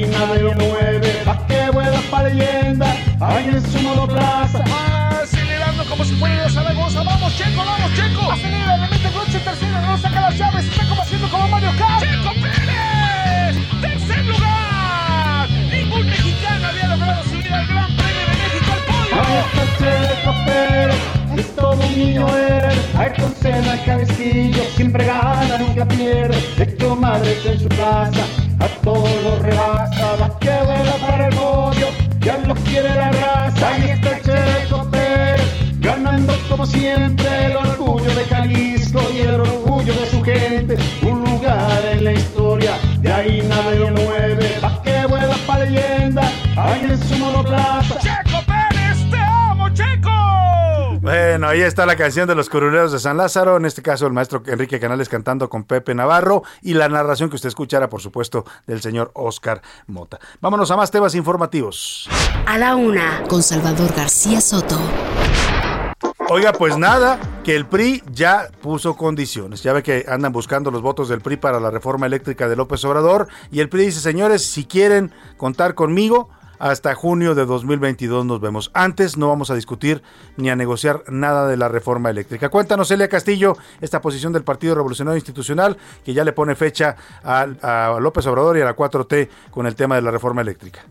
De 0.00 0.04
ahí 0.04 0.10
nadie 0.10 0.42
lo 0.42 0.52
mueve. 0.54 1.22
La 1.24 1.46
que 1.46 1.70
vuela 1.70 2.00
para 2.10 2.28
leyenda, 2.28 2.96
ahí 3.20 3.48
en 3.48 3.72
su 3.72 3.80
monoplaza. 3.80 4.62
Acelerando 5.22 5.84
como 5.84 6.04
si 6.04 6.14
fuera 6.16 6.44
de 6.44 6.50
Zaragoza. 6.50 7.02
Vamos, 7.02 7.36
Checo, 7.36 7.64
vamos, 7.64 7.94
Checo. 7.94 8.32
Acelera, 8.32 8.76
le 8.76 8.88
mete 8.88 9.10
coche 9.10 9.38
tercero, 9.40 9.80
no 9.80 9.98
saca 9.98 10.20
las 10.20 10.38
llaves. 10.38 10.66
Está 10.66 10.88
como 10.88 11.02
haciendo 11.02 11.28
como 11.28 11.48
Mario 11.48 11.70
Kart. 11.78 12.00
Checo 12.04 12.32
Pérez, 12.42 13.56
tercer 13.80 14.24
lugar. 14.24 15.50
Ningún 15.50 16.06
mexicano 16.06 16.68
había 16.68 16.88
logrado 16.88 17.24
subir 17.24 17.52
al 17.52 17.66
Gran 17.66 17.96
Premio 17.96 18.20
de 18.20 18.36
México 18.42 18.72
al 18.72 18.80
podio. 18.84 19.14
Ahí 19.16 19.36
está 19.44 19.62
Checo 19.78 20.34
Pérez, 20.46 20.95
todo 21.56 21.72
un 21.72 21.98
niño 21.98 22.26
él. 22.36 22.78
Ayrton 22.96 23.34
Senna, 23.40 23.82
Cabestillo, 23.84 24.62
siempre 24.76 25.04
gana, 25.06 25.58
nunca 25.58 25.86
pierde. 25.86 26.36
Hecho 26.58 26.94
madres 26.94 27.44
en 27.44 27.58
su 27.58 27.68
plaza, 27.68 28.24
a 28.60 28.68
todos 28.84 29.10
los 29.24 29.38
rebasa. 29.40 30.38
Que 30.40 30.50
vuela 30.64 30.94
para 31.06 31.28
el 31.28 31.34
podio, 31.34 31.88
ya 32.20 32.38
los 32.38 32.58
quiere 32.60 32.94
la 32.94 33.10
raza. 33.10 33.68
Ahí 33.68 33.90
está 33.90 34.20
Checo 34.22 34.88
Pérez, 34.90 35.42
ganando 35.80 36.34
como 36.48 36.66
siempre 36.66 37.46
el 37.46 37.56
orgullo 37.56 38.14
de 38.14 38.24
Jalisco 38.24 39.00
y 39.14 39.18
el 39.20 39.40
orgullo 39.40 39.94
de 39.94 40.06
su 40.10 40.22
gente. 40.22 40.76
Un 41.02 41.24
lugar 41.24 41.82
en 41.92 42.04
la 42.04 42.12
historia, 42.12 42.72
de 43.00 43.12
ahí 43.12 43.42
nadie 43.48 43.78
lo 43.78 43.90
mueve. 43.90 44.56
La 44.60 44.80
que 44.82 45.06
vuela 45.06 45.36
para 45.46 45.64
leyenda, 45.64 46.22
ahí 46.56 46.86
en 46.90 46.98
su 46.98 47.16
monoplaza. 47.16 47.85
Bueno, 51.18 51.48
ahí 51.48 51.62
está 51.62 51.86
la 51.86 51.96
canción 51.96 52.28
de 52.28 52.34
los 52.34 52.50
curuleros 52.50 52.92
de 52.92 52.98
San 52.98 53.16
Lázaro, 53.16 53.56
en 53.56 53.64
este 53.64 53.80
caso 53.80 54.06
el 54.06 54.12
maestro 54.12 54.42
Enrique 54.46 54.78
Canales 54.78 55.08
cantando 55.08 55.48
con 55.48 55.64
Pepe 55.64 55.94
Navarro 55.94 56.42
y 56.60 56.74
la 56.74 56.90
narración 56.90 57.30
que 57.30 57.36
usted 57.36 57.48
escuchará, 57.48 57.88
por 57.88 58.02
supuesto, 58.02 58.44
del 58.66 58.82
señor 58.82 59.12
Oscar 59.14 59.62
Mota. 59.86 60.18
Vámonos 60.42 60.70
a 60.70 60.76
más 60.76 60.90
temas 60.90 61.14
informativos. 61.14 62.06
A 62.44 62.58
la 62.58 62.76
una, 62.76 63.22
con 63.30 63.42
Salvador 63.42 63.94
García 63.96 64.42
Soto. 64.42 64.78
Oiga, 66.28 66.52
pues 66.52 66.76
nada, 66.76 67.18
que 67.44 67.56
el 67.56 67.64
PRI 67.64 68.02
ya 68.12 68.50
puso 68.60 68.94
condiciones. 68.94 69.62
Ya 69.62 69.72
ve 69.72 69.82
que 69.82 70.04
andan 70.08 70.32
buscando 70.32 70.70
los 70.70 70.82
votos 70.82 71.08
del 71.08 71.22
PRI 71.22 71.38
para 71.38 71.60
la 71.60 71.70
reforma 71.70 72.04
eléctrica 72.04 72.46
de 72.46 72.56
López 72.56 72.84
Obrador. 72.84 73.28
Y 73.50 73.60
el 73.60 73.70
PRI 73.70 73.86
dice, 73.86 74.00
señores, 74.00 74.44
si 74.44 74.66
quieren 74.66 75.12
contar 75.38 75.74
conmigo, 75.74 76.28
hasta 76.58 76.94
junio 76.94 77.34
de 77.34 77.46
2022 77.46 78.24
nos 78.24 78.40
vemos. 78.40 78.70
Antes 78.74 79.16
no 79.16 79.28
vamos 79.28 79.50
a 79.50 79.54
discutir 79.54 80.02
ni 80.36 80.50
a 80.50 80.56
negociar 80.56 81.04
nada 81.08 81.46
de 81.46 81.56
la 81.56 81.68
reforma 81.68 82.10
eléctrica. 82.10 82.48
Cuéntanos, 82.48 82.90
Elia 82.90 83.08
Castillo, 83.08 83.56
esta 83.80 84.00
posición 84.00 84.32
del 84.32 84.44
Partido 84.44 84.74
Revolucionario 84.74 85.16
Institucional, 85.16 85.76
que 86.04 86.14
ya 86.14 86.24
le 86.24 86.32
pone 86.32 86.54
fecha 86.54 86.96
a, 87.22 87.46
a 87.62 88.00
López 88.00 88.26
Obrador 88.26 88.56
y 88.58 88.60
a 88.60 88.64
la 88.64 88.76
4T 88.76 89.28
con 89.50 89.66
el 89.66 89.74
tema 89.74 89.96
de 89.96 90.02
la 90.02 90.10
reforma 90.10 90.42
eléctrica. 90.42 90.84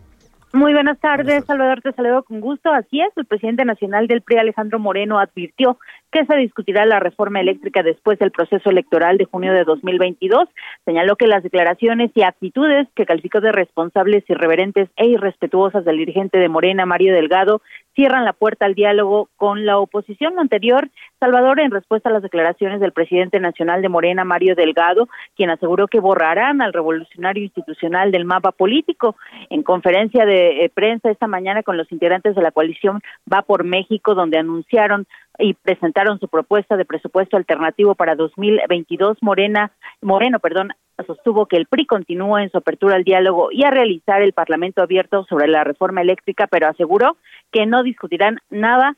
Muy 0.56 0.72
buenas 0.72 0.98
tardes, 1.00 1.44
Salvador, 1.44 1.82
te 1.82 1.92
saludo 1.92 2.22
con 2.22 2.40
gusto. 2.40 2.72
Así 2.72 3.02
es, 3.02 3.10
el 3.16 3.26
presidente 3.26 3.66
nacional 3.66 4.06
del 4.06 4.22
PRI, 4.22 4.38
Alejandro 4.38 4.78
Moreno, 4.78 5.18
advirtió 5.18 5.78
que 6.10 6.24
se 6.24 6.34
discutirá 6.36 6.86
la 6.86 6.98
reforma 6.98 7.42
eléctrica 7.42 7.82
después 7.82 8.18
del 8.18 8.30
proceso 8.30 8.70
electoral 8.70 9.18
de 9.18 9.26
junio 9.26 9.52
de 9.52 9.64
2022. 9.64 10.48
Señaló 10.86 11.16
que 11.16 11.26
las 11.26 11.42
declaraciones 11.42 12.10
y 12.14 12.22
actitudes 12.22 12.88
que 12.94 13.04
calificó 13.04 13.42
de 13.42 13.52
responsables, 13.52 14.24
irreverentes 14.30 14.88
e 14.96 15.06
irrespetuosas 15.08 15.84
del 15.84 15.98
dirigente 15.98 16.38
de 16.38 16.48
Morena, 16.48 16.86
Mario 16.86 17.12
Delgado, 17.12 17.60
cierran 17.96 18.24
la 18.24 18.34
puerta 18.34 18.66
al 18.66 18.74
diálogo 18.74 19.28
con 19.36 19.66
la 19.66 19.78
oposición. 19.78 20.34
Lo 20.34 20.42
anterior, 20.42 20.88
Salvador, 21.18 21.58
en 21.60 21.70
respuesta 21.70 22.10
a 22.10 22.12
las 22.12 22.22
declaraciones 22.22 22.78
del 22.78 22.92
presidente 22.92 23.40
nacional 23.40 23.82
de 23.82 23.88
Morena, 23.88 24.24
Mario 24.24 24.54
Delgado, 24.54 25.08
quien 25.34 25.50
aseguró 25.50 25.88
que 25.88 25.98
borrarán 25.98 26.60
al 26.60 26.74
revolucionario 26.74 27.42
institucional 27.42 28.12
del 28.12 28.26
mapa 28.26 28.52
político. 28.52 29.16
En 29.48 29.62
conferencia 29.62 30.26
de 30.26 30.64
eh, 30.64 30.70
prensa 30.72 31.10
esta 31.10 31.26
mañana 31.26 31.62
con 31.62 31.78
los 31.78 31.90
integrantes 31.90 32.36
de 32.36 32.42
la 32.42 32.52
coalición 32.52 33.00
Va 33.32 33.42
por 33.42 33.64
México, 33.64 34.14
donde 34.14 34.38
anunciaron 34.38 35.06
y 35.38 35.54
presentaron 35.54 36.20
su 36.20 36.28
propuesta 36.28 36.76
de 36.76 36.84
presupuesto 36.84 37.36
alternativo 37.36 37.94
para 37.94 38.14
2022. 38.14 39.18
Morena, 39.22 39.72
Moreno, 40.02 40.38
perdón, 40.38 40.72
sostuvo 41.04 41.46
que 41.46 41.56
el 41.56 41.66
PRI 41.66 41.86
continúa 41.86 42.42
en 42.42 42.50
su 42.50 42.58
apertura 42.58 42.96
al 42.96 43.04
diálogo 43.04 43.48
y 43.52 43.64
a 43.64 43.70
realizar 43.70 44.22
el 44.22 44.32
Parlamento 44.32 44.82
abierto 44.82 45.24
sobre 45.28 45.48
la 45.48 45.64
reforma 45.64 46.00
eléctrica, 46.00 46.46
pero 46.46 46.68
aseguró 46.68 47.16
que 47.52 47.66
no 47.66 47.82
discutirán 47.82 48.38
nada 48.50 48.96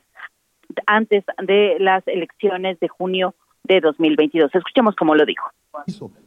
antes 0.85 1.23
de 1.45 1.77
las 1.79 2.07
elecciones 2.07 2.79
de 2.79 2.87
junio 2.87 3.33
de 3.63 3.81
2022. 3.81 4.53
Escuchemos 4.53 4.95
cómo 4.95 5.15
lo 5.15 5.25
dijo. 5.25 5.47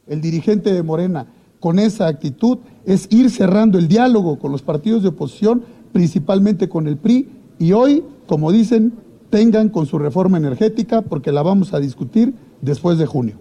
El 0.07 0.21
dirigente 0.21 0.71
de 0.73 0.83
Morena 0.83 1.25
con 1.59 1.79
esa 1.79 2.07
actitud 2.07 2.59
es 2.85 3.11
ir 3.11 3.29
cerrando 3.29 3.77
el 3.77 3.87
diálogo 3.87 4.37
con 4.37 4.51
los 4.51 4.61
partidos 4.61 5.01
de 5.01 5.09
oposición, 5.09 5.63
principalmente 5.93 6.67
con 6.67 6.87
el 6.87 6.97
PRI, 6.97 7.29
y 7.57 7.71
hoy, 7.71 8.03
como 8.27 8.51
dicen, 8.51 8.93
tengan 9.29 9.69
con 9.69 9.85
su 9.85 9.97
reforma 9.97 10.37
energética 10.37 11.01
porque 11.01 11.31
la 11.31 11.41
vamos 11.41 11.73
a 11.73 11.79
discutir 11.79 12.33
después 12.61 12.97
de 12.97 13.05
junio. 13.05 13.37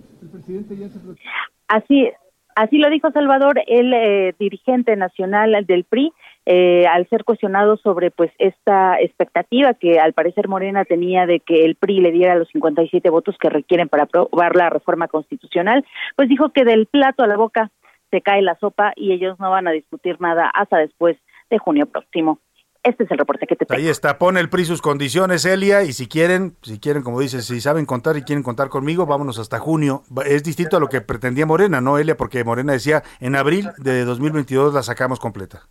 Así, 1.67 2.09
así 2.55 2.79
lo 2.79 2.91
dijo 2.91 3.11
Salvador, 3.11 3.63
el 3.67 3.93
eh, 3.93 4.35
dirigente 4.39 4.97
nacional 4.97 5.65
del 5.67 5.85
PRI, 5.85 6.13
eh, 6.47 6.87
al 6.87 7.09
ser 7.09 7.25
cuestionado 7.25 7.77
sobre 7.77 8.11
pues 8.11 8.33
esta 8.39 9.01
expectativa 9.01 9.75
que 9.75 10.01
al 10.01 10.13
parecer 10.13 10.49
Morena 10.49 10.85
tenía 10.85 11.27
de 11.27 11.41
que 11.41 11.65
el 11.65 11.77
PRI 11.77 12.01
le 12.01 12.11
diera 12.11 12.35
los 12.35 12.49
57 12.49 13.09
votos 13.11 13.37
que 13.39 13.49
requieren 13.49 13.89
para 13.89 14.05
aprobar 14.05 14.57
la 14.57 14.71
reforma 14.71 15.09
constitucional, 15.09 15.85
pues 16.17 16.29
dijo 16.29 16.51
que 16.51 16.65
del 16.65 16.87
plato 16.87 17.23
a 17.23 17.29
la 17.29 17.37
boca 17.37 17.71
se 18.11 18.21
cae 18.21 18.43
la 18.43 18.57
sopa 18.57 18.93
y 18.97 19.13
ellos 19.13 19.39
no 19.41 19.51
van 19.51 19.69
a 19.69 19.73
discutir 19.73 20.21
nada 20.21 20.51
hasta 20.55 20.79
después 20.79 21.17
de 21.51 21.59
junio 21.59 21.87
próximo. 21.87 22.39
Este 22.83 23.05
es 23.05 23.11
el 23.13 23.19
reporte 23.19 23.47
que 23.47 23.55
te 23.55 23.65
tengo. 23.65 23.81
Ahí 23.81 23.89
está, 23.89 24.19
pone 24.19 24.41
el 24.41 24.49
PRI 24.49 24.65
sus 24.65 24.83
condiciones, 24.83 25.45
Elia, 25.45 25.85
y 25.85 25.93
si 25.93 26.09
quieren, 26.09 26.57
si 26.63 26.81
quieren, 26.81 27.03
como 27.03 27.21
dices, 27.21 27.47
si 27.47 27.61
saben 27.61 27.87
contar 27.87 28.17
y 28.17 28.23
quieren 28.23 28.43
contar 28.43 28.71
conmigo, 28.71 29.07
vámonos 29.07 29.39
hasta 29.39 29.61
junio. 29.61 30.03
Es 30.27 30.43
distinto 30.43 30.77
a 30.77 30.81
lo 30.81 30.89
que 30.89 31.01
pretendía 31.01 31.47
Morena, 31.47 31.81
¿no, 31.81 31.99
Elia? 31.99 32.17
Porque 32.17 32.43
Morena 32.43 32.73
decía, 32.73 33.03
en 33.21 33.37
abril 33.37 33.71
de 33.79 34.05
2022 34.05 34.75
la 34.75 34.83
sacamos 34.83 35.21
completa. 35.21 35.63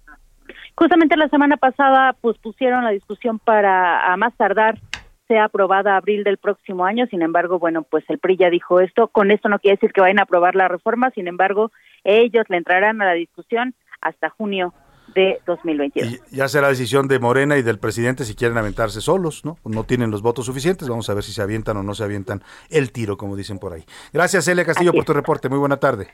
Justamente 0.76 1.18
la 1.18 1.28
semana 1.28 1.58
pasada 1.58 2.16
pues 2.22 2.38
pusieron 2.38 2.84
la 2.86 2.92
discusión 2.92 3.40
para 3.40 4.12
a 4.12 4.18
más 4.18 4.34
tardar 4.38 4.80
sea 5.28 5.46
aprobada 5.46 5.96
abril 5.96 6.24
del 6.24 6.38
próximo 6.38 6.86
año. 6.86 7.06
Sin 7.08 7.22
embargo, 7.22 7.60
bueno, 7.60 7.84
pues 7.84 8.04
el 8.10 8.20
PRI 8.20 8.38
ya 8.38 8.50
dijo 8.50 8.80
esto. 8.80 9.08
Con 9.08 9.32
esto 9.32 9.48
no 9.48 9.60
quiere 9.60 9.78
decir 9.78 9.94
que 9.94 10.02
vayan 10.02 10.20
a 10.20 10.24
aprobar 10.24 10.56
la 10.56 10.68
reforma. 10.68 11.10
Sin 11.12 11.28
embargo, 11.28 11.72
ellos 12.04 12.46
le 12.50 12.58
entrarán 12.58 13.02
a 13.02 13.06
la 13.06 13.14
discusión 13.14 13.74
hasta 14.02 14.30
junio 14.30 14.74
de 15.14 15.40
2022. 15.46 16.14
Y 16.14 16.36
ya 16.36 16.48
será 16.48 16.70
decisión 16.70 17.08
de 17.08 17.20
Morena 17.20 17.58
y 17.58 17.62
del 17.62 17.80
presidente 17.80 18.26
si 18.26 18.36
quieren 18.36 18.58
aventarse 18.58 19.02
solos, 19.02 19.46
¿no? 19.46 19.58
No 19.66 19.84
tienen 19.84 20.12
los 20.12 20.22
votos 20.22 20.46
suficientes. 20.46 20.88
Vamos 20.88 21.10
a 21.10 21.14
ver 21.14 21.24
si 21.24 21.34
se 21.34 21.42
avientan 21.42 21.78
o 21.78 21.84
no 21.84 21.94
se 21.96 22.04
avientan 22.04 22.44
el 22.70 22.92
tiro, 22.92 23.18
como 23.18 23.36
dicen 23.36 23.60
por 23.60 23.74
ahí. 23.74 23.84
Gracias, 24.14 24.48
Elia 24.48 24.66
Castillo, 24.66 24.94
por 24.94 25.06
tu 25.06 25.14
reporte. 25.14 25.50
Muy 25.50 25.60
buena 25.60 25.78
tarde. 25.78 26.10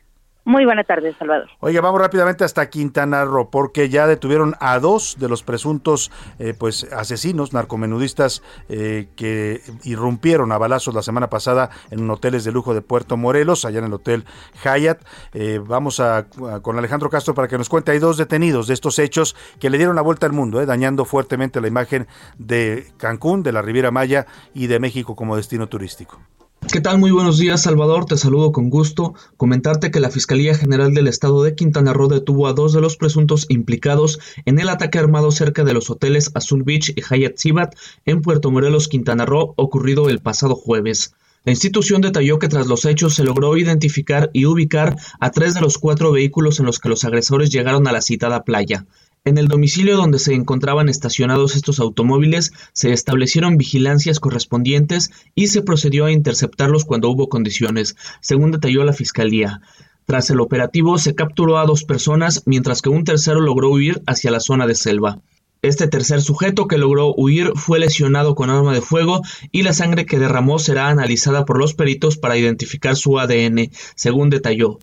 Muy 0.49 0.63
buena 0.63 0.85
tarde, 0.85 1.13
Salvador. 1.19 1.49
Oiga, 1.59 1.81
vamos 1.81 1.99
rápidamente 1.99 2.45
hasta 2.45 2.69
Quintana 2.69 3.25
Roo, 3.25 3.49
porque 3.49 3.89
ya 3.89 4.07
detuvieron 4.07 4.55
a 4.61 4.79
dos 4.79 5.17
de 5.19 5.27
los 5.27 5.43
presuntos 5.43 6.09
eh, 6.39 6.53
pues 6.57 6.85
asesinos, 6.93 7.51
narcomenudistas 7.51 8.41
eh, 8.69 9.09
que 9.17 9.61
irrumpieron 9.83 10.53
a 10.53 10.57
balazos 10.57 10.95
la 10.95 11.01
semana 11.01 11.29
pasada 11.29 11.69
en 11.91 12.09
hoteles 12.09 12.45
de 12.45 12.53
lujo 12.53 12.73
de 12.73 12.81
Puerto 12.81 13.17
Morelos, 13.17 13.65
allá 13.65 13.79
en 13.79 13.85
el 13.87 13.93
hotel 13.93 14.23
Hyatt. 14.63 15.01
Eh, 15.33 15.59
vamos 15.61 15.99
a, 15.99 16.19
a- 16.19 16.25
con 16.61 16.77
Alejandro 16.77 17.09
Castro 17.09 17.33
para 17.33 17.49
que 17.49 17.57
nos 17.57 17.67
cuente. 17.67 17.91
Hay 17.91 17.99
dos 17.99 18.15
detenidos 18.15 18.67
de 18.67 18.73
estos 18.73 18.99
hechos 18.99 19.35
que 19.59 19.69
le 19.69 19.77
dieron 19.77 19.97
la 19.97 20.01
vuelta 20.01 20.27
al 20.27 20.31
mundo, 20.31 20.61
eh, 20.61 20.65
dañando 20.65 21.03
fuertemente 21.03 21.59
la 21.59 21.67
imagen 21.67 22.07
de 22.37 22.87
Cancún, 22.95 23.43
de 23.43 23.51
la 23.51 23.61
Riviera 23.61 23.91
Maya 23.91 24.25
y 24.53 24.67
de 24.67 24.79
México 24.79 25.13
como 25.13 25.35
destino 25.35 25.67
turístico. 25.67 26.21
¿Qué 26.66 26.82
tal? 26.82 26.97
Muy 26.97 27.12
buenos 27.12 27.38
días, 27.38 27.62
Salvador. 27.62 28.05
Te 28.05 28.18
saludo 28.18 28.51
con 28.51 28.70
gusto. 28.70 29.14
Comentarte 29.38 29.89
que 29.89 30.01
la 30.01 30.10
Fiscalía 30.10 30.53
General 30.53 30.93
del 30.93 31.08
Estado 31.08 31.43
de 31.43 31.55
Quintana 31.55 31.93
Roo 31.93 32.10
detuvo 32.10 32.47
a 32.47 32.53
dos 32.53 32.74
de 32.74 32.82
los 32.82 32.97
presuntos 32.97 33.45
implicados 33.47 34.20
en 34.45 34.60
el 34.60 34.68
ataque 34.68 34.99
armado 34.99 35.32
cerca 35.32 35.64
de 35.64 35.74
los 35.74 35.89
hoteles 35.89 36.32
Azul 36.34 36.64
Beach 36.64 36.93
y 36.95 37.01
Hyatt 37.01 37.38
Zibat 37.39 37.76
en 38.05 38.22
Puerto 38.22 38.51
Morelos, 38.51 38.89
Quintana 38.89 39.26
Roo, 39.26 39.53
ocurrido 39.55 40.10
el 40.10 40.20
pasado 40.20 40.55
jueves. 40.55 41.14
La 41.45 41.53
institución 41.53 42.01
detalló 42.01 42.39
que 42.39 42.49
tras 42.49 42.68
los 42.68 42.84
hechos 42.84 43.16
se 43.16 43.24
logró 43.24 43.55
identificar 43.55 44.30
y 44.34 44.45
ubicar 44.45 44.97
a 45.22 45.32
tres 45.32 45.53
de 45.53 45.62
los 45.62 45.78
cuatro 45.78 46.12
vehículos 46.12 46.60
en 46.60 46.66
los 46.66 46.80
que 46.80 46.89
los 46.89 47.05
agresores 47.05 47.49
llegaron 47.51 47.88
a 47.88 47.93
la 47.93 48.01
citada 48.01 48.43
playa. 48.43 48.86
En 49.28 49.38
el 49.38 49.49
domicilio 49.49 49.97
donde 49.97 50.19
se 50.19 50.34
encontraban 50.34 50.88
estacionados 50.88 51.57
estos 51.57 51.82
automóviles 51.82 52.53
se 52.71 52.93
establecieron 52.93 53.57
vigilancias 53.57 54.21
correspondientes 54.21 55.11
y 55.36 55.47
se 55.47 55.61
procedió 55.61 56.05
a 56.05 56.13
interceptarlos 56.13 56.86
cuando 56.86 57.09
hubo 57.09 57.28
condiciones, 57.28 57.97
según 58.21 58.51
detalló 58.51 58.86
la 58.86 58.93
Fiscalía. 58.93 59.59
Tras 60.05 60.30
el 60.30 60.39
operativo 60.39 60.97
se 60.97 61.13
capturó 61.13 61.57
a 61.57 61.65
dos 61.65 61.84
personas, 61.84 62.43
mientras 62.45 62.82
que 62.82 62.88
un 62.88 63.03
tercero 63.03 63.41
logró 63.41 63.69
huir 63.69 64.01
hacia 64.07 64.32
la 64.32 64.39
zona 64.39 64.65
de 64.65 64.75
selva. 64.75 65.19
Este 65.61 65.89
tercer 65.89 66.21
sujeto 66.21 66.69
que 66.69 66.78
logró 66.78 67.13
huir 67.13 67.51
fue 67.55 67.80
lesionado 67.80 68.34
con 68.34 68.49
arma 68.49 68.73
de 68.73 68.80
fuego 68.80 69.23
y 69.51 69.63
la 69.63 69.73
sangre 69.73 70.05
que 70.05 70.19
derramó 70.19 70.57
será 70.57 70.88
analizada 70.88 71.43
por 71.43 71.59
los 71.59 71.73
peritos 71.73 72.15
para 72.15 72.38
identificar 72.38 72.95
su 72.95 73.19
ADN, 73.19 73.71
según 73.93 74.30
detalló. 74.30 74.80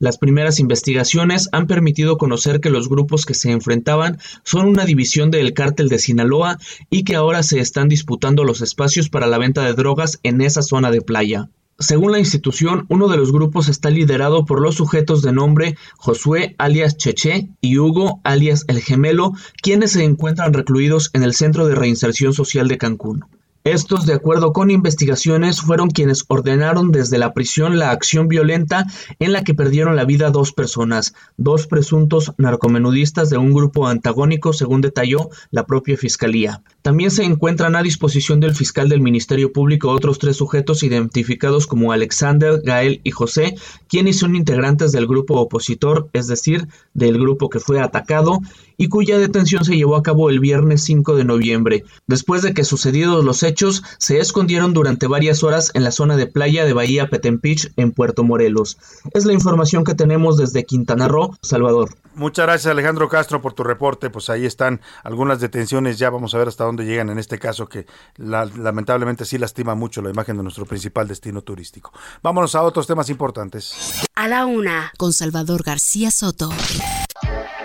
Las 0.00 0.16
primeras 0.16 0.60
investigaciones 0.60 1.48
han 1.50 1.66
permitido 1.66 2.18
conocer 2.18 2.60
que 2.60 2.70
los 2.70 2.88
grupos 2.88 3.26
que 3.26 3.34
se 3.34 3.50
enfrentaban 3.50 4.18
son 4.44 4.68
una 4.68 4.84
división 4.84 5.32
del 5.32 5.54
cártel 5.54 5.88
de 5.88 5.98
Sinaloa 5.98 6.58
y 6.88 7.02
que 7.02 7.16
ahora 7.16 7.42
se 7.42 7.58
están 7.58 7.88
disputando 7.88 8.44
los 8.44 8.60
espacios 8.60 9.08
para 9.08 9.26
la 9.26 9.38
venta 9.38 9.62
de 9.62 9.74
drogas 9.74 10.20
en 10.22 10.40
esa 10.40 10.62
zona 10.62 10.92
de 10.92 11.00
playa. 11.00 11.50
Según 11.80 12.12
la 12.12 12.20
institución, 12.20 12.86
uno 12.88 13.08
de 13.08 13.16
los 13.16 13.32
grupos 13.32 13.68
está 13.68 13.90
liderado 13.90 14.44
por 14.44 14.60
los 14.60 14.76
sujetos 14.76 15.20
de 15.22 15.32
nombre 15.32 15.76
Josué 15.96 16.54
alias 16.58 16.96
Cheche 16.96 17.48
y 17.60 17.78
Hugo 17.78 18.20
alias 18.22 18.66
El 18.68 18.80
Gemelo, 18.80 19.32
quienes 19.62 19.92
se 19.92 20.04
encuentran 20.04 20.52
recluidos 20.52 21.10
en 21.12 21.24
el 21.24 21.34
Centro 21.34 21.66
de 21.66 21.74
Reinserción 21.74 22.32
Social 22.34 22.68
de 22.68 22.78
Cancún. 22.78 23.24
Estos, 23.72 24.06
de 24.06 24.14
acuerdo 24.14 24.54
con 24.54 24.70
investigaciones, 24.70 25.60
fueron 25.60 25.90
quienes 25.90 26.24
ordenaron 26.28 26.90
desde 26.90 27.18
la 27.18 27.34
prisión 27.34 27.78
la 27.78 27.90
acción 27.90 28.26
violenta 28.26 28.86
en 29.18 29.34
la 29.34 29.44
que 29.44 29.52
perdieron 29.52 29.94
la 29.94 30.06
vida 30.06 30.30
dos 30.30 30.52
personas, 30.52 31.12
dos 31.36 31.66
presuntos 31.66 32.32
narcomenudistas 32.38 33.28
de 33.28 33.36
un 33.36 33.52
grupo 33.52 33.86
antagónico, 33.86 34.54
según 34.54 34.80
detalló 34.80 35.28
la 35.50 35.66
propia 35.66 35.98
fiscalía. 35.98 36.62
También 36.80 37.10
se 37.10 37.24
encuentran 37.24 37.76
a 37.76 37.82
disposición 37.82 38.40
del 38.40 38.54
fiscal 38.54 38.88
del 38.88 39.02
Ministerio 39.02 39.52
Público 39.52 39.90
otros 39.90 40.18
tres 40.18 40.38
sujetos 40.38 40.82
identificados 40.82 41.66
como 41.66 41.92
Alexander, 41.92 42.62
Gael 42.64 43.02
y 43.04 43.10
José, 43.10 43.54
quienes 43.86 44.18
son 44.18 44.34
integrantes 44.34 44.92
del 44.92 45.06
grupo 45.06 45.34
opositor, 45.34 46.08
es 46.14 46.26
decir, 46.26 46.68
del 46.94 47.18
grupo 47.18 47.50
que 47.50 47.60
fue 47.60 47.80
atacado, 47.82 48.40
y 48.78 48.88
cuya 48.88 49.18
detención 49.18 49.64
se 49.66 49.76
llevó 49.76 49.96
a 49.96 50.02
cabo 50.02 50.30
el 50.30 50.40
viernes 50.40 50.82
5 50.84 51.16
de 51.16 51.24
noviembre. 51.24 51.84
Después 52.06 52.40
de 52.40 52.54
que 52.54 52.64
sucedidos 52.64 53.22
los 53.24 53.42
hechos, 53.42 53.82
se 53.98 54.20
escondieron 54.20 54.72
durante 54.72 55.06
varias 55.06 55.42
horas 55.42 55.70
en 55.74 55.84
la 55.84 55.90
zona 55.90 56.16
de 56.16 56.26
playa 56.26 56.64
de 56.64 56.72
Bahía 56.72 57.08
Petempich 57.10 57.70
en 57.76 57.92
Puerto 57.92 58.24
Morelos. 58.24 58.78
Es 59.12 59.26
la 59.26 59.34
información 59.34 59.84
que 59.84 59.94
tenemos 59.94 60.36
desde 60.38 60.64
Quintana 60.64 61.08
Roo, 61.08 61.36
Salvador. 61.42 61.90
Muchas 62.14 62.46
gracias 62.46 62.70
Alejandro 62.72 63.08
Castro 63.08 63.40
por 63.40 63.52
tu 63.52 63.62
reporte. 63.62 64.10
Pues 64.10 64.28
ahí 64.30 64.44
están 64.44 64.80
algunas 65.04 65.38
detenciones. 65.38 65.98
Ya 65.98 66.10
vamos 66.10 66.34
a 66.34 66.38
ver 66.38 66.48
hasta 66.48 66.64
dónde 66.64 66.84
llegan 66.84 67.10
en 67.10 67.18
este 67.18 67.38
caso 67.38 67.68
que 67.68 67.86
la- 68.16 68.44
lamentablemente 68.44 69.24
sí 69.24 69.38
lastima 69.38 69.74
mucho 69.76 70.02
la 70.02 70.10
imagen 70.10 70.36
de 70.36 70.42
nuestro 70.42 70.66
principal 70.66 71.06
destino 71.06 71.42
turístico. 71.42 71.92
Vámonos 72.22 72.54
a 72.56 72.62
otros 72.62 72.86
temas 72.88 73.08
importantes. 73.10 73.72
A 74.16 74.26
la 74.26 74.46
una, 74.46 74.92
con 74.98 75.12
Salvador 75.12 75.62
García 75.62 76.10
Soto. 76.10 76.50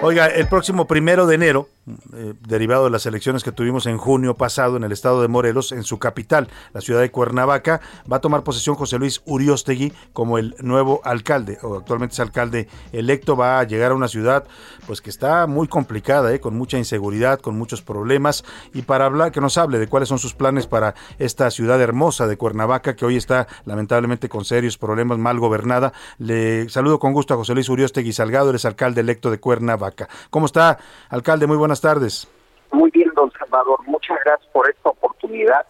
Oiga, 0.06 0.28
el 0.28 0.48
próximo 0.48 0.86
primero 0.86 1.28
de 1.28 1.36
enero 1.36 1.70
eh, 2.14 2.34
derivado 2.48 2.86
de 2.86 2.92
las 2.92 3.06
elecciones 3.06 3.44
que 3.44 3.52
tuvimos 3.52 3.88
en 3.88 3.98
junio 3.98 4.36
pasado 4.36 4.78
en 4.78 4.86
el 4.86 4.94
estado 4.94 5.22
de 5.22 5.28
Morelos, 5.28 5.74
en 5.74 5.84
su 5.84 6.00
capital, 6.00 6.48
la 6.72 6.80
ciudad 6.80 7.02
de 7.02 7.12
Cuernavaca, 7.12 7.82
va 8.10 8.18
a 8.18 8.22
tomar 8.22 8.44
posesión 8.44 8.78
José 8.78 8.98
Luis 8.98 9.22
Uriostegui 9.26 9.92
como 10.14 10.38
el 10.38 10.56
nuevo 10.60 11.02
alcalde, 11.04 11.58
o 11.62 11.76
actualmente 11.76 12.14
es 12.14 12.22
alcalde 12.22 12.70
electo, 12.94 13.36
va 13.36 13.60
a 13.60 13.64
llegar 13.66 13.92
a 13.92 13.96
una 13.96 14.08
ciudad 14.08 14.46
pues 14.88 15.02
que 15.02 15.10
está 15.10 15.46
muy 15.46 15.68
complicada, 15.68 16.34
eh, 16.34 16.40
con 16.40 16.56
mucha 16.56 16.78
inseguridad, 16.78 17.42
con 17.42 17.58
muchos 17.58 17.82
problemas, 17.82 18.46
y 18.74 18.84
para 18.84 19.06
hablar, 19.06 19.34
que 19.34 19.42
nos 19.42 19.58
hable 19.58 19.78
de 19.78 19.88
cuáles 19.88 20.08
son 20.08 20.20
sus 20.20 20.34
planes 20.34 20.68
para 20.68 20.96
esta 21.20 21.52
ciudad 21.52 21.82
hermosa 21.82 22.28
de 22.28 22.38
Cuernavaca, 22.38 22.96
que 22.96 23.06
hoy 23.06 23.18
está 23.18 23.48
lamentablemente 23.66 24.30
con 24.30 24.46
serios 24.46 24.78
problemas, 24.78 25.18
mal 25.18 25.38
gobernada, 25.38 25.92
le 26.18 26.70
saludo 26.70 26.98
con 26.98 27.12
gusto 27.12 27.34
a 27.34 27.38
José 27.38 27.54
Luis 27.54 27.68
Uriostegui 27.68 28.14
Salgado, 28.14 28.52
él 28.52 28.56
es 28.56 28.64
alcalde 28.64 29.02
electo 29.02 29.30
de 29.30 29.42
Cuernavaca. 29.42 30.08
¿Cómo 30.30 30.46
está, 30.46 30.78
alcalde? 31.10 31.46
Muy 31.46 31.58
buenas 31.58 31.73
tardes. 31.82 32.28
Muy 32.72 32.90
bien, 32.92 33.12
don 33.16 33.32
Salvador. 33.32 33.80
Muchas 33.86 34.18
gracias 34.26 34.50
por 34.52 34.70
esta 34.70 34.90
oportunidad. 34.90 35.66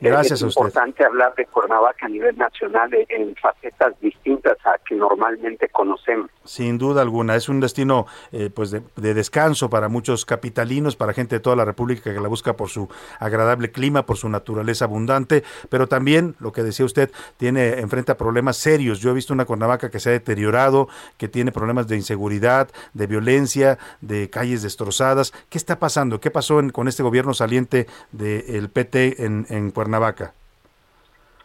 Gracias 0.00 0.38
es 0.38 0.42
a 0.44 0.46
usted. 0.46 0.60
importante 0.60 1.04
hablar 1.04 1.34
de 1.36 1.46
Cuernavaca 1.46 2.06
a 2.06 2.08
nivel 2.08 2.36
nacional 2.38 2.92
en- 2.94 3.06
en 3.10 3.34
facetas 3.36 3.94
distintas 4.00 4.56
a 4.64 4.76
que 4.88 4.94
normalmente 4.94 5.68
conocemos. 5.70 6.30
Sin 6.44 6.78
duda 6.78 7.02
alguna, 7.02 7.34
es 7.36 7.48
un 7.48 7.60
destino 7.60 8.06
eh, 8.32 8.48
pues 8.54 8.70
de, 8.70 8.82
de 8.96 9.12
descanso 9.14 9.68
para 9.68 9.88
muchos 9.88 10.24
capitalinos, 10.24 10.94
para 10.96 11.12
gente 11.12 11.36
de 11.36 11.40
toda 11.40 11.56
la 11.56 11.64
República 11.64 12.14
que 12.14 12.20
la 12.20 12.28
busca 12.28 12.54
por 12.54 12.68
su 12.68 12.88
agradable 13.18 13.70
clima, 13.72 14.06
por 14.06 14.16
su 14.16 14.28
naturaleza 14.28 14.84
abundante, 14.86 15.42
pero 15.68 15.88
también, 15.88 16.36
lo 16.38 16.52
que 16.52 16.62
decía 16.62 16.86
usted, 16.86 17.10
tiene 17.36 17.80
enfrenta 17.80 18.16
problemas 18.16 18.56
serios. 18.56 19.00
Yo 19.00 19.10
he 19.10 19.14
visto 19.14 19.32
una 19.34 19.44
Cuernavaca 19.46 19.90
que 19.90 20.00
se 20.00 20.10
ha 20.10 20.12
deteriorado, 20.12 20.88
que 21.16 21.28
tiene 21.28 21.50
problemas 21.52 21.88
de 21.88 21.96
inseguridad, 21.96 22.68
de 22.94 23.06
violencia, 23.06 23.78
de 24.00 24.30
calles 24.30 24.62
destrozadas. 24.62 25.32
¿Qué 25.50 25.58
está 25.58 25.78
pasando? 25.78 26.20
¿Qué 26.20 26.30
pasó 26.30 26.60
en- 26.60 26.70
con 26.70 26.86
este 26.88 27.02
gobierno 27.02 27.34
saliente 27.34 27.86
del 28.12 28.70
PT 28.70 29.24
en, 29.24 29.44
en 29.50 29.70
Cuernavaca? 29.70 29.87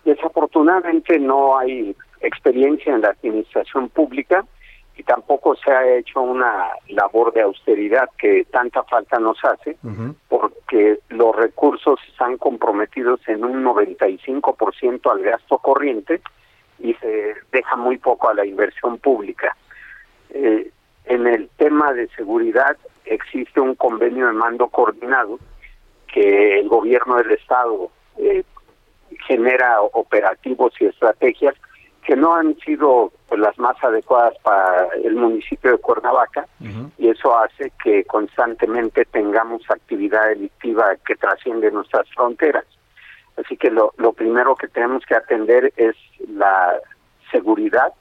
Desafortunadamente 0.05 1.17
no 1.19 1.57
hay 1.57 1.95
experiencia 2.21 2.93
en 2.93 3.01
la 3.01 3.09
administración 3.09 3.89
pública 3.89 4.45
y 4.95 5.03
tampoco 5.03 5.55
se 5.55 5.71
ha 5.71 5.95
hecho 5.95 6.21
una 6.21 6.69
labor 6.89 7.33
de 7.33 7.41
austeridad 7.41 8.09
que 8.17 8.45
tanta 8.51 8.83
falta 8.83 9.19
nos 9.19 9.37
hace 9.43 9.77
porque 10.29 10.99
los 11.09 11.35
recursos 11.35 11.99
están 12.09 12.37
comprometidos 12.37 13.21
en 13.27 13.43
un 13.43 13.63
95% 13.63 15.11
al 15.11 15.23
gasto 15.23 15.57
corriente 15.57 16.21
y 16.79 16.93
se 16.95 17.35
deja 17.51 17.75
muy 17.75 17.97
poco 17.97 18.29
a 18.29 18.33
la 18.33 18.45
inversión 18.45 18.97
pública. 18.97 19.55
Eh, 20.29 20.69
en 21.05 21.27
el 21.27 21.49
tema 21.57 21.93
de 21.93 22.07
seguridad 22.09 22.77
existe 23.05 23.59
un 23.59 23.75
convenio 23.75 24.27
de 24.27 24.33
mando 24.33 24.67
coordinado 24.67 25.39
que 26.07 26.59
el 26.59 26.69
gobierno 26.69 27.15
del 27.17 27.31
estado 27.31 27.89
eh, 28.17 28.43
genera 29.27 29.81
operativos 29.81 30.73
y 30.79 30.85
estrategias 30.85 31.55
que 32.05 32.15
no 32.15 32.35
han 32.35 32.55
sido 32.59 33.11
pues, 33.29 33.39
las 33.39 33.57
más 33.57 33.81
adecuadas 33.83 34.33
para 34.43 34.87
el 35.03 35.15
municipio 35.15 35.71
de 35.71 35.77
Cuernavaca 35.77 36.45
y 36.97 37.09
eso 37.09 37.37
hace 37.37 37.71
que 37.83 38.03
constantemente 38.05 39.05
tengamos 39.05 39.61
actividad 39.69 40.27
delictiva 40.27 40.95
que 41.05 41.15
trasciende 41.15 41.71
nuestras 41.71 42.07
fronteras. 42.13 42.65
Así 43.37 43.57
que 43.57 43.71
lo, 43.71 43.93
lo 43.97 44.13
primero 44.13 44.55
que 44.55 44.67
tenemos 44.67 45.05
que 45.05 45.15
atender 45.15 45.73
es 45.77 45.95
la 46.29 46.79
seguridad. 47.31 47.93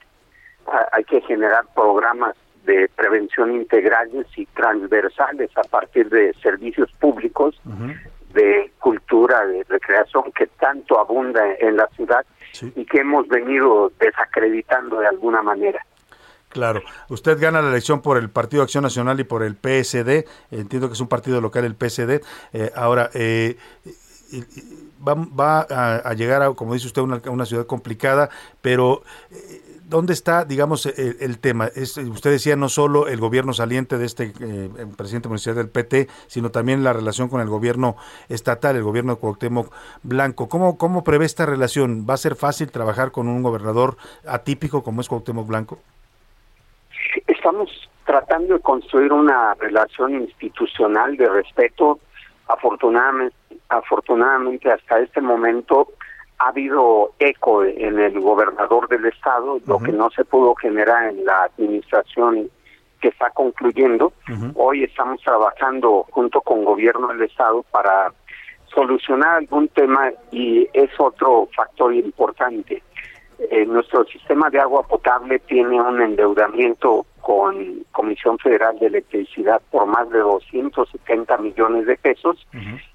Ah, 0.67 0.89
Hay 0.93 1.05
que 1.05 1.21
generar 1.23 1.65
programas 1.75 2.37
de 2.65 2.89
prevención 2.95 3.55
integrales 3.55 4.27
y 4.37 4.47
transversales 4.47 5.51
a 5.57 5.63
partir 5.63 6.09
de 6.11 6.33
servicios 6.35 6.93
públicos, 7.01 7.61
de 8.33 8.73
cultura, 8.79 9.45
de 9.47 9.65
recreación 9.65 10.25
que 10.33 10.47
tanto 10.47 10.99
abunda 10.99 11.43
en 11.61 11.77
la 11.77 11.87
ciudad 11.97 12.25
y 12.77 12.85
que 12.85 12.99
hemos 12.99 13.27
venido 13.29 13.91
desacreditando 13.99 15.01
de 15.01 15.07
alguna 15.07 15.43
manera. 15.43 15.85
Claro, 16.49 16.83
usted 17.09 17.41
gana 17.41 17.63
la 17.63 17.71
elección 17.71 18.03
por 18.03 18.19
el 18.19 18.29
Partido 18.29 18.63
Acción 18.63 18.83
Nacional 18.83 19.19
y 19.21 19.25
por 19.25 19.43
el 19.43 19.55
PSD, 19.57 20.27
entiendo 20.51 20.89
que 20.89 20.93
es 20.95 21.01
un 21.01 21.09
partido 21.09 21.41
local 21.41 21.65
el 21.65 21.75
PSD. 21.75 22.21
Eh, 22.53 22.71
ahora, 22.77 23.09
eh, 23.15 23.57
y- 24.31 24.39
y- 24.39 24.93
va, 25.07 25.15
va 25.15 25.67
a, 25.71 25.97
a 25.97 26.13
llegar 26.13 26.43
a, 26.43 26.53
como 26.53 26.75
dice 26.75 26.87
usted, 26.89 27.01
una, 27.01 27.23
una 27.31 27.47
ciudad 27.47 27.65
complicada, 27.67 28.29
pero 28.61 29.03
eh, 29.31 29.63
¿dónde 29.93 30.15
está, 30.15 30.45
digamos, 30.47 30.87
el, 30.87 31.39
tema? 31.39 31.67
Es, 31.67 31.99
usted 31.99 32.31
decía 32.31 32.57
no 32.57 32.71
solo 32.71 33.09
el 33.09 33.21
gobierno 33.21 33.53
saliente 33.53 33.99
de 33.99 34.07
este 34.07 34.33
eh, 34.41 34.71
presidente 34.97 35.29
municipal 35.29 35.55
del 35.55 35.69
PT, 35.69 36.09
sino 36.27 36.51
también 36.51 36.83
la 36.83 36.95
relación 36.95 37.29
con 37.29 37.43
el 37.43 37.49
gobierno 37.49 37.97
estatal, 38.31 38.75
el 38.75 38.83
gobierno 38.83 39.15
de 39.15 39.21
Cuauhtémoc 39.21 39.73
Blanco. 40.03 40.49
¿Cómo, 40.49 40.79
¿Cómo 40.79 41.05
prevé 41.05 41.27
esta 41.27 41.45
relación? 41.45 42.07
¿Va 42.09 42.15
a 42.15 42.17
ser 42.17 42.37
fácil 42.37 42.73
trabajar 42.73 43.13
con 43.13 43.29
un 43.29 43.43
gobernador 43.43 43.99
atípico 44.27 44.83
como 44.83 45.03
es 45.03 45.09
Cuauhtémoc 45.09 45.47
Blanco? 45.47 45.79
Estamos 47.27 47.69
tratando 48.07 48.55
de 48.55 48.61
construir 48.61 49.13
una 49.13 49.55
relación 49.55 50.15
institucional 50.23 51.19
de 51.19 51.29
respeto. 51.29 52.01
Afortunadamente, 52.49 53.37
afortunadamente 53.69 54.73
hasta 54.73 55.01
este 55.01 55.21
momento 55.21 55.89
ha 56.43 56.49
habido 56.49 57.13
eco 57.21 57.65
en 57.65 58.01
el 58.01 58.19
gobernador 58.21 58.89
del 58.89 59.07
estado, 59.07 59.61
lo 59.65 59.79
que 59.79 59.93
no 59.93 60.11
se 60.11 60.25
pudo 60.25 60.57
generar 60.57 61.11
en 61.11 61.25
la 61.25 61.45
administración 61.45 62.51
que 63.01 63.09
está 63.09 63.31
concluyendo. 63.31 64.13
Hoy 64.57 64.83
estamos 64.83 65.21
trabajando 65.23 66.05
junto 66.11 66.41
con 66.41 66.65
gobierno 66.65 67.09
del 67.09 67.23
estado 67.23 67.63
para 67.71 68.13
solucionar 68.75 69.37
algún 69.37 69.69
tema 69.69 70.11
y 70.33 70.69
es 70.73 70.91
otro 70.99 71.49
factor 71.55 71.95
importante. 71.95 72.83
Eh, 73.39 73.65
nuestro 73.65 74.05
sistema 74.07 74.51
de 74.51 74.59
agua 74.59 74.83
potable 74.83 75.39
tiene 75.41 75.81
un 75.81 76.01
endeudamiento 76.03 77.07
con 77.23 77.85
Comisión 77.93 78.37
Federal 78.39 78.79
de 78.79 78.87
Electricidad 78.87 79.63
por 79.71 79.87
más 79.87 80.11
de 80.11 80.19
270 80.19 81.39
millones 81.39 81.87
de 81.87 81.97
pesos 81.97 82.47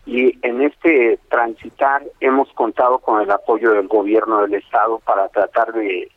y 0.05 0.37
en 0.45 0.61
este 0.61 1.17
transitar 1.29 2.03
hemos 2.19 2.51
contado 2.53 2.99
con 2.99 3.21
el 3.21 3.31
apoyo 3.31 3.71
del 3.71 3.87
gobierno 3.87 4.41
del 4.41 4.55
estado 4.55 4.99
para 4.99 5.29
tratar 5.29 5.73
de 5.73 6.11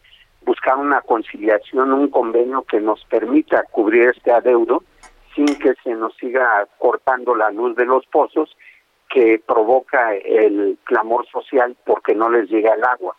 buscar 0.45 0.77
una 0.77 1.01
conciliación, 1.03 1.93
un 1.93 2.09
convenio 2.09 2.63
que 2.63 2.81
nos 2.81 3.05
permita 3.05 3.63
cubrir 3.71 4.09
este 4.09 4.33
adeudo 4.33 4.83
sin 5.35 5.47
que 5.47 5.75
se 5.85 5.95
nos 5.95 6.15
siga 6.17 6.67
cortando 6.79 7.35
la 7.37 7.51
luz 7.51 7.77
de 7.77 7.87
los 7.87 8.05
pozos 8.07 8.57
que 9.09 9.41
provoca 9.45 10.15
el 10.17 10.79
clamor 10.85 11.27
social 11.29 11.77
porque 11.87 12.15
no 12.15 12.29
les 12.29 12.49
llega 12.51 12.75
el 12.75 12.85
agua. 12.85 13.15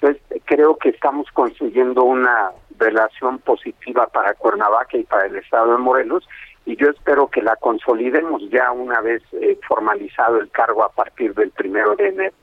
Entonces, 0.00 0.22
creo 0.44 0.76
que 0.76 0.90
estamos 0.90 1.30
construyendo 1.32 2.04
una 2.04 2.52
relación 2.80 3.38
positiva 3.38 4.08
para 4.08 4.34
Cuernavaca 4.34 4.96
y 4.96 5.04
para 5.04 5.26
el 5.26 5.36
estado 5.36 5.72
de 5.72 5.78
Morelos 5.78 6.26
y 6.66 6.76
yo 6.76 6.88
espero 6.88 7.28
que 7.28 7.42
la 7.42 7.56
consolidemos 7.56 8.42
ya 8.50 8.70
una 8.72 9.00
vez 9.00 9.22
eh, 9.32 9.58
formalizado 9.66 10.38
el 10.38 10.50
cargo 10.50 10.84
a 10.84 10.90
partir 10.90 11.34
del 11.34 11.50
primero 11.50 11.94
de 11.96 12.08
enero. 12.08 12.34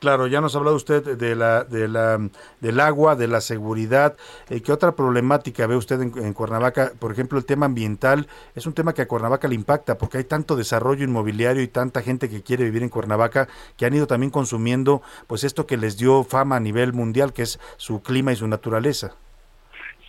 Claro, 0.00 0.26
ya 0.26 0.40
nos 0.40 0.56
ha 0.56 0.58
hablado 0.58 0.74
usted 0.74 1.16
de 1.16 1.36
la, 1.36 1.62
de 1.62 1.86
la, 1.86 2.18
del 2.60 2.80
agua, 2.80 3.14
de 3.14 3.28
la 3.28 3.40
seguridad. 3.40 4.16
Eh, 4.50 4.60
¿Qué 4.60 4.72
otra 4.72 4.96
problemática 4.96 5.68
ve 5.68 5.76
usted 5.76 6.00
en, 6.00 6.12
en, 6.16 6.32
Cuernavaca? 6.32 6.90
Por 6.98 7.12
ejemplo, 7.12 7.38
el 7.38 7.44
tema 7.44 7.66
ambiental 7.66 8.26
es 8.56 8.66
un 8.66 8.72
tema 8.72 8.94
que 8.94 9.02
a 9.02 9.06
Cuernavaca 9.06 9.46
le 9.46 9.54
impacta 9.54 9.98
porque 9.98 10.18
hay 10.18 10.24
tanto 10.24 10.56
desarrollo 10.56 11.04
inmobiliario 11.04 11.62
y 11.62 11.68
tanta 11.68 12.02
gente 12.02 12.28
que 12.28 12.42
quiere 12.42 12.64
vivir 12.64 12.82
en 12.82 12.88
Cuernavaca 12.88 13.46
que 13.76 13.86
han 13.86 13.94
ido 13.94 14.08
también 14.08 14.30
consumiendo 14.30 15.02
pues 15.28 15.44
esto 15.44 15.68
que 15.68 15.76
les 15.76 15.96
dio 15.96 16.24
fama 16.24 16.56
a 16.56 16.60
nivel 16.60 16.94
mundial, 16.94 17.32
que 17.32 17.42
es 17.42 17.60
su 17.76 18.02
clima 18.02 18.32
y 18.32 18.36
su 18.36 18.48
naturaleza. 18.48 19.14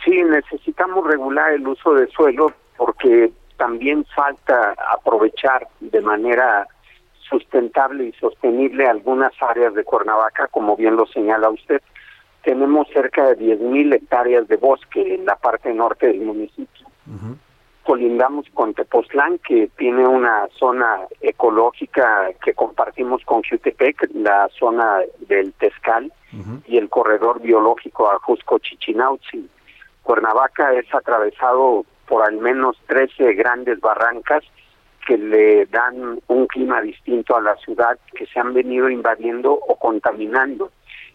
Sí, 0.03 0.21
necesitamos 0.23 1.05
regular 1.07 1.53
el 1.53 1.67
uso 1.67 1.93
de 1.93 2.07
suelo 2.07 2.51
porque 2.77 3.31
también 3.57 4.05
falta 4.15 4.75
aprovechar 4.91 5.67
de 5.80 6.01
manera 6.01 6.67
sustentable 7.30 8.05
y 8.05 8.11
sostenible 8.13 8.85
algunas 8.85 9.31
áreas 9.41 9.73
de 9.73 9.84
Cuernavaca, 9.84 10.47
como 10.47 10.75
bien 10.75 10.95
lo 10.95 11.05
señala 11.05 11.49
usted. 11.49 11.81
Tenemos 12.43 12.88
cerca 12.89 13.30
de 13.30 13.57
10.000 13.57 13.95
hectáreas 13.95 14.47
de 14.49 14.57
bosque 14.57 15.15
en 15.15 15.25
la 15.25 15.38
parte 15.38 15.73
norte 15.73 16.07
del 16.07 16.21
municipio. 16.21 16.88
Colindamos 17.84 18.45
con 18.53 18.73
Tepoztlán, 18.73 19.39
que 19.39 19.69
tiene 19.77 20.07
una 20.07 20.47
zona 20.57 21.01
ecológica 21.21 22.31
que 22.43 22.53
compartimos 22.53 23.23
con 23.25 23.43
Jutepec, 23.43 24.09
la 24.13 24.49
zona 24.57 24.99
del 25.27 25.53
Tezcal 25.53 26.11
y 26.67 26.77
el 26.77 26.89
corredor 26.89 27.41
biológico 27.41 28.09
Ajusco-Chichinautzin. 28.09 29.49
Cuernavaca 30.03 30.73
es 30.73 30.93
atravesado 30.93 31.85
por 32.07 32.23
al 32.23 32.38
menos 32.38 32.77
13 32.88 33.34
grandes 33.34 33.80
barrancas 33.80 34.43
que 35.05 35.17
le 35.17 35.65
dan 35.65 36.19
un 36.27 36.47
clima 36.47 36.81
distinto 36.81 37.35
a 37.35 37.41
la 37.41 37.55
ciudad, 37.57 37.97
que 38.15 38.25
se 38.27 38.39
han 38.39 38.53
venido 38.53 38.89
invadiendo 38.89 39.53
o 39.53 39.75
contaminando. 39.75 40.71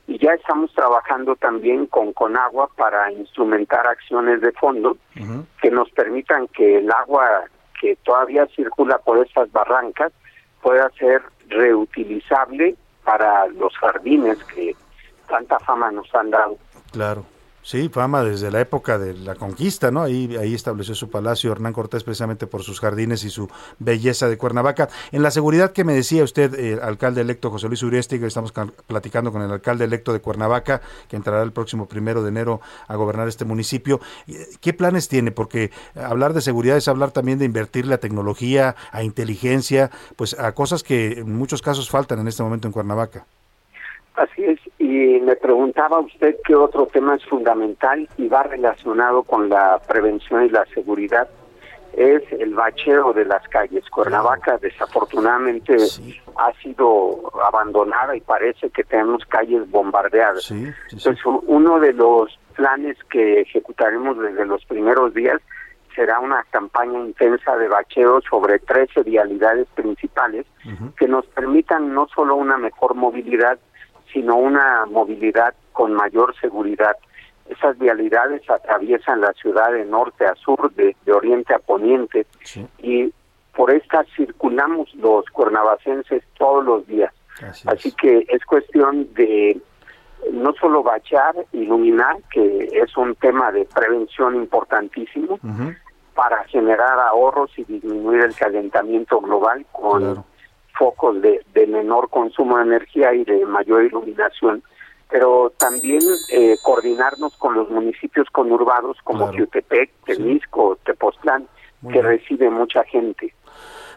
Y 0.07 0.19
ya 0.19 0.33
estamos 0.33 0.73
trabajando 0.75 1.37
también 1.37 1.87
con 1.87 2.13
Conagua 2.13 2.71
para 2.77 3.13
instrumentar 3.13 3.87
acciones 3.87 4.41
de 4.41 4.53
fondo 4.53 4.97
que 5.61 5.71
nos 5.71 5.91
permitan 5.91 6.49
que 6.49 6.79
el 6.79 6.91
agua 6.91 7.45
que 7.81 7.97
todavía 7.97 8.47
circula 8.57 8.99
por 8.99 9.25
estas 9.25 9.53
barrancas 9.53 10.13
pueda 10.63 10.91
ser 10.99 11.23
reutilizable 11.49 12.75
para 13.05 13.47
los 13.49 13.77
jardines 13.77 14.43
que 14.45 14.75
tanta 15.29 15.59
fama 15.61 15.91
nos 15.91 16.13
han 16.15 16.31
dado. 16.31 16.57
Claro. 16.93 17.25
Sí, 17.61 17.91
fama 17.91 18.25
desde 18.25 18.51
la 18.51 18.61
época 18.63 18.99
de 18.99 19.13
la 19.13 19.35
conquista, 19.35 19.91
¿no? 19.91 20.03
Ahí, 20.03 20.35
ahí 20.37 20.55
estableció 20.55 20.95
su 20.95 21.11
palacio 21.11 21.53
Hernán 21.53 21.75
Cortés 21.75 22.03
precisamente 22.03 22.47
por 22.47 22.63
sus 22.63 22.81
jardines 22.81 23.25
y 23.25 23.31
su 23.31 23.51
belleza 23.79 24.27
de 24.27 24.39
Cuernavaca. 24.39 24.89
En 25.13 25.23
la 25.23 25.31
seguridad 25.31 25.73
que 25.73 25.85
me 25.85 25.93
decía 25.93 26.25
usted, 26.25 26.55
eh, 26.55 26.79
alcalde 26.81 27.21
electo 27.21 27.51
José 27.51 27.69
Luis 27.69 27.83
Urieste, 27.83 28.19
que 28.19 28.27
estamos 28.27 28.53
ca- 28.53 28.69
platicando 28.87 29.33
con 29.33 29.43
el 29.43 29.51
alcalde 29.51 29.85
electo 29.85 30.15
de 30.15 30.21
Cuernavaca, 30.21 30.81
que 31.09 31.17
entrará 31.17 31.43
el 31.43 31.53
próximo 31.53 31.87
primero 31.87 32.23
de 32.23 32.31
enero 32.31 32.63
a 32.87 32.97
gobernar 32.97 33.29
este 33.29 33.45
municipio. 33.45 34.01
Eh, 34.29 34.47
¿Qué 34.63 34.73
planes 34.73 35.09
tiene? 35.09 35.31
Porque 35.31 35.71
hablar 35.95 36.33
de 36.33 36.41
seguridad 36.41 36.79
es 36.79 36.89
hablar 36.89 37.11
también 37.11 37.39
de 37.39 37.45
invertirle 37.45 37.93
a 37.93 37.99
tecnología, 37.99 38.77
a 38.93 39.03
inteligencia, 39.03 39.91
pues 40.17 40.39
a 40.39 40.53
cosas 40.53 40.83
que 40.83 41.19
en 41.19 41.37
muchos 41.37 41.61
casos 41.61 41.91
faltan 41.91 42.19
en 42.21 42.29
este 42.29 42.43
momento 42.43 42.67
en 42.67 42.73
Cuernavaca. 42.73 43.27
Así 44.15 44.43
es, 44.43 44.59
y 44.89 45.21
me 45.21 45.37
preguntaba 45.37 45.99
usted 46.01 46.37
qué 46.47 46.55
otro 46.55 46.87
tema 46.87 47.15
es 47.17 47.25
fundamental 47.27 48.09
y 48.17 48.29
va 48.29 48.43
relacionado 48.45 49.23
con 49.23 49.49
la 49.49 49.81
prevención 49.87 50.45
y 50.45 50.49
la 50.49 50.65
seguridad. 50.67 51.29
Es 51.95 52.23
el 52.33 52.55
bacheo 52.55 53.13
de 53.13 53.25
las 53.25 53.47
calles. 53.49 53.89
Cuernavaca 53.91 54.59
desafortunadamente 54.59 55.77
ha 56.37 56.53
sido 56.63 57.31
abandonada 57.47 58.15
y 58.17 58.21
parece 58.21 58.71
que 58.71 58.85
tenemos 58.85 59.25
calles 59.27 59.69
bombardeadas. 59.71 60.45
Entonces, 60.93 61.25
u- 61.27 61.43
uno 61.47 61.81
de 61.81 61.93
los 61.93 62.39
planes 62.55 62.97
que 63.11 63.41
ejecutaremos 63.41 64.19
desde 64.19 64.45
los 64.47 64.65
primeros 64.65 65.13
días 65.15 65.41
será 65.95 66.21
una 66.21 66.45
campaña 66.51 66.99
intensa 67.01 67.57
de 67.57 67.67
bacheo 67.69 68.21
sobre 68.29 68.59
13 68.61 69.03
vialidades 69.03 69.67
principales 69.75 70.47
que 70.97 71.09
nos 71.09 71.27
permitan 71.27 71.93
no 71.95 72.07
solo 72.15 72.37
una 72.37 72.57
mejor 72.59 72.95
movilidad, 72.95 73.59
sino 74.13 74.37
una 74.37 74.87
movilidad 74.87 75.55
con 75.73 75.93
mayor 75.93 76.35
seguridad. 76.41 76.97
Esas 77.49 77.79
vialidades 77.79 78.49
atraviesan 78.49 79.21
la 79.21 79.33
ciudad 79.33 79.73
de 79.73 79.85
norte 79.85 80.27
a 80.27 80.35
sur, 80.35 80.73
de, 80.75 80.95
de 81.05 81.13
oriente 81.13 81.55
a 81.55 81.59
poniente, 81.59 82.27
y 82.79 83.13
por 83.55 83.71
estas 83.71 84.07
circulamos 84.15 84.95
los 84.95 85.25
cuernavacenses 85.27 86.23
todos 86.37 86.65
los 86.65 86.87
días. 86.87 87.13
Así, 87.67 87.93
que 87.93 88.27
es 88.29 88.45
cuestión 88.45 89.13
de 89.15 89.61
no 90.33 90.53
solo 90.55 90.83
bachar, 90.83 91.35
iluminar, 91.53 92.17
que 92.31 92.69
es 92.73 92.97
un 92.97 93.15
tema 93.15 93.53
de 93.53 93.65
prevención 93.65 94.35
importantísimo, 94.35 95.39
para 96.15 96.43
generar 96.45 96.99
ahorros 96.99 97.51
y 97.57 97.65
disminuir 97.65 98.25
el 98.25 98.35
calentamiento 98.35 99.21
global 99.21 99.65
con 99.73 100.25
focos 100.79 101.21
de, 101.21 101.45
de 101.55 101.67
menor 101.67 102.09
consumo 102.09 102.57
de 102.59 102.63
energía 102.65 103.13
y 103.13 103.25
de 103.25 103.45
mayor 103.45 103.85
iluminación, 103.85 104.63
pero 105.11 105.53
también 105.59 106.01
eh, 106.31 106.57
coordinarnos 106.63 107.37
con 107.37 107.55
los 107.55 107.69
municipios 107.71 108.29
conurbados 108.31 108.99
como 109.03 109.33
Jutepec, 109.33 109.91
Temisco, 110.05 110.79
Tepoztlán, 110.85 111.49
Muy 111.81 111.93
que 111.93 112.01
bien. 112.01 112.13
recibe 112.13 112.51
mucha 112.51 112.85
gente. 112.85 113.35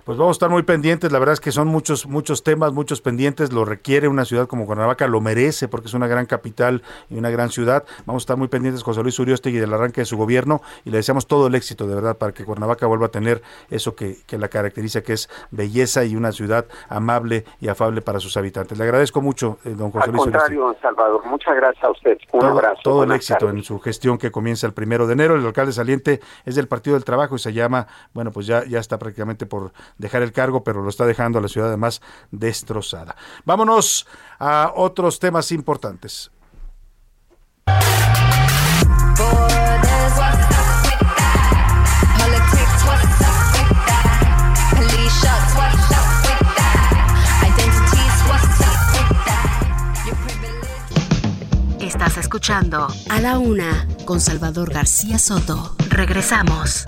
Pues 0.05 0.17
vamos 0.17 0.35
a 0.35 0.37
estar 0.37 0.49
muy 0.49 0.63
pendientes, 0.63 1.11
la 1.11 1.19
verdad 1.19 1.33
es 1.33 1.39
que 1.39 1.51
son 1.51 1.67
muchos 1.67 2.07
muchos 2.07 2.43
temas, 2.43 2.73
muchos 2.73 3.01
pendientes, 3.01 3.53
lo 3.53 3.65
requiere 3.65 4.07
una 4.07 4.25
ciudad 4.25 4.47
como 4.47 4.65
Cuernavaca, 4.65 5.07
lo 5.07 5.21
merece 5.21 5.67
porque 5.67 5.87
es 5.87 5.93
una 5.93 6.07
gran 6.07 6.25
capital 6.25 6.81
y 7.09 7.17
una 7.17 7.29
gran 7.29 7.49
ciudad. 7.49 7.83
Vamos 8.05 8.21
a 8.21 8.23
estar 8.23 8.37
muy 8.37 8.47
pendientes 8.47 8.83
con 8.83 8.93
José 8.93 9.03
Luis 9.03 9.19
Uriostegui 9.19 9.59
del 9.59 9.73
arranque 9.73 10.01
de 10.01 10.05
su 10.05 10.17
gobierno 10.17 10.61
y 10.85 10.89
le 10.89 10.97
deseamos 10.97 11.27
todo 11.27 11.47
el 11.47 11.55
éxito, 11.55 11.87
de 11.87 11.95
verdad, 11.95 12.17
para 12.17 12.33
que 12.33 12.45
Cuernavaca 12.45 12.87
vuelva 12.87 13.07
a 13.07 13.09
tener 13.09 13.41
eso 13.69 13.95
que, 13.95 14.17
que 14.25 14.37
la 14.37 14.47
caracteriza, 14.47 15.01
que 15.01 15.13
es 15.13 15.29
belleza 15.51 16.03
y 16.03 16.15
una 16.15 16.31
ciudad 16.31 16.65
amable 16.89 17.45
y 17.59 17.67
afable 17.67 18.01
para 18.01 18.19
sus 18.19 18.35
habitantes. 18.37 18.77
Le 18.77 18.83
agradezco 18.83 19.21
mucho, 19.21 19.59
eh, 19.65 19.75
don 19.77 19.91
José 19.91 20.05
Al 20.05 20.11
Luis 20.11 20.25
Uriostegui. 20.25 20.57
contrario, 20.57 20.81
Salvador, 20.81 21.25
muchas 21.25 21.55
gracias 21.55 21.83
a 21.83 21.91
usted. 21.91 22.17
Un 22.31 22.39
todo, 22.39 22.49
abrazo. 22.49 22.81
todo 22.83 23.03
el 23.03 23.11
éxito 23.11 23.45
tardes. 23.45 23.55
en 23.55 23.63
su 23.63 23.79
gestión 23.79 24.17
que 24.17 24.31
comienza 24.31 24.65
el 24.65 24.73
primero 24.73 25.05
de 25.05 25.13
enero. 25.13 25.35
El 25.35 25.45
alcalde 25.45 25.73
saliente 25.73 26.21
es 26.45 26.55
del 26.55 26.67
Partido 26.67 26.95
del 26.95 27.05
Trabajo 27.05 27.35
y 27.35 27.39
se 27.39 27.53
llama, 27.53 27.87
bueno, 28.13 28.31
pues 28.31 28.47
ya, 28.47 28.65
ya 28.65 28.79
está 28.79 28.97
prácticamente 28.97 29.45
por 29.45 29.71
dejar 29.97 30.21
el 30.21 30.31
cargo, 30.31 30.63
pero 30.63 30.81
lo 30.81 30.89
está 30.89 31.05
dejando 31.05 31.39
a 31.39 31.41
la 31.41 31.47
ciudad 31.47 31.69
además 31.69 32.01
destrozada. 32.31 33.15
Vámonos 33.45 34.07
a 34.39 34.71
otros 34.75 35.19
temas 35.19 35.51
importantes. 35.51 36.31
Estás 51.79 52.17
escuchando 52.17 52.87
A 53.09 53.21
la 53.21 53.37
Una 53.37 53.87
con 54.05 54.21
Salvador 54.21 54.73
García 54.73 55.19
Soto. 55.19 55.75
Regresamos. 55.89 56.87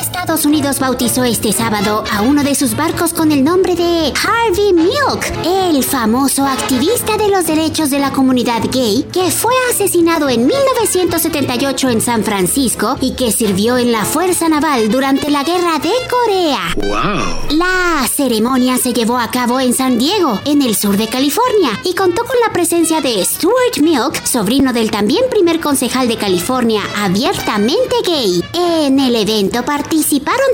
Estados 0.00 0.46
Unidos 0.46 0.78
bautizó 0.78 1.24
este 1.24 1.52
sábado 1.52 2.04
a 2.10 2.22
uno 2.22 2.42
de 2.42 2.54
sus 2.54 2.76
barcos 2.76 3.12
con 3.12 3.30
el 3.30 3.44
nombre 3.44 3.74
de 3.74 4.12
Harvey 4.24 4.72
Milk, 4.72 5.32
el 5.44 5.84
famoso 5.84 6.44
activista 6.46 7.16
de 7.16 7.28
los 7.28 7.46
derechos 7.46 7.90
de 7.90 7.98
la 7.98 8.10
comunidad 8.10 8.62
gay 8.72 9.06
que 9.12 9.30
fue 9.30 9.52
asesinado 9.70 10.28
en 10.28 10.46
1978 10.46 11.90
en 11.90 12.00
San 12.00 12.24
Francisco 12.24 12.96
y 13.00 13.12
que 13.12 13.32
sirvió 13.32 13.76
en 13.76 13.92
la 13.92 14.04
Fuerza 14.04 14.48
Naval 14.48 14.90
durante 14.90 15.30
la 15.30 15.44
Guerra 15.44 15.78
de 15.78 15.92
Corea. 16.08 16.60
Wow. 16.76 17.58
La 17.58 18.08
ceremonia 18.08 18.78
se 18.78 18.92
llevó 18.92 19.18
a 19.18 19.30
cabo 19.30 19.60
en 19.60 19.74
San 19.74 19.98
Diego, 19.98 20.40
en 20.44 20.62
el 20.62 20.74
sur 20.74 20.96
de 20.96 21.08
California, 21.08 21.78
y 21.84 21.94
contó 21.94 22.24
con 22.24 22.36
la 22.44 22.52
presencia 22.52 23.00
de 23.00 23.24
Stuart 23.24 23.78
Milk, 23.80 24.24
sobrino 24.24 24.72
del 24.72 24.90
también 24.90 25.24
primer 25.30 25.60
concejal 25.60 26.08
de 26.08 26.16
California 26.16 26.82
abiertamente 26.96 27.96
gay. 28.04 28.42
En 28.54 28.98
el 28.98 29.14
evento 29.16 29.62
participaron 29.64 29.81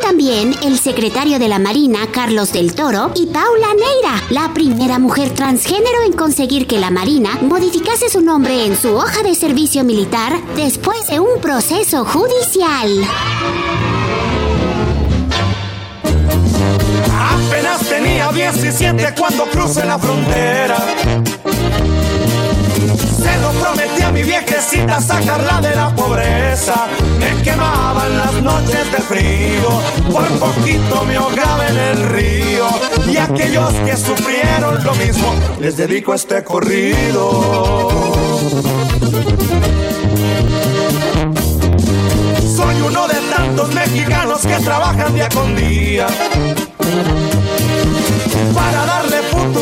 también 0.09 0.55
el 0.63 0.79
secretario 0.79 1.39
de 1.39 1.49
la 1.49 1.59
Marina, 1.59 2.01
Carlos 2.13 2.53
del 2.53 2.75
Toro, 2.75 3.13
y 3.15 3.27
Paula 3.27 3.69
Neira, 3.75 4.23
la 4.31 4.55
primera 4.55 4.99
mujer 4.99 5.31
transgénero 5.35 6.03
en 6.07 6.13
conseguir 6.13 6.67
que 6.67 6.79
la 6.79 6.91
Marina 6.91 7.31
modificase 7.43 8.09
su 8.09 8.21
nombre 8.21 8.65
en 8.65 8.77
su 8.77 8.95
hoja 8.95 9.23
de 9.23 9.35
servicio 9.35 9.85
militar 9.85 10.33
después 10.57 11.07
de 11.09 11.21
un 11.21 11.41
proceso 11.41 12.05
judicial. 12.05 13.05
Apenas 17.13 17.81
tenía 17.89 18.33
17 18.33 19.15
cuando 19.19 19.45
crucé 19.45 19.85
la 19.85 19.99
frontera. 19.99 20.77
Mi 24.19 24.25
viejecita 24.25 25.01
sacarla 25.01 25.61
de 25.61 25.75
la 25.75 25.95
pobreza. 25.95 26.87
Me 27.19 27.43
quemaban 27.43 28.19
las 28.19 28.35
noches 28.43 28.93
de 28.93 28.99
frío, 28.99 29.71
por 30.13 30.27
poquito 30.39 31.05
me 31.05 31.17
ahogaba 31.17 31.69
en 31.69 31.77
el 31.77 32.09
río. 32.09 32.67
Y 33.07 33.17
aquellos 33.17 33.73
que 33.85 33.97
sufrieron 33.97 34.83
lo 34.85 34.95
mismo, 34.95 35.35
les 35.61 35.77
dedico 35.77 36.15
este 36.15 36.43
corrido. 36.43 37.89
Soy 42.57 42.81
uno 42.81 43.09
de 43.09 43.21
tantos 43.37 43.75
mexicanos 43.75 44.41
que 44.43 44.57
trabajan 44.65 45.15
día 45.15 45.29
con 45.29 45.55
día 45.55 46.07
para 48.55 48.87
darle 48.87 48.98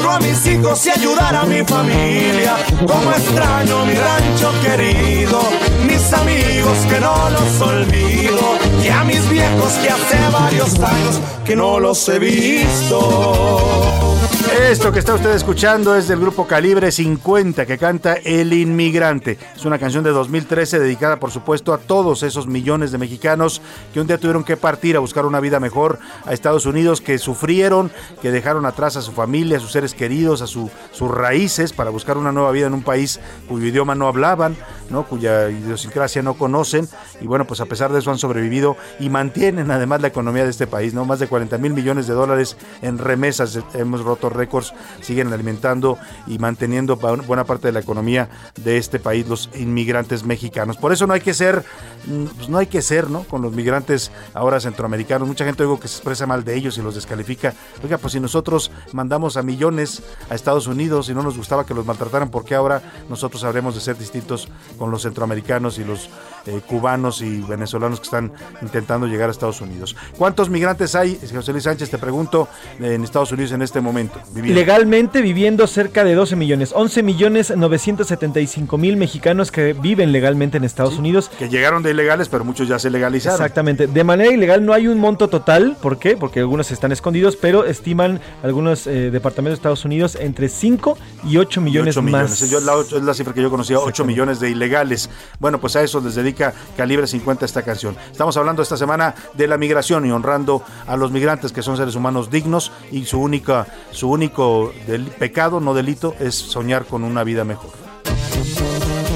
a 0.05 0.19
mis 0.21 0.47
hijos 0.47 0.87
y 0.87 0.91
ayudar 0.91 1.35
a 1.35 1.45
mi 1.45 1.65
familia. 1.65 2.57
Como 2.87 3.11
extraño 3.11 3.85
mi 3.87 3.95
rancho 3.95 4.53
querido, 4.63 5.41
mis 5.87 6.13
amigos 6.13 6.79
que 6.89 7.01
no 7.01 7.31
los 7.31 7.61
olvido 7.61 8.59
y 8.85 8.89
a 8.89 9.05
mis 9.05 9.29
viejos 9.29 9.73
que 9.75 9.89
hace 9.91 10.19
varios 10.33 10.75
años 10.75 11.21
que 11.45 11.57
no 11.57 11.81
los 11.81 12.09
he 12.09 12.19
visto. 12.19 14.06
Esto 14.55 14.93
que 14.93 15.01
está 15.01 15.15
usted 15.15 15.33
escuchando 15.35 15.95
es 15.97 16.09
del 16.09 16.21
grupo 16.21 16.47
Calibre 16.47 16.91
50 16.91 17.67
que 17.67 17.79
canta 17.79 18.15
El 18.15 18.53
Inmigrante. 18.53 19.39
Es 19.55 19.65
una 19.65 19.79
canción 19.79 20.03
de 20.05 20.11
2013 20.11 20.79
dedicada 20.79 21.19
por 21.19 21.31
supuesto 21.31 21.73
a 21.75 21.79
todos 21.79 22.23
esos 22.23 22.47
millones 22.47 22.91
de 22.93 22.99
mexicanos 22.99 23.61
que 23.93 24.01
un 24.01 24.07
día 24.07 24.19
tuvieron 24.19 24.45
que 24.45 24.57
partir 24.57 24.97
a 24.97 25.01
buscar 25.01 25.27
una 25.27 25.41
vida 25.41 25.61
mejor 25.61 25.99
a 26.25 26.33
Estados 26.33 26.65
Unidos, 26.65 27.01
que 27.01 27.19
sufrieron, 27.19 27.91
que 28.23 28.31
dejaron 28.31 28.67
atrás 28.67 28.97
a 28.97 29.03
su 29.03 29.13
familia, 29.13 29.57
a 29.59 29.61
sus 29.61 29.73
seres 29.73 29.95
queridos, 29.95 30.43
a 30.43 30.47
su- 30.47 30.71
sus 30.93 31.11
raíces 31.11 31.73
para 31.73 31.91
buscar 31.91 32.17
una 32.17 32.33
nueva 32.33 32.51
vida 32.53 32.67
en 32.67 32.75
un 32.75 32.83
país 32.83 33.21
cuyo 33.49 33.67
idioma 33.67 33.95
no 33.95 34.07
hablaban, 34.09 34.57
¿no? 34.91 35.05
cuya 35.07 35.51
idiosincrasia 35.51 36.23
no 36.23 36.35
conocen 36.35 36.89
y 37.21 37.27
bueno, 37.27 37.47
pues 37.47 37.61
a 37.61 37.67
pesar 37.67 37.93
de 37.93 37.99
eso 37.99 38.11
han 38.11 38.19
sobrevivido 38.19 38.77
y 39.01 39.11
mantienen 39.11 39.71
además 39.71 40.01
la 40.01 40.09
economía 40.09 40.45
de 40.45 40.51
este 40.51 40.67
país, 40.67 40.95
¿no? 40.95 41.05
Más 41.05 41.19
de 41.19 41.27
40 41.29 41.59
mil 41.59 41.73
millones 41.75 42.07
de 42.07 42.15
dólares 42.15 42.57
en 42.83 42.99
remesas, 42.99 43.59
hemos 43.75 44.03
roto 44.03 44.31
récords, 44.37 44.75
siguen 45.01 45.33
alimentando 45.33 45.99
y 46.27 46.39
manteniendo 46.39 46.97
buena 46.97 47.45
parte 47.45 47.69
de 47.69 47.73
la 47.73 47.81
economía 47.81 48.29
de 48.57 48.79
este 48.79 48.99
país 48.99 49.27
los 49.29 49.51
inmigrantes 49.55 50.25
mexicanos. 50.25 50.77
Por 50.77 50.93
eso 50.93 51.07
no 51.07 51.15
hay 51.15 51.21
que 51.21 51.35
ser, 51.35 51.65
mm, 52.07 52.25
pues 52.37 52.49
no 52.49 52.59
hay 52.59 52.67
que 52.67 52.83
ser, 52.83 53.11
¿no? 53.11 53.25
Con 53.25 53.43
los 53.43 53.53
migrantes 53.53 54.11
ahora 54.35 54.61
centroamericanos. 54.61 55.27
Mucha 55.27 55.45
gente 55.45 55.63
oigo 55.63 55.81
que 55.81 55.89
se 55.89 55.97
expresa 55.97 56.27
mal 56.27 56.45
de 56.45 56.55
ellos 56.55 56.79
y 56.79 56.83
los 56.83 56.95
descalifica. 56.95 57.55
Oiga, 57.83 57.99
pues 57.99 58.13
si 58.13 58.21
nosotros 58.21 58.71
mandamos 58.93 59.37
a 59.37 59.43
millones 59.43 60.03
a 60.31 60.35
Estados 60.35 60.67
Unidos 60.67 61.09
y 61.09 61.15
no 61.15 61.23
nos 61.23 61.37
gustaba 61.37 61.65
que 61.67 61.75
los 61.75 61.87
maltrataran, 61.87 62.31
¿por 62.31 62.45
qué 62.45 62.55
ahora 62.55 62.83
nosotros 63.09 63.45
habremos 63.45 63.75
de 63.75 63.81
ser 63.81 63.99
distintos 63.99 64.49
con 64.79 64.91
los 64.91 65.03
centroamericanos 65.03 65.79
y 65.79 65.85
los 65.85 66.11
eh, 66.47 66.61
cubanos 66.67 67.23
y 67.23 67.41
venezolanos 67.43 68.01
que 68.01 68.05
están 68.05 68.33
intentando 68.63 69.07
llegar 69.07 69.29
a 69.29 69.33
Estados 69.33 69.61
Unidos? 69.61 69.97
¿Cuántos 70.17 70.51
migrantes 70.51 70.95
hay, 70.95 71.19
José 71.33 71.53
Luis 71.53 71.65
Sánchez, 71.65 71.91
te 71.91 71.99
pregunto, 71.99 72.49
en 72.79 73.05
Estados 73.05 73.33
Unidos 73.33 73.53
en 73.53 73.63
este 73.63 73.81
momento? 73.81 74.21
Viviendo? 74.33 74.61
Legalmente 74.61 75.23
viviendo 75.23 75.67
cerca 75.67 76.05
de 76.05 76.15
12 76.15 76.37
millones, 76.37 76.73
11 76.75 77.03
millones 77.03 77.57
975 77.57 78.79
mil 78.79 78.97
mexicanos 78.97 79.51
que 79.51 79.73
viven 79.73 80.13
legalmente 80.13 80.57
en 80.57 80.65
Estados 80.65 80.99
Unidos. 80.99 81.31
Que 81.39 81.49
llegaron 81.49 81.83
de 81.83 81.91
ilegales, 81.91 82.29
pero 82.29 82.45
muchos 82.45 82.69
ya 82.69 82.79
se 82.79 82.91
legalizaron. 82.91 83.41
Exactamente. 83.41 83.87
De 83.87 84.05
manera 84.05 84.33
ilegal 84.33 84.65
no 84.65 84.73
hay 84.73 84.89
un 84.89 84.99
monto 84.99 85.29
total, 85.29 85.77
¿por 85.81 85.99
qué? 85.99 86.17
Porque 86.17 86.41
algunos 86.41 86.71
están 86.71 86.93
escondidos, 86.93 87.37
pero 87.37 87.65
estiman 87.65 88.21
algunos 88.43 88.87
eh, 88.87 89.11
departamentos 89.11 89.59
de 89.59 89.61
Estados 89.61 89.85
Unidos 89.85 90.17
entre 90.21 90.49
5 90.49 90.99
y 91.25 91.37
8 91.37 91.61
millones, 91.61 91.97
más. 92.03 92.51
Yo, 92.51 92.61
la, 92.61 92.75
es 92.81 93.03
la 93.03 93.15
cifra 93.15 93.33
que 93.33 93.43
yo 93.43 93.51
conocía, 93.51 93.79
8 93.79 94.05
millones 94.05 94.41
de 94.41 94.51
ilegales. 94.51 95.09
Bueno, 95.39 95.61
pues 95.61 95.77
a 95.77 95.83
eso 95.83 96.01
les 96.01 96.15
dedica 96.15 96.53
Calibre 96.77 97.07
50 97.07 97.45
esta 97.45 97.63
canción. 97.63 97.97
Estamos 98.11 98.37
hablando 98.37 98.63
esta 98.63 98.77
semana 98.77 99.15
de 99.35 99.47
la 99.47 99.57
migración 99.57 100.07
y 100.07 100.11
honrando 100.11 100.63
a 100.87 100.97
los 100.97 101.11
migrantes 101.11 101.53
que 101.53 101.63
son 101.63 101.77
seres 101.77 101.95
humanos 101.95 102.31
dignos 102.31 102.73
y 102.91 103.05
su 103.05 103.21
única 103.21 103.67
su 103.91 104.11
único 104.17 104.73
del, 104.87 105.05
pecado, 105.09 105.61
no 105.61 105.75
delito, 105.75 106.15
es 106.19 106.35
soñar 106.35 106.87
con 106.87 107.05
una 107.05 107.23
vida 107.23 107.45
mejor. 107.45 107.71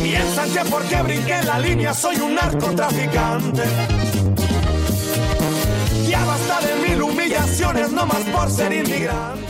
Piensan 0.03 0.51
que 0.53 0.61
porque 0.71 1.03
brinqué 1.03 1.43
la 1.45 1.59
línea 1.59 1.95
soy 1.95 2.17
un 2.17 2.35
narcotraficante. 2.35 3.63
Ya 6.07 6.23
basta 6.27 6.61
de 6.61 6.89
mil 6.89 7.03
humillaciones, 7.03 7.91
no 7.93 8.05
más 8.05 8.23
por 8.25 8.51
ser 8.51 8.73
inmigrante. 8.75 9.41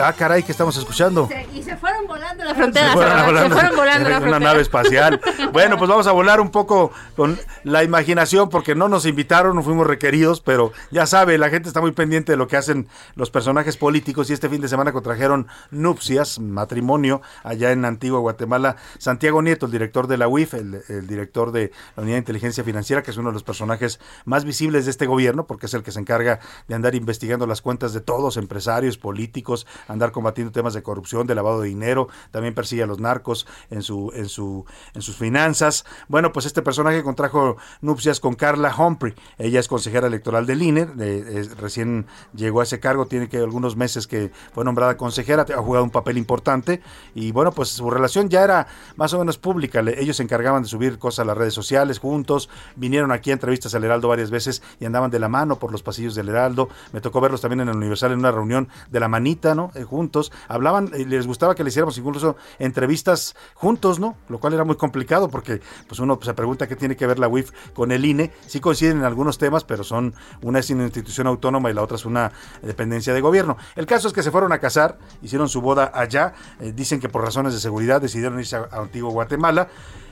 Ah, 0.00 0.12
caray, 0.12 0.42
¿qué 0.42 0.52
estamos 0.52 0.76
escuchando? 0.76 1.26
Se- 1.28 1.46
y 1.54 1.62
se 1.62 1.76
fueron 1.76 2.06
volando 2.06 2.44
la 2.44 2.54
frontera. 2.54 2.88
Se 2.88 2.92
fueron 2.94 3.26
volando 3.26 3.48
se 3.48 3.60
fueron 3.60 3.76
volando 3.76 4.08
la 4.08 4.16
en 4.18 4.22
una 4.28 4.38
nave 4.40 4.62
espacial. 4.62 5.20
Bueno, 5.52 5.76
pues 5.78 5.88
vamos 5.88 6.06
a 6.06 6.12
volar 6.12 6.40
un 6.40 6.50
poco 6.50 6.92
con 7.16 7.38
la 7.64 7.82
imaginación 7.82 8.48
porque 8.50 8.74
no 8.74 8.88
nos 8.88 9.06
invitaron, 9.06 9.56
no 9.56 9.62
fuimos 9.62 9.86
requeridos, 9.86 10.40
pero 10.40 10.72
ya 10.90 11.06
sabe, 11.06 11.38
la 11.38 11.48
gente 11.48 11.68
está 11.68 11.80
muy 11.80 11.92
pendiente 11.92 12.32
de 12.32 12.36
lo 12.36 12.46
que 12.48 12.56
hacen 12.56 12.86
los 13.14 13.30
personajes 13.30 13.76
políticos 13.76 14.28
y 14.30 14.34
este 14.34 14.48
fin 14.48 14.60
de 14.60 14.68
semana 14.68 14.92
contrajeron 14.92 15.46
nupcias, 15.70 16.38
matrimonio, 16.38 17.22
allá 17.44 17.72
en 17.72 17.84
Antigua 17.84 18.20
Guatemala. 18.20 18.76
Santiago 18.98 19.42
Nieto, 19.42 19.66
el 19.66 19.72
director 19.72 20.06
de 20.06 20.18
la 20.18 20.28
UIF, 20.28 20.54
el, 20.54 20.82
el 20.88 21.06
director 21.06 21.50
de 21.50 21.72
la 21.96 22.02
Unidad 22.02 22.16
de 22.16 22.20
Inteligencia 22.20 22.62
Financiera, 22.62 23.02
que 23.02 23.10
es 23.10 23.16
uno 23.16 23.30
de 23.30 23.34
los 23.34 23.42
personajes 23.42 23.98
más 24.24 24.44
visibles 24.44 24.84
de 24.84 24.90
este 24.90 25.06
gobierno 25.06 25.46
porque 25.46 25.66
es 25.66 25.74
el 25.74 25.82
que 25.82 25.92
se 25.92 26.00
encarga 26.00 26.40
de 26.68 26.74
andar 26.74 26.94
investigando 26.94 27.46
las 27.46 27.62
cuentas 27.62 27.92
de 27.94 28.00
todos, 28.00 28.36
empresarios, 28.36 28.98
políticos, 28.98 29.66
andar 29.88 30.12
combatiendo 30.12 30.52
temas 30.52 30.74
de 30.74 30.82
corrupción, 30.82 31.26
de 31.26 31.34
lavado 31.34 31.60
de 31.62 31.68
dinero, 31.68 32.08
también 32.30 32.54
persigue 32.54 32.82
a 32.82 32.86
los 32.86 33.00
narcos 33.00 33.46
en 33.70 33.82
su 33.82 34.12
en 34.14 34.28
su 34.28 34.64
en 34.94 35.02
sus 35.02 35.16
finanzas. 35.16 35.84
Bueno, 36.08 36.32
pues 36.32 36.46
este 36.46 36.62
personaje 36.62 37.02
contrajo 37.02 37.56
nupcias 37.80 38.20
con 38.20 38.34
Carla 38.34 38.74
Humphrey. 38.76 39.14
Ella 39.38 39.60
es 39.60 39.68
consejera 39.68 40.06
electoral 40.06 40.46
del 40.46 40.62
INE, 40.62 40.86
de- 40.86 41.40
es- 41.40 41.56
recién 41.58 42.06
llegó 42.34 42.60
a 42.60 42.64
ese 42.64 42.78
cargo, 42.80 43.06
tiene 43.06 43.28
que 43.28 43.38
algunos 43.38 43.76
meses 43.76 44.06
que 44.06 44.30
fue 44.52 44.64
nombrada 44.64 44.96
consejera, 44.96 45.44
ha 45.54 45.62
jugado 45.62 45.84
un 45.84 45.90
papel 45.90 46.18
importante 46.18 46.80
y 47.14 47.32
bueno, 47.32 47.52
pues 47.52 47.70
su 47.70 47.90
relación 47.90 48.28
ya 48.28 48.44
era 48.44 48.66
más 48.96 49.12
o 49.14 49.18
menos 49.18 49.38
pública. 49.38 49.80
Ellos 49.80 50.16
se 50.18 50.22
encargaban 50.22 50.62
de 50.62 50.68
subir 50.68 50.98
cosas 50.98 51.20
a 51.20 51.24
las 51.24 51.36
redes 51.38 51.54
sociales 51.54 51.98
juntos, 51.98 52.48
vinieron 52.76 53.10
aquí 53.12 53.30
a 53.30 53.32
entrevistas 53.34 53.74
al 53.74 53.84
Heraldo 53.84 54.08
varias 54.08 54.30
veces 54.30 54.62
y 54.80 54.84
andaban 54.84 55.10
de 55.10 55.18
la 55.18 55.28
mano 55.28 55.58
por 55.58 55.72
los 55.72 55.82
pasillos 55.82 56.14
del 56.14 56.28
Heraldo. 56.28 56.68
Me 56.92 57.00
tocó 57.00 57.20
verlos 57.20 57.40
también 57.40 57.60
en 57.60 57.68
el 57.68 57.76
Universal 57.76 58.12
en 58.12 58.18
una 58.18 58.30
reunión 58.32 58.68
de 58.90 59.00
la 59.00 59.08
manita, 59.08 59.54
¿no? 59.54 59.70
Eh, 59.78 59.84
juntos. 59.84 60.32
Hablaban, 60.48 60.90
y 60.96 61.04
les 61.04 61.26
gustaba 61.26 61.54
que 61.54 61.62
le 61.62 61.68
hiciéramos 61.68 61.96
incluso 61.98 62.36
entrevistas 62.58 63.36
juntos, 63.54 63.98
¿no? 64.00 64.16
Lo 64.28 64.38
cual 64.38 64.54
era 64.54 64.64
muy 64.64 64.76
complicado 64.76 65.28
porque 65.28 65.60
pues 65.86 66.00
uno 66.00 66.18
se 66.20 66.34
pregunta 66.34 66.66
qué 66.66 66.76
tiene 66.76 66.96
que 66.96 67.06
ver 67.06 67.18
la 67.18 67.28
UIF 67.28 67.52
con 67.74 67.92
el 67.92 68.04
INE. 68.04 68.32
Sí 68.46 68.60
coinciden 68.60 68.98
en 68.98 69.04
algunos 69.04 69.38
temas, 69.38 69.64
pero 69.64 69.84
son 69.84 70.14
una 70.42 70.58
es 70.58 70.70
una 70.70 70.84
institución 70.84 71.26
autónoma 71.26 71.70
y 71.70 71.74
la 71.74 71.82
otra 71.82 71.96
es 71.96 72.04
una 72.04 72.32
dependencia 72.62 73.14
de 73.14 73.20
gobierno. 73.20 73.56
El 73.76 73.86
caso 73.86 74.08
es 74.08 74.14
que 74.14 74.22
se 74.22 74.30
fueron 74.30 74.52
a 74.52 74.58
casar, 74.58 74.98
hicieron 75.22 75.48
su 75.48 75.60
boda 75.60 75.92
allá, 75.94 76.34
eh, 76.60 76.72
dicen 76.74 77.00
que 77.00 77.08
por 77.08 77.22
razones 77.22 77.52
de 77.52 77.60
seguridad 77.60 78.00
decidieron 78.00 78.38
irse 78.40 78.56
a, 78.56 78.68
a 78.70 78.80
Antiguo 78.80 79.10
Guatemala. 79.10 79.68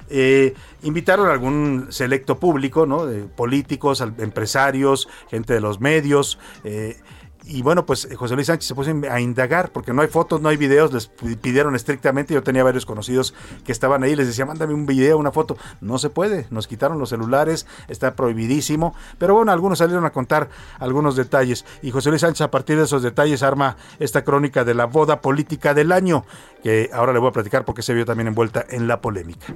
Eh, 0.08 0.54
invitaron 0.82 1.28
a 1.28 1.32
algún 1.32 1.88
selecto 1.90 2.38
público, 2.38 2.86
¿no? 2.86 3.06
Políticos, 3.34 4.00
empresarios, 4.00 5.08
gente 5.28 5.54
de 5.54 5.60
los 5.60 5.80
medios. 5.80 6.38
eh, 6.62 6.96
y 7.46 7.62
bueno, 7.62 7.86
pues 7.86 8.08
José 8.16 8.34
Luis 8.34 8.48
Sánchez 8.48 8.68
se 8.68 8.74
puso 8.74 8.90
a 9.10 9.20
indagar, 9.20 9.70
porque 9.72 9.92
no 9.92 10.02
hay 10.02 10.08
fotos, 10.08 10.40
no 10.40 10.48
hay 10.48 10.56
videos, 10.56 10.92
les 10.92 11.06
pi- 11.06 11.36
pidieron 11.36 11.74
estrictamente, 11.74 12.34
yo 12.34 12.42
tenía 12.42 12.64
varios 12.64 12.84
conocidos 12.84 13.34
que 13.64 13.72
estaban 13.72 14.02
ahí, 14.02 14.16
les 14.16 14.26
decía, 14.26 14.44
mándame 14.44 14.74
un 14.74 14.86
video, 14.86 15.16
una 15.18 15.30
foto, 15.32 15.56
no 15.80 15.98
se 15.98 16.10
puede, 16.10 16.46
nos 16.50 16.66
quitaron 16.66 16.98
los 16.98 17.10
celulares, 17.10 17.66
está 17.88 18.14
prohibidísimo, 18.16 18.94
pero 19.18 19.34
bueno, 19.34 19.52
algunos 19.52 19.78
salieron 19.78 20.04
a 20.04 20.10
contar 20.10 20.48
algunos 20.78 21.16
detalles, 21.16 21.64
y 21.82 21.90
José 21.90 22.10
Luis 22.10 22.22
Sánchez 22.22 22.42
a 22.42 22.50
partir 22.50 22.76
de 22.76 22.84
esos 22.84 23.02
detalles 23.02 23.42
arma 23.42 23.76
esta 23.98 24.24
crónica 24.24 24.64
de 24.64 24.74
la 24.74 24.86
boda 24.86 25.20
política 25.20 25.72
del 25.74 25.92
año, 25.92 26.24
que 26.62 26.90
ahora 26.92 27.12
le 27.12 27.18
voy 27.20 27.28
a 27.28 27.32
platicar 27.32 27.64
porque 27.64 27.82
se 27.82 27.94
vio 27.94 28.04
también 28.04 28.28
envuelta 28.28 28.64
en 28.68 28.88
la 28.88 29.00
polémica. 29.00 29.54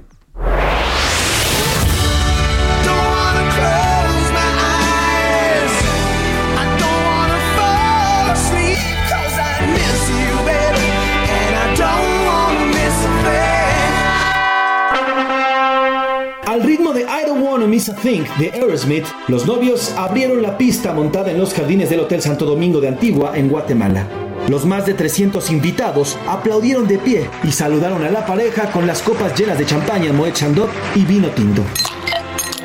Miss 17.71 17.87
a 17.87 17.93
de 17.93 18.51
Aerosmith, 18.53 19.05
los 19.29 19.47
novios 19.47 19.93
abrieron 19.95 20.41
la 20.41 20.57
pista 20.57 20.91
montada 20.91 21.31
en 21.31 21.37
los 21.37 21.53
jardines 21.53 21.89
del 21.89 22.01
Hotel 22.01 22.21
Santo 22.21 22.45
Domingo 22.45 22.81
de 22.81 22.89
Antigua, 22.89 23.31
en 23.33 23.47
Guatemala. 23.47 24.05
Los 24.49 24.65
más 24.65 24.85
de 24.85 24.93
300 24.93 25.49
invitados 25.51 26.17
aplaudieron 26.27 26.85
de 26.85 26.97
pie 26.97 27.29
y 27.45 27.53
saludaron 27.53 28.03
a 28.03 28.09
la 28.09 28.25
pareja 28.25 28.69
con 28.71 28.85
las 28.87 29.01
copas 29.01 29.39
llenas 29.39 29.57
de 29.57 29.65
champaña 29.65 30.11
Moet 30.11 30.33
Chandon 30.33 30.69
y 30.95 31.05
vino 31.05 31.29
tinto. 31.29 31.63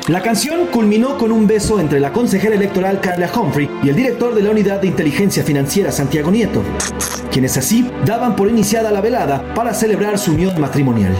La 0.09 0.21
canción 0.21 0.65
culminó 0.73 1.17
con 1.17 1.31
un 1.31 1.47
beso 1.47 1.79
entre 1.79 2.01
la 2.01 2.11
consejera 2.11 2.55
electoral 2.55 2.99
Carla 2.99 3.31
Humphrey 3.33 3.69
y 3.81 3.87
el 3.87 3.95
director 3.95 4.35
de 4.35 4.41
la 4.41 4.51
Unidad 4.51 4.81
de 4.81 4.87
Inteligencia 4.87 5.41
Financiera 5.41 5.93
Santiago 5.93 6.31
Nieto, 6.31 6.63
quienes 7.31 7.55
así 7.55 7.89
daban 8.05 8.35
por 8.35 8.49
iniciada 8.49 8.91
la 8.91 8.99
velada 8.99 9.53
para 9.53 9.73
celebrar 9.73 10.19
su 10.19 10.33
unión 10.33 10.59
matrimonial. 10.59 11.15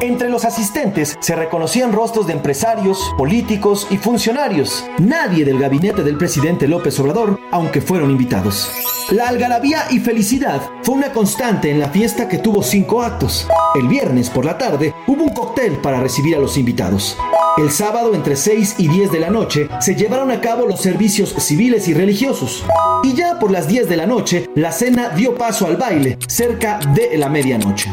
Entre 0.00 0.28
los 0.28 0.44
asistentes 0.44 1.16
se 1.18 1.34
reconocían 1.34 1.92
rostros 1.92 2.28
de 2.28 2.32
empresarios, 2.32 3.12
políticos 3.18 3.88
y 3.90 3.96
funcionarios. 3.96 4.84
Nadie 4.98 5.44
del 5.44 5.58
gabinete 5.58 6.04
del 6.04 6.16
presidente 6.16 6.68
López 6.68 7.00
Obrador, 7.00 7.40
aunque 7.50 7.80
fueron 7.80 8.12
invitados. 8.12 8.70
La 9.10 9.28
algarabía 9.28 9.86
y 9.90 9.98
felicidad 9.98 10.62
fue 10.82 10.94
una 10.94 11.12
constante 11.12 11.70
en 11.70 11.80
la 11.80 11.88
fiesta 11.88 12.28
que 12.28 12.38
tuvo 12.38 12.62
cinco 12.62 13.02
actos. 13.02 13.48
El 13.74 13.88
viernes 13.88 14.30
por 14.30 14.44
la 14.44 14.56
tarde 14.56 14.94
hubo 15.08 15.24
un 15.24 15.30
cóctel 15.30 15.72
para 15.78 16.00
recibir 16.00 16.36
a 16.36 16.40
los 16.40 16.56
invitados. 16.56 17.16
El 17.56 17.72
sábado 17.72 18.14
entre 18.14 18.36
6 18.36 18.76
y 18.78 18.86
10 18.86 19.10
de 19.10 19.18
la 19.18 19.30
noche 19.30 19.68
se 19.80 19.96
llevaron 19.96 20.30
a 20.30 20.40
cabo 20.40 20.64
los 20.64 20.80
servicios 20.80 21.34
civiles 21.38 21.88
y 21.88 21.94
religiosos. 21.94 22.64
Y 23.02 23.14
ya 23.14 23.40
por 23.40 23.50
las 23.50 23.66
10 23.66 23.88
de 23.88 23.96
la 23.96 24.06
noche 24.06 24.48
la 24.54 24.70
cena 24.70 25.08
dio 25.08 25.34
paso 25.34 25.66
al 25.66 25.76
baile 25.76 26.18
cerca 26.28 26.78
de 26.94 27.18
la 27.18 27.28
medianoche. 27.28 27.90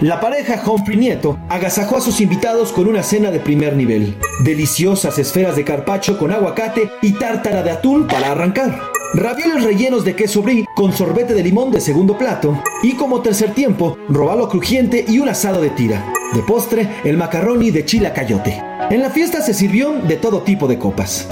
La 0.00 0.20
pareja 0.20 0.62
Humphrey 0.62 0.98
Nieto 0.98 1.38
agasajó 1.48 1.96
a 1.96 2.00
sus 2.02 2.20
invitados 2.20 2.70
con 2.70 2.86
una 2.86 3.02
cena 3.02 3.30
de 3.30 3.40
primer 3.40 3.74
nivel. 3.74 4.18
Deliciosas 4.44 5.18
esferas 5.18 5.56
de 5.56 5.64
carpacho 5.64 6.18
con 6.18 6.32
aguacate 6.32 6.90
y 7.00 7.14
tártara 7.14 7.62
de 7.62 7.70
atún 7.70 8.06
para 8.06 8.32
arrancar. 8.32 8.78
Ravioles 9.14 9.64
rellenos 9.64 10.04
de 10.04 10.14
queso 10.14 10.42
brie 10.42 10.66
con 10.74 10.92
sorbete 10.92 11.32
de 11.32 11.42
limón 11.42 11.70
de 11.70 11.80
segundo 11.80 12.18
plato. 12.18 12.62
Y 12.82 12.92
como 12.92 13.22
tercer 13.22 13.54
tiempo, 13.54 13.96
robalo 14.10 14.50
crujiente 14.50 15.02
y 15.08 15.18
un 15.18 15.30
asado 15.30 15.62
de 15.62 15.70
tira. 15.70 16.04
De 16.34 16.42
postre, 16.42 16.86
el 17.04 17.16
macarroni 17.16 17.70
de 17.70 17.86
chile 17.86 18.08
a 18.08 18.12
cayote. 18.12 18.62
En 18.90 19.00
la 19.00 19.08
fiesta 19.08 19.40
se 19.40 19.54
sirvió 19.54 19.92
de 19.92 20.16
todo 20.16 20.42
tipo 20.42 20.68
de 20.68 20.78
copas. 20.78 21.26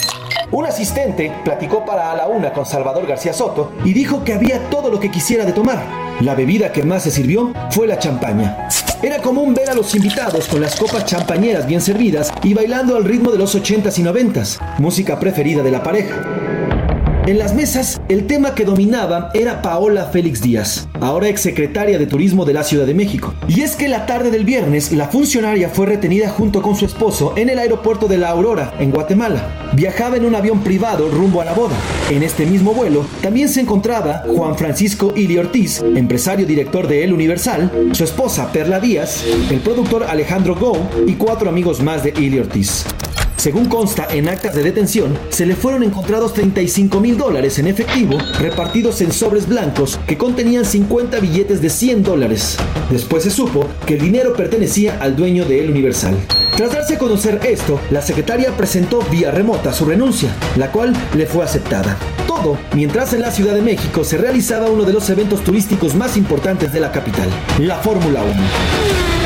Un 0.50 0.64
asistente 0.64 1.30
platicó 1.44 1.84
para 1.84 2.12
A 2.12 2.16
la 2.16 2.28
Una 2.28 2.54
con 2.54 2.64
Salvador 2.64 3.06
García 3.06 3.34
Soto 3.34 3.72
y 3.84 3.92
dijo 3.92 4.24
que 4.24 4.32
había 4.32 4.70
todo 4.70 4.88
lo 4.88 5.00
que 5.00 5.10
quisiera 5.10 5.44
de 5.44 5.52
tomar. 5.52 6.03
La 6.24 6.34
bebida 6.34 6.72
que 6.72 6.82
más 6.82 7.02
se 7.02 7.10
sirvió 7.10 7.52
fue 7.70 7.86
la 7.86 7.98
champaña. 7.98 8.66
Era 9.02 9.20
común 9.20 9.52
ver 9.52 9.68
a 9.68 9.74
los 9.74 9.94
invitados 9.94 10.48
con 10.48 10.62
las 10.62 10.74
copas 10.74 11.04
champañeras 11.04 11.66
bien 11.66 11.82
servidas 11.82 12.32
y 12.42 12.54
bailando 12.54 12.96
al 12.96 13.04
ritmo 13.04 13.30
de 13.30 13.36
los 13.36 13.54
80s 13.54 13.98
y 13.98 14.02
90s, 14.02 14.78
música 14.78 15.20
preferida 15.20 15.62
de 15.62 15.70
la 15.70 15.82
pareja. 15.82 16.43
En 17.26 17.38
las 17.38 17.54
mesas, 17.54 18.02
el 18.10 18.26
tema 18.26 18.54
que 18.54 18.66
dominaba 18.66 19.30
era 19.32 19.62
Paola 19.62 20.04
Félix 20.04 20.42
Díaz, 20.42 20.88
ahora 21.00 21.28
exsecretaria 21.28 21.98
de 21.98 22.06
Turismo 22.06 22.44
de 22.44 22.52
la 22.52 22.62
Ciudad 22.64 22.84
de 22.84 22.92
México. 22.92 23.32
Y 23.48 23.62
es 23.62 23.76
que 23.76 23.88
la 23.88 24.04
tarde 24.04 24.30
del 24.30 24.44
viernes, 24.44 24.92
la 24.92 25.08
funcionaria 25.08 25.70
fue 25.70 25.86
retenida 25.86 26.28
junto 26.28 26.60
con 26.60 26.76
su 26.76 26.84
esposo 26.84 27.32
en 27.38 27.48
el 27.48 27.58
aeropuerto 27.58 28.08
de 28.08 28.18
La 28.18 28.28
Aurora, 28.28 28.74
en 28.78 28.90
Guatemala. 28.90 29.70
Viajaba 29.72 30.18
en 30.18 30.26
un 30.26 30.34
avión 30.34 30.62
privado 30.62 31.08
rumbo 31.08 31.40
a 31.40 31.46
la 31.46 31.54
boda. 31.54 31.76
En 32.10 32.22
este 32.22 32.44
mismo 32.44 32.74
vuelo 32.74 33.06
también 33.22 33.48
se 33.48 33.62
encontraba 33.62 34.24
Juan 34.26 34.58
Francisco 34.58 35.14
Ili 35.16 35.38
Ortiz, 35.38 35.80
empresario 35.80 36.44
director 36.44 36.86
de 36.88 37.04
El 37.04 37.14
Universal, 37.14 37.88
su 37.92 38.04
esposa 38.04 38.52
Perla 38.52 38.80
Díaz, 38.80 39.24
el 39.50 39.60
productor 39.60 40.04
Alejandro 40.04 40.56
Go 40.56 40.76
y 41.06 41.14
cuatro 41.14 41.48
amigos 41.48 41.82
más 41.82 42.04
de 42.04 42.12
Ili 42.18 42.38
Ortiz. 42.38 42.84
Según 43.36 43.66
consta 43.66 44.06
en 44.10 44.28
actas 44.28 44.54
de 44.54 44.62
detención, 44.62 45.18
se 45.28 45.46
le 45.46 45.54
fueron 45.54 45.82
encontrados 45.82 46.32
35 46.34 47.00
mil 47.00 47.18
dólares 47.18 47.58
en 47.58 47.66
efectivo 47.66 48.18
repartidos 48.38 49.00
en 49.00 49.12
sobres 49.12 49.48
blancos 49.48 49.98
que 50.06 50.16
contenían 50.16 50.64
50 50.64 51.20
billetes 51.20 51.60
de 51.60 51.70
100 51.70 52.02
dólares. 52.02 52.56
Después 52.90 53.24
se 53.24 53.30
supo 53.30 53.66
que 53.86 53.94
el 53.94 54.00
dinero 54.00 54.34
pertenecía 54.34 54.98
al 55.00 55.16
dueño 55.16 55.44
de 55.44 55.62
El 55.62 55.70
Universal. 55.70 56.16
Tras 56.56 56.72
darse 56.72 56.94
a 56.94 56.98
conocer 56.98 57.40
esto, 57.44 57.80
la 57.90 58.00
secretaria 58.00 58.56
presentó 58.56 59.00
vía 59.10 59.32
remota 59.32 59.72
su 59.72 59.84
renuncia, 59.84 60.32
la 60.56 60.70
cual 60.70 60.94
le 61.16 61.26
fue 61.26 61.44
aceptada. 61.44 61.96
Todo 62.28 62.56
mientras 62.74 63.12
en 63.12 63.22
la 63.22 63.32
Ciudad 63.32 63.54
de 63.54 63.62
México 63.62 64.04
se 64.04 64.18
realizaba 64.18 64.70
uno 64.70 64.84
de 64.84 64.92
los 64.92 65.10
eventos 65.10 65.42
turísticos 65.42 65.96
más 65.96 66.16
importantes 66.16 66.72
de 66.72 66.80
la 66.80 66.92
capital, 66.92 67.28
la 67.58 67.76
Fórmula 67.78 68.22
1. 68.22 69.23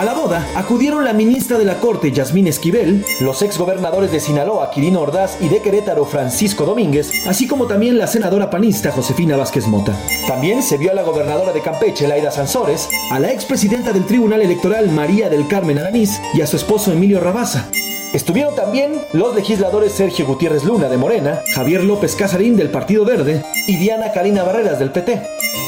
A 0.00 0.04
la 0.06 0.14
boda 0.14 0.48
acudieron 0.56 1.04
la 1.04 1.12
ministra 1.12 1.58
de 1.58 1.66
la 1.66 1.78
Corte, 1.78 2.10
Yasmín 2.10 2.46
Esquivel, 2.46 3.04
los 3.20 3.42
exgobernadores 3.42 4.10
de 4.10 4.18
Sinaloa, 4.18 4.70
Quirino 4.70 5.02
Ordaz, 5.02 5.36
y 5.42 5.50
de 5.50 5.60
Querétaro, 5.60 6.06
Francisco 6.06 6.64
Domínguez, 6.64 7.12
así 7.26 7.46
como 7.46 7.66
también 7.66 7.98
la 7.98 8.06
senadora 8.06 8.48
panista, 8.48 8.92
Josefina 8.92 9.36
Vázquez 9.36 9.66
Mota. 9.66 9.94
También 10.26 10.62
se 10.62 10.78
vio 10.78 10.90
a 10.90 10.94
la 10.94 11.02
gobernadora 11.02 11.52
de 11.52 11.60
Campeche, 11.60 12.08
Laida 12.08 12.30
Sansores, 12.30 12.88
a 13.10 13.20
la 13.20 13.30
expresidenta 13.30 13.92
del 13.92 14.06
Tribunal 14.06 14.40
Electoral, 14.40 14.90
María 14.90 15.28
del 15.28 15.46
Carmen 15.48 15.78
Alanís, 15.78 16.18
y 16.32 16.40
a 16.40 16.46
su 16.46 16.56
esposo 16.56 16.92
Emilio 16.92 17.20
Rabaza. 17.20 17.68
Estuvieron 18.14 18.56
también 18.56 19.02
los 19.12 19.34
legisladores 19.36 19.92
Sergio 19.92 20.26
Gutiérrez 20.26 20.64
Luna 20.64 20.88
de 20.88 20.96
Morena, 20.96 21.42
Javier 21.54 21.84
López 21.84 22.16
Casarín 22.16 22.56
del 22.56 22.70
Partido 22.70 23.04
Verde 23.04 23.44
y 23.68 23.76
Diana 23.76 24.12
Karina 24.12 24.44
Barreras 24.44 24.78
del 24.78 24.92
PT, 24.92 25.20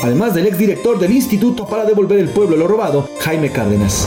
además 0.03 0.35
del 0.35 0.47
exdirector 0.47 0.99
del 0.99 1.13
Instituto 1.13 1.67
para 1.67 1.85
Devolver 1.85 2.19
el 2.19 2.29
Pueblo 2.29 2.57
lo 2.57 2.67
Robado, 2.67 3.09
Jaime 3.21 3.51
Cárdenas. 3.51 4.07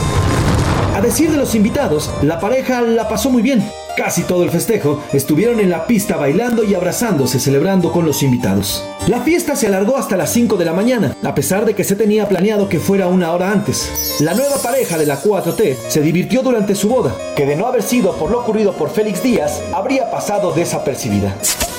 A 0.95 1.01
decir 1.01 1.29
de 1.31 1.37
los 1.37 1.55
invitados, 1.55 2.11
la 2.21 2.39
pareja 2.39 2.81
la 2.81 3.09
pasó 3.09 3.29
muy 3.29 3.41
bien. 3.41 3.63
Casi 3.97 4.23
todo 4.23 4.43
el 4.43 4.49
festejo 4.49 5.01
estuvieron 5.13 5.59
en 5.59 5.69
la 5.69 5.87
pista 5.87 6.17
bailando 6.17 6.63
y 6.63 6.73
abrazándose, 6.73 7.39
celebrando 7.39 7.91
con 7.91 8.05
los 8.05 8.23
invitados. 8.23 8.83
La 9.07 9.21
fiesta 9.21 9.55
se 9.55 9.67
alargó 9.67 9.97
hasta 9.97 10.17
las 10.17 10.33
5 10.33 10.57
de 10.57 10.65
la 10.65 10.73
mañana, 10.73 11.15
a 11.23 11.35
pesar 11.35 11.63
de 11.63 11.75
que 11.75 11.83
se 11.83 11.95
tenía 11.95 12.27
planeado 12.27 12.67
que 12.67 12.79
fuera 12.79 13.07
una 13.07 13.33
hora 13.33 13.51
antes. 13.51 14.17
La 14.19 14.33
nueva 14.33 14.57
pareja 14.57 14.97
de 14.97 15.05
la 15.05 15.21
4T 15.21 15.77
se 15.89 16.01
divirtió 16.01 16.41
durante 16.41 16.73
su 16.73 16.89
boda, 16.89 17.15
que 17.35 17.45
de 17.45 17.55
no 17.55 17.67
haber 17.67 17.83
sido 17.83 18.15
por 18.15 18.31
lo 18.31 18.39
ocurrido 18.39 18.73
por 18.73 18.89
Félix 18.89 19.21
Díaz, 19.21 19.61
habría 19.71 20.09
pasado 20.09 20.53
desapercibida. 20.53 21.35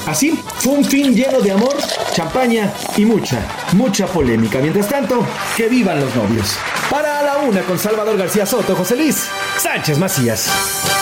Así, 0.06 0.38
fue 0.58 0.74
un 0.74 0.84
fin 0.84 1.16
lleno 1.16 1.40
de 1.40 1.50
amor, 1.50 1.74
champaña 2.12 2.72
y 2.96 3.04
mucha, 3.04 3.40
mucha 3.72 4.06
polémica. 4.06 4.60
Mientras 4.60 4.88
tanto, 4.88 5.26
que 5.56 5.68
vivan 5.68 5.98
los 5.98 6.14
novios. 6.14 6.56
Para 6.88 7.22
la 7.22 7.38
una 7.38 7.62
con 7.62 7.76
Salvador 7.76 8.16
García 8.16 8.46
Soto, 8.46 8.76
José 8.76 8.94
Luis 8.94 9.26
Sánchez 9.58 9.98
Macías. 9.98 10.95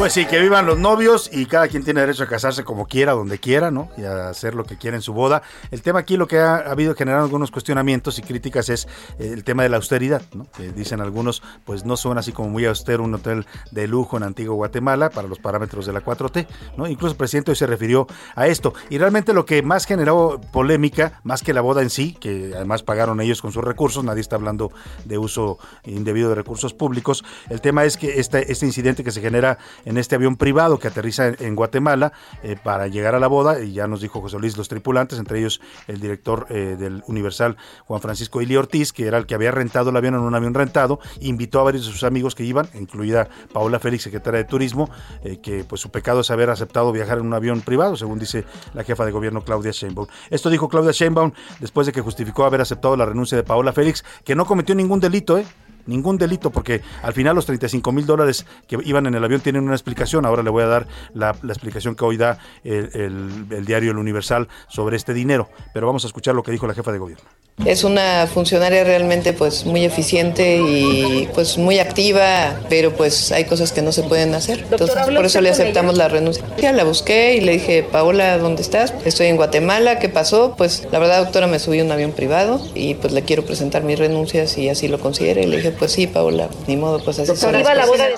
Pues 0.00 0.14
sí, 0.14 0.24
que 0.24 0.40
vivan 0.40 0.64
los 0.64 0.78
novios 0.78 1.28
y 1.30 1.44
cada 1.44 1.68
quien 1.68 1.84
tiene 1.84 2.00
derecho 2.00 2.22
a 2.22 2.26
casarse 2.26 2.64
como 2.64 2.86
quiera, 2.86 3.12
donde 3.12 3.38
quiera, 3.38 3.70
¿no? 3.70 3.90
Y 3.98 4.04
a 4.04 4.30
hacer 4.30 4.54
lo 4.54 4.64
que 4.64 4.78
quiera 4.78 4.96
en 4.96 5.02
su 5.02 5.12
boda. 5.12 5.42
El 5.70 5.82
tema 5.82 5.98
aquí, 5.98 6.16
lo 6.16 6.26
que 6.26 6.38
ha, 6.38 6.56
habido 6.56 6.94
generado 6.94 7.22
algunos 7.22 7.50
cuestionamientos 7.50 8.18
y 8.18 8.22
críticas 8.22 8.70
es 8.70 8.88
eh, 9.18 9.28
el 9.34 9.44
tema 9.44 9.62
de 9.62 9.68
la 9.68 9.76
austeridad, 9.76 10.22
¿no? 10.32 10.50
Que 10.52 10.72
dicen 10.72 11.02
algunos, 11.02 11.42
pues 11.66 11.84
no 11.84 11.98
son 11.98 12.16
así 12.16 12.32
como 12.32 12.48
muy 12.48 12.64
austero 12.64 13.04
un 13.04 13.14
hotel 13.14 13.44
de 13.72 13.86
lujo 13.86 14.16
en 14.16 14.22
Antigua 14.22 14.54
Guatemala 14.54 15.10
para 15.10 15.28
los 15.28 15.38
parámetros 15.38 15.84
de 15.84 15.92
la 15.92 16.02
4T, 16.02 16.46
¿no? 16.78 16.86
Incluso 16.86 17.12
el 17.12 17.18
presidente 17.18 17.50
hoy 17.50 17.56
se 17.56 17.66
refirió 17.66 18.06
a 18.36 18.46
esto. 18.46 18.72
Y 18.88 18.96
realmente 18.96 19.34
lo 19.34 19.44
que 19.44 19.62
más 19.62 19.84
generó 19.84 20.40
polémica, 20.50 21.20
más 21.24 21.42
que 21.42 21.52
la 21.52 21.60
boda 21.60 21.82
en 21.82 21.90
sí, 21.90 22.16
que 22.18 22.52
además 22.56 22.82
pagaron 22.82 23.20
ellos 23.20 23.42
con 23.42 23.52
sus 23.52 23.62
recursos, 23.62 24.02
nadie 24.02 24.22
está 24.22 24.36
hablando 24.36 24.72
de 25.04 25.18
uso 25.18 25.58
indebido 25.84 26.30
de 26.30 26.36
recursos 26.36 26.72
públicos, 26.72 27.22
el 27.50 27.60
tema 27.60 27.84
es 27.84 27.98
que 27.98 28.18
este, 28.18 28.50
este 28.50 28.64
incidente 28.64 29.04
que 29.04 29.10
se 29.10 29.20
genera 29.20 29.58
en 29.89 29.89
este 29.96 30.14
avión 30.14 30.36
privado 30.36 30.78
que 30.78 30.88
aterriza 30.88 31.28
en, 31.28 31.36
en 31.40 31.56
Guatemala 31.56 32.12
eh, 32.42 32.56
para 32.62 32.88
llegar 32.88 33.14
a 33.14 33.20
la 33.20 33.26
boda, 33.26 33.60
y 33.62 33.72
ya 33.72 33.86
nos 33.86 34.00
dijo 34.00 34.20
José 34.20 34.38
Luis 34.38 34.56
los 34.56 34.68
tripulantes, 34.68 35.18
entre 35.18 35.38
ellos 35.38 35.60
el 35.86 36.00
director 36.00 36.46
eh, 36.50 36.76
del 36.78 37.02
Universal, 37.06 37.56
Juan 37.86 38.00
Francisco 38.00 38.40
Ili 38.40 38.56
Ortiz, 38.56 38.92
que 38.92 39.06
era 39.06 39.18
el 39.18 39.26
que 39.26 39.34
había 39.34 39.50
rentado 39.50 39.90
el 39.90 39.96
avión 39.96 40.14
en 40.14 40.20
un 40.20 40.34
avión 40.34 40.54
rentado, 40.54 41.00
invitó 41.20 41.60
a 41.60 41.64
varios 41.64 41.86
de 41.86 41.92
sus 41.92 42.04
amigos 42.04 42.34
que 42.34 42.44
iban, 42.44 42.68
incluida 42.74 43.28
Paola 43.52 43.78
Félix, 43.78 44.04
secretaria 44.04 44.38
de 44.38 44.44
Turismo, 44.44 44.90
eh, 45.24 45.40
que 45.42 45.64
pues 45.64 45.80
su 45.80 45.90
pecado 45.90 46.20
es 46.20 46.30
haber 46.30 46.50
aceptado 46.50 46.92
viajar 46.92 47.18
en 47.18 47.26
un 47.26 47.34
avión 47.34 47.60
privado, 47.60 47.96
según 47.96 48.18
dice 48.18 48.44
la 48.74 48.84
jefa 48.84 49.04
de 49.04 49.12
gobierno 49.12 49.42
Claudia 49.42 49.72
Sheinbaum. 49.72 50.06
Esto 50.30 50.50
dijo 50.50 50.68
Claudia 50.68 50.92
Sheinbaum 50.92 51.32
después 51.60 51.86
de 51.86 51.92
que 51.92 52.00
justificó 52.00 52.44
haber 52.44 52.60
aceptado 52.60 52.96
la 52.96 53.06
renuncia 53.06 53.36
de 53.36 53.44
Paola 53.44 53.72
Félix, 53.72 54.04
que 54.24 54.34
no 54.34 54.44
cometió 54.44 54.74
ningún 54.74 55.00
delito, 55.00 55.38
¿eh? 55.38 55.46
Ningún 55.86 56.18
delito, 56.18 56.50
porque 56.50 56.82
al 57.02 57.12
final 57.12 57.34
los 57.36 57.46
35 57.46 57.92
mil 57.92 58.06
dólares 58.06 58.46
que 58.66 58.78
iban 58.84 59.06
en 59.06 59.14
el 59.14 59.24
avión 59.24 59.40
tienen 59.40 59.64
una 59.64 59.74
explicación. 59.74 60.26
Ahora 60.26 60.42
le 60.42 60.50
voy 60.50 60.62
a 60.62 60.66
dar 60.66 60.86
la, 61.14 61.30
explicación 61.48 61.94
que 61.94 62.04
hoy 62.04 62.16
da 62.16 62.38
el- 62.64 63.46
el 63.50 63.64
diario 63.64 63.90
El 63.92 63.98
Universal 63.98 64.48
sobre 64.68 64.96
este 64.96 65.14
dinero. 65.14 65.48
Pero 65.74 65.86
vamos 65.86 66.04
a 66.04 66.06
escuchar 66.06 66.34
lo 66.34 66.42
que 66.42 66.52
dijo 66.52 66.66
la 66.66 66.74
jefa 66.74 66.92
de 66.92 66.98
gobierno. 66.98 67.24
Es 67.66 67.84
una 67.84 68.26
funcionaria 68.26 68.84
realmente 68.84 69.32
pues 69.34 69.66
muy 69.66 69.84
eficiente 69.84 70.56
y 70.56 71.28
pues 71.34 71.58
muy 71.58 71.78
activa, 71.78 72.58
pero 72.70 72.92
pues 72.92 73.32
hay 73.32 73.44
cosas 73.44 73.72
que 73.72 73.82
no 73.82 73.92
se 73.92 74.02
pueden 74.02 74.34
hacer. 74.34 74.60
Entonces 74.70 74.96
¿habló 74.96 75.16
por 75.16 75.26
eso 75.26 75.40
le 75.40 75.50
aceptamos 75.50 75.94
ella? 75.94 76.04
la 76.04 76.08
renuncia. 76.08 76.42
Ya 76.58 76.72
la 76.72 76.84
busqué 76.84 77.34
y 77.36 77.40
le 77.42 77.52
dije, 77.52 77.82
Paola, 77.82 78.38
¿dónde 78.38 78.62
estás? 78.62 78.94
Estoy 79.04 79.26
en 79.26 79.36
Guatemala, 79.36 79.98
¿qué 79.98 80.08
pasó? 80.08 80.54
Pues 80.56 80.88
la 80.90 80.98
verdad, 80.98 81.22
doctora, 81.24 81.46
me 81.48 81.58
subí 81.58 81.80
a 81.80 81.84
un 81.84 81.92
avión 81.92 82.12
privado 82.12 82.60
y 82.74 82.94
pues 82.94 83.12
le 83.12 83.22
quiero 83.22 83.44
presentar 83.44 83.82
mis 83.82 83.98
renuncias 83.98 84.56
y 84.56 84.68
así 84.70 84.88
lo 84.88 84.98
considere. 84.98 85.42
Y 85.42 85.46
le 85.46 85.56
dije, 85.58 85.70
pues 85.72 85.92
sí, 85.92 86.06
Paola, 86.06 86.48
ni 86.66 86.76
modo, 86.76 87.02
pues 87.04 87.18
así 87.18 87.36
son 87.36 87.52
las 87.52 87.86
cosas. 87.86 88.08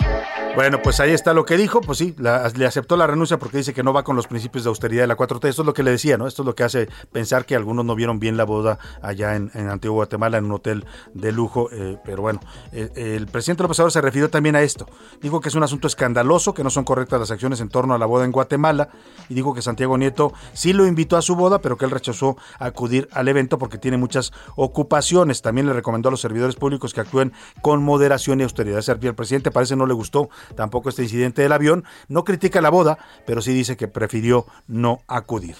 Bueno, 0.54 0.82
pues 0.82 1.00
ahí 1.00 1.12
está 1.12 1.32
lo 1.32 1.46
que 1.46 1.56
dijo, 1.56 1.80
pues 1.80 1.96
sí, 1.96 2.14
la- 2.18 2.50
le 2.54 2.66
aceptó 2.66 2.98
la 2.98 3.06
renuncia 3.06 3.38
porque 3.38 3.56
dice 3.56 3.72
que 3.72 3.82
no 3.82 3.94
va 3.94 4.04
con 4.04 4.16
los 4.16 4.26
principios 4.26 4.64
de 4.64 4.68
austeridad 4.68 5.04
de 5.04 5.06
la 5.06 5.16
4T. 5.16 5.48
Esto 5.48 5.62
es 5.62 5.66
lo 5.66 5.72
que 5.72 5.82
le 5.82 5.92
decía, 5.92 6.18
¿no? 6.18 6.26
Esto 6.26 6.42
es 6.42 6.46
lo 6.46 6.54
que 6.54 6.62
hace 6.62 6.88
pensar 7.10 7.46
que 7.46 7.56
algunos 7.56 7.86
no 7.86 7.94
vieron 7.94 8.20
bien 8.20 8.36
la 8.36 8.44
boda 8.44 8.78
allá 9.00 9.31
en, 9.36 9.50
en 9.54 9.68
Antigua 9.68 9.96
Guatemala, 9.96 10.38
en 10.38 10.44
un 10.46 10.52
hotel 10.52 10.86
de 11.14 11.32
lujo. 11.32 11.68
eh, 11.72 11.98
pero 12.04 12.22
bueno, 12.22 12.40
eh, 12.72 12.90
el 12.94 13.26
presidente 13.26 13.62
López 13.62 13.78
Obrador 13.78 13.92
se 13.92 14.00
refirió 14.00 14.30
también 14.30 14.56
a 14.56 14.62
esto. 14.62 14.86
Dijo 15.20 15.40
que 15.40 15.48
es 15.48 15.54
un 15.54 15.62
asunto 15.62 15.86
escandaloso, 15.86 16.54
que 16.54 16.64
no 16.64 16.70
son 16.70 16.84
correctas 16.84 17.20
las 17.20 17.30
acciones 17.30 17.60
en 17.60 17.68
torno 17.68 17.94
a 17.94 17.98
la 17.98 18.06
boda 18.06 18.24
en 18.24 18.32
Guatemala. 18.32 18.88
Y 19.28 19.34
dijo 19.34 19.54
que 19.54 19.62
Santiago 19.62 19.96
Nieto 19.98 20.32
sí 20.52 20.72
lo 20.72 20.86
invitó 20.86 21.16
a 21.16 21.22
su 21.22 21.36
boda, 21.36 21.60
pero 21.60 21.76
que 21.76 21.84
él 21.84 21.90
rechazó 21.90 22.36
acudir 22.58 23.08
al 23.12 23.28
evento 23.28 23.58
porque 23.58 23.78
tiene 23.78 23.96
muchas 23.96 24.32
ocupaciones. 24.56 25.42
También 25.42 25.66
le 25.66 25.72
recomendó 25.72 26.08
a 26.08 26.12
los 26.12 26.20
servidores 26.20 26.56
públicos 26.56 26.94
que 26.94 27.00
actúen 27.00 27.32
con 27.60 27.82
moderación 27.82 28.40
y 28.40 28.42
austeridad. 28.44 28.82
Al 28.88 29.14
presidente 29.14 29.50
parece 29.50 29.76
no 29.76 29.86
le 29.86 29.94
gustó 29.94 30.28
tampoco 30.56 30.88
este 30.88 31.02
incidente 31.02 31.42
del 31.42 31.52
avión. 31.52 31.84
No 32.08 32.24
critica 32.24 32.60
la 32.60 32.70
boda, 32.70 32.98
pero 33.26 33.42
sí 33.42 33.52
dice 33.52 33.76
que 33.76 33.88
prefirió 33.88 34.46
no 34.66 35.00
acudir. 35.06 35.56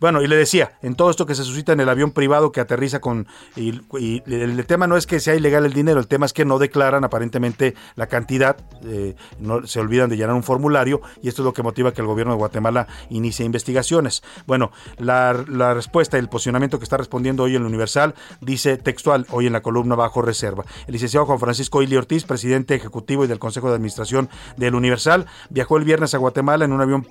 Bueno, 0.00 0.22
y 0.22 0.26
le 0.26 0.36
decía, 0.36 0.72
en 0.82 0.94
todo 0.94 1.10
esto 1.10 1.26
que 1.26 1.34
se 1.34 1.44
suscita 1.44 1.72
en 1.72 1.80
el 1.80 1.88
avión 1.88 2.12
privado 2.12 2.52
que 2.52 2.60
aterriza 2.60 3.00
con... 3.00 3.26
Y, 3.56 3.80
el, 4.26 4.66
tema 4.66 4.86
no 4.86 4.96
es 4.96 5.06
que 5.06 5.20
sea 5.20 5.34
ilegal 5.34 5.64
el 5.64 5.72
dinero, 5.72 6.00
el 6.00 6.06
tema 6.06 6.26
es 6.26 6.32
que 6.32 6.44
no 6.44 6.58
declaran 6.58 7.04
aparentemente 7.04 7.74
la 7.94 8.06
cantidad, 8.06 8.56
eh, 8.84 9.14
no, 9.38 9.66
se 9.66 9.80
olvidan 9.80 10.08
de 10.08 10.16
llenar 10.16 10.34
un 10.34 10.42
formulario 10.42 11.00
y 11.22 11.28
esto 11.28 11.42
es 11.42 11.44
lo 11.46 11.52
que 11.52 11.62
motiva 11.62 11.92
que 11.92 12.00
el 12.00 12.06
gobierno 12.06 12.32
de 12.32 12.38
Guatemala 12.38 12.86
inicie 13.10 13.44
investigaciones. 13.44 14.22
Bueno, 14.46 14.72
la, 14.98 15.44
la 15.48 15.74
respuesta 15.74 16.18
el 16.18 16.28
posicionamiento 16.28 16.78
que 16.78 16.84
está 16.84 16.96
respondiendo 16.96 17.44
hoy 17.44 17.56
en 17.56 17.62
el 17.62 17.68
Universal 17.68 18.14
dice 18.40 18.76
textual, 18.76 19.26
hoy 19.30 19.46
en 19.46 19.52
la 19.52 19.62
columna 19.62 19.94
bajo 19.94 20.22
reserva. 20.22 20.64
El 20.86 20.92
licenciado 20.92 21.26
Juan 21.26 21.38
Francisco 21.38 21.82
Ili 21.82 21.96
Ortiz, 21.96 22.24
presidente 22.24 22.74
ejecutivo 22.74 23.24
y 23.24 23.28
del 23.28 23.38
Consejo 23.38 23.68
de 23.68 23.74
Administración 23.74 24.28
del 24.56 24.74
Universal, 24.74 25.26
viajó 25.50 25.76
el 25.76 25.84
viernes 25.84 26.14
a 26.14 26.18
Guatemala 26.18 26.64
en 26.64 26.72
un 26.72 26.80
avión 26.80 27.06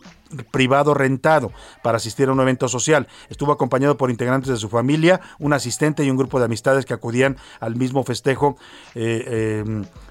privado 0.51 0.93
rentado 0.93 1.51
para 1.83 1.97
asistir 1.97 2.29
a 2.29 2.31
un 2.31 2.39
evento 2.39 2.67
social. 2.79 3.07
Estuvo 3.29 3.51
acompañado 3.51 3.97
por 3.97 4.11
integrantes 4.11 4.49
de 4.49 4.57
su 4.57 4.69
familia, 4.69 5.21
un 5.39 5.53
asistente 5.53 6.03
y 6.03 6.09
un 6.09 6.17
grupo 6.17 6.39
de 6.39 6.45
amistades 6.45 6.85
que 6.85 6.93
acudían 6.93 7.37
al 7.59 7.75
mismo 7.75 8.03
festejo. 8.03 8.57
Eh, 8.95 9.23
eh, 9.27 9.63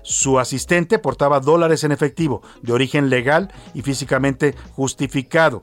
su 0.02 0.38
asistente 0.38 0.98
portaba 0.98 1.40
dólares 1.40 1.84
en 1.84 1.92
efectivo, 1.92 2.42
de 2.62 2.72
origen 2.72 3.10
legal 3.10 3.52
y 3.74 3.82
físicamente 3.82 4.54
justificado. 4.72 5.60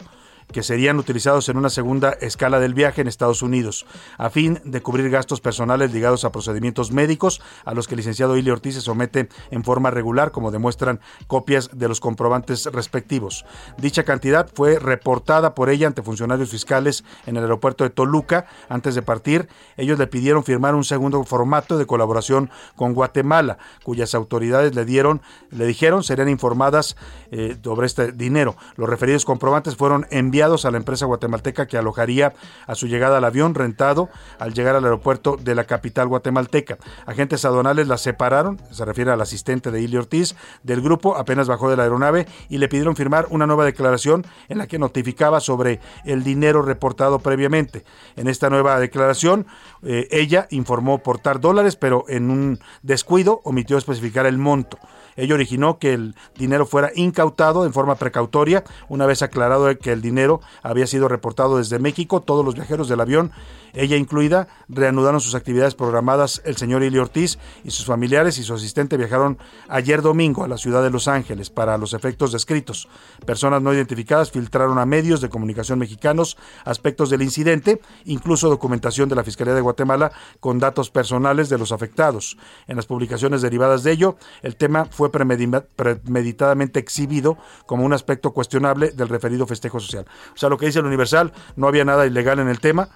Que 0.51 0.63
serían 0.63 0.97
utilizados 0.97 1.49
en 1.49 1.57
una 1.57 1.69
segunda 1.69 2.11
escala 2.21 2.59
del 2.59 2.73
viaje 2.73 3.01
en 3.01 3.07
Estados 3.07 3.41
Unidos, 3.41 3.85
a 4.17 4.29
fin 4.29 4.59
de 4.63 4.81
cubrir 4.81 5.09
gastos 5.09 5.41
personales 5.41 5.93
ligados 5.93 6.25
a 6.25 6.31
procedimientos 6.31 6.91
médicos 6.91 7.41
a 7.65 7.73
los 7.73 7.87
que 7.87 7.95
el 7.95 7.99
licenciado 7.99 8.37
Ili 8.37 8.49
Ortiz 8.49 8.75
se 8.75 8.81
somete 8.81 9.29
en 9.51 9.63
forma 9.63 9.91
regular, 9.91 10.31
como 10.31 10.51
demuestran 10.51 10.99
copias 11.27 11.69
de 11.73 11.87
los 11.87 11.99
comprobantes 11.99 12.65
respectivos. 12.65 13.45
Dicha 13.77 14.03
cantidad 14.03 14.49
fue 14.53 14.79
reportada 14.79 15.55
por 15.55 15.69
ella 15.69 15.87
ante 15.87 16.01
funcionarios 16.01 16.49
fiscales 16.49 17.03
en 17.25 17.37
el 17.37 17.43
aeropuerto 17.43 17.83
de 17.83 17.89
Toluca. 17.89 18.47
Antes 18.69 18.95
de 18.95 19.01
partir, 19.01 19.47
ellos 19.77 19.97
le 19.97 20.07
pidieron 20.07 20.43
firmar 20.43 20.75
un 20.75 20.83
segundo 20.83 21.23
formato 21.23 21.77
de 21.77 21.85
colaboración 21.85 22.49
con 22.75 22.93
Guatemala, 22.93 23.57
cuyas 23.83 24.15
autoridades 24.15 24.75
le 24.75 24.85
dieron, 24.85 25.21
le 25.49 25.65
dijeron 25.65 26.03
serían 26.03 26.29
informadas 26.29 26.95
eh, 27.31 27.57
sobre 27.63 27.87
este 27.87 28.11
dinero. 28.11 28.55
Los 28.75 28.89
referidos 28.89 29.25
comprobantes 29.25 29.75
fueron 29.75 30.07
enviados 30.09 30.40
a 30.41 30.72
la 30.72 30.77
empresa 30.77 31.05
guatemalteca 31.05 31.68
que 31.68 31.77
alojaría 31.77 32.34
a 32.65 32.73
su 32.73 32.88
llegada 32.88 33.18
al 33.18 33.26
avión 33.26 33.53
rentado 33.53 34.09
al 34.39 34.55
llegar 34.55 34.76
al 34.76 34.84
aeropuerto 34.84 35.38
de 35.39 35.53
la 35.53 35.65
capital 35.65 36.07
guatemalteca. 36.07 36.80
Agentes 37.05 37.45
aduanales 37.45 37.88
la 37.88 37.99
separaron, 37.99 38.59
se 38.72 38.84
refiere 38.84 39.11
al 39.11 39.22
asistente 39.22 39.69
de 39.69 39.81
Ili 39.84 39.97
Ortiz, 39.97 40.35
del 40.63 40.81
grupo, 40.81 41.15
apenas 41.15 41.47
bajó 41.47 41.69
de 41.69 41.77
la 41.77 41.84
aeronave 41.84 42.26
y 42.49 42.57
le 42.57 42.68
pidieron 42.69 42.95
firmar 42.95 43.27
una 43.30 43.45
nueva 43.45 43.65
declaración 43.65 44.26
en 44.49 44.57
la 44.57 44.65
que 44.65 44.80
notificaba 44.80 45.41
sobre 45.41 45.80
el 46.05 46.23
dinero 46.23 46.63
reportado 46.63 47.19
previamente. 47.19 47.84
En 48.15 48.27
esta 48.27 48.49
nueva 48.49 48.80
declaración, 48.80 49.45
eh, 49.84 50.07
ella 50.09 50.47
informó 50.49 51.03
portar 51.03 51.39
dólares, 51.39 51.76
pero 51.76 52.05
en 52.07 52.31
un 52.31 52.59
descuido 52.81 53.41
omitió 53.43 53.77
especificar 53.77 54.26
el 54.26 54.39
monto. 54.39 54.80
Ello 55.15 55.35
originó 55.35 55.79
que 55.79 55.93
el 55.93 56.15
dinero 56.38 56.65
fuera 56.65 56.91
incautado 56.95 57.65
en 57.65 57.73
forma 57.73 57.95
precautoria. 57.95 58.63
Una 58.89 59.05
vez 59.05 59.21
aclarado 59.21 59.77
que 59.77 59.91
el 59.91 60.01
dinero 60.01 60.41
había 60.63 60.88
sido 60.88 61.07
reportado 61.07 61.57
desde 61.57 61.79
México, 61.79 62.21
todos 62.21 62.45
los 62.45 62.55
viajeros 62.55 62.88
del 62.88 63.01
avión, 63.01 63.31
ella 63.73 63.95
incluida, 63.95 64.47
reanudaron 64.67 65.21
sus 65.21 65.35
actividades 65.35 65.75
programadas. 65.75 66.41
El 66.45 66.57
señor 66.57 66.83
Ili 66.83 66.97
Ortiz 66.97 67.39
y 67.63 67.71
sus 67.71 67.85
familiares 67.85 68.38
y 68.38 68.43
su 68.43 68.53
asistente 68.53 68.97
viajaron 68.97 69.38
ayer 69.69 70.01
domingo 70.01 70.43
a 70.43 70.47
la 70.47 70.57
ciudad 70.57 70.83
de 70.83 70.89
Los 70.89 71.07
Ángeles 71.07 71.49
para 71.49 71.77
los 71.77 71.93
efectos 71.93 72.31
descritos. 72.31 72.89
Personas 73.25 73.61
no 73.61 73.73
identificadas 73.73 74.31
filtraron 74.31 74.77
a 74.77 74.85
medios 74.85 75.21
de 75.21 75.29
comunicación 75.29 75.79
mexicanos 75.79 76.38
aspectos 76.65 77.09
del 77.09 77.21
incidente, 77.21 77.81
incluso 78.05 78.49
documentación 78.49 79.09
de 79.09 79.15
la 79.15 79.23
Fiscalía 79.23 79.53
de 79.53 79.61
Guatemala 79.61 80.11
con 80.39 80.59
datos 80.59 80.89
personales 80.89 81.49
de 81.49 81.57
los 81.57 81.71
afectados. 81.71 82.38
En 82.67 82.75
las 82.75 82.85
publicaciones 82.85 83.41
derivadas 83.41 83.83
de 83.83 83.91
ello, 83.91 84.17
el 84.41 84.55
tema 84.55 84.85
fue 84.85 85.00
premeditadamente 85.09 86.79
exhibido 86.79 87.37
como 87.65 87.85
un 87.85 87.93
aspecto 87.93 88.31
cuestionable 88.31 88.91
del 88.91 89.09
referido 89.09 89.47
festejo 89.47 89.79
social. 89.79 90.05
O 90.33 90.37
sea, 90.37 90.49
lo 90.49 90.57
que 90.57 90.67
dice 90.67 90.79
el 90.79 90.85
Universal, 90.85 91.33
no 91.55 91.67
había 91.67 91.85
nada 91.85 92.05
ilegal 92.05 92.39
en 92.39 92.47
el 92.47 92.59
tema, 92.59 92.89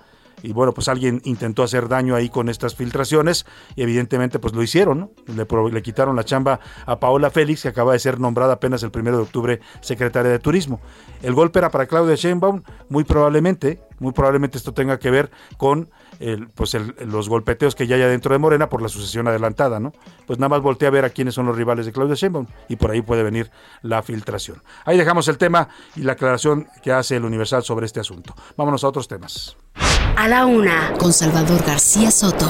y 0.43 0.53
bueno, 0.53 0.73
pues 0.73 0.87
alguien 0.87 1.21
intentó 1.23 1.63
hacer 1.63 1.87
daño 1.87 2.15
ahí 2.15 2.29
con 2.29 2.49
estas 2.49 2.75
filtraciones 2.75 3.45
y 3.75 3.83
evidentemente 3.83 4.39
pues 4.39 4.53
lo 4.53 4.61
hicieron, 4.61 4.99
¿no? 4.99 5.11
Le, 5.71 5.81
quitaron 5.81 6.15
la 6.15 6.23
chamba 6.23 6.59
a 6.85 6.99
Paola 6.99 7.29
Félix, 7.29 7.63
que 7.63 7.69
acaba 7.69 7.93
de 7.93 7.99
ser 7.99 8.19
nombrada 8.19 8.53
apenas 8.53 8.83
el 8.83 8.91
primero 8.91 9.17
de 9.17 9.23
octubre 9.23 9.59
secretaria 9.81 10.31
de 10.31 10.39
Turismo. 10.39 10.81
El 11.21 11.33
golpe 11.33 11.59
era 11.59 11.71
para 11.71 11.87
Claudia 11.87 12.15
Sheinbaum, 12.15 12.63
muy 12.89 13.03
probablemente, 13.03 13.79
muy 13.99 14.11
probablemente 14.11 14.57
esto 14.57 14.73
tenga 14.73 14.99
que 14.99 15.09
ver 15.09 15.31
con 15.57 15.89
el, 16.19 16.47
pues 16.49 16.73
el, 16.73 16.95
los 17.05 17.29
golpeteos 17.29 17.75
que 17.75 17.87
ya 17.87 17.95
hay 17.95 18.01
dentro 18.01 18.33
de 18.33 18.39
Morena 18.39 18.69
por 18.69 18.81
la 18.81 18.89
sucesión 18.89 19.27
adelantada, 19.27 19.79
¿no? 19.79 19.93
Pues 20.25 20.39
nada 20.39 20.49
más 20.49 20.61
voltea 20.61 20.89
a 20.89 20.91
ver 20.91 21.05
a 21.05 21.09
quiénes 21.09 21.33
son 21.33 21.45
los 21.45 21.55
rivales 21.55 21.85
de 21.85 21.91
Claudia 21.91 22.15
Sheinbaum 22.15 22.47
y 22.69 22.75
por 22.75 22.91
ahí 22.91 23.01
puede 23.01 23.23
venir 23.23 23.51
la 23.81 24.01
filtración. 24.01 24.61
Ahí 24.85 24.97
dejamos 24.97 25.27
el 25.27 25.37
tema 25.37 25.69
y 25.95 26.01
la 26.01 26.13
aclaración 26.13 26.67
que 26.83 26.91
hace 26.91 27.15
el 27.15 27.25
Universal 27.25 27.63
sobre 27.63 27.85
este 27.85 27.99
asunto. 27.99 28.35
Vámonos 28.57 28.83
a 28.83 28.87
otros 28.87 29.07
temas. 29.07 29.57
A 30.15 30.27
la 30.27 30.45
una, 30.45 30.93
con 30.97 31.11
Salvador 31.11 31.63
García 31.65 32.11
Soto. 32.11 32.47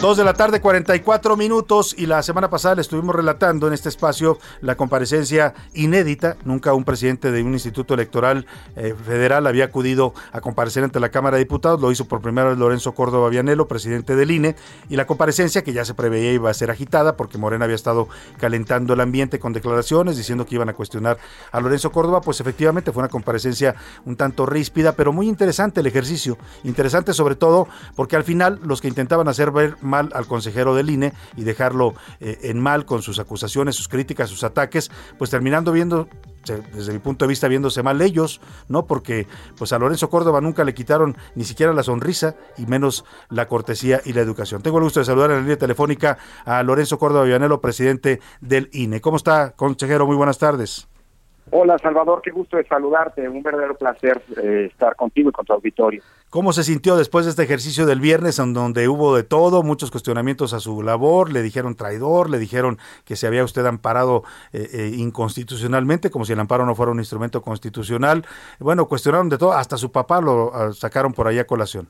Dos 0.00 0.18
de 0.18 0.24
la 0.24 0.34
tarde, 0.34 0.60
44 0.60 1.38
minutos, 1.38 1.94
y 1.96 2.04
la 2.04 2.22
semana 2.22 2.50
pasada 2.50 2.74
le 2.74 2.82
estuvimos 2.82 3.14
relatando 3.14 3.66
en 3.66 3.72
este 3.72 3.88
espacio 3.88 4.38
la 4.60 4.76
comparecencia 4.76 5.54
inédita. 5.72 6.36
Nunca 6.44 6.74
un 6.74 6.84
presidente 6.84 7.32
de 7.32 7.42
un 7.42 7.54
instituto 7.54 7.94
electoral 7.94 8.46
eh, 8.76 8.94
federal 9.06 9.46
había 9.46 9.64
acudido 9.64 10.12
a 10.32 10.42
comparecer 10.42 10.84
ante 10.84 11.00
la 11.00 11.08
Cámara 11.08 11.38
de 11.38 11.44
Diputados. 11.44 11.80
Lo 11.80 11.90
hizo 11.90 12.04
por 12.04 12.20
primera 12.20 12.50
vez 12.50 12.58
Lorenzo 12.58 12.92
Córdoba 12.94 13.30
Vianelo, 13.30 13.68
presidente 13.68 14.16
del 14.16 14.30
INE, 14.30 14.54
y 14.90 14.96
la 14.96 15.06
comparecencia 15.06 15.64
que 15.64 15.72
ya 15.72 15.82
se 15.86 15.94
preveía 15.94 16.30
iba 16.30 16.50
a 16.50 16.54
ser 16.54 16.70
agitada 16.70 17.16
porque 17.16 17.38
Morena 17.38 17.64
había 17.64 17.74
estado 17.74 18.06
calentando 18.36 18.92
el 18.92 19.00
ambiente 19.00 19.38
con 19.38 19.54
declaraciones 19.54 20.18
diciendo 20.18 20.44
que 20.44 20.56
iban 20.56 20.68
a 20.68 20.74
cuestionar 20.74 21.16
a 21.50 21.60
Lorenzo 21.60 21.90
Córdoba. 21.90 22.20
Pues 22.20 22.38
efectivamente 22.42 22.92
fue 22.92 23.00
una 23.00 23.08
comparecencia 23.08 23.74
un 24.04 24.16
tanto 24.16 24.44
ríspida, 24.44 24.92
pero 24.92 25.14
muy 25.14 25.26
interesante 25.26 25.80
el 25.80 25.86
ejercicio. 25.86 26.36
Interesante 26.64 27.14
sobre 27.14 27.34
todo 27.34 27.66
porque 27.94 28.14
al 28.14 28.24
final 28.24 28.60
los 28.62 28.82
que 28.82 28.88
intentaban 28.88 29.26
hacer 29.26 29.50
ver 29.50 29.74
mal 29.86 30.10
al 30.14 30.26
consejero 30.26 30.74
del 30.74 30.90
INE 30.90 31.12
y 31.36 31.44
dejarlo 31.44 31.94
eh, 32.20 32.38
en 32.42 32.60
mal 32.60 32.84
con 32.84 33.02
sus 33.02 33.18
acusaciones, 33.18 33.76
sus 33.76 33.88
críticas, 33.88 34.30
sus 34.30 34.44
ataques, 34.44 34.90
pues 35.18 35.30
terminando 35.30 35.72
viendo 35.72 36.08
desde 36.54 36.92
mi 36.92 36.98
punto 36.98 37.24
de 37.24 37.28
vista 37.30 37.48
viéndose 37.48 37.82
mal 37.82 38.00
ellos, 38.00 38.40
¿no? 38.68 38.86
Porque 38.86 39.26
pues 39.58 39.72
a 39.72 39.78
Lorenzo 39.78 40.08
Córdoba 40.08 40.40
nunca 40.40 40.64
le 40.64 40.74
quitaron 40.74 41.16
ni 41.34 41.44
siquiera 41.44 41.72
la 41.72 41.82
sonrisa 41.82 42.36
y 42.56 42.66
menos 42.66 43.04
la 43.28 43.48
cortesía 43.48 44.00
y 44.04 44.12
la 44.12 44.20
educación. 44.20 44.62
Tengo 44.62 44.78
el 44.78 44.84
gusto 44.84 45.00
de 45.00 45.06
saludar 45.06 45.30
en 45.30 45.36
la 45.36 45.42
línea 45.42 45.58
telefónica 45.58 46.18
a 46.44 46.62
Lorenzo 46.62 46.98
Córdoba 46.98 47.24
Villanelo, 47.24 47.60
presidente 47.60 48.20
del 48.40 48.68
INE. 48.72 49.00
¿Cómo 49.00 49.16
está, 49.16 49.52
consejero? 49.56 50.06
Muy 50.06 50.16
buenas 50.16 50.38
tardes. 50.38 50.88
Hola 51.50 51.78
Salvador, 51.78 52.22
qué 52.22 52.32
gusto 52.32 52.56
de 52.56 52.64
saludarte, 52.64 53.28
un 53.28 53.40
verdadero 53.40 53.76
placer 53.76 54.20
eh, 54.42 54.68
estar 54.68 54.96
contigo 54.96 55.30
y 55.30 55.32
con 55.32 55.44
tu 55.44 55.52
auditorio. 55.52 56.02
¿Cómo 56.28 56.52
se 56.52 56.64
sintió 56.64 56.96
después 56.96 57.24
de 57.24 57.30
este 57.30 57.44
ejercicio 57.44 57.86
del 57.86 58.00
viernes 58.00 58.40
en 58.40 58.52
donde 58.52 58.88
hubo 58.88 59.14
de 59.14 59.22
todo, 59.22 59.62
muchos 59.62 59.92
cuestionamientos 59.92 60.52
a 60.52 60.60
su 60.60 60.82
labor, 60.82 61.32
le 61.32 61.42
dijeron 61.42 61.76
traidor, 61.76 62.30
le 62.30 62.40
dijeron 62.40 62.78
que 63.04 63.14
se 63.14 63.28
había 63.28 63.44
usted 63.44 63.64
amparado 63.64 64.24
eh, 64.52 64.66
eh, 64.72 64.90
inconstitucionalmente, 64.96 66.10
como 66.10 66.24
si 66.24 66.32
el 66.32 66.40
amparo 66.40 66.66
no 66.66 66.74
fuera 66.74 66.90
un 66.90 66.98
instrumento 66.98 67.40
constitucional? 67.42 68.24
Bueno, 68.58 68.88
cuestionaron 68.88 69.28
de 69.28 69.38
todo, 69.38 69.52
hasta 69.52 69.76
su 69.76 69.92
papá 69.92 70.20
lo 70.20 70.48
uh, 70.48 70.72
sacaron 70.72 71.12
por 71.12 71.28
ahí 71.28 71.38
a 71.38 71.46
colación. 71.46 71.88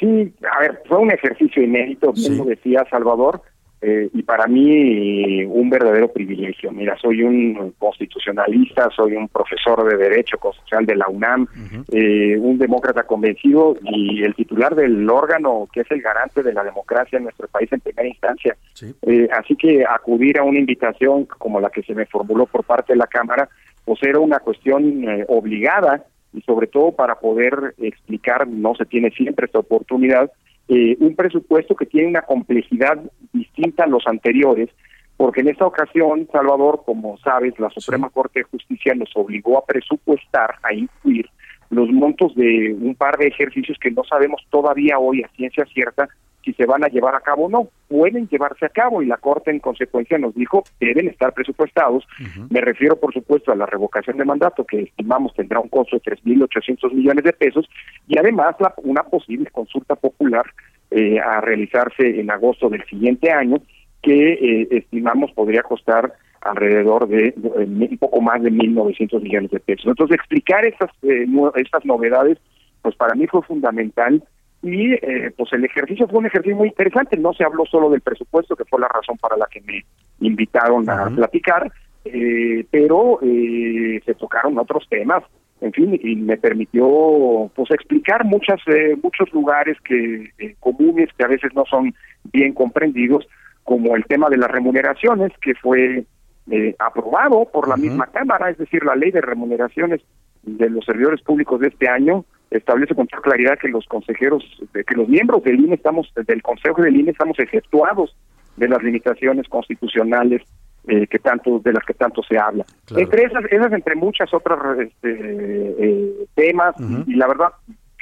Sí, 0.00 0.34
a 0.50 0.60
ver, 0.60 0.82
fue 0.88 0.98
un 0.98 1.12
ejercicio 1.12 1.62
inédito, 1.62 2.08
como 2.08 2.16
sí. 2.16 2.42
decía 2.46 2.84
Salvador, 2.90 3.42
eh, 3.82 4.10
y 4.12 4.22
para 4.22 4.46
mí 4.46 5.44
un 5.44 5.70
verdadero 5.70 6.12
privilegio. 6.12 6.70
Mira, 6.70 6.98
soy 6.98 7.22
un 7.22 7.72
constitucionalista, 7.78 8.90
soy 8.94 9.14
un 9.14 9.28
profesor 9.28 9.88
de 9.88 9.96
Derecho 9.96 10.36
Constitucional 10.38 10.86
de 10.86 10.96
la 10.96 11.08
UNAM, 11.08 11.42
uh 11.42 11.46
-huh. 11.46 11.84
eh, 11.92 12.38
un 12.38 12.58
demócrata 12.58 13.04
convencido 13.04 13.76
y 13.82 14.22
el 14.22 14.34
titular 14.34 14.74
del 14.74 15.08
órgano 15.08 15.66
que 15.72 15.80
es 15.80 15.90
el 15.90 16.02
garante 16.02 16.42
de 16.42 16.52
la 16.52 16.62
democracia 16.62 17.16
en 17.16 17.24
nuestro 17.24 17.48
país 17.48 17.72
en 17.72 17.80
primera 17.80 18.08
instancia. 18.08 18.54
Sí. 18.74 18.94
Eh, 19.02 19.28
así 19.32 19.56
que 19.56 19.84
acudir 19.84 20.38
a 20.38 20.44
una 20.44 20.58
invitación 20.58 21.24
como 21.24 21.60
la 21.60 21.70
que 21.70 21.82
se 21.82 21.94
me 21.94 22.06
formuló 22.06 22.46
por 22.46 22.64
parte 22.64 22.92
de 22.92 22.98
la 22.98 23.06
Cámara, 23.06 23.48
pues 23.84 24.02
era 24.02 24.18
una 24.18 24.40
cuestión 24.40 25.08
eh, 25.08 25.24
obligada 25.28 26.04
y 26.32 26.42
sobre 26.42 26.66
todo 26.66 26.92
para 26.92 27.14
poder 27.16 27.74
explicar, 27.78 28.46
no 28.46 28.74
se 28.74 28.84
tiene 28.84 29.10
siempre 29.10 29.46
esta 29.46 29.58
oportunidad, 29.58 30.30
eh, 30.68 30.96
un 31.00 31.16
presupuesto 31.16 31.74
que 31.74 31.86
tiene 31.86 32.08
una 32.08 32.22
complejidad 32.22 32.98
distinta 33.32 33.84
a 33.84 33.88
los 33.88 34.06
anteriores, 34.06 34.70
porque 35.16 35.40
en 35.40 35.48
esta 35.48 35.66
ocasión, 35.66 36.28
Salvador, 36.32 36.82
como 36.86 37.18
sabes, 37.18 37.58
la 37.58 37.70
Suprema 37.70 38.08
sí. 38.08 38.14
Corte 38.14 38.40
de 38.40 38.44
Justicia 38.44 38.94
nos 38.94 39.10
obligó 39.14 39.58
a 39.58 39.66
presupuestar, 39.66 40.54
a 40.62 40.72
incluir 40.72 41.28
los 41.70 41.88
montos 41.90 42.34
de 42.34 42.74
un 42.78 42.94
par 42.94 43.16
de 43.18 43.28
ejercicios 43.28 43.78
que 43.80 43.90
no 43.90 44.02
sabemos 44.04 44.42
todavía 44.50 44.98
hoy 44.98 45.22
a 45.22 45.28
ciencia 45.36 45.64
cierta 45.66 46.08
si 46.44 46.52
se 46.54 46.66
van 46.66 46.84
a 46.84 46.88
llevar 46.88 47.14
a 47.14 47.20
cabo 47.20 47.46
o 47.46 47.48
no. 47.48 47.68
Pueden 47.88 48.28
llevarse 48.28 48.66
a 48.66 48.70
cabo 48.70 49.02
y 49.02 49.06
la 49.06 49.16
Corte 49.16 49.50
en 49.50 49.58
consecuencia 49.58 50.18
nos 50.18 50.34
dijo 50.34 50.64
deben 50.80 51.08
estar 51.08 51.32
presupuestados. 51.32 52.04
Uh 52.18 52.24
-huh. 52.24 52.46
Me 52.50 52.60
refiero, 52.60 52.96
por 52.96 53.12
supuesto, 53.12 53.52
a 53.52 53.56
la 53.56 53.66
revocación 53.66 54.16
de 54.16 54.24
mandato 54.24 54.64
que 54.64 54.82
estimamos 54.82 55.34
tendrá 55.34 55.60
un 55.60 55.68
costo 55.68 55.96
de 55.96 56.02
3.800 56.02 56.92
millones 56.92 57.24
de 57.24 57.32
pesos 57.32 57.68
y 58.06 58.18
además 58.18 58.56
la, 58.60 58.74
una 58.84 59.02
posible 59.02 59.50
consulta 59.50 59.96
popular 59.96 60.46
eh, 60.90 61.18
a 61.20 61.40
realizarse 61.40 62.20
en 62.20 62.30
agosto 62.30 62.68
del 62.68 62.84
siguiente 62.86 63.30
año 63.30 63.58
que 64.02 64.32
eh, 64.32 64.68
estimamos 64.70 65.30
podría 65.32 65.62
costar 65.62 66.12
alrededor 66.40 67.06
de, 67.06 67.34
de, 67.36 67.64
un 67.64 67.98
poco 67.98 68.20
más 68.20 68.42
de 68.42 68.50
1.900 68.50 69.20
millones 69.20 69.50
de 69.50 69.60
pesos. 69.60 69.86
Entonces, 69.86 70.16
explicar 70.16 70.64
estas, 70.64 70.90
eh, 71.02 71.26
estas 71.56 71.84
novedades, 71.84 72.38
pues 72.82 72.96
para 72.96 73.14
mí 73.14 73.26
fue 73.26 73.42
fundamental 73.42 74.22
y 74.62 74.92
eh, 74.92 75.32
pues 75.36 75.52
el 75.52 75.64
ejercicio 75.64 76.06
fue 76.06 76.18
un 76.18 76.26
ejercicio 76.26 76.56
muy 76.56 76.68
interesante, 76.68 77.16
no 77.16 77.32
se 77.32 77.44
habló 77.44 77.64
solo 77.64 77.90
del 77.90 78.02
presupuesto, 78.02 78.56
que 78.56 78.64
fue 78.66 78.80
la 78.80 78.88
razón 78.88 79.16
para 79.18 79.36
la 79.36 79.46
que 79.46 79.60
me 79.62 79.84
invitaron 80.20 80.88
a 80.90 81.04
uh 81.04 81.10
-huh. 81.10 81.16
platicar, 81.16 81.72
eh, 82.04 82.64
pero 82.70 83.18
eh, 83.22 84.00
se 84.04 84.14
tocaron 84.14 84.58
otros 84.58 84.86
temas, 84.88 85.22
en 85.60 85.72
fin, 85.72 85.98
y 86.02 86.16
me 86.16 86.36
permitió 86.36 87.50
pues 87.54 87.70
explicar 87.70 88.24
muchas 88.24 88.60
eh, 88.66 88.96
muchos 89.02 89.30
lugares 89.32 89.76
que 89.82 90.30
eh, 90.38 90.54
comunes 90.58 91.08
que 91.16 91.24
a 91.24 91.28
veces 91.28 91.52
no 91.54 91.64
son 91.66 91.94
bien 92.32 92.54
comprendidos, 92.54 93.26
como 93.64 93.94
el 93.94 94.04
tema 94.06 94.28
de 94.30 94.38
las 94.38 94.50
remuneraciones, 94.50 95.32
que 95.42 95.54
fue 95.54 96.04
eh, 96.50 96.74
aprobado 96.78 97.46
por 97.52 97.68
la 97.68 97.76
misma 97.76 98.06
Cámara, 98.06 98.50
es 98.50 98.58
decir, 98.58 98.84
la 98.84 98.96
ley 98.96 99.10
de 99.10 99.20
remuneraciones 99.20 100.00
de 100.42 100.70
los 100.70 100.84
servidores 100.84 101.20
públicos 101.22 101.60
de 101.60 101.68
este 101.68 101.88
año 101.88 102.24
establece 102.50 102.94
con 102.94 103.06
toda 103.06 103.22
claridad 103.22 103.58
que 103.58 103.68
los 103.68 103.86
consejeros, 103.86 104.44
que 104.72 104.94
los 104.96 105.08
miembros 105.08 105.42
del 105.44 105.60
INE 105.60 105.74
estamos, 105.76 106.12
del 106.26 106.42
Consejo 106.42 106.82
del 106.82 106.96
INE 106.96 107.12
estamos 107.12 107.38
efectuados 107.38 108.16
de 108.56 108.68
las 108.68 108.82
limitaciones 108.82 109.48
constitucionales 109.48 110.42
eh, 110.88 111.06
que 111.06 111.18
tanto 111.18 111.60
de 111.60 111.72
las 111.72 111.84
que 111.84 111.94
tanto 111.94 112.22
se 112.22 112.38
habla. 112.38 112.64
Entre 112.96 113.24
esas, 113.24 113.44
esas 113.50 113.72
entre 113.72 113.94
muchas 113.94 114.32
otras 114.34 114.58
este, 114.80 115.10
eh, 115.10 116.12
temas 116.34 116.74
y, 117.06 117.12
y 117.12 117.14
la 117.16 117.28
verdad 117.28 117.48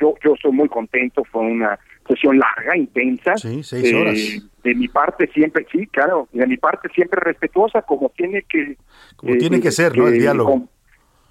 yo 0.00 0.14
yo 0.24 0.34
estoy 0.34 0.52
muy 0.52 0.68
contento, 0.68 1.24
fue 1.24 1.42
una 1.42 1.78
sesión 2.06 2.38
larga, 2.38 2.76
intensa. 2.76 3.36
Sí, 3.36 3.62
seis 3.62 3.92
horas. 3.92 4.16
de 4.62 4.74
mi 4.74 4.88
parte 4.88 5.26
siempre, 5.34 5.66
sí, 5.70 5.86
claro, 5.88 6.28
de 6.32 6.46
mi 6.46 6.56
parte 6.56 6.88
siempre 6.94 7.20
respetuosa 7.20 7.82
como 7.82 8.08
tiene 8.16 8.42
que 8.48 8.76
Como 9.16 9.36
tiene 9.36 9.60
que 9.60 9.72
ser, 9.72 9.96
¿no? 9.98 10.06
El 10.08 10.18
diálogo. 10.20 10.50
con- 10.52 10.70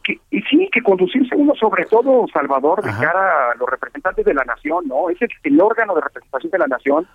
que- 0.07 0.19
y 0.31 0.41
sí, 0.43 0.69
que 0.71 0.81
conducirse 0.81 1.35
uno 1.35 1.53
sobre 1.55 1.83
todo, 1.85 2.25
Salvador, 2.31 2.81
de 2.81 2.89
cara 2.91 3.51
a 3.51 3.55
los 3.55 3.69
representantes 3.69 4.23
de 4.25 4.33
la 4.33 4.45
nación, 4.45 4.87
¿no? 4.87 5.09
Es 5.09 5.21
el, 5.21 5.29
el 5.43 5.59
órgano 5.61 5.93
de 5.95 6.01
representación 6.01 6.51
de 6.51 6.57
la 6.59 6.67
nación 6.67 7.05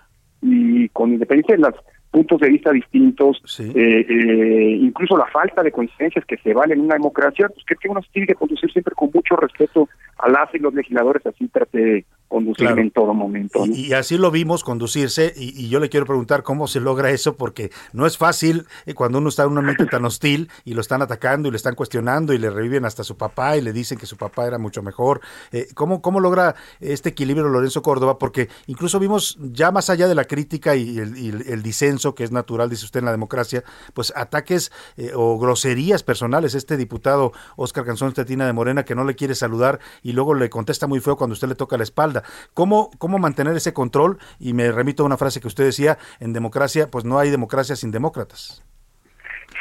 y 0.43 0.89
con 0.91 1.13
independencia 1.13 1.57
de 1.57 1.63
los 1.63 1.75
puntos 2.11 2.41
de 2.41 2.49
vista 2.51 2.71
distintos, 2.73 3.41
eh, 3.75 4.05
eh, 4.07 4.77
incluso 4.83 5.17
la 5.17 5.25
falta 5.27 5.63
de 5.63 5.73
coincidencias 5.73 6.27
que 6.27 6.37
se 6.37 6.53
valen 6.53 6.79
en 6.79 6.85
una 6.85 6.95
democracia, 6.97 7.49
pues 7.49 7.65
creo 7.65 7.79
que 7.81 7.89
uno 7.89 8.03
se 8.03 8.11
tiene 8.13 8.27
que 8.27 8.35
conducir 8.35 8.71
siempre 8.71 8.95
con 8.95 9.11
mucho 9.15 9.35
respeto 9.37 9.89
a 10.19 10.29
las 10.29 10.55
y 10.55 10.59
los 10.59 10.75
legisladores, 10.75 11.25
así 11.25 11.49
trate 11.49 12.05
conducirme 12.33 12.69
Claro. 12.73 12.83
en 12.83 12.91
todo 12.91 13.15
momento. 13.15 13.67
¿no? 13.67 13.75
Y, 13.75 13.87
y 13.89 13.93
así 13.93 14.19
lo 14.19 14.31
vimos 14.31 14.65
conducirse 14.65 15.33
y, 15.37 15.65
y 15.65 15.69
yo 15.69 15.79
le 15.81 15.89
quiero 15.89 16.07
preguntar 16.07 16.43
cómo 16.43 16.67
se 16.67 16.81
logra 16.81 17.11
eso 17.11 17.37
porque 17.37 17.71
no 17.93 18.07
es 18.07 18.17
fácil 18.19 18.67
eh, 18.87 18.95
cuando 18.95 19.19
uno 19.19 19.29
está 19.29 19.45
en 19.45 19.51
un 19.51 19.59
ambiente 19.59 19.87
tan 19.87 20.05
hostil 20.05 20.49
y 20.65 20.75
lo 20.75 20.81
están 20.81 21.03
atacando 21.03 21.49
y 21.49 21.51
le 21.53 21.57
están 21.57 21.75
cuestionando 21.75 22.33
y 22.33 22.39
le 22.39 22.51
reviven 22.51 22.85
hasta 22.85 23.05
su 23.05 23.17
papá 23.17 23.57
y 23.57 23.61
le 23.61 23.73
dicen 23.73 23.99
que 23.99 24.07
su 24.07 24.17
papá 24.17 24.47
era 24.47 24.59
mucho 24.59 24.83
mejor. 24.83 25.21
Eh, 25.53 25.69
¿cómo, 25.75 26.01
¿Cómo 26.03 26.21
logra 26.21 26.55
este 26.81 27.11
equilibrio 27.11 27.49
Lorenzo 27.49 27.83
Córdoba? 27.83 28.19
Porque 28.19 28.49
incluso 28.67 28.99
vimos 28.99 29.39
ya 29.41 29.71
más 29.71 29.91
allá 29.91 30.09
de 30.09 30.15
la 30.15 30.25
crítica 30.25 30.75
y 30.77 30.99
el, 30.99 31.17
y 31.19 31.29
el 31.29 31.63
disenso 31.63 32.15
que 32.15 32.25
es 32.25 32.33
natural, 32.33 32.71
dice 32.71 32.85
usted, 32.87 33.01
en 33.01 33.07
la 33.07 33.13
democracia, 33.13 33.63
pues 33.95 34.13
ataques 34.17 34.73
eh, 34.97 35.13
o 35.15 35.39
groserías 35.39 36.03
personales. 36.03 36.55
Este 36.55 36.77
diputado 36.77 37.33
Oscar 37.57 37.85
Canzón 37.85 38.13
Tetina 38.13 38.47
de 38.47 38.53
Morena 38.53 38.85
que 38.85 38.95
no 38.95 39.05
le 39.05 39.15
quiere 39.15 39.35
saludar 39.35 39.81
y 40.03 40.13
luego 40.13 40.35
le 40.35 40.49
contesta 40.51 40.87
muy 40.87 41.01
feo 41.01 41.17
cuando 41.17 41.33
usted 41.35 41.49
le 41.49 41.55
toca 41.55 41.77
la 41.77 41.83
espalda. 41.83 42.22
¿Cómo, 42.55 42.91
cómo 42.99 43.19
mantener 43.19 43.57
ese 43.57 43.73
control? 43.73 44.19
Y 44.39 44.53
me 44.53 44.71
remito 44.73 45.03
a 45.03 45.07
una 45.07 45.17
frase 45.17 45.41
que 45.41 45.49
usted 45.49 45.65
decía, 45.65 45.99
en 46.21 46.33
democracia, 46.33 46.89
pues 46.91 47.05
no 47.05 47.19
hay 47.19 47.31
democracia 47.31 47.77
sin 47.77 47.91
demócratas. 47.91 48.63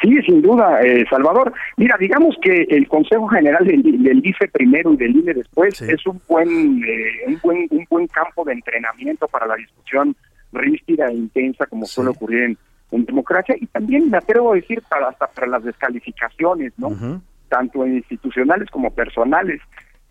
Sí, 0.00 0.20
sin 0.22 0.42
duda, 0.42 0.80
eh, 0.82 1.04
Salvador. 1.08 1.52
Mira, 1.76 1.96
digamos 1.98 2.36
que 2.42 2.66
el 2.70 2.88
Consejo 2.88 3.28
General 3.28 3.64
del, 3.64 3.82
del 4.02 4.26
IFE 4.26 4.48
primero 4.48 4.92
y 4.92 4.96
del 4.96 5.16
INE 5.16 5.34
después 5.34 5.80
es 5.80 6.04
un 6.06 6.20
buen, 6.26 6.82
eh, 6.84 7.26
un 7.28 7.38
buen 7.42 7.68
un 7.70 7.86
buen 7.88 8.06
campo 8.08 8.44
de 8.44 8.54
entrenamiento 8.54 9.28
para 9.28 9.46
la 9.46 9.54
discusión 9.54 10.16
ríspida 10.52 11.08
e 11.08 11.14
intensa 11.14 11.66
como 11.66 11.86
suele 11.86 12.10
ocurrir 12.10 12.42
en, 12.42 12.58
en 12.90 13.04
democracia 13.04 13.54
y 13.58 13.66
también 13.66 14.10
me 14.10 14.18
atrevo 14.18 14.52
a 14.52 14.56
decir 14.56 14.82
para 14.88 15.08
hasta 15.08 15.26
para 15.28 15.46
las 15.46 15.64
descalificaciones, 15.64 16.72
¿no? 16.76 17.20
Tanto 17.48 17.86
institucionales 17.86 18.70
como 18.70 18.90
personales. 18.90 19.60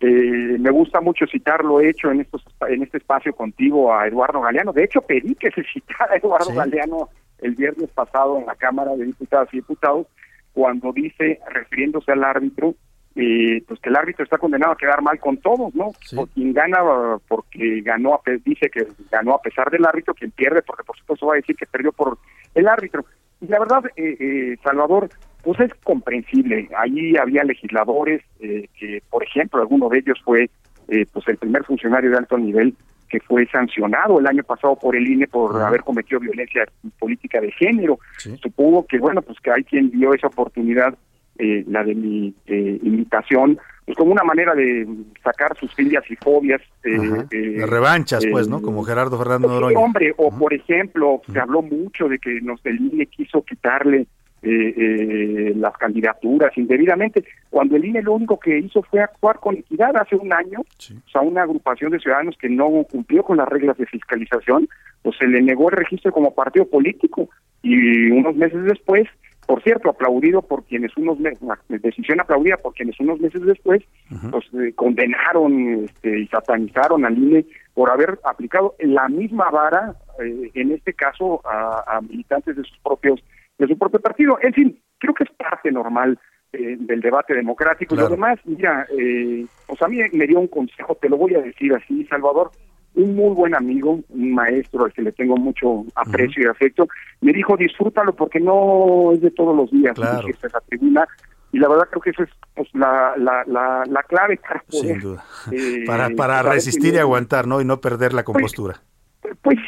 Eh, 0.04 0.58
me 0.58 0.70
gusta 0.70 1.00
mucho 1.00 1.26
citar 1.26 1.64
lo 1.64 1.80
hecho 1.80 2.10
en 2.10 2.22
estos 2.22 2.44
en 2.68 2.82
este 2.82 2.98
espacio 2.98 3.32
contigo 3.32 3.94
a 3.94 4.08
Eduardo 4.08 4.40
Galeano. 4.40 4.72
De 4.72 4.82
hecho, 4.84 5.00
pedí 5.00 5.36
que 5.36 5.50
se 5.52 5.62
citara 5.72 6.14
a 6.14 6.16
Eduardo 6.18 6.50
Sí. 6.50 6.56
Galeano 6.56 7.08
el 7.38 7.54
viernes 7.54 7.88
pasado 7.90 8.38
en 8.38 8.46
la 8.46 8.56
Cámara 8.56 8.96
de 8.96 9.04
Diputadas 9.04 9.48
y 9.52 9.58
Diputados 9.58 10.06
cuando 10.52 10.92
dice, 10.92 11.40
refiriéndose 11.48 12.12
al 12.12 12.24
árbitro, 12.24 12.74
eh, 13.14 13.62
pues 13.66 13.78
que 13.80 13.90
el 13.90 13.96
árbitro 13.96 14.24
está 14.24 14.38
condenado 14.38 14.72
a 14.72 14.76
quedar 14.76 15.02
mal 15.02 15.18
con 15.20 15.36
todos, 15.36 15.74
¿no? 15.74 15.92
Por 16.14 16.28
quien 16.30 16.52
gana 16.52 17.18
porque 17.28 17.80
ganó, 17.82 18.14
a 18.14 18.20
dice 18.44 18.70
que 18.70 18.86
ganó 19.10 19.34
a 19.34 19.42
pesar 19.42 19.70
del 19.70 19.84
árbitro, 19.84 20.14
quien 20.14 20.30
pierde 20.30 20.62
porque 20.62 20.84
por 20.84 20.96
supuesto 20.96 21.26
va 21.26 21.34
a 21.34 21.36
decir 21.36 21.56
que 21.56 21.66
perdió 21.66 21.92
por 21.92 22.18
el 22.54 22.66
árbitro. 22.66 23.04
Y 23.40 23.46
la 23.46 23.58
verdad, 23.58 23.84
eh, 23.96 24.16
eh, 24.18 24.56
Salvador, 24.62 25.08
pues 25.42 25.60
es 25.60 25.74
comprensible. 25.82 26.68
Allí 26.76 27.16
había 27.16 27.44
legisladores 27.44 28.22
eh, 28.40 28.68
que, 28.78 29.02
por 29.10 29.22
ejemplo, 29.24 29.60
alguno 29.60 29.88
de 29.88 29.98
ellos 29.98 30.18
fue 30.24 30.50
eh, 30.88 31.06
pues 31.12 31.26
el 31.28 31.36
primer 31.36 31.64
funcionario 31.64 32.10
de 32.10 32.18
alto 32.18 32.38
nivel 32.38 32.74
que 33.12 33.20
fue 33.20 33.46
sancionado 33.48 34.18
el 34.18 34.26
año 34.26 34.42
pasado 34.42 34.74
por 34.74 34.96
el 34.96 35.06
INE 35.06 35.26
por 35.26 35.60
haber 35.60 35.82
cometido 35.82 36.18
violencia 36.18 36.64
política 36.98 37.42
de 37.42 37.52
género. 37.52 37.98
Supongo 38.42 38.86
que, 38.86 38.98
bueno, 38.98 39.20
pues 39.20 39.38
que 39.40 39.50
hay 39.50 39.64
quien 39.64 39.90
dio 39.90 40.14
esa 40.14 40.28
oportunidad, 40.28 40.96
eh, 41.38 41.62
la 41.68 41.84
de 41.84 41.94
mi 41.94 42.34
eh, 42.46 42.78
invitación, 42.82 43.58
pues 43.84 43.98
como 43.98 44.12
una 44.12 44.24
manera 44.24 44.54
de 44.54 44.88
sacar 45.22 45.54
sus 45.58 45.74
filias 45.74 46.04
y 46.08 46.16
fobias. 46.16 46.62
eh, 46.84 47.26
eh, 47.30 47.66
revanchas, 47.66 48.24
pues, 48.30 48.48
¿no? 48.48 48.62
Como 48.62 48.82
Gerardo 48.82 49.18
Fernando 49.18 49.48
Noroña. 49.48 49.78
hombre, 49.78 50.14
o 50.16 50.30
por 50.30 50.54
ejemplo, 50.54 51.20
se 51.30 51.38
habló 51.38 51.60
mucho 51.60 52.08
de 52.08 52.18
que 52.18 52.40
nos 52.40 52.64
el 52.64 52.80
INE 52.80 53.06
quiso 53.06 53.42
quitarle 53.42 54.06
eh, 54.42 54.74
eh, 54.76 55.52
las 55.54 55.76
candidaturas 55.76 56.50
indebidamente, 56.56 57.24
cuando 57.48 57.76
el 57.76 57.84
INE 57.84 58.02
lo 58.02 58.14
único 58.14 58.40
que 58.40 58.58
hizo 58.58 58.82
fue 58.82 59.00
actuar 59.00 59.38
con 59.38 59.56
equidad 59.56 59.96
hace 59.96 60.16
un 60.16 60.32
año, 60.32 60.60
o 60.60 61.10
sea, 61.10 61.20
una 61.20 61.42
agrupación 61.42 61.92
de 61.92 62.00
ciudadanos 62.00 62.36
que 62.36 62.48
no 62.48 62.84
cumplió 62.90 63.22
con 63.22 63.36
las 63.36 63.48
reglas 63.48 63.78
de 63.78 63.86
fiscalización, 63.86 64.68
pues 65.02 65.16
se 65.16 65.28
le 65.28 65.42
negó 65.42 65.70
el 65.70 65.76
registro 65.76 66.10
como 66.10 66.34
partido 66.34 66.66
político 66.66 67.28
y 67.62 68.10
unos 68.10 68.34
meses 68.34 68.64
después, 68.64 69.08
por 69.46 69.62
cierto, 69.62 69.90
aplaudido 69.90 70.42
por 70.42 70.64
quienes 70.64 70.96
unos 70.96 71.20
meses, 71.20 71.40
decisión 71.68 72.20
aplaudida 72.20 72.56
por 72.56 72.74
quienes 72.74 72.98
unos 72.98 73.20
meses 73.20 73.42
después, 73.42 73.82
pues 74.30 74.44
eh, 74.54 74.72
condenaron 74.74 75.84
este, 75.84 76.20
y 76.20 76.26
satanizaron 76.26 77.04
al 77.04 77.16
INE 77.16 77.44
por 77.74 77.90
haber 77.90 78.18
aplicado 78.24 78.74
la 78.80 79.08
misma 79.08 79.50
vara, 79.50 79.94
eh, 80.20 80.50
en 80.54 80.72
este 80.72 80.94
caso, 80.94 81.40
a, 81.44 81.84
a 81.86 82.00
militantes 82.00 82.56
de 82.56 82.64
sus 82.64 82.78
propios 82.78 83.22
de 83.58 83.66
su 83.66 83.78
propio 83.78 84.00
partido. 84.00 84.38
En 84.42 84.52
fin, 84.52 84.80
creo 84.98 85.14
que 85.14 85.24
es 85.24 85.30
parte 85.30 85.70
normal 85.70 86.18
eh, 86.52 86.76
del 86.78 87.00
debate 87.00 87.34
democrático. 87.34 87.94
Y 87.94 87.98
lo 87.98 88.08
demás, 88.08 88.38
mira, 88.44 88.86
eh, 88.96 89.46
sea, 89.76 89.86
a 89.86 89.90
mí 89.90 89.98
me 90.12 90.26
dio 90.26 90.38
un 90.40 90.48
consejo, 90.48 90.94
te 91.00 91.08
lo 91.08 91.16
voy 91.16 91.34
a 91.34 91.40
decir 91.40 91.72
así, 91.74 92.04
Salvador, 92.06 92.50
un 92.94 93.14
muy 93.16 93.34
buen 93.34 93.54
amigo, 93.54 94.00
un 94.10 94.34
maestro 94.34 94.84
al 94.84 94.92
que 94.92 95.00
le 95.02 95.12
tengo 95.12 95.36
mucho 95.36 95.84
aprecio 95.94 96.42
y 96.42 96.46
afecto, 96.46 96.86
me 97.22 97.32
dijo, 97.32 97.56
disfrútalo 97.56 98.14
porque 98.14 98.38
no 98.38 99.12
es 99.12 99.20
de 99.22 99.30
todos 99.30 99.56
los 99.56 99.70
días 99.70 99.94
Claro. 99.94 100.26
a 100.26 100.30
esa 100.30 100.60
tribuna. 100.60 101.06
Y 101.54 101.58
la 101.58 101.68
verdad 101.68 101.86
creo 101.90 102.00
que 102.02 102.10
esa 102.10 102.22
es 102.24 102.30
pues, 102.54 102.68
la, 102.74 103.12
la, 103.18 103.44
la, 103.46 103.84
la 103.86 104.02
clave 104.04 104.38
para 104.38 104.62
poder... 104.70 104.86
Sin 104.86 105.00
duda. 105.00 105.24
eh, 105.52 105.84
Para, 105.86 106.08
resistir 106.42 106.88
y 106.90 106.92
que- 106.92 107.00
aguantar, 107.00 107.46
¿no? 107.46 107.60
Y 107.60 107.64
no 107.66 107.80
perder 107.80 108.12
la 108.14 108.24
compostura. 108.24 108.74
pues 108.74 108.91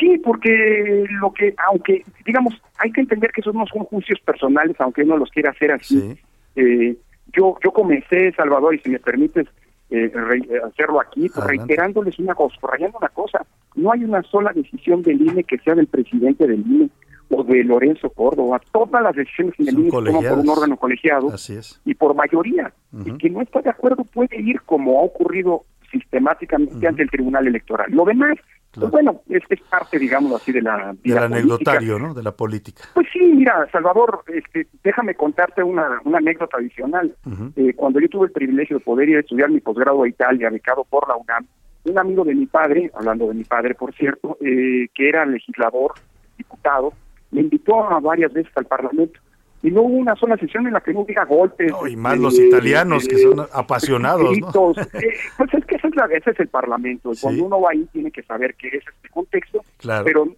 sí, 0.01 0.19
porque 0.19 1.05
lo 1.21 1.33
que, 1.33 1.55
aunque, 1.71 2.03
digamos, 2.25 2.61
hay 2.79 2.91
que 2.93 3.01
entender 3.03 3.31
que 3.33 3.41
esos 3.41 3.55
no 3.55 3.67
son 3.67 3.85
juicios 3.85 4.21
personales, 4.21 4.77
aunque 4.81 5.03
uno 5.03 5.17
los 5.17 5.31
quiera 5.31 5.51
hacer 5.51 5.73
así. 5.73 6.17
Eh, 6.57 6.97
yo, 7.33 7.57
yo 7.63 7.71
comencé, 7.73 8.33
Salvador, 8.33 8.75
y 8.75 8.79
si 8.81 8.91
me 8.91 8.99
permites 8.99 9.47
eh, 9.91 10.11
re- 10.13 10.61
hacerlo 10.67 11.01
aquí, 11.01 11.29
pues, 11.29 11.47
reiterándoles 11.47 12.19
una 12.19 12.35
cosa, 12.35 12.57
subrayando 12.61 12.99
una 12.99 13.09
cosa, 13.09 13.45
no 13.77 13.93
hay 13.93 14.05
una 14.05 14.23
sola 14.23 14.53
decisión 14.53 15.03
del 15.03 15.21
INE 15.21 15.45
que 15.45 15.59
sea 15.59 15.75
del 15.75 15.87
presidente 15.89 16.47
del 16.47 16.61
INE 16.61 16.89
o 17.31 17.43
de 17.43 17.65
Lorenzo 17.65 18.11
Córdoba. 18.11 18.61
Todas 18.73 19.03
las 19.03 19.15
decisiones 19.17 19.55
en 19.59 19.69
el 19.69 19.75
Son 19.75 19.83
INE 19.83 19.91
se 19.91 20.13
toman 20.13 20.31
por 20.31 20.39
un 20.39 20.49
órgano 20.49 20.77
colegiado 20.77 21.31
Así 21.33 21.55
es. 21.55 21.81
y 21.85 21.95
por 21.95 22.15
mayoría. 22.15 22.73
Y 23.05 23.13
que 23.19 23.31
no 23.31 23.41
está 23.41 23.61
de 23.63 23.71
acuerdo 23.71 24.05
puede 24.05 24.41
ir 24.41 24.61
como 24.63 25.01
ha 25.01 25.03
ocurrido 25.03 25.65
sistemáticamente 25.91 26.87
ante 26.87 27.03
el 27.03 27.11
Tribunal 27.11 27.47
Electoral. 27.47 27.91
Lo 27.91 28.05
demás, 28.05 28.37
pues 28.75 28.91
bueno, 28.91 29.21
es, 29.29 29.43
es 29.49 29.61
parte, 29.63 29.99
digamos 29.99 30.41
así, 30.41 30.53
de 30.53 30.63
la 30.63 30.87
Del 30.89 30.97
vida 31.03 31.21
política. 31.21 31.25
anecdotario, 31.25 31.99
¿no? 31.99 32.15
De 32.15 32.23
la 32.23 32.33
política. 32.33 32.85
Pues 32.95 33.07
sí, 33.13 33.21
mira, 33.21 33.69
Salvador, 33.73 34.25
este, 34.29 34.67
déjame 34.83 35.15
contarte 35.15 35.63
una, 35.63 36.01
una 36.05 36.19
anécdota 36.19 36.57
adicional. 36.59 37.15
Eh, 37.57 37.73
cuando 37.75 38.01
yo 38.01 38.09
tuve 38.09 38.27
el 38.27 38.33
privilegio 38.33 38.79
de 38.79 38.85
poder 38.85 39.09
ir 39.09 39.17
a 39.17 39.21
estudiar 39.21 39.51
mi 39.51 39.61
posgrado 39.61 40.03
a 40.03 40.09
Italia, 40.09 40.51
becado 40.51 40.85
por 40.85 41.09
la 41.09 41.17
UNAM, 41.17 41.47
un 41.85 41.99
amigo 41.99 42.25
de 42.25 42.35
mi 42.35 42.47
padre, 42.47 42.91
hablando 42.95 43.29
de 43.29 43.35
mi 43.35 43.45
padre, 43.45 43.75
por 43.75 43.95
cierto, 43.95 44.37
eh, 44.41 44.89
que 44.95 45.09
era 45.09 45.27
legislador, 45.27 45.93
diputado, 46.39 46.93
me 47.31 47.43
invitó 47.43 47.85
a 47.91 48.01
varias 48.01 48.33
veces 48.33 48.53
al 48.57 48.65
Parlamento. 48.67 49.21
Y 49.65 49.71
no 49.73 49.83
hubo 49.83 49.97
una 49.97 50.15
sola 50.15 50.37
sesión 50.37 50.67
en 50.69 50.75
la 50.75 50.81
que 50.81 50.93
no 50.93 51.01
hubiera 51.01 51.25
golpes. 51.25 51.73
y 51.91 51.97
más 51.97 52.15
eh, 52.15 52.21
los 52.21 52.39
italianos, 52.39 53.09
que 53.09 53.19
son 53.19 53.41
apasionados, 53.53 54.23
¿no? 54.25 54.31
gritos. 54.31 54.77
Eh, 54.95 55.09
pues 55.39 55.55
es 55.55 55.65
que 55.65 55.75
ese 55.77 55.89
es, 55.89 55.97
la- 55.97 56.07
ese 56.13 56.31
es 56.31 56.41
el 56.41 56.49
Parlamento. 56.49 57.13
y 57.13 57.17
Cuando 57.21 57.45
uno 57.47 57.61
va 57.61 57.71
ahí 57.73 57.85
tiene 57.93 58.11
que 58.13 58.23
saber 58.23 58.55
qué 58.55 58.69
es 58.69 58.75
este 58.87 59.09
contexto. 59.11 59.63
Claro. 59.79 60.05
Pero, 60.05 60.29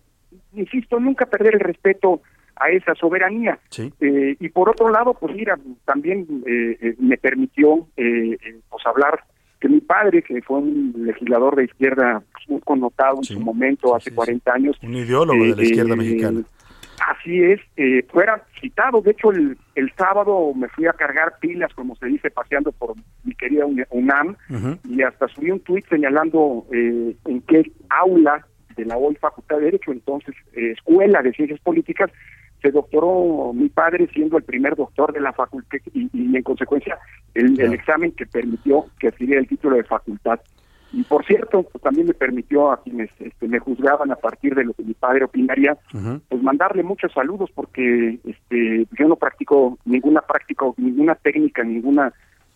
insisto, 0.55 0.99
nunca 1.01 1.27
perder 1.27 1.55
el 1.55 1.61
respeto 1.61 2.23
a 2.55 2.71
esa 2.71 2.95
soberanía. 2.95 3.59
Sí. 3.69 3.93
Eh, 4.01 4.37
y 4.41 4.49
por 4.49 4.71
otro 4.71 4.89
lado, 4.89 5.13
pues 5.15 5.35
mira, 5.37 5.59
también 5.85 6.27
eh, 6.47 6.95
me 6.99 7.19
permitió 7.19 7.87
pues 7.97 8.87
hablar 8.87 9.25
que 9.61 9.69
mi 9.69 9.81
padre, 9.81 10.23
que 10.23 10.41
fue 10.43 10.59
un 10.59 10.93
legislador 10.97 11.57
de 11.57 11.65
izquierda 11.65 12.23
pues, 12.33 12.49
muy 12.49 12.61
connotado 12.61 13.17
en 13.19 13.25
su 13.25 13.41
momento, 13.41 13.95
hace 13.97 14.15
40 14.15 14.53
años. 14.53 14.77
Un 14.83 14.95
ideólogo 14.95 15.43
de 15.45 15.57
la 15.57 15.63
izquierda 15.65 15.97
mexicana. 15.97 16.43
Así 17.07 17.41
es, 17.41 17.61
eh, 17.77 18.05
fuera 18.11 18.43
citado. 18.61 19.01
De 19.01 19.13
hecho, 19.13 19.31
el, 19.31 19.57
el 19.77 19.93
sábado 19.93 20.53
me 20.55 20.67
fui 20.69 20.87
a 20.87 20.93
cargar 20.93 21.39
pilas, 21.39 21.73
como 21.73 21.95
se 21.95 22.07
dice, 22.07 22.33
paseando 22.33 22.73
por 22.73 22.95
mi 23.23 23.33
querida 23.35 23.65
UNAM, 23.91 24.37
y 24.89 25.03
hasta 25.03 25.29
subí 25.29 25.53
un 25.53 25.61
tuit 25.61 25.89
señalando 25.89 26.67
eh, 26.73 27.15
en 27.27 27.41
qué 27.43 27.71
aula 27.91 28.45
de 28.77 28.85
la 28.87 28.97
hoy 28.97 29.15
Facultad 29.17 29.59
de 29.59 29.67
Derecho, 29.67 29.93
entonces 29.93 30.35
eh, 30.55 30.73
Escuela 30.73 31.23
de 31.23 31.33
Ciencias 31.33 31.61
Políticas, 31.61 32.11
se 32.61 32.73
doctoró 32.73 33.53
mi 33.55 33.69
padre 33.69 34.09
siendo 34.13 34.39
el 34.39 34.43
primer 34.43 34.75
doctor 34.75 35.13
de 35.13 35.21
la 35.21 35.33
facultad 35.33 35.79
y, 35.95 36.11
y 36.13 36.37
en 36.37 36.43
consecuencia 36.43 36.99
el, 37.35 37.61
el 37.61 37.73
examen 37.73 38.11
que 38.13 38.27
permitió 38.27 38.87
que 38.99 39.09
adquiriera 39.09 39.41
el 39.41 39.47
título 39.47 39.77
de 39.77 39.85
facultad. 39.85 40.41
Y 40.93 41.03
por 41.03 41.25
cierto, 41.27 41.63
pues, 41.65 41.83
también 41.83 42.07
me 42.07 42.15
permitió 42.15 42.71
a 42.71 42.83
quienes 42.83 43.11
este, 43.19 43.49
me 43.49 43.59
juzgaban 43.59 44.11
a 44.13 44.17
partir 44.17 44.55
de 44.55 44.65
lo 44.65 44.73
que 44.73 44.83
mi 44.85 44.95
padre 44.95 45.25
opinaría, 45.25 45.77
pues 46.29 46.43
mandarle 46.43 46.83
muchos 46.83 47.13
saludos 47.13 47.51
porque 47.55 48.19
este, 48.25 48.87
yo 48.99 49.09
no 49.09 49.17
practico 49.17 49.79
ninguna 49.85 50.21
práctica, 50.23 50.67
ninguna 50.77 51.15
técnica, 51.17 51.65
ninguna 51.65 52.13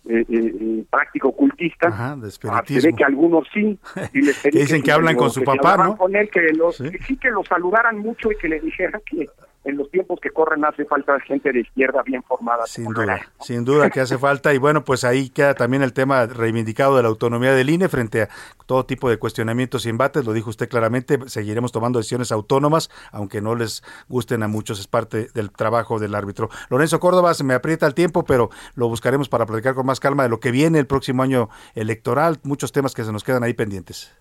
eh, 0.09 0.25
eh, 0.29 0.55
eh, 0.61 0.85
práctica 0.89 1.29
ocultista. 1.29 1.89
Ajá, 1.89 2.17
de 2.17 2.29
Ah, 2.49 2.63
se 2.67 2.81
ve 2.81 2.95
que 2.95 3.05
algunos 3.05 3.47
sí. 3.53 3.79
Y 4.15 4.23
les 4.23 4.41
Que 4.43 4.51
dicen 4.51 4.83
que 4.83 4.93
hablan 4.93 5.17
con 5.17 5.31
su 5.31 5.43
papá, 5.43 5.77
¿no? 5.77 5.97
Con 5.97 6.17
él, 6.17 6.31
que, 6.31 6.41
los, 6.55 6.77
Sí. 6.77 6.91
que 6.91 6.99
sí 7.01 7.17
que 7.17 7.31
lo 7.31 7.45
saludaran 7.45 7.99
mucho 7.99 8.33
y 8.33 8.37
que 8.37 8.49
le 8.49 8.61
dijeran 8.61 9.03
que 9.05 9.29
en 9.65 9.77
los 9.77 9.91
tiempos 9.91 10.19
que 10.21 10.31
corren 10.31 10.65
hace 10.65 10.85
falta 10.85 11.19
gente 11.21 11.53
de 11.53 11.61
izquierda 11.61 12.03
bien 12.03 12.23
formada. 12.23 12.67
Sin 12.67 12.87
duda, 12.87 13.21
sin 13.41 13.65
duda 13.65 13.91
que 13.91 14.01
hace 14.01 14.17
falta. 14.17 14.55
Y 14.55 14.59
bueno, 14.59 14.85
pues 14.85 15.05
ahí 15.05 15.29
queda 15.29 15.55
también 15.55 15.83
el 15.83 15.93
tema 15.93 16.27
reivindicado 16.27 16.97
de 16.97 17.03
la 17.03 17.09
autonomía 17.09 17.53
del 17.53 17.69
INE 17.69 17.89
frente 17.89 18.23
a 18.23 18.29
todo 18.67 18.87
tipo 18.87 19.11
de 19.11 19.19
cuestionamientos 19.19 19.85
y 19.85 19.91
embates. 19.91 20.25
Lo 20.25 20.33
dijo 20.33 20.51
usted 20.51 20.69
claramente, 20.69 21.19
seguiremos 21.27 21.73
tomando 21.73 21.99
decisiones 21.99 22.33
autónomas, 22.33 22.91
aunque 23.13 23.41
no 23.41 23.55
les 23.55 23.83
gusten 24.09 24.43
a 24.43 24.49
muchos, 24.49 24.81
es 24.81 24.87
parte 24.87 25.29
del 25.35 25.51
trabajo 25.51 25.99
del 25.99 26.15
árbitro. 26.15 26.49
Lorenzo 26.71 26.99
Córdoba, 26.99 27.35
se 27.35 27.45
me 27.45 27.55
aprieta 27.55 27.87
el 27.87 27.95
tiempo, 27.95 28.25
pero 28.25 28.51
lo 28.75 28.89
buscaremos 28.89 29.29
para 29.29 29.47
platicar 29.47 29.75
con 29.75 29.87
más 29.87 30.01
calma 30.01 30.23
de 30.23 30.31
lo 30.31 30.41
que 30.41 30.51
viene 30.51 30.79
el 30.79 30.87
próximo 30.87 31.23
año 31.23 31.51
electoral, 31.75 32.39
muchos 32.45 32.73
temas 32.73 32.95
que 32.95 33.05
se 33.05 33.13
nos 33.13 33.25
quedan 33.25 33.43
ahí 33.43 33.53
pendientes. 33.53 34.13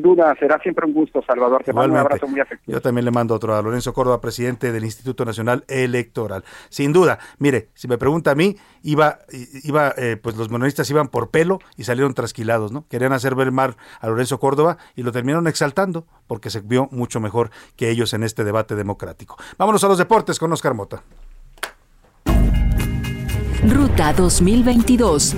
Sin 0.00 0.14
duda, 0.14 0.34
será 0.38 0.58
siempre 0.60 0.86
un 0.86 0.94
gusto, 0.94 1.22
Salvador. 1.26 1.62
Te 1.62 1.74
mando 1.74 1.92
un 1.92 1.98
abrazo 1.98 2.26
muy 2.26 2.40
afectivo. 2.40 2.72
Yo 2.72 2.80
también 2.80 3.04
le 3.04 3.10
mando 3.10 3.34
otro 3.34 3.54
a 3.54 3.60
Lorenzo 3.60 3.92
Córdoba, 3.92 4.18
presidente 4.18 4.72
del 4.72 4.82
Instituto 4.82 5.26
Nacional 5.26 5.62
Electoral. 5.68 6.42
Sin 6.70 6.94
duda, 6.94 7.18
mire, 7.38 7.68
si 7.74 7.86
me 7.86 7.98
pregunta 7.98 8.30
a 8.30 8.34
mí, 8.34 8.56
iba, 8.82 9.18
iba, 9.62 9.92
eh, 9.98 10.16
pues 10.16 10.36
los 10.36 10.50
mononistas 10.50 10.88
iban 10.88 11.08
por 11.08 11.28
pelo 11.28 11.58
y 11.76 11.84
salieron 11.84 12.14
trasquilados, 12.14 12.72
¿no? 12.72 12.86
Querían 12.88 13.12
hacer 13.12 13.34
ver 13.34 13.52
mal 13.52 13.76
a 14.00 14.08
Lorenzo 14.08 14.40
Córdoba 14.40 14.78
y 14.96 15.02
lo 15.02 15.12
terminaron 15.12 15.46
exaltando 15.48 16.06
porque 16.26 16.48
se 16.48 16.60
vio 16.60 16.88
mucho 16.92 17.20
mejor 17.20 17.50
que 17.76 17.90
ellos 17.90 18.14
en 18.14 18.22
este 18.22 18.42
debate 18.42 18.76
democrático. 18.76 19.36
Vámonos 19.58 19.84
a 19.84 19.88
los 19.88 19.98
deportes 19.98 20.38
con 20.38 20.50
Oscar 20.50 20.72
Mota. 20.72 21.02
Ruta 23.68 24.14
2022. 24.14 25.36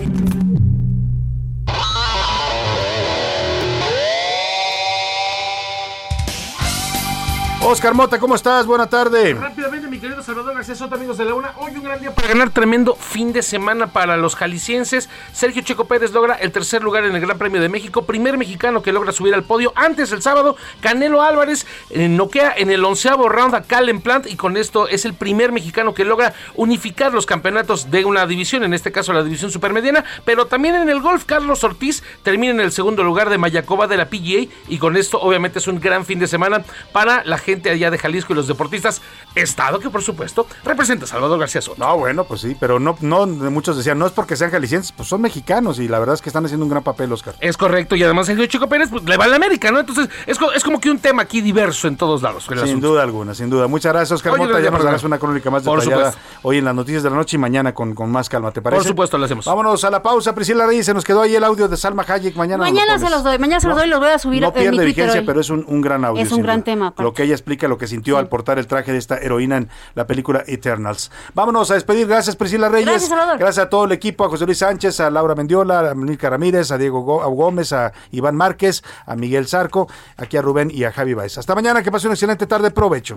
Oscar 7.64 7.94
Mota, 7.94 8.18
¿cómo 8.18 8.34
estás? 8.34 8.66
Buena 8.66 8.88
tarde. 8.88 9.34
Rápidamente, 9.34 9.86
mi 9.86 10.00
querido 10.00 10.20
Salvador 10.20 10.52
García 10.52 10.74
Soto, 10.74 10.96
amigos 10.96 11.16
de 11.16 11.24
la 11.24 11.34
UNA. 11.34 11.54
Hoy 11.58 11.70
un 11.76 11.84
gran 11.84 12.00
día 12.00 12.12
para 12.12 12.26
ganar 12.26 12.50
tremendo 12.50 12.96
fin 12.96 13.32
de 13.32 13.40
semana 13.40 13.86
para 13.86 14.16
los 14.16 14.34
jaliscienses. 14.34 15.08
Sergio 15.32 15.62
Checo 15.62 15.84
Pérez 15.84 16.10
logra 16.10 16.34
el 16.34 16.50
tercer 16.50 16.82
lugar 16.82 17.04
en 17.04 17.14
el 17.14 17.20
Gran 17.20 17.38
Premio 17.38 17.60
de 17.60 17.68
México. 17.68 18.02
Primer 18.02 18.36
mexicano 18.36 18.82
que 18.82 18.90
logra 18.90 19.12
subir 19.12 19.32
al 19.32 19.44
podio. 19.44 19.72
Antes, 19.76 20.10
el 20.10 20.22
sábado, 20.22 20.56
Canelo 20.80 21.22
Álvarez 21.22 21.64
eh, 21.90 22.08
noquea 22.08 22.52
en 22.56 22.72
el 22.72 22.84
onceavo 22.84 23.28
round 23.28 23.54
a 23.54 23.62
Calen 23.62 24.00
Plant. 24.00 24.26
Y 24.26 24.34
con 24.34 24.56
esto 24.56 24.88
es 24.88 25.04
el 25.04 25.14
primer 25.14 25.52
mexicano 25.52 25.94
que 25.94 26.04
logra 26.04 26.34
unificar 26.56 27.14
los 27.14 27.26
campeonatos 27.26 27.92
de 27.92 28.04
una 28.04 28.26
división. 28.26 28.64
En 28.64 28.74
este 28.74 28.90
caso, 28.90 29.12
la 29.12 29.22
división 29.22 29.52
supermediana. 29.52 30.04
Pero 30.24 30.46
también 30.46 30.74
en 30.74 30.88
el 30.88 31.00
golf, 31.00 31.24
Carlos 31.26 31.62
Ortiz 31.62 32.02
termina 32.24 32.52
en 32.52 32.60
el 32.60 32.72
segundo 32.72 33.04
lugar 33.04 33.30
de 33.30 33.38
Mayacoba 33.38 33.86
de 33.86 33.98
la 33.98 34.10
PGA. 34.10 34.52
Y 34.66 34.78
con 34.78 34.96
esto, 34.96 35.20
obviamente, 35.20 35.60
es 35.60 35.68
un 35.68 35.78
gran 35.78 36.04
fin 36.04 36.18
de 36.18 36.26
semana 36.26 36.64
para 36.90 37.22
la 37.24 37.38
gente 37.38 37.51
allá 37.70 37.90
de 37.90 37.98
Jalisco 37.98 38.32
y 38.32 38.36
los 38.36 38.46
deportistas. 38.48 39.00
Estado 39.34 39.78
que, 39.78 39.90
por 39.90 40.02
supuesto, 40.02 40.46
representa 40.64 41.04
a 41.04 41.08
Salvador 41.08 41.38
García 41.38 41.60
Soto. 41.60 41.78
No, 41.78 41.96
bueno, 41.98 42.24
pues 42.24 42.40
sí, 42.42 42.56
pero 42.58 42.78
no, 42.78 42.96
no, 43.00 43.26
muchos 43.26 43.76
decían, 43.76 43.98
no 43.98 44.06
es 44.06 44.12
porque 44.12 44.36
sean 44.36 44.50
jaliscienses, 44.50 44.92
pues 44.92 45.08
son 45.08 45.20
mexicanos 45.20 45.78
y 45.78 45.88
la 45.88 45.98
verdad 45.98 46.14
es 46.14 46.22
que 46.22 46.28
están 46.28 46.44
haciendo 46.44 46.64
un 46.66 46.70
gran 46.70 46.82
papel, 46.82 47.12
Oscar. 47.12 47.34
Es 47.40 47.56
correcto, 47.56 47.96
y 47.96 48.02
además 48.02 48.26
Sergio 48.26 48.46
Chico 48.46 48.68
Pérez 48.68 48.88
pues, 48.90 49.04
le 49.04 49.16
va 49.16 49.24
a 49.24 49.28
la 49.28 49.36
América, 49.36 49.70
¿no? 49.70 49.80
Entonces, 49.80 50.08
es, 50.26 50.38
es 50.54 50.64
como 50.64 50.80
que 50.80 50.90
un 50.90 50.98
tema 50.98 51.22
aquí 51.22 51.40
diverso 51.40 51.88
en 51.88 51.96
todos 51.96 52.22
lados. 52.22 52.44
Sin 52.44 52.58
asunto. 52.58 52.88
duda 52.88 53.02
alguna, 53.02 53.34
sin 53.34 53.48
duda. 53.50 53.66
Muchas 53.68 53.92
gracias, 53.92 54.12
Oscar 54.12 54.32
Oye, 54.34 54.46
Mota. 54.46 54.60
Ya 54.60 54.70
nos 54.70 54.82
darás 54.84 55.04
una 55.04 55.18
crónica 55.18 55.50
más 55.50 55.62
Por 55.62 55.80
detallada 55.80 56.12
supuesto. 56.12 56.38
hoy 56.42 56.58
en 56.58 56.64
las 56.64 56.74
noticias 56.74 57.02
de 57.02 57.10
la 57.10 57.16
noche 57.16 57.36
y 57.36 57.40
mañana 57.40 57.72
con, 57.74 57.94
con 57.94 58.10
más 58.10 58.28
calma, 58.28 58.50
¿te 58.52 58.60
parece? 58.62 58.80
Por 58.80 58.88
supuesto, 58.88 59.18
lo 59.18 59.24
hacemos. 59.24 59.44
Vámonos 59.44 59.82
a 59.84 59.90
la 59.90 60.02
pausa. 60.02 60.34
Priscila 60.34 60.66
Reyes, 60.66 60.86
se 60.86 60.94
nos 60.94 61.04
quedó 61.04 61.22
ahí 61.22 61.34
el 61.34 61.44
audio 61.44 61.68
de 61.68 61.76
Salma 61.76 62.04
Hayek. 62.06 62.36
Mañana, 62.36 62.64
lo 62.66 62.72
Mañana 62.72 62.98
se 62.98 63.10
los 63.10 63.24
doy, 63.24 63.38
mañana 63.38 63.60
se 63.60 63.68
los 63.68 63.76
doy 63.76 63.86
y 63.86 63.90
los 63.90 64.00
voy 64.00 64.08
a 64.10 64.18
subir 64.18 64.42
No 64.42 64.48
en 64.48 64.54
mi 64.54 64.60
pierde 64.60 64.76
Twitter 64.76 64.86
vigencia, 64.86 65.20
hoy. 65.20 65.26
pero 65.26 65.40
es 65.40 65.50
un, 65.50 65.64
un 65.68 65.80
gran 65.80 66.04
audio. 66.04 66.22
Es 66.22 66.32
un 66.32 66.42
gran 66.42 66.58
duda. 66.58 66.64
tema, 66.64 66.86
aparte. 66.88 67.02
Lo 67.02 67.12
que 67.14 67.22
ella 67.24 67.34
explica, 67.42 67.68
lo 67.68 67.76
que 67.76 67.86
sintió 67.86 68.18
al 68.18 68.28
portar 68.28 68.58
el 68.58 68.66
traje 68.66 68.92
de 68.92 68.98
esta 68.98 69.18
heroína 69.18 69.56
en 69.58 69.68
la 69.94 70.06
película 70.06 70.44
Eternals. 70.46 71.10
Vámonos 71.34 71.70
a 71.70 71.74
despedir. 71.74 72.06
Gracias, 72.06 72.36
Priscila 72.36 72.68
Reyes. 72.68 72.86
Gracias, 72.86 73.10
Salvador. 73.10 73.38
Gracias 73.38 73.66
a 73.66 73.68
todo 73.68 73.84
el 73.84 73.92
equipo, 73.92 74.24
a 74.24 74.28
José 74.28 74.46
Luis 74.46 74.58
Sánchez, 74.58 75.00
a 75.00 75.10
Laura 75.10 75.34
Mendiola, 75.34 75.90
a 75.90 75.94
Milka 75.94 76.30
Ramírez, 76.30 76.70
a 76.70 76.78
Diego 76.78 77.02
Gómez, 77.02 77.72
a 77.72 77.92
Iván 78.10 78.36
Márquez, 78.36 78.82
a 79.06 79.16
Miguel 79.16 79.46
Zarco, 79.48 79.88
aquí 80.16 80.36
a 80.36 80.42
Rubén 80.42 80.70
y 80.72 80.84
a 80.84 80.92
Javi 80.92 81.14
Baez. 81.14 81.38
Hasta 81.38 81.54
mañana, 81.54 81.82
que 81.82 81.90
pase 81.90 82.06
una 82.06 82.14
excelente 82.14 82.46
tarde. 82.46 82.70
Provecho. 82.70 83.16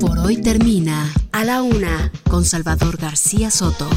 Por 0.00 0.18
hoy 0.18 0.40
termina 0.42 1.12
A 1.32 1.44
la 1.44 1.62
Una 1.62 2.10
con 2.28 2.44
Salvador 2.44 2.96
García 2.96 3.50
Soto. 3.50 3.88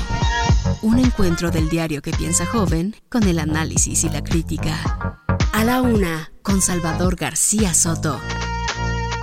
Un 0.81 0.99
encuentro 0.99 1.49
del 1.49 1.69
diario 1.69 2.01
que 2.01 2.11
piensa 2.11 2.45
joven 2.45 2.95
con 3.09 3.23
el 3.23 3.39
análisis 3.39 4.03
y 4.03 4.09
la 4.09 4.23
crítica. 4.23 5.19
A 5.53 5.63
la 5.63 5.81
Una 5.81 6.31
con 6.43 6.61
Salvador 6.61 7.15
García 7.15 7.73
Soto. 7.73 8.19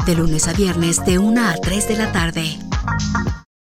De 0.07 0.15
lunes 0.15 0.49
a 0.49 0.53
viernes 0.53 1.03
de 1.07 1.19
1 1.19 1.49
a 1.49 1.55
3 1.55 1.89
de 1.89 1.97
la 1.97 2.13
tarde. 2.13 2.59